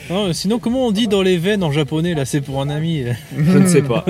Non, 0.09 0.34
sinon, 0.34 0.59
comment 0.59 0.88
on 0.88 0.91
dit 0.91 1.07
dans 1.07 1.21
les 1.21 1.38
veines 1.38 1.63
en 1.63 1.71
japonais 1.71 2.13
Là, 2.13 2.25
c'est 2.25 2.41
pour 2.41 2.61
un 2.61 2.69
ami. 2.69 3.03
Je 3.38 3.57
ne 3.57 3.67
sais 3.67 3.82
pas. 3.82 4.05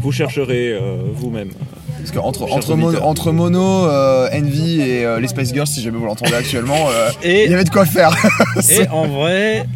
Vous 0.00 0.12
chercherez 0.12 0.72
euh, 0.72 0.96
vous-même. 1.12 1.50
Parce 1.98 2.12
que 2.12 2.18
entre, 2.18 2.46
Mono, 2.76 2.88
auditeur. 2.88 3.06
entre 3.06 3.32
Mono, 3.32 3.86
euh, 3.86 4.28
Envy 4.32 4.80
et 4.80 5.04
euh, 5.04 5.18
les 5.18 5.26
Spice 5.26 5.52
Girls, 5.52 5.66
si 5.66 5.82
jamais 5.82 5.98
vous 5.98 6.06
l'entendez 6.06 6.34
actuellement, 6.34 6.88
il 7.24 7.50
y 7.50 7.54
avait 7.54 7.64
de 7.64 7.70
quoi 7.70 7.84
faire. 7.84 8.16
et 8.70 8.88
en 8.88 9.08
vrai, 9.08 9.66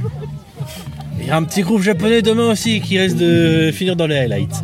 il 1.23 1.29
y 1.29 1.31
a 1.31 1.37
un 1.37 1.45
petit 1.45 1.63
groupe 1.63 1.81
japonais 1.83 2.21
demain 2.23 2.51
aussi 2.51 2.81
qui 2.81 2.99
risque 2.99 3.17
de 3.17 3.71
finir 3.73 3.97
dans 3.97 4.07
les 4.07 4.17
highlights. 4.17 4.61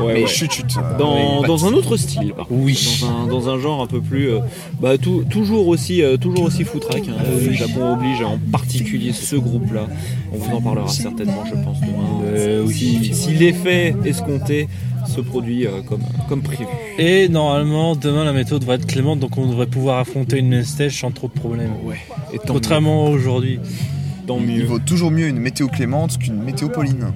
Ouais, 0.00 0.14
Mais 0.14 0.22
ouais. 0.22 0.26
chut 0.26 0.50
chut. 0.50 0.64
Dans, 0.98 1.42
dans 1.42 1.66
un 1.66 1.72
autre 1.74 1.96
style, 1.96 2.32
par 2.32 2.46
contre. 2.48 2.60
Oui. 2.64 2.98
Dans 3.02 3.08
un, 3.08 3.26
dans 3.26 3.48
un 3.50 3.58
genre 3.60 3.82
un 3.82 3.86
peu 3.86 4.00
plus. 4.00 4.30
euh, 4.30 4.38
bah, 4.80 4.96
tout- 4.98 5.22
toujours 5.28 5.68
aussi, 5.68 6.02
euh, 6.02 6.16
toujours 6.16 6.44
aussi 6.44 6.64
foutraque. 6.64 7.04
Hein. 7.08 7.22
Le 7.46 7.52
Japon 7.52 7.92
oblige, 7.92 8.22
en 8.22 8.38
particulier 8.50 9.12
ce 9.12 9.36
groupe-là. 9.36 9.86
On 10.32 10.38
vous 10.38 10.56
en 10.56 10.60
parlera 10.62 10.88
certainement, 10.88 11.44
je 11.46 11.52
pense, 11.62 11.80
demain. 11.80 12.22
Euh, 12.24 12.64
oui. 12.66 12.74
si 12.74 13.14
si 13.14 13.30
l'effet 13.34 13.94
escompté 14.04 14.66
se 15.06 15.20
produit 15.20 15.66
euh, 15.66 15.82
comme, 15.86 16.02
comme 16.28 16.42
prévu. 16.42 16.64
Et 16.98 17.28
normalement, 17.28 17.94
demain, 17.94 18.24
la 18.24 18.32
météo 18.32 18.58
devrait 18.58 18.76
être 18.76 18.86
clémente, 18.86 19.20
donc 19.20 19.36
on 19.36 19.46
devrait 19.46 19.66
pouvoir 19.66 19.98
affronter 19.98 20.38
une 20.38 20.48
main 20.48 20.64
stage 20.64 20.98
sans 20.98 21.10
trop 21.10 21.28
de 21.28 21.38
problèmes. 21.38 21.72
Ouais. 21.84 21.96
Et 22.32 22.38
Contrairement 22.38 23.06
à 23.06 23.10
aujourd'hui. 23.10 23.60
Mieux. 24.28 24.58
Il 24.58 24.66
vaut 24.66 24.78
toujours 24.78 25.10
mieux 25.10 25.28
une 25.28 25.38
météo 25.38 25.68
clémente 25.68 26.18
qu'une 26.18 26.42
météo 26.42 26.68
pauline. 26.68 27.12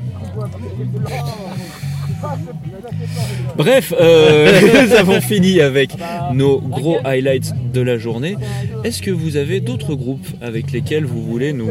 Bref, 3.57 3.93
euh, 3.99 4.61
nous 4.89 4.93
avons 4.95 5.21
fini 5.21 5.61
avec 5.61 5.91
nos 6.35 6.59
gros 6.61 6.99
highlights 7.05 7.53
de 7.73 7.81
la 7.81 7.99
journée. 7.99 8.37
Est-ce 8.85 9.03
que 9.03 9.11
vous 9.11 9.37
avez 9.37 9.61
d'autres 9.61 9.95
groupes 9.95 10.27
avec 10.43 10.73
lesquels 10.73 11.05
vous 11.05 11.23
voulez 11.23 11.53
nous 11.53 11.69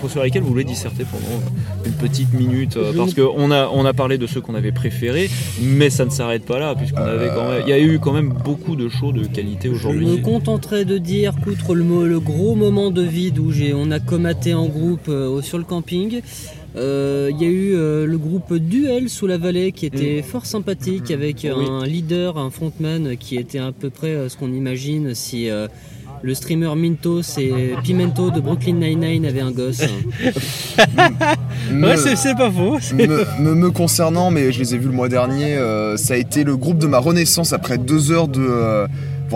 pour- 0.00 0.10
sur 0.10 0.22
lesquels 0.22 0.42
vous 0.42 0.48
voulez 0.48 0.64
disserter 0.64 1.04
pendant 1.04 1.42
une 1.86 1.92
petite 1.92 2.32
minute 2.34 2.76
euh, 2.76 2.92
Parce 2.96 3.14
qu'on 3.14 3.50
a, 3.50 3.68
on 3.72 3.84
a 3.84 3.92
parlé 3.92 4.18
de 4.18 4.26
ceux 4.26 4.40
qu'on 4.40 4.54
avait 4.54 4.72
préférés, 4.72 5.30
mais 5.62 5.90
ça 5.90 6.04
ne 6.04 6.10
s'arrête 6.10 6.44
pas 6.44 6.58
là, 6.58 6.74
puisqu'on 6.74 7.02
avait 7.02 7.28
quand 7.28 7.48
même, 7.48 7.62
il 7.66 7.70
y 7.70 7.72
a 7.72 7.78
eu 7.78 7.98
quand 7.98 8.12
même 8.12 8.28
beaucoup 8.44 8.76
de 8.76 8.88
shows 8.88 9.12
de 9.12 9.24
qualité 9.26 9.68
Je 9.68 9.72
me 9.72 9.76
aujourd'hui. 9.76 10.22
contenterai 10.22 10.84
de 10.84 10.98
dire 10.98 11.34
qu'outre 11.42 11.74
le, 11.74 12.18
gros 12.20 12.54
moment 12.54 12.90
de 12.90 13.02
vide 13.02 13.38
où 13.38 13.50
j'ai, 13.52 13.72
on 13.74 13.90
a 13.90 14.00
comaté 14.00 14.54
en 14.54 14.66
groupe 14.66 15.08
euh, 15.08 15.42
sur 15.42 15.58
le 15.58 15.64
camping, 15.64 16.20
euh, 16.76 17.30
il 17.32 17.40
y 17.40 17.44
a 17.46 17.48
eu 17.50 17.74
euh, 17.76 18.04
le 18.06 18.18
groupe 18.18 18.52
Duel 18.54 19.08
sous 19.08 19.26
la 19.26 19.38
vallée 19.38 19.70
qui 19.72 19.86
était 19.86 20.22
fort 20.22 20.44
sympathique 20.46 21.10
avec 21.10 21.46
Oui. 21.56 21.66
un 21.68 21.84
leader, 21.86 22.36
un 22.38 22.50
frontman 22.50 23.16
qui 23.16 23.36
était 23.36 23.58
à 23.60 23.70
peu 23.72 23.90
près 23.90 24.08
euh, 24.08 24.28
ce 24.28 24.36
qu'on 24.36 24.52
imagine 24.52 25.14
si 25.14 25.48
euh, 25.48 25.68
le 26.22 26.34
streamer 26.34 26.74
Mintos 26.74 27.20
et 27.38 27.74
Pimento 27.84 28.30
de 28.30 28.40
Brooklyn 28.40 28.74
Nine-Nine 28.74 29.26
avaient 29.26 29.40
un 29.40 29.50
gosse. 29.52 29.82
Me- 31.70 31.86
Ouais, 31.88 31.96
c'est 31.96 32.16
c'est 32.16 32.34
pas 32.34 32.50
faux. 32.50 32.78
me, 32.94 33.24
me- 33.42 33.54
me 33.54 33.70
concernant, 33.70 34.30
mais 34.30 34.52
je 34.52 34.58
les 34.58 34.74
ai 34.74 34.78
vus 34.78 34.88
le 34.88 34.92
mois 34.94 35.08
dernier, 35.08 35.54
euh, 35.56 35.96
ça 35.96 36.14
a 36.14 36.16
été 36.16 36.44
le 36.44 36.56
groupe 36.56 36.78
de 36.78 36.86
ma 36.86 36.98
renaissance 36.98 37.52
après 37.52 37.78
deux 37.78 38.10
heures 38.12 38.28
de. 38.28 38.86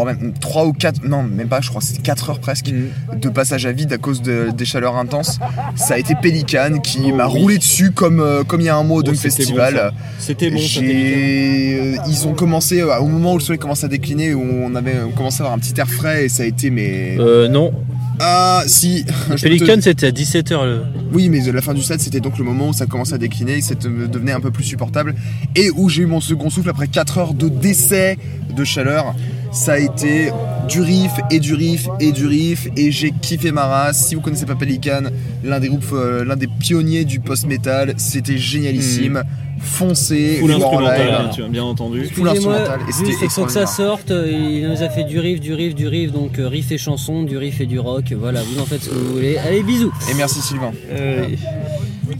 Voire 0.05 0.14
même 0.14 0.32
trois 0.40 0.64
ou 0.66 0.72
quatre, 0.72 1.03
non, 1.07 1.22
même 1.22 1.49
pas, 1.49 1.61
je 1.61 1.68
crois 1.68 1.80
c'était 1.80 2.03
quatre 2.03 2.30
heures 2.30 2.40
presque 2.40 2.70
Mhm. 2.72 3.20
de 3.20 3.28
passage 3.28 3.66
à 3.66 3.72
vide 3.72 3.92
à 3.92 3.99
cause 3.99 4.22
de- 4.22 4.51
des 4.57 4.64
chaleurs 4.64 4.96
intenses. 4.96 5.38
Ça 5.76 5.94
a 5.94 5.99
été 5.99 6.14
Pelican 6.14 6.78
qui 6.82 7.01
Oh, 7.12 7.14
m'a 7.14 7.26
oui. 7.28 7.40
roulé 7.40 7.59
dessus 7.59 7.90
comme, 7.92 8.20
euh, 8.20 8.44
comme 8.44 8.61
il 8.61 8.64
y 8.66 8.68
a 8.68 8.76
un 8.76 8.82
mot 8.84 8.96
Oh, 8.99 9.03
d'un 9.03 9.14
c'était 9.14 9.30
festival. 9.30 9.74
bon, 9.74 9.78
ça. 9.80 9.90
C'était 10.18 10.51
bon, 10.51 10.59
ça, 10.59 10.80
euh, 10.80 11.96
ils 12.09 12.26
ont 12.26 12.34
commencé 12.34 12.80
euh, 12.80 12.99
au 12.99 13.07
moment 13.07 13.34
où 13.34 13.38
le 13.38 13.42
soleil 13.42 13.59
commence 13.59 13.84
à 13.84 13.88
décliner, 13.88 14.34
où 14.34 14.42
on 14.42 14.74
avait 14.74 14.96
commencé 15.16 15.40
à 15.42 15.46
avoir 15.46 15.55
un 15.55 15.59
petit 15.59 15.78
air 15.80 15.88
frais 15.88 16.24
et 16.26 16.28
ça 16.28 16.42
a 16.42 16.46
été 16.46 16.70
mais 16.70 17.16
Euh, 17.18 17.49
non, 17.49 17.72
ah 18.20 18.62
si. 18.66 19.05
Te- 19.36 19.42
Pelican 19.42 19.76
c'était 19.80 20.07
à 20.07 20.11
17h. 20.11 20.64
Le... 20.64 20.82
oui, 21.12 21.28
mais 21.28 21.40
la 21.53 21.62
fin 21.62 21.74
du 21.74 21.82
set, 21.82 22.01
c'était 22.01 22.20
donc 22.20 22.38
le 22.38 22.44
moment 22.44 22.68
où 22.68 22.72
ça 22.72 22.86
commençait 22.86 23.14
à 23.14 23.18
décliner, 23.18 23.61
ça 23.61 23.74
devenait 23.74 24.32
un 24.32 24.40
peu 24.40 24.51
plus 24.51 24.64
supportable, 24.64 25.14
et 25.57 25.70
où 25.70 25.88
j'ai 25.88 26.03
eu 26.03 26.07
mon 26.07 26.20
second 26.20 26.51
souffle 26.51 26.70
après 26.70 26.88
4 26.88 27.18
heures 27.18 27.34
de 27.34 27.49
décès 27.49 28.18
de 28.59 28.65
chaleur. 28.65 29.15
Ça 29.53 29.73
a 29.73 29.79
été 29.79 30.31
du 30.69 30.83
riff 30.83 31.13
et 31.31 31.41
du 31.41 31.55
riff 31.55 31.89
et 32.01 32.13
du 32.13 32.27
riff, 32.27 32.69
et 32.77 32.93
j'ai 32.93 33.13
kiffé 33.13 33.51
ma 33.53 33.65
race. 33.65 34.07
Si 34.07 34.15
vous 34.15 34.21
connaissez 34.21 34.45
pas 34.45 34.55
Pelican, 34.55 35.05
l'un 35.43 35.59
des 35.61 35.69
groupes, 35.69 35.85
euh, 35.93 36.25
l'un 36.25 36.37
des 36.37 36.47
pionniers 36.49 37.05
du 37.07 37.21
post-metal, 37.21 37.95
c'était 37.97 38.37
génialissime. 38.37 39.23
Full 39.61 39.91
instrumental, 39.91 41.07
live. 41.07 41.15
hein, 41.19 41.31
tu 41.35 41.43
as 41.43 41.49
bien 41.49 41.65
entendu. 41.65 42.05
Full 42.05 42.29
instrumental, 42.29 42.81
et 42.89 42.93
c'était 42.93 43.29
faut 43.29 43.45
que 43.47 43.53
ça 43.53 43.67
sorte. 43.67 44.11
euh, 44.11 44.31
Il 44.31 44.69
nous 44.69 44.83
a 44.83 44.89
fait 44.91 45.05
du 45.05 45.19
riff, 45.19 45.41
du 45.41 45.53
riff, 45.55 45.75
du 45.75 45.89
riff, 45.89 46.13
donc 46.13 46.39
euh, 46.39 46.47
riff 46.47 46.71
et 46.71 46.79
chanson, 46.79 47.23
du 47.23 47.37
riff 47.39 47.61
et 47.61 47.67
du 47.67 47.79
rock. 47.81 48.13
Voilà, 48.17 48.41
vous 48.43 48.61
en 48.61 48.67
faites 48.67 48.83
ce 48.85 48.91
que 48.91 48.95
vous 48.95 49.15
voulez. 49.15 49.37
Allez, 49.39 49.63
bisous. 49.63 49.93
Et 50.11 50.15
merci 50.15 50.41
Sylvain. 50.43 50.73
Euh, 50.93 51.25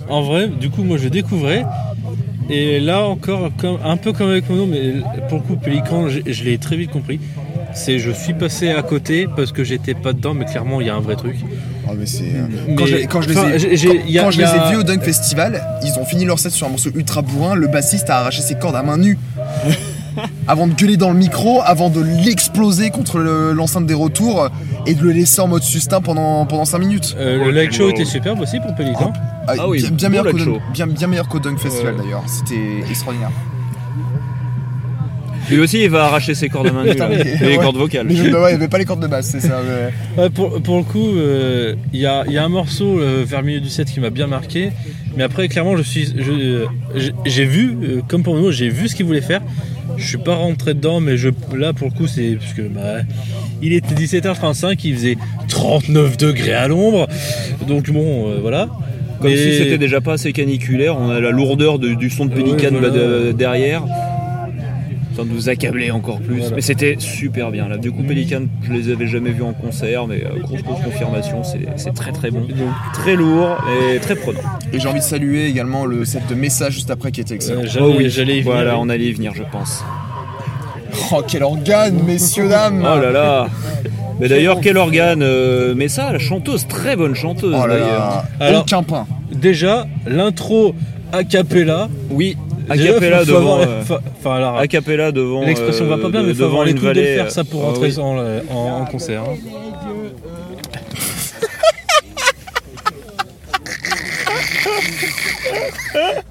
en 0.09 0.23
vrai, 0.23 0.49
du 0.49 0.71
coup, 0.71 0.83
moi 0.83 0.97
je 0.97 1.09
découvrais. 1.09 1.65
Et 2.51 2.81
là 2.81 3.03
encore, 3.07 3.51
comme, 3.59 3.79
un 3.85 3.97
peu 3.97 4.13
comme 4.13 4.31
avec 4.31 4.49
Mono, 4.49 4.67
mais 4.67 4.95
pour 5.29 5.39
le 5.39 5.45
coup, 5.45 5.57
Pélican, 5.57 6.09
je, 6.09 6.21
je 6.27 6.45
l'ai 6.45 6.59
très 6.59 6.77
vite 6.77 6.91
compris. 6.91 7.21
C'est 7.75 7.99
je 7.99 8.11
suis 8.11 8.33
passé 8.33 8.71
à 8.71 8.83
côté 8.83 9.29
parce 9.37 9.53
que 9.53 9.63
j'étais 9.63 9.95
pas 9.95 10.13
dedans, 10.15 10.33
mais 10.35 10.47
clairement 10.47 10.81
il 10.81 10.87
y 10.87 10.91
a 10.91 10.95
un 10.97 11.01
vrai 11.01 11.17
truc. 11.17 11.37
Oh, 11.87 11.93
mais 11.99 12.07
c'est, 12.07 12.25
euh, 12.25 12.47
Mais- 12.69 13.07
Quand, 13.07 13.21
je 13.23 13.29
les 13.29 13.35
ai, 13.35 13.77
quand- 13.87 14.09
y 14.09 14.19
a- 14.19 14.23
quand 14.23 14.31
je 14.31 14.39
les 14.41 14.45
ai 14.47 14.71
vus 14.71 14.77
au 14.79 14.83
Dunk 14.83 15.03
Festival, 15.03 15.63
ils 15.85 15.99
ont 15.99 16.05
fini 16.05 16.25
leur 16.25 16.39
set 16.39 16.53
sur 16.53 16.67
un 16.67 16.71
morceau 16.71 16.91
ultra 16.95 17.21
bourrin. 17.23 17.55
Le 17.55 17.69
bassiste 17.69 18.09
a 18.11 18.19
arraché 18.21 18.41
ses 18.43 18.55
cordes 18.57 18.77
à 18.77 18.83
main 18.83 18.97
nue. 18.97 19.19
Avant 20.47 20.67
de 20.67 20.75
gueuler 20.75 20.97
dans 20.97 21.11
le 21.11 21.17
micro, 21.19 21.61
avant 21.65 21.91
de 21.91 22.01
l'exploser 22.01 22.91
contre 22.91 23.19
le- 23.19 23.53
l'enceinte 23.53 23.87
des 23.87 23.95
retours 23.95 24.49
et 24.87 24.95
de 24.95 25.03
le 25.03 25.13
laisser 25.13 25.41
en 25.41 25.49
mode 25.49 25.63
sustain 25.63 26.01
pendant, 26.01 26.47
pendant 26.47 26.65
5 26.65 26.79
minutes. 26.79 27.17
Euh, 27.19 27.45
le 27.45 27.51
light 27.51 27.73
show 27.73 27.89
était 27.91 28.05
superbe 28.05 28.41
aussi 28.41 28.59
pour 28.61 28.75
Pélican. 28.75 29.13
Ah 29.47 29.69
oui, 29.69 29.81
bien, 29.81 29.91
bien 29.91 30.09
meilleur 30.11 30.27
qu'au 30.27 30.59
bien, 30.73 30.87
bien 30.87 31.07
meilleur 31.07 31.29
qu'au 31.29 31.39
Dunk 31.39 31.59
Festival 31.59 31.95
Ouais. 31.95 32.03
d'ailleurs. 32.03 32.23
C'était 32.27 32.89
extraordinaire. 32.91 33.31
Lui 35.51 35.61
aussi, 35.61 35.83
il 35.83 35.89
va 35.89 36.05
arracher 36.05 36.35
ses 36.35 36.51
cordes 36.51 36.67
à 36.67 36.73
main 36.73 36.85
Putain, 36.91 37.09
là. 37.09 37.17
mais- 37.25 37.25
les 37.49 37.57
ouais. 37.57 37.63
cordes 37.63 37.77
vocales. 37.77 38.07
Mais 38.07 38.15
je- 38.17 38.29
bah 38.31 38.43
ouais, 38.43 38.51
il 38.51 38.57
n'y 38.57 38.61
avait 38.63 38.69
pas 38.69 38.77
les 38.77 38.85
cordes 38.85 39.01
de 39.01 39.07
basse, 39.07 39.29
c'est 39.31 39.41
ça. 39.41 39.61
mais- 39.67 40.23
Ouais, 40.23 40.29
pour, 40.31 40.61
pour 40.61 40.77
le 40.77 40.83
coup, 40.83 41.09
euh, 41.17 41.75
il 41.95 42.01
y, 42.01 42.07
a, 42.07 42.25
il 42.27 42.33
y 42.35 42.39
a 42.39 42.45
un 42.45 42.51
morceau 42.51 42.99
euh, 43.01 43.25
vers 43.27 43.41
le 43.41 43.47
milieu 43.47 43.61
du 43.61 43.71
set 43.71 43.91
qui 43.91 43.99
m'a 44.01 44.11
bien 44.11 44.27
marqué. 44.27 44.73
Mais 45.17 45.23
après, 45.23 45.49
clairement, 45.49 45.75
je 45.79 45.83
suis, 45.83 46.05
je, 46.17 46.31
euh, 46.31 46.67
j'ai- 46.95 47.15
j'ai 47.25 47.45
vu, 47.47 47.77
euh, 47.83 48.01
comme 48.07 48.23
pour 48.23 48.37
nous, 48.37 48.51
j'ai 48.53 48.69
vu 48.69 48.89
ce 48.89 48.95
qu'il 48.95 49.07
voulait 49.07 49.23
faire. 49.23 49.41
Je 49.99 50.07
suis 50.07 50.19
pas 50.19 50.35
rentré 50.37 50.75
dedans, 50.75 51.01
mais 51.01 51.17
je, 51.17 51.29
là, 51.57 51.73
pour 51.73 51.89
le 51.89 51.93
coup, 51.95 52.07
c'est 52.07 52.37
parce 52.41 52.53
que 52.55 52.63
bah, 52.63 53.01
il 53.61 53.73
était 53.73 53.95
17h35, 53.95 54.79
il 54.85 54.95
faisait 54.95 55.17
39 55.49 56.17
degrés 56.17 56.55
à 56.55 56.69
l'ombre. 56.69 57.09
Donc 57.67 57.91
bon, 57.91 58.31
euh, 58.31 58.39
voilà. 58.41 58.69
Comme 59.21 59.31
Mais- 59.31 59.37
si 59.37 59.59
c'était 59.59 59.79
déjà 59.79 60.01
pas 60.01 60.13
assez 60.13 60.33
caniculaire, 60.33 60.97
on 60.97 61.11
a 61.11 61.19
la 61.21 61.31
lourdeur 61.31 61.81
de- 61.81 61.95
du 61.95 62.09
son 62.09 62.27
de 62.27 62.31
Ouais, 62.35 62.37
Pélican 62.43 62.69
voilà. 62.71 62.89
là, 62.89 63.33
de- 65.25 65.31
nous 65.33 65.49
accabler 65.49 65.91
encore 65.91 66.21
plus. 66.21 66.39
Voilà. 66.41 66.57
Mais 66.57 66.61
c'était 66.63 66.97
super 66.99 67.51
bien. 67.51 67.69
Là, 67.69 67.77
du 67.77 67.91
coup, 67.93 68.03
Pélican, 68.03 68.43
je 68.63 68.73
les 68.73 68.91
avais 68.91 69.07
jamais 69.07 69.31
vus 69.31 69.43
en 69.43 69.53
concert, 69.53 70.07
mais 70.07 70.25
euh, 70.25 70.41
grosse, 70.41 70.63
grosse 70.63 70.81
confirmation, 70.83 71.43
c'est 71.45 71.67
c'est 71.77 71.95
très 71.95 72.13
très 72.13 72.31
bon. 72.31 72.47
Très 72.93 73.17
lourd 73.17 73.57
et 73.93 73.99
très 73.99 74.15
prenant. 74.17 74.41
Et 74.73 74.81
j'ai 74.81 74.89
envie 74.89 75.01
de 75.01 75.05
saluer 75.05 75.47
également 75.47 75.85
le 75.87 76.05
set 76.05 76.23
de 76.29 76.35
messages 76.35 76.75
juste 76.75 76.91
après 76.91 77.11
qui 77.13 77.21
était 77.21 77.35
excellent. 77.35 77.63
Euh, 77.63 77.67
j'allais, 77.67 77.87
Oh 77.87 77.95
oui, 77.99 78.11
j'allais 78.11 78.39
y 78.39 78.41
venir. 78.41 78.53
Voilà, 78.55 78.79
on 78.79 78.89
allait 78.89 79.07
y 79.07 79.13
venir, 79.13 79.33
je 79.35 79.43
pense. 79.51 79.85
Oh, 81.13 81.23
quel 81.27 81.43
organe, 81.43 82.03
messieurs, 82.07 82.49
dames 82.49 82.81
Oh 82.83 82.99
là 83.01 83.11
là 83.11 83.47
Mais 84.21 84.29
d'ailleurs, 84.29 84.61
quel 84.61 84.77
organe 84.77 85.23
euh, 85.23 85.75
Mais 85.77 85.89
ça, 85.89 86.13
la 86.13 86.19
chanteuse, 86.19 86.67
très 86.67 86.97
bonne 86.97 87.15
chanteuse 87.15 87.55
Oh 87.57 87.67
là 87.67 88.25
d'ailleurs. 88.41 88.61
aucun 88.63 88.83
pain. 88.83 89.07
Déjà, 89.33 89.87
l'intro 90.07 90.75
a 91.13 91.25
cappella. 91.25 91.89
Oui, 92.11 92.37
a 92.69 92.77
Déjà, 92.77 92.93
cappella 92.95 93.19
faut- 93.21 93.25
faut 93.27 93.33
devant. 93.39 93.61
euh, 93.61 93.83
Enfin, 94.19 94.35
alors, 94.37 94.59
a 94.59 94.67
cappella 94.67 95.13
devant. 95.13 95.45
L'expression 95.45 95.85
euh, 95.87 95.89
va 95.89 95.99
pas 95.99 96.09
bien, 96.09 96.23
de- 96.23 96.27
mais 96.29 96.33
faut 96.35 96.39
devant 96.41 96.49
avoir 96.51 96.65
les 96.65 96.75
couilles 96.75 96.93
de 96.95 97.03
faire 97.03 97.31
ça 97.31 97.45
pour 97.45 97.63
Ah 97.63 97.67
rentrer 97.69 97.89
oui. 97.97 97.99
en, 97.99 98.19
en- 98.55 98.81
en 98.83 98.85
concert. 98.87 99.23
hein. 99.23 99.37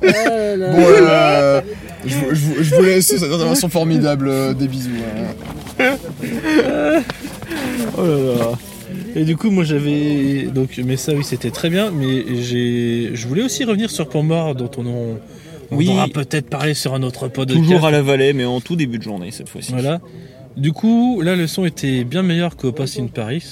Bon, 0.02 0.08
euh, 0.08 1.62
je, 2.06 2.16
vous- 2.16 2.26
je 2.34 2.40
vous- 2.46 2.64
je 2.64 2.76
vous 2.76 2.82
laisse 2.84 3.08
cette 3.08 3.24
intervention 3.24 3.70
formidable. 3.70 4.28
euh, 4.30 4.54
Des 4.54 4.68
bisous. 4.68 4.90
hein. 5.80 5.92
Oh 7.98 8.02
là 8.02 8.36
là. 8.40 8.52
Et 9.16 9.24
du 9.26 9.36
coup, 9.36 9.50
moi 9.50 9.64
j'avais. 9.64 10.44
Donc, 10.54 10.80
mais 10.86 10.98
ça, 10.98 11.14
oui, 11.14 11.24
c'était 11.24 11.50
très 11.52 11.70
bien. 11.70 11.92
Mais 11.92 12.24
j'ai. 12.42 13.12
Je 13.14 13.28
voulais 13.28 13.44
aussi 13.44 13.64
revenir 13.64 13.90
sur 13.90 14.08
Pont 14.08 14.24
Mort, 14.24 14.56
dont 14.56 14.70
on, 14.78 14.86
en- 14.86 15.18
on 15.72 15.78
Oui. 15.78 15.90
aura 15.90 16.08
peut-être 16.08 16.50
parlé 16.50 16.74
sur 16.74 16.94
un 16.94 17.04
autre 17.04 17.28
podcast. 17.28 17.58
Toujours 17.60 17.86
à 17.86 17.92
la 17.92 18.02
vallée, 18.02 18.34
mais 18.34 18.46
en 18.46 18.62
tout 18.62 18.76
début 18.76 18.98
de 18.98 19.04
journée 19.04 19.32
cette 19.32 19.50
fois-ci. 19.50 19.72
Voilà. 19.72 20.00
Du 20.56 20.72
coup, 20.72 21.22
là, 21.22 21.36
le 21.36 21.46
son 21.48 21.66
était 21.66 22.04
bien 22.04 22.24
meilleur 22.24 22.56
qu'au 22.56 22.72
Post 22.72 23.00
in 23.00 23.08
Paris. 23.08 23.44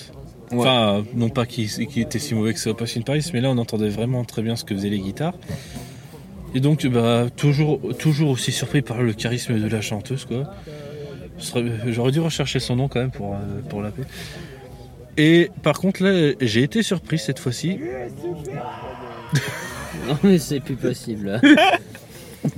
Ouais. 0.51 0.59
Enfin, 0.59 1.03
non 1.15 1.29
pas 1.29 1.45
qu'il 1.45 1.67
était 1.97 2.19
si 2.19 2.33
mauvais 2.35 2.53
que 2.53 2.59
ça 2.59 2.71
au 2.71 2.75
in 2.79 3.01
Paris, 3.01 3.29
mais 3.33 3.41
là, 3.41 3.49
on 3.49 3.57
entendait 3.57 3.89
vraiment 3.89 4.23
très 4.23 4.41
bien 4.41 4.55
ce 4.55 4.63
que 4.63 4.75
faisaient 4.75 4.89
les 4.89 4.99
guitares. 4.99 5.33
Et 6.53 6.59
donc, 6.59 6.85
bah, 6.87 7.27
toujours, 7.35 7.79
toujours 7.99 8.29
aussi 8.31 8.51
surpris 8.51 8.81
par 8.81 9.01
le 9.01 9.13
charisme 9.13 9.59
de 9.59 9.67
la 9.67 9.81
chanteuse, 9.81 10.25
quoi. 10.25 10.53
J'aurais 11.87 12.11
dû 12.11 12.21
rechercher 12.21 12.59
son 12.59 12.77
nom 12.77 12.87
quand 12.87 12.99
même 13.01 13.11
pour, 13.11 13.33
euh, 13.33 13.37
pour 13.69 13.81
l'appeler. 13.81 14.07
Et 15.17 15.49
par 15.63 15.79
contre, 15.79 16.03
là, 16.03 16.33
j'ai 16.41 16.63
été 16.63 16.81
surpris 16.81 17.19
cette 17.19 17.39
fois-ci. 17.39 17.77
Non 20.07 20.17
mais 20.23 20.37
c'est 20.37 20.59
plus 20.59 20.75
possible. 20.75 21.41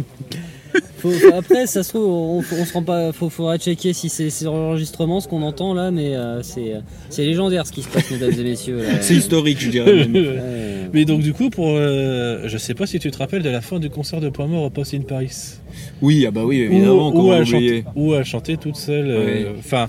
Faut- 0.97 1.11
faut- 1.11 1.33
après, 1.33 1.65
ça 1.67 1.83
se 1.83 1.89
trouve, 1.89 2.05
on, 2.07 2.37
on 2.39 2.65
se 2.65 2.73
rend 2.73 2.83
pas. 2.83 3.11
Faut, 3.11 3.29
faudra 3.29 3.57
checker 3.57 3.93
si 3.93 4.09
c'est 4.09 4.29
c'est 4.31 4.47
enregistrement 4.47 5.19
ce 5.21 5.27
qu'on 5.27 5.41
entend 5.43 5.73
là, 5.73 5.91
mais 5.91 6.15
euh, 6.15 6.41
c'est 6.43 6.73
c'est 7.09 7.23
légendaire 7.23 7.65
ce 7.67 7.71
qui 7.71 7.83
se 7.83 7.87
passe, 7.87 8.09
mesdames 8.11 8.33
et 8.37 8.43
messieurs. 8.43 8.77
là. 8.79 9.01
C'est 9.01 9.15
historique, 9.15 9.59
je 9.59 9.69
dirais. 9.69 9.93
même. 9.93 10.13
Ouais. 10.15 10.89
Mais 10.93 11.05
donc, 11.05 11.21
du 11.21 11.33
coup, 11.33 11.49
pour. 11.49 11.67
euh, 11.69 12.43
je 12.47 12.57
sais 12.57 12.73
pas 12.73 12.85
si 12.87 12.97
tu 12.99 13.11
te 13.11 13.17
rappelles 13.17 13.43
de 13.43 13.49
la 13.49 13.61
fin 13.61 13.79
du 13.79 13.89
concert 13.89 14.21
de 14.21 14.29
Point 14.29 14.47
Mort 14.47 14.63
au 14.63 14.69
Post 14.69 14.93
in 14.93 15.01
Paris. 15.01 15.31
Oui, 16.01 16.25
ah 16.27 16.31
bah 16.31 16.43
oui, 16.45 16.59
évidemment, 16.61 17.13
où, 17.15 17.31
elle 17.33 17.45
chantait, 17.45 17.83
où 17.95 18.13
elle 18.15 18.25
chantait 18.25 18.57
toute 18.57 18.75
seule. 18.77 19.07
euh, 19.09 19.51
Enfin, 19.59 19.87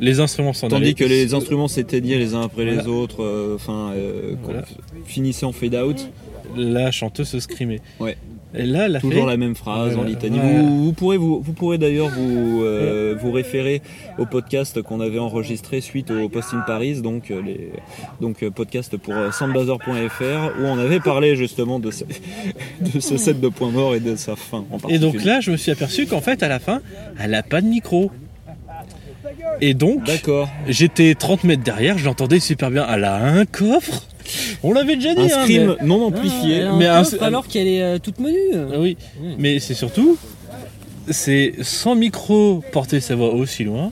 les 0.00 0.20
instruments 0.20 0.52
s'en 0.52 0.68
Tandis 0.68 0.94
que 0.94 1.04
les 1.04 1.32
instruments 1.34 1.68
s'éteignaient 1.68 2.18
les 2.18 2.34
uns 2.34 2.42
après 2.42 2.64
les 2.64 2.86
autres, 2.86 3.22
euh, 3.22 3.54
enfin, 3.56 3.92
euh, 3.94 4.34
Voilà. 4.42 4.62
finissaient 5.06 5.46
en 5.46 5.52
fade 5.52 5.74
out. 5.76 6.08
La 6.56 6.90
chanteuse 6.90 7.28
se 7.28 7.40
scrimait. 7.40 7.80
Ouais. 8.00 8.16
Et 8.54 8.64
là, 8.64 8.84
elle 8.84 8.96
a 8.96 9.00
Toujours 9.00 9.24
fait. 9.24 9.30
la 9.30 9.36
même 9.38 9.54
phrase 9.54 9.96
en 9.96 10.02
litanie. 10.02 10.38
Ouais. 10.38 10.58
Vous, 10.58 10.84
vous 10.84 10.92
pourrez, 10.92 11.16
vous, 11.16 11.40
vous 11.40 11.52
pourrez 11.54 11.78
d'ailleurs 11.78 12.10
vous, 12.10 12.62
euh, 12.62 13.16
vous 13.18 13.32
référer 13.32 13.80
au 14.18 14.26
podcast 14.26 14.82
qu'on 14.82 15.00
avait 15.00 15.18
enregistré 15.18 15.80
suite 15.80 16.10
au 16.10 16.28
Post 16.28 16.52
in 16.52 16.60
Paris, 16.66 17.00
donc, 17.00 17.30
euh, 17.30 17.40
les, 17.40 17.70
donc 18.20 18.42
euh, 18.42 18.50
podcast 18.50 18.96
pour 18.98 19.14
soundbuzzer.fr, 19.32 20.60
où 20.60 20.64
on 20.64 20.78
avait 20.78 21.00
parlé 21.00 21.34
justement 21.34 21.78
de 21.78 21.90
ce, 21.90 22.04
de 22.80 23.00
ce 23.00 23.16
set 23.16 23.40
de 23.40 23.48
points 23.48 23.70
morts 23.70 23.94
et 23.94 24.00
de 24.00 24.16
sa 24.16 24.36
fin 24.36 24.64
en 24.70 24.86
Et 24.88 24.98
donc 24.98 25.24
là, 25.24 25.40
je 25.40 25.50
me 25.50 25.56
suis 25.56 25.70
aperçu 25.72 26.06
qu'en 26.06 26.20
fait, 26.20 26.42
à 26.42 26.48
la 26.48 26.58
fin, 26.58 26.82
elle 27.18 27.34
a 27.34 27.42
pas 27.42 27.62
de 27.62 27.66
micro. 27.66 28.10
Et 29.60 29.72
donc, 29.74 30.04
D'accord. 30.04 30.48
j'étais 30.68 31.14
30 31.14 31.44
mètres 31.44 31.62
derrière, 31.62 31.96
je 31.96 32.04
l'entendais 32.04 32.40
super 32.40 32.70
bien. 32.70 32.86
Elle 32.92 33.04
a 33.04 33.16
un 33.16 33.46
coffre 33.46 34.06
On 34.62 34.72
l'avait 34.72 34.96
déjà 34.96 35.14
dit, 35.14 35.20
Un 35.20 35.24
hein, 35.24 35.42
scream 35.42 35.76
non 35.84 36.00
Ah, 36.02 36.06
amplifié. 36.06 36.62
un 36.62 36.76
mais 36.76 36.86
un- 36.86 37.02
alors 37.20 37.46
qu'elle 37.48 37.66
est 37.66 37.82
euh, 37.82 37.98
toute 37.98 38.18
menue. 38.20 38.36
mais- 38.52 38.66
Ah 38.74 38.80
oui, 38.80 38.96
mais 39.38 39.58
c'est 39.60 39.74
surtout, 39.74 40.16
c'est 41.10 41.54
sans 41.62 41.94
micro 41.94 42.62
porter 42.72 43.00
sa 43.00 43.14
voix 43.16 43.32
aussi 43.34 43.64
loin. 43.64 43.90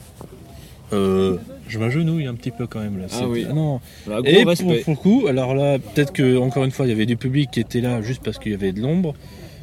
Euh, 0.92 1.36
je 1.68 1.78
m'agenouille 1.78 2.26
un 2.26 2.34
petit 2.34 2.50
peu 2.50 2.66
quand 2.66 2.80
même 2.80 2.98
là. 2.98 3.06
Ah 3.12 3.28
oui. 3.28 3.46
non. 3.52 3.80
Voilà, 4.06 4.22
gros 4.22 4.30
Et 4.30 4.56
pour, 4.82 4.92
le 4.92 4.96
coup, 4.96 5.26
alors 5.28 5.54
là, 5.54 5.78
peut-être 5.78 6.12
que 6.12 6.36
encore 6.36 6.64
une 6.64 6.72
fois, 6.72 6.86
il 6.86 6.88
y 6.88 6.92
avait 6.92 7.06
du 7.06 7.16
public 7.16 7.50
qui 7.52 7.60
était 7.60 7.80
là 7.80 8.02
juste 8.02 8.22
parce 8.24 8.38
qu'il 8.38 8.50
y 8.52 8.54
avait 8.54 8.72
de 8.72 8.80
l'ombre, 8.80 9.14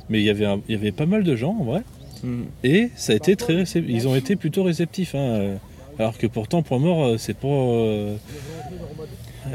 mais 0.10 0.20
il 0.20 0.24
y 0.26 0.30
avait, 0.30 0.46
un- 0.46 0.62
il 0.70 0.76
y 0.76 0.78
avait 0.78 0.94
pas 0.94 1.06
mal 1.06 1.24
de 1.24 1.36
gens 1.36 1.56
en 1.60 1.64
vrai. 1.66 1.82
Mm. 2.24 2.44
Et 2.64 2.90
ça 2.96 3.12
a 3.14 3.16
été 3.18 3.36
très 3.36 3.54
récep- 3.56 3.84
ils 3.88 4.08
ont 4.08 4.16
été 4.16 4.36
plutôt 4.38 4.64
réceptifs. 4.64 5.16
hein, 5.16 5.20
euh, 5.20 5.56
Alors 6.00 6.18
que 6.18 6.28
pourtant, 6.28 6.62
Point 6.62 6.80
Mort, 6.80 7.16
c'est 7.18 7.36
pas. 7.36 7.48
euh, 7.48 8.16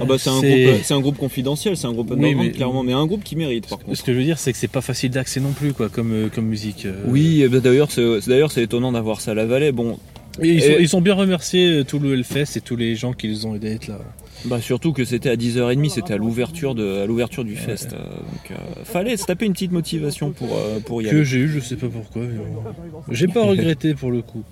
Ah 0.01 0.05
bah 0.05 0.17
c'est 0.19 0.31
un, 0.31 0.41
c'est- 0.41 0.65
groupe, 0.65 0.81
c'est 0.85 0.95
un 0.95 1.01
groupe 1.01 1.17
confidentiel, 1.19 1.77
c'est 1.77 1.87
un 1.87 1.93
groupe 1.93 2.13
Oui, 2.17 2.35
mais- 2.35 2.51
clairement, 2.51 2.83
mais 2.83 2.93
un 2.93 3.07
groupe 3.07 3.23
qui 3.25 3.37
mérite 3.37 3.69
par 3.69 3.79
contre. 3.79 3.97
Ce 3.97 4.03
que 4.03 4.13
je 4.13 4.19
veux 4.19 4.25
dire, 4.25 4.39
c'est 4.39 4.53
que 4.53 4.59
c'est 4.59 4.69
pas 4.69 4.81
facile 4.81 5.11
d'accès 5.11 5.41
non 5.41 5.53
plus, 5.53 5.73
quoi, 5.73 5.89
comme, 5.89 6.13
euh, 6.13 6.29
comme 6.29 6.47
musique. 6.47 6.87
euh. 6.87 6.95
Oui, 7.07 7.43
eh 7.45 7.49
ben, 7.49 7.61
d'ailleurs 7.61 7.91
c'est 7.91 8.03
d'ailleurs 8.29 8.51
c'est 8.53 8.63
étonnant 8.63 8.93
d'avoir 8.93 9.21
ça 9.21 9.33
à 9.33 9.35
la 9.35 9.47
Vallée. 9.47 9.73
Bon, 9.73 9.99
Et 10.41 10.49
ils, 10.49 10.63
sont, 10.63 10.69
Et- 10.71 10.77
ils 10.81 10.89
sont 10.89 11.01
bien 11.03 11.15
remerciés, 11.15 11.69
euh, 11.81 11.85
tout 11.85 11.99
le 11.99 12.15
Hellfest 12.15 12.57
et 12.57 12.61
tous 12.61 12.77
les 12.77 12.95
gens 12.97 13.13
qui 13.13 13.29
les 13.29 13.45
ont 13.45 13.55
aidés 13.55 13.69
à 13.69 13.73
être 13.73 13.89
là. 13.89 13.99
bah 14.47 14.61
surtout 14.61 14.93
que 14.93 15.05
c'était 15.05 15.29
à 15.29 15.37
10h30, 15.37 15.89
c'était 15.91 16.15
à 16.15 16.17
l'ouverture 16.17 16.75
de 16.75 17.03
à 17.03 17.07
l'ouverture 17.07 17.45
du 17.45 17.55
fest. 17.55 17.91
euh, 17.93 17.99
donc 17.99 18.51
euh, 18.51 18.55
fallait 18.85 19.17
se 19.17 19.25
taper 19.27 19.45
une 19.47 19.53
petite 19.53 19.71
motivation 19.73 20.33
pour 20.33 20.49
euh, 20.57 20.81
pour 20.81 21.01
y 21.03 21.05
Que 21.05 21.11
aller. 21.17 21.25
j'ai 21.25 21.39
eu, 21.39 21.49
je 21.49 21.61
sais 21.61 21.77
pas 21.77 21.87
pourquoi. 21.89 22.23
mais 22.23 22.39
bon. 22.39 22.63
J'ai 23.11 23.29
pas 23.29 23.45
regretté 23.45 23.95
pour 23.95 24.11
le 24.11 24.23
coup. 24.23 24.43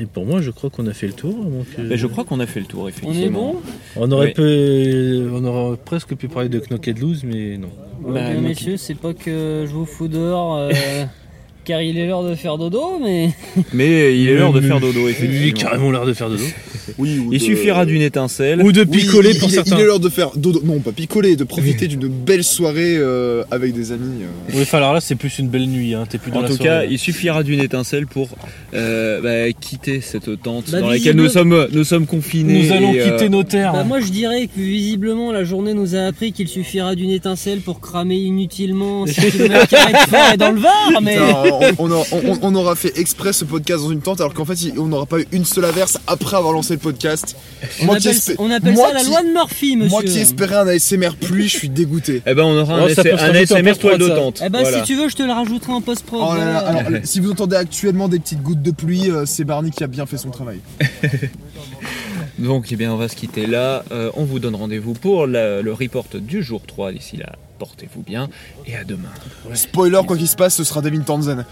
Et 0.00 0.06
pour 0.06 0.26
moi, 0.26 0.40
je 0.40 0.50
crois 0.50 0.70
qu'on 0.70 0.86
a 0.86 0.92
fait 0.92 1.06
le 1.06 1.12
tour. 1.12 1.34
donc, 1.34 1.66
euh, 1.78 1.96
je 1.96 2.06
crois 2.06 2.24
qu'on 2.24 2.40
a 2.40 2.46
fait 2.46 2.60
le 2.60 2.66
tour 2.66 2.82
On 2.84 2.88
effectivement. 2.88 3.20
est 3.26 3.28
bon 3.30 3.56
On 3.96 4.10
aurait, 4.12 4.28
Oui. 4.28 4.32
pu- 4.34 5.28
on 5.32 5.44
aurait 5.44 5.76
presque 5.76 6.14
pu 6.16 6.28
parler 6.28 6.48
de 6.48 6.58
Knocked 6.60 6.98
Loose, 6.98 7.22
mais 7.24 7.56
non. 7.58 7.68
Bah, 8.06 8.20
Eh 8.30 8.34
donc- 8.34 8.42
messieurs, 8.44 8.76
c'est 8.76 8.94
pas 8.96 9.14
que 9.14 9.64
je 9.66 9.72
vous 9.72 9.86
fous 9.86 10.08
dehors 10.08 10.56
euh, 10.56 10.70
car 11.64 11.80
il 11.82 11.98
est 11.98 12.06
l'heure 12.06 12.22
de 12.22 12.34
faire 12.34 12.58
dodo, 12.58 12.98
mais 13.02 13.30
Mais 13.72 14.18
il 14.18 14.28
est 14.28 14.34
l'heure 14.34 14.52
de 14.52 14.60
faire 14.60 14.80
dodo 14.80 15.00
Il 15.00 15.06
a 15.06 15.10
effectivement. 15.10 15.60
carrément 15.60 15.90
l'air 15.90 16.04
de 16.06 16.12
faire 16.12 16.28
dodo. 16.30 16.44
Oui, 16.98 17.18
ou 17.18 17.32
Il 17.32 17.38
de- 17.38 17.44
suffira 17.44 17.86
d'une 17.86 18.02
étincelle. 18.02 18.60
Ou 18.62 18.70
de 18.70 18.84
picoler 18.84 19.30
il, 19.32 19.38
pour 19.38 19.48
il 19.48 19.52
est- 19.52 19.54
certains. 19.56 19.76
Il 19.76 19.80
est 19.80 19.86
l'heure 19.86 20.00
de 20.00 20.10
faire 20.10 20.32
dodo. 20.36 20.60
Non, 20.64 20.80
pas 20.80 20.92
picoler, 20.92 21.34
de 21.34 21.44
profiter 21.44 21.86
d'une 21.86 22.06
belle 22.08 22.44
soirée 22.44 22.96
euh, 22.98 23.42
avec 23.50 23.72
des 23.72 23.90
amis. 23.90 24.22
euh. 24.22 24.52
Oui, 24.54 24.60
enfin, 24.62 24.78
alors 24.78 24.92
là, 24.92 25.00
c'est 25.00 25.14
plus 25.14 25.38
une 25.38 25.48
belle 25.48 25.66
nuit. 25.66 25.94
Hein. 25.94 26.04
T'es 26.08 26.18
plus 26.18 26.30
dans 26.30 26.40
En 26.40 26.42
la 26.42 26.48
tout 26.48 26.56
soirée, 26.56 26.68
cas, 26.68 26.78
là. 26.82 26.84
il 26.84 26.98
suffira 26.98 27.42
d'une 27.42 27.60
étincelle 27.60 28.06
pour 28.06 28.28
euh, 28.74 29.20
bah, 29.22 29.50
quitter 29.58 30.02
cette 30.02 30.42
tente 30.42 30.70
Bah, 30.70 30.80
dans 30.82 30.90
laquelle 30.90 31.16
nous 31.16 31.28
sommes, 31.30 31.68
nous 31.72 31.84
sommes 31.84 32.06
confinés. 32.06 32.64
nous 32.64 32.72
allons 32.72 32.92
et, 32.92 33.00
euh, 33.00 33.10
quitter 33.12 33.28
nos 33.30 33.44
terres. 33.44 33.72
bah, 33.72 33.84
moi 33.84 34.00
je 34.00 34.10
dirais 34.10 34.46
que 34.46 34.60
visiblement 34.60 35.32
la 35.32 35.42
journée 35.44 35.72
nous 35.72 35.94
a 35.96 36.00
appris 36.00 36.32
qu'il 36.32 36.48
suffira 36.48 36.94
d'une 36.94 37.10
étincelle 37.10 37.60
pour 37.60 37.80
cramer 37.80 38.16
inutilement 38.16 39.06
6 39.06 39.14
km 39.32 39.70
de 39.70 40.10
forêt 40.10 40.36
dans 40.36 40.50
le 40.52 40.60
Var, 40.60 41.00
mais 41.02 41.16
Non, 41.18 41.53
on, 41.60 41.86
on 41.86 41.90
aura, 41.90 42.04
on- 42.12 42.38
on 42.42 42.54
aura 42.54 42.74
fait 42.76 42.98
exprès 42.98 43.32
ce 43.32 43.44
podcast 43.44 43.82
dans 43.82 43.90
une 43.90 44.00
tente 44.00 44.20
alors 44.20 44.34
qu'en 44.34 44.44
fait 44.44 44.56
on 44.78 44.86
n'aura 44.86 45.06
pas 45.06 45.20
eu 45.20 45.26
une 45.32 45.44
seule 45.44 45.64
averse 45.64 45.98
après 46.06 46.36
avoir 46.36 46.52
lancé 46.52 46.74
le 46.74 46.78
podcast. 46.80 47.36
on 47.80 47.86
Moi 47.86 47.96
qui, 47.98 48.08
appelle, 48.08 48.18
espé- 48.18 48.34
on 48.38 48.50
appelle 48.50 48.74
moi 48.74 48.88
ça 48.88 48.94
la 48.94 49.00
qui- 49.00 49.06
loi 49.08 49.22
de 49.22 49.28
Murphy, 49.32 49.76
monsieur. 49.76 49.90
moi 49.90 50.02
qui 50.02 50.18
espérais 50.18 50.56
un 50.56 50.66
ASMR 50.68 51.10
pluie, 51.20 51.48
je 51.48 51.56
suis 51.56 51.68
dégoûté. 51.68 52.22
Eh 52.26 52.34
ben, 52.34 52.42
on 52.44 52.58
aura 52.60 52.74
un, 52.76 52.82
Oh, 52.84 52.88
un 52.88 53.34
ASMR 53.34 53.76
toile 53.78 53.98
de 53.98 54.08
tente. 54.08 54.42
Eh 54.44 54.48
bah 54.48 54.60
Voilà. 54.62 54.78
si 54.78 54.84
tu 54.84 54.96
veux, 54.96 55.08
je 55.08 55.16
te 55.16 55.22
le 55.22 55.32
rajouterai 55.32 55.72
en 55.72 55.80
post-prod. 55.80 56.20
Oh 56.22 56.34
là 56.34 56.44
là, 56.44 56.60
voilà. 56.70 56.86
alors, 56.88 57.00
si 57.04 57.20
vous 57.20 57.30
entendez 57.30 57.56
actuellement 57.56 58.08
des 58.08 58.18
petites 58.18 58.42
gouttes 58.42 58.62
de 58.62 58.70
pluie, 58.70 59.10
euh, 59.10 59.24
c'est 59.26 59.44
Barney 59.44 59.70
qui 59.70 59.82
a 59.84 59.86
bien 59.86 60.06
fait 60.06 60.18
son 60.18 60.30
travail. 60.30 60.60
Donc, 62.38 62.66
eh 62.72 62.76
bien, 62.76 62.92
on 62.92 62.96
va 62.96 63.08
se 63.08 63.16
quitter 63.16 63.46
là. 63.46 63.84
Euh, 63.92 64.10
on 64.16 64.24
vous 64.24 64.38
donne 64.38 64.54
rendez-vous 64.56 64.94
pour 64.94 65.26
la- 65.26 65.62
le 65.62 65.72
report 65.72 66.06
du 66.14 66.42
jour 66.42 66.62
3. 66.66 66.92
D'ici 66.92 67.16
là, 67.16 67.32
portez-vous 67.58 68.02
bien 68.02 68.28
et 68.66 68.74
à 68.76 68.84
demain. 68.84 69.08
Spoiler, 69.54 70.00
quoi 70.06 70.16
qu'il 70.16 70.28
se 70.28 70.36
passe, 70.36 70.54
ce 70.56 70.64
sera 70.64 70.80
Devin 70.80 71.00
Townsend. 71.00 71.44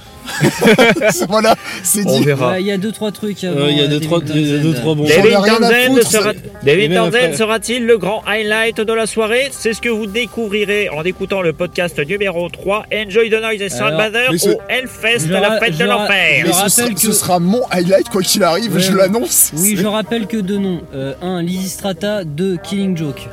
voilà, 1.29 1.55
c'est 1.83 2.07
On 2.07 2.19
dit. 2.19 2.25
verra. 2.25 2.53
Ouais, 2.53 2.61
Il 2.63 2.67
y 2.67 2.73
a 2.73 2.79
deux 2.79 2.93
trois 2.93 3.13
trucs. 3.13 3.45
Euh, 3.45 3.69
Il 3.71 3.79
y 3.79 3.81
a 3.83 3.87
deux, 3.89 4.01
trois, 4.01 4.21
deux, 4.21 4.75
trois 4.75 4.95
bons. 4.95 5.07
Sera, 5.07 5.23
Townsend 6.33 7.07
après- 7.07 7.33
sera-t-il 7.37 7.87
le 7.87 7.99
grand 7.99 8.23
highlight 8.27 8.81
de 8.81 8.93
la 8.93 9.07
soirée 9.07 9.49
C'est 9.53 9.73
ce 9.73 9.81
que 9.81 9.89
vous 9.89 10.07
découvrirez 10.07 10.89
en 10.91 11.03
écoutant 11.05 11.43
le 11.43 11.53
podcast 11.53 11.99
numéro 12.07 12.49
3 12.49 12.87
Enjoy 12.93 13.31
the 13.31 13.41
Noise 13.41 13.63
et 13.63 13.69
Soundbather 13.69 14.29
au 14.31 14.61
Hellfest 14.69 15.29
la 15.29 15.59
fête 15.59 15.77
de 15.79 15.85
l'enfer. 15.85 16.41
je 16.43 16.47
Mais 16.47 16.53
ce 16.53 16.57
rappelle 16.57 16.71
sera, 16.71 16.89
que- 16.95 17.01
ce 17.01 17.13
sera 17.13 17.39
mon 17.39 17.63
highlight, 17.71 18.09
quoi 18.09 18.23
qu'il 18.23 18.43
arrive, 18.43 18.75
Ouais, 18.75 18.81
je 18.81 18.93
l'annonce. 18.95 19.51
Oui, 19.57 19.77
je 19.77 19.87
rappelle 19.87 20.27
que 20.27 20.37
deux 20.37 20.59
noms. 20.59 20.83
Euh, 20.95 21.15
un, 21.23 21.43
Lizzy 21.43 21.69
Strata. 21.69 22.25
Deux, 22.25 22.57
Killing 22.63 22.97
Joke. 22.97 23.29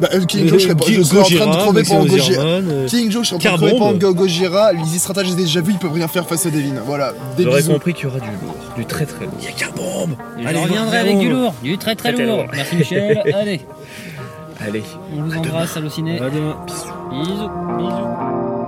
Bah, 0.00 0.08
euh, 0.12 0.24
King 0.24 0.48
Joe, 0.48 0.58
je 0.58 0.64
serais 0.64 0.74
pas- 0.74 0.84
je 0.88 1.02
serais 1.02 1.20
en 1.20 1.22
train 1.24 1.46
de 1.46 1.56
crever 1.62 1.82
pendant 1.84 2.04
Gojira. 2.06 2.42
King 2.88 3.10
Joe, 3.12 3.22
je 3.22 3.26
suis 3.28 3.36
en 3.36 3.38
train 3.38 3.52
de 3.52 3.56
crever 3.56 3.70
Carbombe. 3.72 3.98
pendant 4.00 4.12
Gojira. 4.12 4.72
Lizzy 4.72 4.98
Strata, 4.98 5.22
j'ai 5.24 5.34
déjà 5.34 5.60
vu, 5.60 5.72
ils 5.72 5.78
peuvent 5.78 5.92
rien 5.92 6.08
faire 6.08 6.26
face 6.26 6.46
à 6.46 6.50
Devin. 6.50 6.74
Voilà, 6.84 7.12
des 7.36 7.44
bisous. 7.44 7.72
compris 7.72 7.94
qu'il 7.94 8.04
y 8.04 8.06
aura 8.08 8.18
du 8.18 8.26
lourd, 8.26 8.54
du 8.76 8.84
très 8.86 9.06
très 9.06 9.24
lourd. 9.26 9.34
Je 9.40 10.46
Allez, 10.48 10.58
reviendrai 10.58 10.98
avec 10.98 11.18
du 11.18 11.30
lourd, 11.30 11.54
du 11.62 11.78
très 11.78 11.94
très 11.94 12.12
lourd. 12.12 12.44
Merci 12.52 12.76
Michel. 12.76 13.22
Allez, 13.34 13.60
Allez. 14.66 14.82
on 15.16 15.22
vous 15.22 15.36
embrasse, 15.36 15.76
Allociné. 15.76 16.18
À 16.20 16.28
demain. 16.30 16.56
Bisous. 17.12 17.48
Bisous. 17.78 18.63